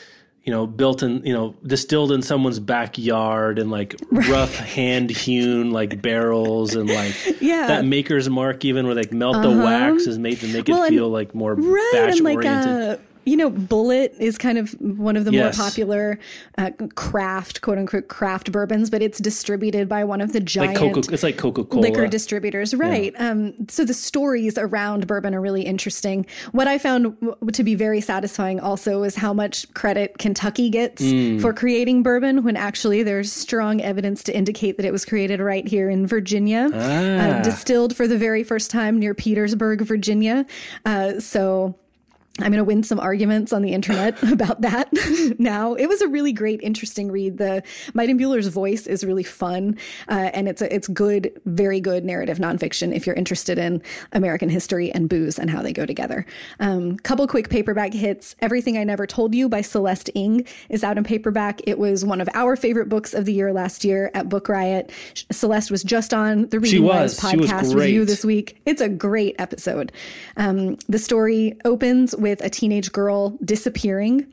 you 0.44 0.52
know, 0.52 0.66
built 0.66 1.02
in, 1.02 1.24
you 1.24 1.32
know, 1.32 1.54
distilled 1.64 2.10
in 2.10 2.20
someone's 2.20 2.58
backyard 2.58 3.58
and 3.58 3.70
like 3.70 3.94
right. 4.10 4.28
rough 4.28 4.56
hand 4.56 5.10
hewn 5.10 5.70
like 5.70 6.02
barrels 6.02 6.74
and 6.74 6.88
like 6.88 7.14
yeah. 7.40 7.68
that 7.68 7.84
maker's 7.84 8.28
mark 8.28 8.64
even 8.64 8.86
where 8.86 8.94
like 8.94 9.12
melt 9.12 9.36
uh-huh. 9.36 9.48
the 9.48 9.62
wax 9.62 10.06
is 10.06 10.18
made 10.18 10.40
to 10.40 10.48
make 10.48 10.68
it 10.68 10.88
feel 10.88 11.08
like 11.08 11.34
more 11.34 11.54
right, 11.54 11.90
batch 11.92 12.20
oriented. 12.20 12.88
Like, 12.88 12.98
uh, 12.98 13.02
you 13.24 13.36
know, 13.36 13.50
Bulleit 13.50 14.18
is 14.18 14.36
kind 14.38 14.58
of 14.58 14.72
one 14.80 15.16
of 15.16 15.24
the 15.24 15.32
yes. 15.32 15.56
more 15.56 15.64
popular 15.64 16.18
uh, 16.58 16.70
craft, 16.94 17.60
quote 17.60 17.78
unquote, 17.78 18.08
craft 18.08 18.50
bourbons, 18.50 18.90
but 18.90 19.02
it's 19.02 19.18
distributed 19.18 19.88
by 19.88 20.04
one 20.04 20.20
of 20.20 20.32
the 20.32 20.40
giant 20.40 20.80
like 20.80 20.92
Coca, 20.94 21.12
it's 21.12 21.22
like 21.22 21.36
Coca-Cola. 21.36 21.80
liquor 21.80 22.06
distributors, 22.06 22.74
right? 22.74 23.12
Yeah. 23.14 23.30
Um, 23.30 23.68
so 23.68 23.84
the 23.84 23.94
stories 23.94 24.58
around 24.58 25.06
bourbon 25.06 25.34
are 25.34 25.40
really 25.40 25.62
interesting. 25.62 26.26
What 26.52 26.66
I 26.66 26.78
found 26.78 27.16
to 27.52 27.62
be 27.62 27.74
very 27.74 28.00
satisfying 28.00 28.58
also 28.58 29.02
is 29.04 29.14
how 29.14 29.32
much 29.32 29.72
credit 29.74 30.18
Kentucky 30.18 30.68
gets 30.70 31.02
mm. 31.02 31.40
for 31.40 31.52
creating 31.52 32.02
bourbon 32.02 32.42
when 32.42 32.56
actually 32.56 33.02
there's 33.02 33.32
strong 33.32 33.80
evidence 33.80 34.22
to 34.24 34.36
indicate 34.36 34.76
that 34.78 34.86
it 34.86 34.92
was 34.92 35.04
created 35.04 35.40
right 35.40 35.66
here 35.66 35.88
in 35.88 36.06
Virginia, 36.06 36.70
uh, 36.72 36.76
ah. 36.76 37.38
uh, 37.38 37.42
distilled 37.42 37.96
for 37.96 38.08
the 38.08 38.18
very 38.18 38.42
first 38.42 38.70
time 38.70 38.98
near 38.98 39.14
Petersburg, 39.14 39.82
Virginia. 39.82 40.44
Uh, 40.84 41.20
so 41.20 41.76
I'm 42.38 42.50
going 42.50 42.58
to 42.58 42.64
win 42.64 42.82
some 42.82 42.98
arguments 42.98 43.52
on 43.52 43.60
the 43.60 43.74
internet 43.74 44.22
about 44.32 44.62
that 44.62 44.88
now. 45.38 45.74
It 45.74 45.86
was 45.86 46.00
a 46.00 46.08
really 46.08 46.32
great, 46.32 46.62
interesting 46.62 47.10
read. 47.10 47.36
The 47.36 47.62
Mitenbuler's 47.92 48.46
voice 48.46 48.86
is 48.86 49.04
really 49.04 49.22
fun, 49.22 49.76
uh, 50.08 50.30
and 50.32 50.48
it's 50.48 50.62
a, 50.62 50.74
it's 50.74 50.88
good, 50.88 51.38
very 51.44 51.78
good 51.78 52.06
narrative 52.06 52.38
nonfiction 52.38 52.94
if 52.94 53.06
you're 53.06 53.16
interested 53.16 53.58
in 53.58 53.82
American 54.12 54.48
history 54.48 54.90
and 54.90 55.10
booze 55.10 55.38
and 55.38 55.50
how 55.50 55.60
they 55.60 55.74
go 55.74 55.84
together. 55.84 56.24
Um, 56.58 56.96
couple 56.98 57.26
quick 57.26 57.50
paperback 57.50 57.92
hits. 57.92 58.34
Everything 58.40 58.78
I 58.78 58.84
Never 58.84 59.06
Told 59.06 59.34
You 59.34 59.50
by 59.50 59.60
Celeste 59.60 60.08
Ng 60.14 60.46
is 60.70 60.82
out 60.82 60.96
in 60.96 61.04
paperback. 61.04 61.60
It 61.66 61.78
was 61.78 62.02
one 62.02 62.22
of 62.22 62.30
our 62.32 62.56
favorite 62.56 62.88
books 62.88 63.12
of 63.12 63.26
the 63.26 63.34
year 63.34 63.52
last 63.52 63.84
year 63.84 64.10
at 64.14 64.30
Book 64.30 64.48
Riot. 64.48 64.90
Celeste 65.30 65.70
was 65.70 65.82
just 65.82 66.14
on 66.14 66.48
the 66.48 66.60
Reading 66.60 66.84
Lives 66.84 67.20
podcast 67.20 67.74
review 67.74 68.06
this 68.06 68.24
week. 68.24 68.60
It's 68.64 68.80
a 68.80 68.88
great 68.88 69.36
episode. 69.38 69.92
Um, 70.38 70.78
the 70.88 70.98
story 70.98 71.58
opens 71.66 72.16
with 72.22 72.40
a 72.42 72.48
teenage 72.48 72.92
girl 72.92 73.36
disappearing 73.44 74.32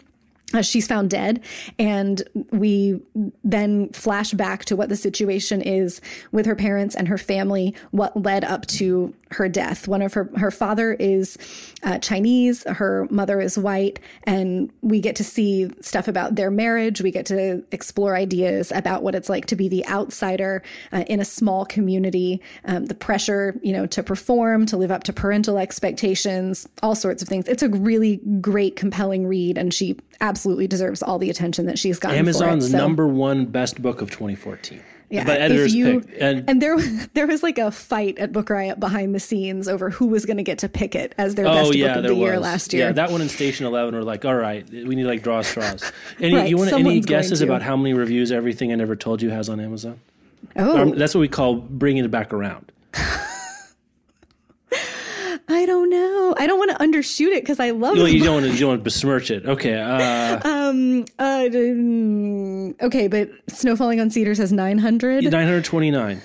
uh, 0.53 0.61
she's 0.61 0.87
found 0.87 1.09
dead. 1.09 1.41
And 1.77 2.23
we 2.51 3.01
then 3.43 3.89
flash 3.89 4.31
back 4.31 4.65
to 4.65 4.75
what 4.75 4.89
the 4.89 4.95
situation 4.95 5.61
is 5.61 6.01
with 6.31 6.45
her 6.45 6.55
parents 6.55 6.95
and 6.95 7.07
her 7.07 7.17
family 7.17 7.75
what 7.91 8.21
led 8.21 8.43
up 8.43 8.65
to 8.67 9.13
her 9.31 9.47
death. 9.47 9.87
One 9.87 10.01
of 10.01 10.13
her 10.13 10.29
her 10.37 10.49
father 10.49 10.93
is 10.93 11.37
uh, 11.83 11.99
chinese 11.99 12.63
her 12.63 13.07
mother 13.11 13.39
is 13.39 13.57
white 13.57 13.99
and 14.23 14.71
we 14.81 14.99
get 14.99 15.15
to 15.17 15.23
see 15.23 15.69
stuff 15.81 16.07
about 16.07 16.35
their 16.35 16.49
marriage. 16.49 17.01
We 17.01 17.11
get 17.11 17.27
to 17.27 17.63
explore 17.71 18.15
ideas 18.15 18.71
about 18.71 19.03
what 19.03 19.13
it's 19.13 19.29
like 19.29 19.45
to 19.47 19.55
be 19.55 19.67
the 19.67 19.85
outsider 19.87 20.63
uh, 20.91 21.03
in 21.07 21.19
a 21.19 21.25
small 21.25 21.65
community 21.65 22.41
um, 22.65 22.85
the 22.85 22.95
pressure 22.95 23.59
you 23.61 23.71
know 23.71 23.85
to 23.85 24.01
perform 24.01 24.65
to 24.67 24.77
live 24.77 24.91
up 24.91 25.03
to 25.03 25.13
parental 25.13 25.57
expectations 25.59 26.67
all 26.81 26.95
sorts 26.95 27.21
of 27.21 27.27
things. 27.27 27.47
It's 27.47 27.63
a 27.63 27.69
really 27.69 28.17
great 28.41 28.75
compelling 28.75 29.27
read 29.27 29.57
and 29.57 29.73
she 29.73 29.97
absolutely 30.21 30.67
deserves 30.67 31.01
all 31.01 31.19
the 31.19 31.29
attention 31.29 31.65
that 31.65 31.79
she's 31.79 31.99
gotten. 31.99 32.17
Amazon's 32.17 32.65
it, 32.65 32.71
so. 32.71 32.77
number 32.77 33.07
one 33.07 33.45
best 33.45 33.81
book 33.81 34.01
of 34.01 34.09
2014. 34.09 34.81
Yeah, 35.09 35.23
by 35.23 35.37
editor's 35.37 35.73
you, 35.73 36.01
pick. 36.01 36.17
And, 36.21 36.47
and, 36.47 36.61
there 36.61 36.79
there 37.13 37.25
was 37.25 37.41
like 37.41 37.57
a 37.57 37.71
fight 37.71 38.19
at 38.19 38.31
Book 38.31 38.49
Riot 38.49 38.79
behind 38.79 39.15
the 39.15 39.19
scenes 39.19 39.67
over 39.67 39.89
who 39.89 40.07
was 40.07 40.25
going 40.25 40.37
to 40.37 40.43
get 40.43 40.59
to 40.59 40.69
pick 40.69 40.93
it 40.93 41.15
as 41.17 41.33
their 41.33 41.47
oh, 41.47 41.53
best 41.53 41.75
yeah, 41.75 41.87
book 41.87 41.97
of 41.97 42.03
the 42.03 42.15
was. 42.15 42.19
year 42.19 42.39
last 42.39 42.73
year. 42.73 42.85
Yeah, 42.87 42.91
that 42.91 43.11
one 43.11 43.21
in 43.21 43.29
Station 43.29 43.65
Eleven 43.65 43.95
were 43.95 44.03
like, 44.03 44.23
all 44.23 44.35
right, 44.35 44.69
we 44.69 44.95
need 44.95 45.05
like 45.05 45.23
draw 45.23 45.41
straws. 45.41 45.91
Any 46.19 46.35
right, 46.35 46.49
you 46.49 46.57
want 46.57 46.71
any 46.73 46.99
guesses 46.99 47.41
about 47.41 47.63
how 47.63 47.75
many 47.75 47.93
reviews 47.93 48.31
Everything 48.31 48.71
I 48.71 48.75
Never 48.75 48.95
Told 48.95 49.21
You 49.21 49.31
has 49.31 49.49
on 49.49 49.59
Amazon? 49.59 49.99
Oh, 50.55 50.77
um, 50.77 50.91
that's 50.91 51.15
what 51.15 51.21
we 51.21 51.27
call 51.27 51.55
bringing 51.55 52.05
it 52.05 52.11
back 52.11 52.31
around. 52.31 52.71
Don't 55.89 56.01
know. 56.01 56.35
I 56.37 56.47
don't 56.47 56.59
want 56.59 56.71
to 56.71 56.77
undershoot 56.77 57.29
it 57.29 57.41
because 57.43 57.59
I 57.59 57.71
love 57.71 57.97
it. 57.97 58.11
You 58.11 58.23
don't 58.23 58.35
want 58.35 58.45
to. 58.45 58.51
You 58.51 58.59
don't 58.59 58.69
want 58.69 58.79
to 58.81 58.83
besmirch 58.83 59.31
it. 59.31 59.45
Okay. 59.45 59.79
Uh, 59.79 60.39
um. 60.49 61.05
Uh. 61.17 61.49
Okay, 62.85 63.07
but 63.07 63.29
snow 63.47 63.75
falling 63.75 63.99
on 63.99 64.09
cedars 64.09 64.37
has 64.37 64.51
nine 64.51 64.77
hundred. 64.77 65.23
Nine 65.23 65.45
hundred 65.45 65.65
twenty 65.65 65.91
nine. 65.91 66.21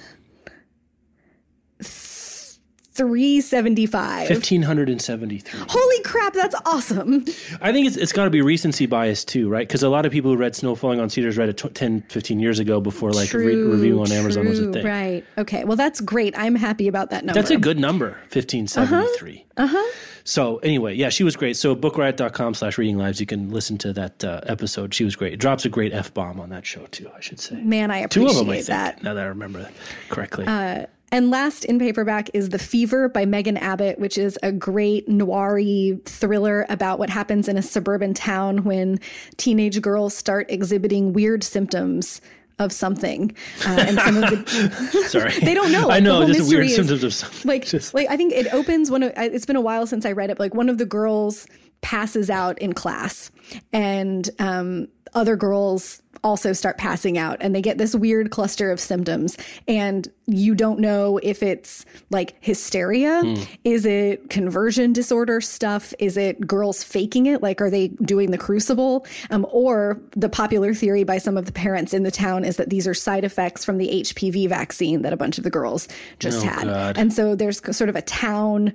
375 2.94 4.30
1573 4.30 5.60
holy 5.68 6.02
crap 6.04 6.32
that's 6.32 6.54
awesome. 6.64 7.24
I 7.60 7.72
think 7.72 7.88
it's, 7.88 7.96
it's 7.96 8.12
got 8.12 8.24
to 8.24 8.30
be 8.30 8.40
recency 8.40 8.86
bias 8.86 9.24
too 9.24 9.48
right? 9.48 9.66
Because 9.66 9.82
a 9.82 9.88
lot 9.88 10.06
of 10.06 10.12
people 10.12 10.30
who 10.30 10.36
read 10.36 10.54
snow 10.54 10.76
falling 10.76 11.00
on 11.00 11.10
cedars 11.10 11.36
read 11.36 11.48
it 11.48 11.56
t- 11.56 11.68
10 11.68 12.02
15 12.08 12.38
years 12.38 12.60
ago 12.60 12.80
before 12.80 13.12
like 13.12 13.28
true, 13.28 13.46
re- 13.46 13.56
reviewing 13.56 14.00
on 14.00 14.12
amazon 14.12 14.46
was 14.46 14.60
a 14.60 14.72
thing. 14.72 14.86
right. 14.86 15.24
Okay 15.38 15.64
well 15.64 15.76
that's 15.76 16.00
great. 16.00 16.38
I'm 16.38 16.54
happy 16.54 16.86
about 16.86 17.10
that 17.10 17.24
number. 17.24 17.40
That's 17.40 17.50
a 17.50 17.56
good 17.56 17.78
number 17.80 18.10
1573 18.30 19.44
uh-huh, 19.56 19.76
uh-huh. 19.76 19.92
so 20.22 20.58
anyway 20.58 20.94
yeah 20.94 21.08
she 21.08 21.24
was 21.24 21.34
great. 21.34 21.56
So 21.56 21.74
bookriot.com 21.74 22.54
slash 22.54 22.78
reading 22.78 22.96
lives 22.96 23.18
you 23.18 23.26
can 23.26 23.50
listen 23.50 23.76
to 23.78 23.92
that 23.94 24.22
uh, 24.22 24.40
episode. 24.44 24.94
She 24.94 25.04
was 25.04 25.16
great. 25.16 25.32
It 25.32 25.40
drops 25.40 25.64
a 25.64 25.68
great 25.68 25.92
f-bomb 25.92 26.38
on 26.38 26.50
that 26.50 26.64
show 26.64 26.86
too 26.86 27.10
i 27.16 27.20
should 27.20 27.40
say. 27.40 27.56
Man 27.56 27.90
i 27.90 27.98
appreciate 27.98 28.32
Two 28.32 28.38
of 28.38 28.46
them, 28.46 28.50
I 28.50 28.56
think, 28.56 28.66
that. 28.66 29.02
now 29.02 29.14
that 29.14 29.24
i 29.24 29.26
remember 29.26 29.62
that 29.62 29.72
correctly. 30.10 30.44
Uh, 30.46 30.86
and 31.14 31.30
last 31.30 31.64
in 31.64 31.78
paperback 31.78 32.28
is 32.34 32.48
The 32.48 32.58
Fever 32.58 33.08
by 33.08 33.24
Megan 33.24 33.56
Abbott, 33.56 34.00
which 34.00 34.18
is 34.18 34.36
a 34.42 34.50
great 34.50 35.08
noir 35.08 35.60
thriller 36.04 36.66
about 36.68 36.98
what 36.98 37.08
happens 37.08 37.46
in 37.46 37.56
a 37.56 37.62
suburban 37.62 38.14
town 38.14 38.64
when 38.64 38.98
teenage 39.36 39.80
girls 39.80 40.16
start 40.16 40.50
exhibiting 40.50 41.12
weird 41.12 41.44
symptoms 41.44 42.20
of 42.58 42.72
something. 42.72 43.32
Uh, 43.64 43.84
and 43.86 44.00
some 44.00 44.24
of 44.24 44.28
the 44.28 45.04
Sorry. 45.08 45.30
they 45.40 45.54
don't 45.54 45.70
know. 45.70 45.86
Like, 45.86 45.98
I 45.98 46.00
know, 46.00 46.26
just 46.26 46.50
weird 46.50 46.66
is, 46.66 46.74
symptoms 46.74 47.04
of 47.04 47.14
something. 47.14 47.48
Like, 47.48 47.64
just... 47.64 47.94
like 47.94 48.10
I 48.10 48.16
think 48.16 48.32
it 48.32 48.52
opens 48.52 48.90
one 48.90 49.04
of 49.04 49.12
it's 49.14 49.46
been 49.46 49.54
a 49.54 49.60
while 49.60 49.86
since 49.86 50.04
I 50.04 50.10
read 50.10 50.30
it, 50.30 50.38
but 50.38 50.46
like 50.46 50.54
one 50.56 50.68
of 50.68 50.78
the 50.78 50.86
girls 50.86 51.46
passes 51.80 52.28
out 52.28 52.58
in 52.58 52.72
class 52.72 53.30
and 53.72 54.28
um, 54.40 54.88
other 55.14 55.36
girls 55.36 56.02
also 56.24 56.52
start 56.52 56.78
passing 56.78 57.18
out 57.18 57.36
and 57.40 57.54
they 57.54 57.62
get 57.62 57.78
this 57.78 57.94
weird 57.94 58.30
cluster 58.30 58.70
of 58.70 58.80
symptoms. 58.80 59.36
And 59.68 60.10
you 60.26 60.54
don't 60.54 60.80
know 60.80 61.18
if 61.22 61.42
it's 61.42 61.84
like 62.10 62.34
hysteria. 62.40 63.22
Mm. 63.22 63.46
is 63.62 63.84
it 63.84 64.30
conversion 64.30 64.92
disorder 64.92 65.40
stuff? 65.40 65.92
Is 65.98 66.16
it 66.16 66.46
girls 66.46 66.82
faking 66.82 67.26
it? 67.26 67.42
Like 67.42 67.60
are 67.60 67.70
they 67.70 67.88
doing 67.88 68.30
the 68.30 68.38
crucible? 68.38 69.06
Um, 69.30 69.46
or 69.50 70.00
the 70.16 70.28
popular 70.28 70.74
theory 70.74 71.04
by 71.04 71.18
some 71.18 71.36
of 71.36 71.46
the 71.46 71.52
parents 71.52 71.92
in 71.92 72.02
the 72.02 72.10
town 72.10 72.44
is 72.44 72.56
that 72.56 72.70
these 72.70 72.88
are 72.88 72.94
side 72.94 73.24
effects 73.24 73.64
from 73.64 73.78
the 73.78 73.88
hpv 74.02 74.48
vaccine 74.48 75.02
that 75.02 75.12
a 75.12 75.16
bunch 75.16 75.36
of 75.38 75.44
the 75.44 75.50
girls 75.50 75.86
just 76.18 76.44
oh, 76.44 76.48
had. 76.48 76.64
God. 76.64 76.98
and 76.98 77.12
so 77.12 77.34
there's 77.34 77.60
sort 77.76 77.90
of 77.90 77.96
a 77.96 78.02
town 78.02 78.72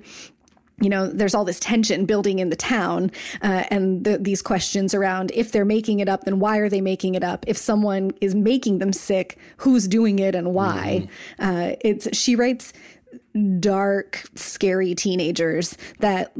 you 0.80 0.88
know, 0.88 1.06
there's 1.06 1.34
all 1.34 1.44
this 1.44 1.60
tension 1.60 2.06
building 2.06 2.38
in 2.38 2.50
the 2.50 2.56
town, 2.56 3.10
uh, 3.42 3.64
and 3.70 4.04
the, 4.04 4.18
these 4.18 4.42
questions 4.42 4.94
around 4.94 5.30
if 5.34 5.52
they're 5.52 5.64
making 5.64 6.00
it 6.00 6.08
up, 6.08 6.24
then 6.24 6.40
why 6.40 6.58
are 6.58 6.68
they 6.68 6.80
making 6.80 7.14
it 7.14 7.22
up? 7.22 7.44
If 7.46 7.56
someone 7.56 8.12
is 8.20 8.34
making 8.34 8.78
them 8.78 8.92
sick, 8.92 9.38
who's 9.58 9.86
doing 9.86 10.18
it 10.18 10.34
and 10.34 10.54
why? 10.54 11.08
Mm-hmm. 11.38 11.72
Uh, 11.72 11.74
it's 11.82 12.16
she 12.16 12.34
writes 12.34 12.72
dark, 13.60 14.24
scary 14.34 14.94
teenagers 14.94 15.76
that 15.98 16.32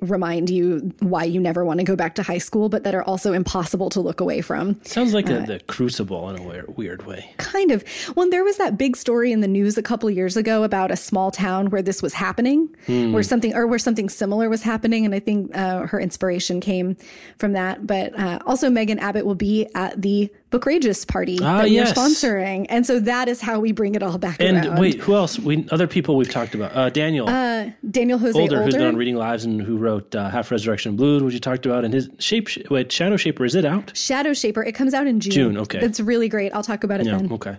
remind 0.00 0.50
you 0.50 0.92
why 1.00 1.24
you 1.24 1.40
never 1.40 1.64
want 1.64 1.80
to 1.80 1.84
go 1.84 1.96
back 1.96 2.14
to 2.16 2.22
high 2.22 2.38
school, 2.38 2.68
but 2.68 2.84
that 2.84 2.94
are 2.94 3.02
also 3.02 3.32
impossible 3.32 3.90
to 3.90 4.00
look 4.00 4.20
away 4.20 4.40
from. 4.40 4.82
Sounds 4.84 5.14
like 5.14 5.30
uh, 5.30 5.34
a, 5.34 5.46
the 5.46 5.60
crucible 5.60 6.28
in 6.30 6.40
a 6.40 6.42
weird, 6.42 6.76
weird 6.76 7.06
way. 7.06 7.30
Kind 7.38 7.70
of. 7.70 7.84
Well, 8.14 8.28
there 8.30 8.44
was 8.44 8.56
that 8.58 8.76
big 8.78 8.96
story 8.96 9.32
in 9.32 9.40
the 9.40 9.48
news 9.48 9.78
a 9.78 9.82
couple 9.82 10.10
years 10.10 10.36
ago 10.36 10.64
about 10.64 10.90
a 10.90 10.96
small 10.96 11.30
town 11.30 11.70
where 11.70 11.82
this 11.82 12.02
was 12.02 12.14
happening, 12.14 12.68
hmm. 12.86 13.12
where 13.12 13.22
something 13.22 13.54
or 13.54 13.66
where 13.66 13.78
something 13.78 14.08
similar 14.08 14.48
was 14.48 14.62
happening, 14.62 15.04
and 15.04 15.14
I 15.14 15.20
think 15.20 15.56
uh, 15.56 15.86
her 15.86 16.00
inspiration 16.00 16.60
came 16.60 16.96
from 17.38 17.52
that. 17.52 17.86
But 17.86 18.18
uh, 18.18 18.38
also, 18.46 18.70
Megan 18.70 18.98
Abbott 18.98 19.26
will 19.26 19.34
be 19.34 19.68
at 19.74 20.00
the 20.00 20.30
Bookrageous 20.50 21.06
party 21.06 21.38
ah, 21.42 21.62
that 21.62 21.70
yes. 21.70 21.88
we're 21.88 22.02
sponsoring, 22.02 22.66
and 22.68 22.86
so 22.86 23.00
that 23.00 23.28
is 23.28 23.40
how 23.40 23.58
we 23.58 23.72
bring 23.72 23.96
it 23.96 24.02
all 24.02 24.16
back. 24.16 24.40
And 24.40 24.64
around. 24.64 24.78
wait, 24.78 24.94
who 25.00 25.14
else? 25.14 25.38
We 25.38 25.66
other 25.70 25.88
people 25.88 26.16
we've 26.16 26.30
talked 26.30 26.54
about. 26.54 26.74
Uh, 26.74 26.88
Daniel. 26.88 27.28
Uh, 27.28 27.70
Daniel 27.90 28.18
Jose 28.18 28.38
Older, 28.38 28.56
Older, 28.56 28.64
who's 28.64 28.74
been 28.74 28.86
on 28.86 28.96
Reading 28.96 29.16
Lives 29.16 29.44
and 29.44 29.60
who 29.60 29.75
wrote 29.76 30.14
uh, 30.14 30.30
Half 30.30 30.50
Resurrection 30.50 30.96
Blues, 30.96 31.22
which 31.22 31.34
you 31.34 31.40
talked 31.40 31.66
about, 31.66 31.84
and 31.84 31.92
his 31.92 32.08
shape. 32.18 32.48
Wait, 32.70 32.90
Shadow 32.90 33.16
Shaper 33.16 33.44
is 33.44 33.54
it 33.54 33.64
out? 33.64 33.96
Shadow 33.96 34.32
Shaper. 34.32 34.62
It 34.62 34.74
comes 34.74 34.94
out 34.94 35.06
in 35.06 35.20
June. 35.20 35.32
June. 35.32 35.58
Okay. 35.58 35.78
It's 35.78 36.00
really 36.00 36.28
great. 36.28 36.54
I'll 36.54 36.62
talk 36.62 36.84
about 36.84 37.00
it 37.00 37.06
yeah, 37.06 37.18
then. 37.18 37.32
Okay. 37.32 37.56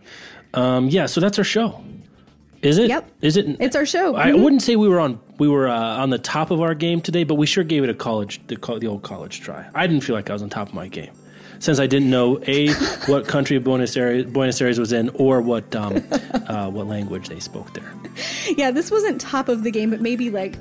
Um, 0.53 0.89
yeah. 0.89 1.05
So 1.05 1.21
that's 1.21 1.37
our 1.37 1.43
show. 1.43 1.83
Is 2.61 2.77
it? 2.77 2.89
Yep. 2.89 3.11
Is 3.21 3.37
it? 3.37 3.57
It's 3.59 3.75
our 3.75 3.85
show. 3.85 4.15
I 4.15 4.31
mm-hmm. 4.31 4.41
wouldn't 4.43 4.61
say 4.61 4.75
we 4.75 4.87
were 4.87 4.99
on 4.99 5.19
we 5.37 5.47
were 5.47 5.67
uh, 5.67 5.97
on 5.97 6.09
the 6.09 6.17
top 6.17 6.51
of 6.51 6.61
our 6.61 6.73
game 6.73 7.01
today, 7.01 7.23
but 7.23 7.35
we 7.35 7.45
sure 7.45 7.63
gave 7.63 7.83
it 7.83 7.89
a 7.89 7.93
college 7.93 8.45
the, 8.47 8.55
the 8.79 8.87
old 8.87 9.03
college 9.03 9.41
try. 9.41 9.69
I 9.75 9.85
didn't 9.85 10.03
feel 10.03 10.15
like 10.15 10.29
I 10.29 10.33
was 10.33 10.41
on 10.41 10.49
top 10.49 10.69
of 10.69 10.73
my 10.73 10.87
game 10.87 11.11
since 11.59 11.79
I 11.79 11.87
didn't 11.87 12.09
know 12.09 12.39
a 12.47 12.73
what 13.05 13.27
country 13.27 13.57
Buenos 13.59 13.95
Aires, 13.95 14.25
Buenos 14.25 14.61
Aires 14.61 14.79
was 14.79 14.91
in 14.91 15.09
or 15.09 15.41
what 15.41 15.75
um, 15.75 16.03
uh, 16.47 16.69
what 16.69 16.87
language 16.87 17.29
they 17.29 17.39
spoke 17.39 17.73
there. 17.73 17.91
Yeah, 18.55 18.71
this 18.71 18.91
wasn't 18.91 19.21
top 19.21 19.49
of 19.49 19.63
the 19.63 19.71
game, 19.71 19.89
but 19.89 20.01
maybe 20.01 20.29
like 20.29 20.57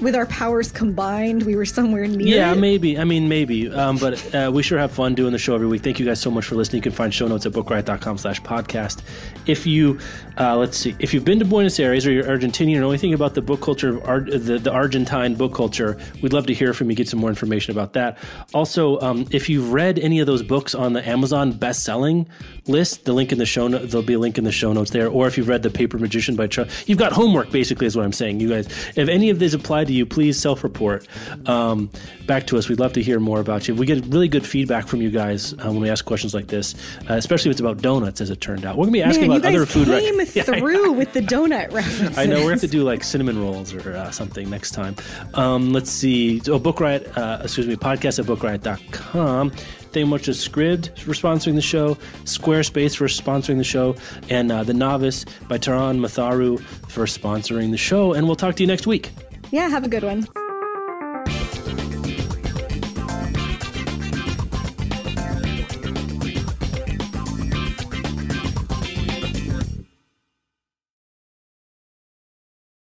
with 0.00 0.14
our 0.14 0.26
powers 0.26 0.70
combined, 0.70 1.42
we 1.42 1.56
were 1.56 1.64
somewhere 1.64 2.06
near. 2.06 2.36
Yeah, 2.36 2.52
it. 2.52 2.58
maybe. 2.58 2.98
I 2.98 3.04
mean, 3.04 3.28
maybe. 3.28 3.70
Um, 3.70 3.96
but 3.98 4.34
uh, 4.34 4.50
we 4.52 4.62
sure 4.62 4.78
have 4.78 4.92
fun 4.92 5.14
doing 5.14 5.32
the 5.32 5.38
show 5.38 5.54
every 5.54 5.66
week. 5.66 5.82
Thank 5.82 5.98
you 5.98 6.06
guys 6.06 6.20
so 6.20 6.30
much 6.30 6.44
for 6.44 6.54
listening. 6.54 6.78
You 6.78 6.82
can 6.82 6.92
find 6.92 7.12
show 7.12 7.26
notes 7.26 7.46
at 7.46 7.52
bookriot.com 7.52 8.18
slash 8.18 8.40
podcast. 8.42 9.02
If 9.46 9.66
you, 9.66 9.98
uh, 10.38 10.56
let's 10.56 10.76
see, 10.76 10.94
if 10.98 11.14
you've 11.14 11.24
been 11.24 11.38
to 11.38 11.44
Buenos 11.44 11.78
Aires 11.80 12.06
or 12.06 12.12
you're 12.12 12.24
Argentinian 12.24 12.76
or 12.76 12.80
know 12.80 12.90
anything 12.90 13.14
about 13.14 13.34
the 13.34 13.42
book 13.42 13.60
culture 13.60 13.96
of 13.96 14.04
Ar- 14.04 14.20
the, 14.20 14.58
the 14.58 14.70
Argentine 14.70 15.34
book 15.34 15.54
culture, 15.54 15.98
we'd 16.22 16.32
love 16.32 16.46
to 16.46 16.54
hear 16.54 16.72
from 16.74 16.90
you, 16.90 16.96
get 16.96 17.08
some 17.08 17.20
more 17.20 17.30
information 17.30 17.72
about 17.72 17.94
that. 17.94 18.18
Also, 18.54 19.00
um, 19.00 19.26
if 19.30 19.48
you've 19.48 19.72
read 19.72 19.98
any 19.98 20.20
of 20.20 20.26
those 20.26 20.42
books 20.42 20.74
on 20.74 20.92
the 20.92 21.08
Amazon 21.08 21.52
best-selling 21.52 22.28
list, 22.66 23.04
the 23.04 23.12
link 23.12 23.32
in 23.32 23.38
the 23.38 23.46
show 23.46 23.68
notes, 23.68 23.90
there'll 23.90 24.06
be 24.06 24.14
a 24.14 24.18
link 24.18 24.38
in 24.38 24.44
the 24.44 24.52
show 24.52 24.72
notes 24.72 24.90
there. 24.90 25.08
Or 25.08 25.26
if 25.26 25.36
you've 25.36 25.48
read 25.48 25.62
The 25.62 25.70
Paper 25.70 25.98
Magician 25.98 26.36
by 26.36 26.46
Chuck, 26.46 26.68
you've 26.86 26.98
got 26.98 27.12
homework, 27.12 27.50
basically, 27.50 27.86
is 27.86 27.96
what 27.96 28.04
I'm 28.04 28.12
saying. 28.12 28.40
You 28.40 28.50
guys, 28.50 28.66
if 28.96 29.08
any 29.08 29.30
of 29.30 29.38
these 29.38 29.54
apply 29.54 29.84
to 29.88 29.92
you, 29.92 30.06
please 30.06 30.40
self 30.40 30.62
report 30.62 31.06
um, 31.46 31.90
back 32.26 32.46
to 32.48 32.58
us. 32.58 32.68
We'd 32.68 32.80
love 32.80 32.92
to 32.94 33.02
hear 33.02 33.20
more 33.20 33.40
about 33.40 33.68
you. 33.68 33.74
We 33.74 33.86
get 33.86 34.04
really 34.06 34.28
good 34.28 34.46
feedback 34.46 34.86
from 34.86 35.02
you 35.02 35.10
guys 35.10 35.52
uh, 35.54 35.70
when 35.70 35.80
we 35.80 35.90
ask 35.90 36.04
questions 36.04 36.34
like 36.34 36.46
this, 36.46 36.74
uh, 37.10 37.14
especially 37.14 37.50
if 37.50 37.52
it's 37.52 37.60
about 37.60 37.78
donuts, 37.82 38.20
as 38.20 38.30
it 38.30 38.40
turned 38.40 38.64
out. 38.64 38.76
We're 38.76 38.84
going 38.84 38.92
to 38.94 38.98
be 38.98 39.02
asking 39.02 39.28
Man, 39.28 39.38
about 39.38 39.48
other 39.54 39.66
food. 39.66 39.88
Came 39.88 40.18
rec- 40.18 40.28
through 40.28 40.84
yeah, 40.84 40.88
with 40.90 41.12
the 41.12 41.20
donut 41.20 41.72
references. 41.72 42.16
I 42.16 42.26
know 42.26 42.36
we're 42.36 42.42
going 42.42 42.46
to 42.46 42.52
have 42.52 42.60
to 42.60 42.68
do 42.68 42.84
like 42.84 43.02
cinnamon 43.02 43.40
rolls 43.40 43.74
or 43.74 43.96
uh, 43.96 44.10
something 44.10 44.48
next 44.48 44.72
time. 44.72 44.96
Um, 45.34 45.72
let's 45.72 45.90
see. 45.90 46.40
Oh, 46.48 46.58
Book 46.58 46.80
Riot, 46.80 47.16
uh, 47.16 47.40
excuse 47.42 47.66
me, 47.66 47.76
podcast 47.76 48.18
at 48.18 48.26
bookriot.com. 48.26 49.50
Thank 49.50 50.04
you 50.04 50.06
much 50.06 50.24
to 50.24 50.32
Scribd 50.32 50.98
for 50.98 51.12
sponsoring 51.12 51.54
the 51.54 51.62
show, 51.62 51.94
Squarespace 52.24 52.94
for 52.94 53.06
sponsoring 53.06 53.56
the 53.56 53.64
show, 53.64 53.96
and 54.28 54.52
uh, 54.52 54.62
The 54.62 54.74
Novice 54.74 55.24
by 55.48 55.56
Taran 55.56 55.98
Matharu 55.98 56.60
for 56.60 57.06
sponsoring 57.06 57.70
the 57.70 57.78
show. 57.78 58.12
And 58.12 58.26
we'll 58.26 58.36
talk 58.36 58.56
to 58.56 58.62
you 58.62 58.66
next 58.66 58.86
week. 58.86 59.10
Yeah, 59.50 59.68
have 59.68 59.84
a 59.84 59.88
good 59.88 60.04
one. 60.04 60.47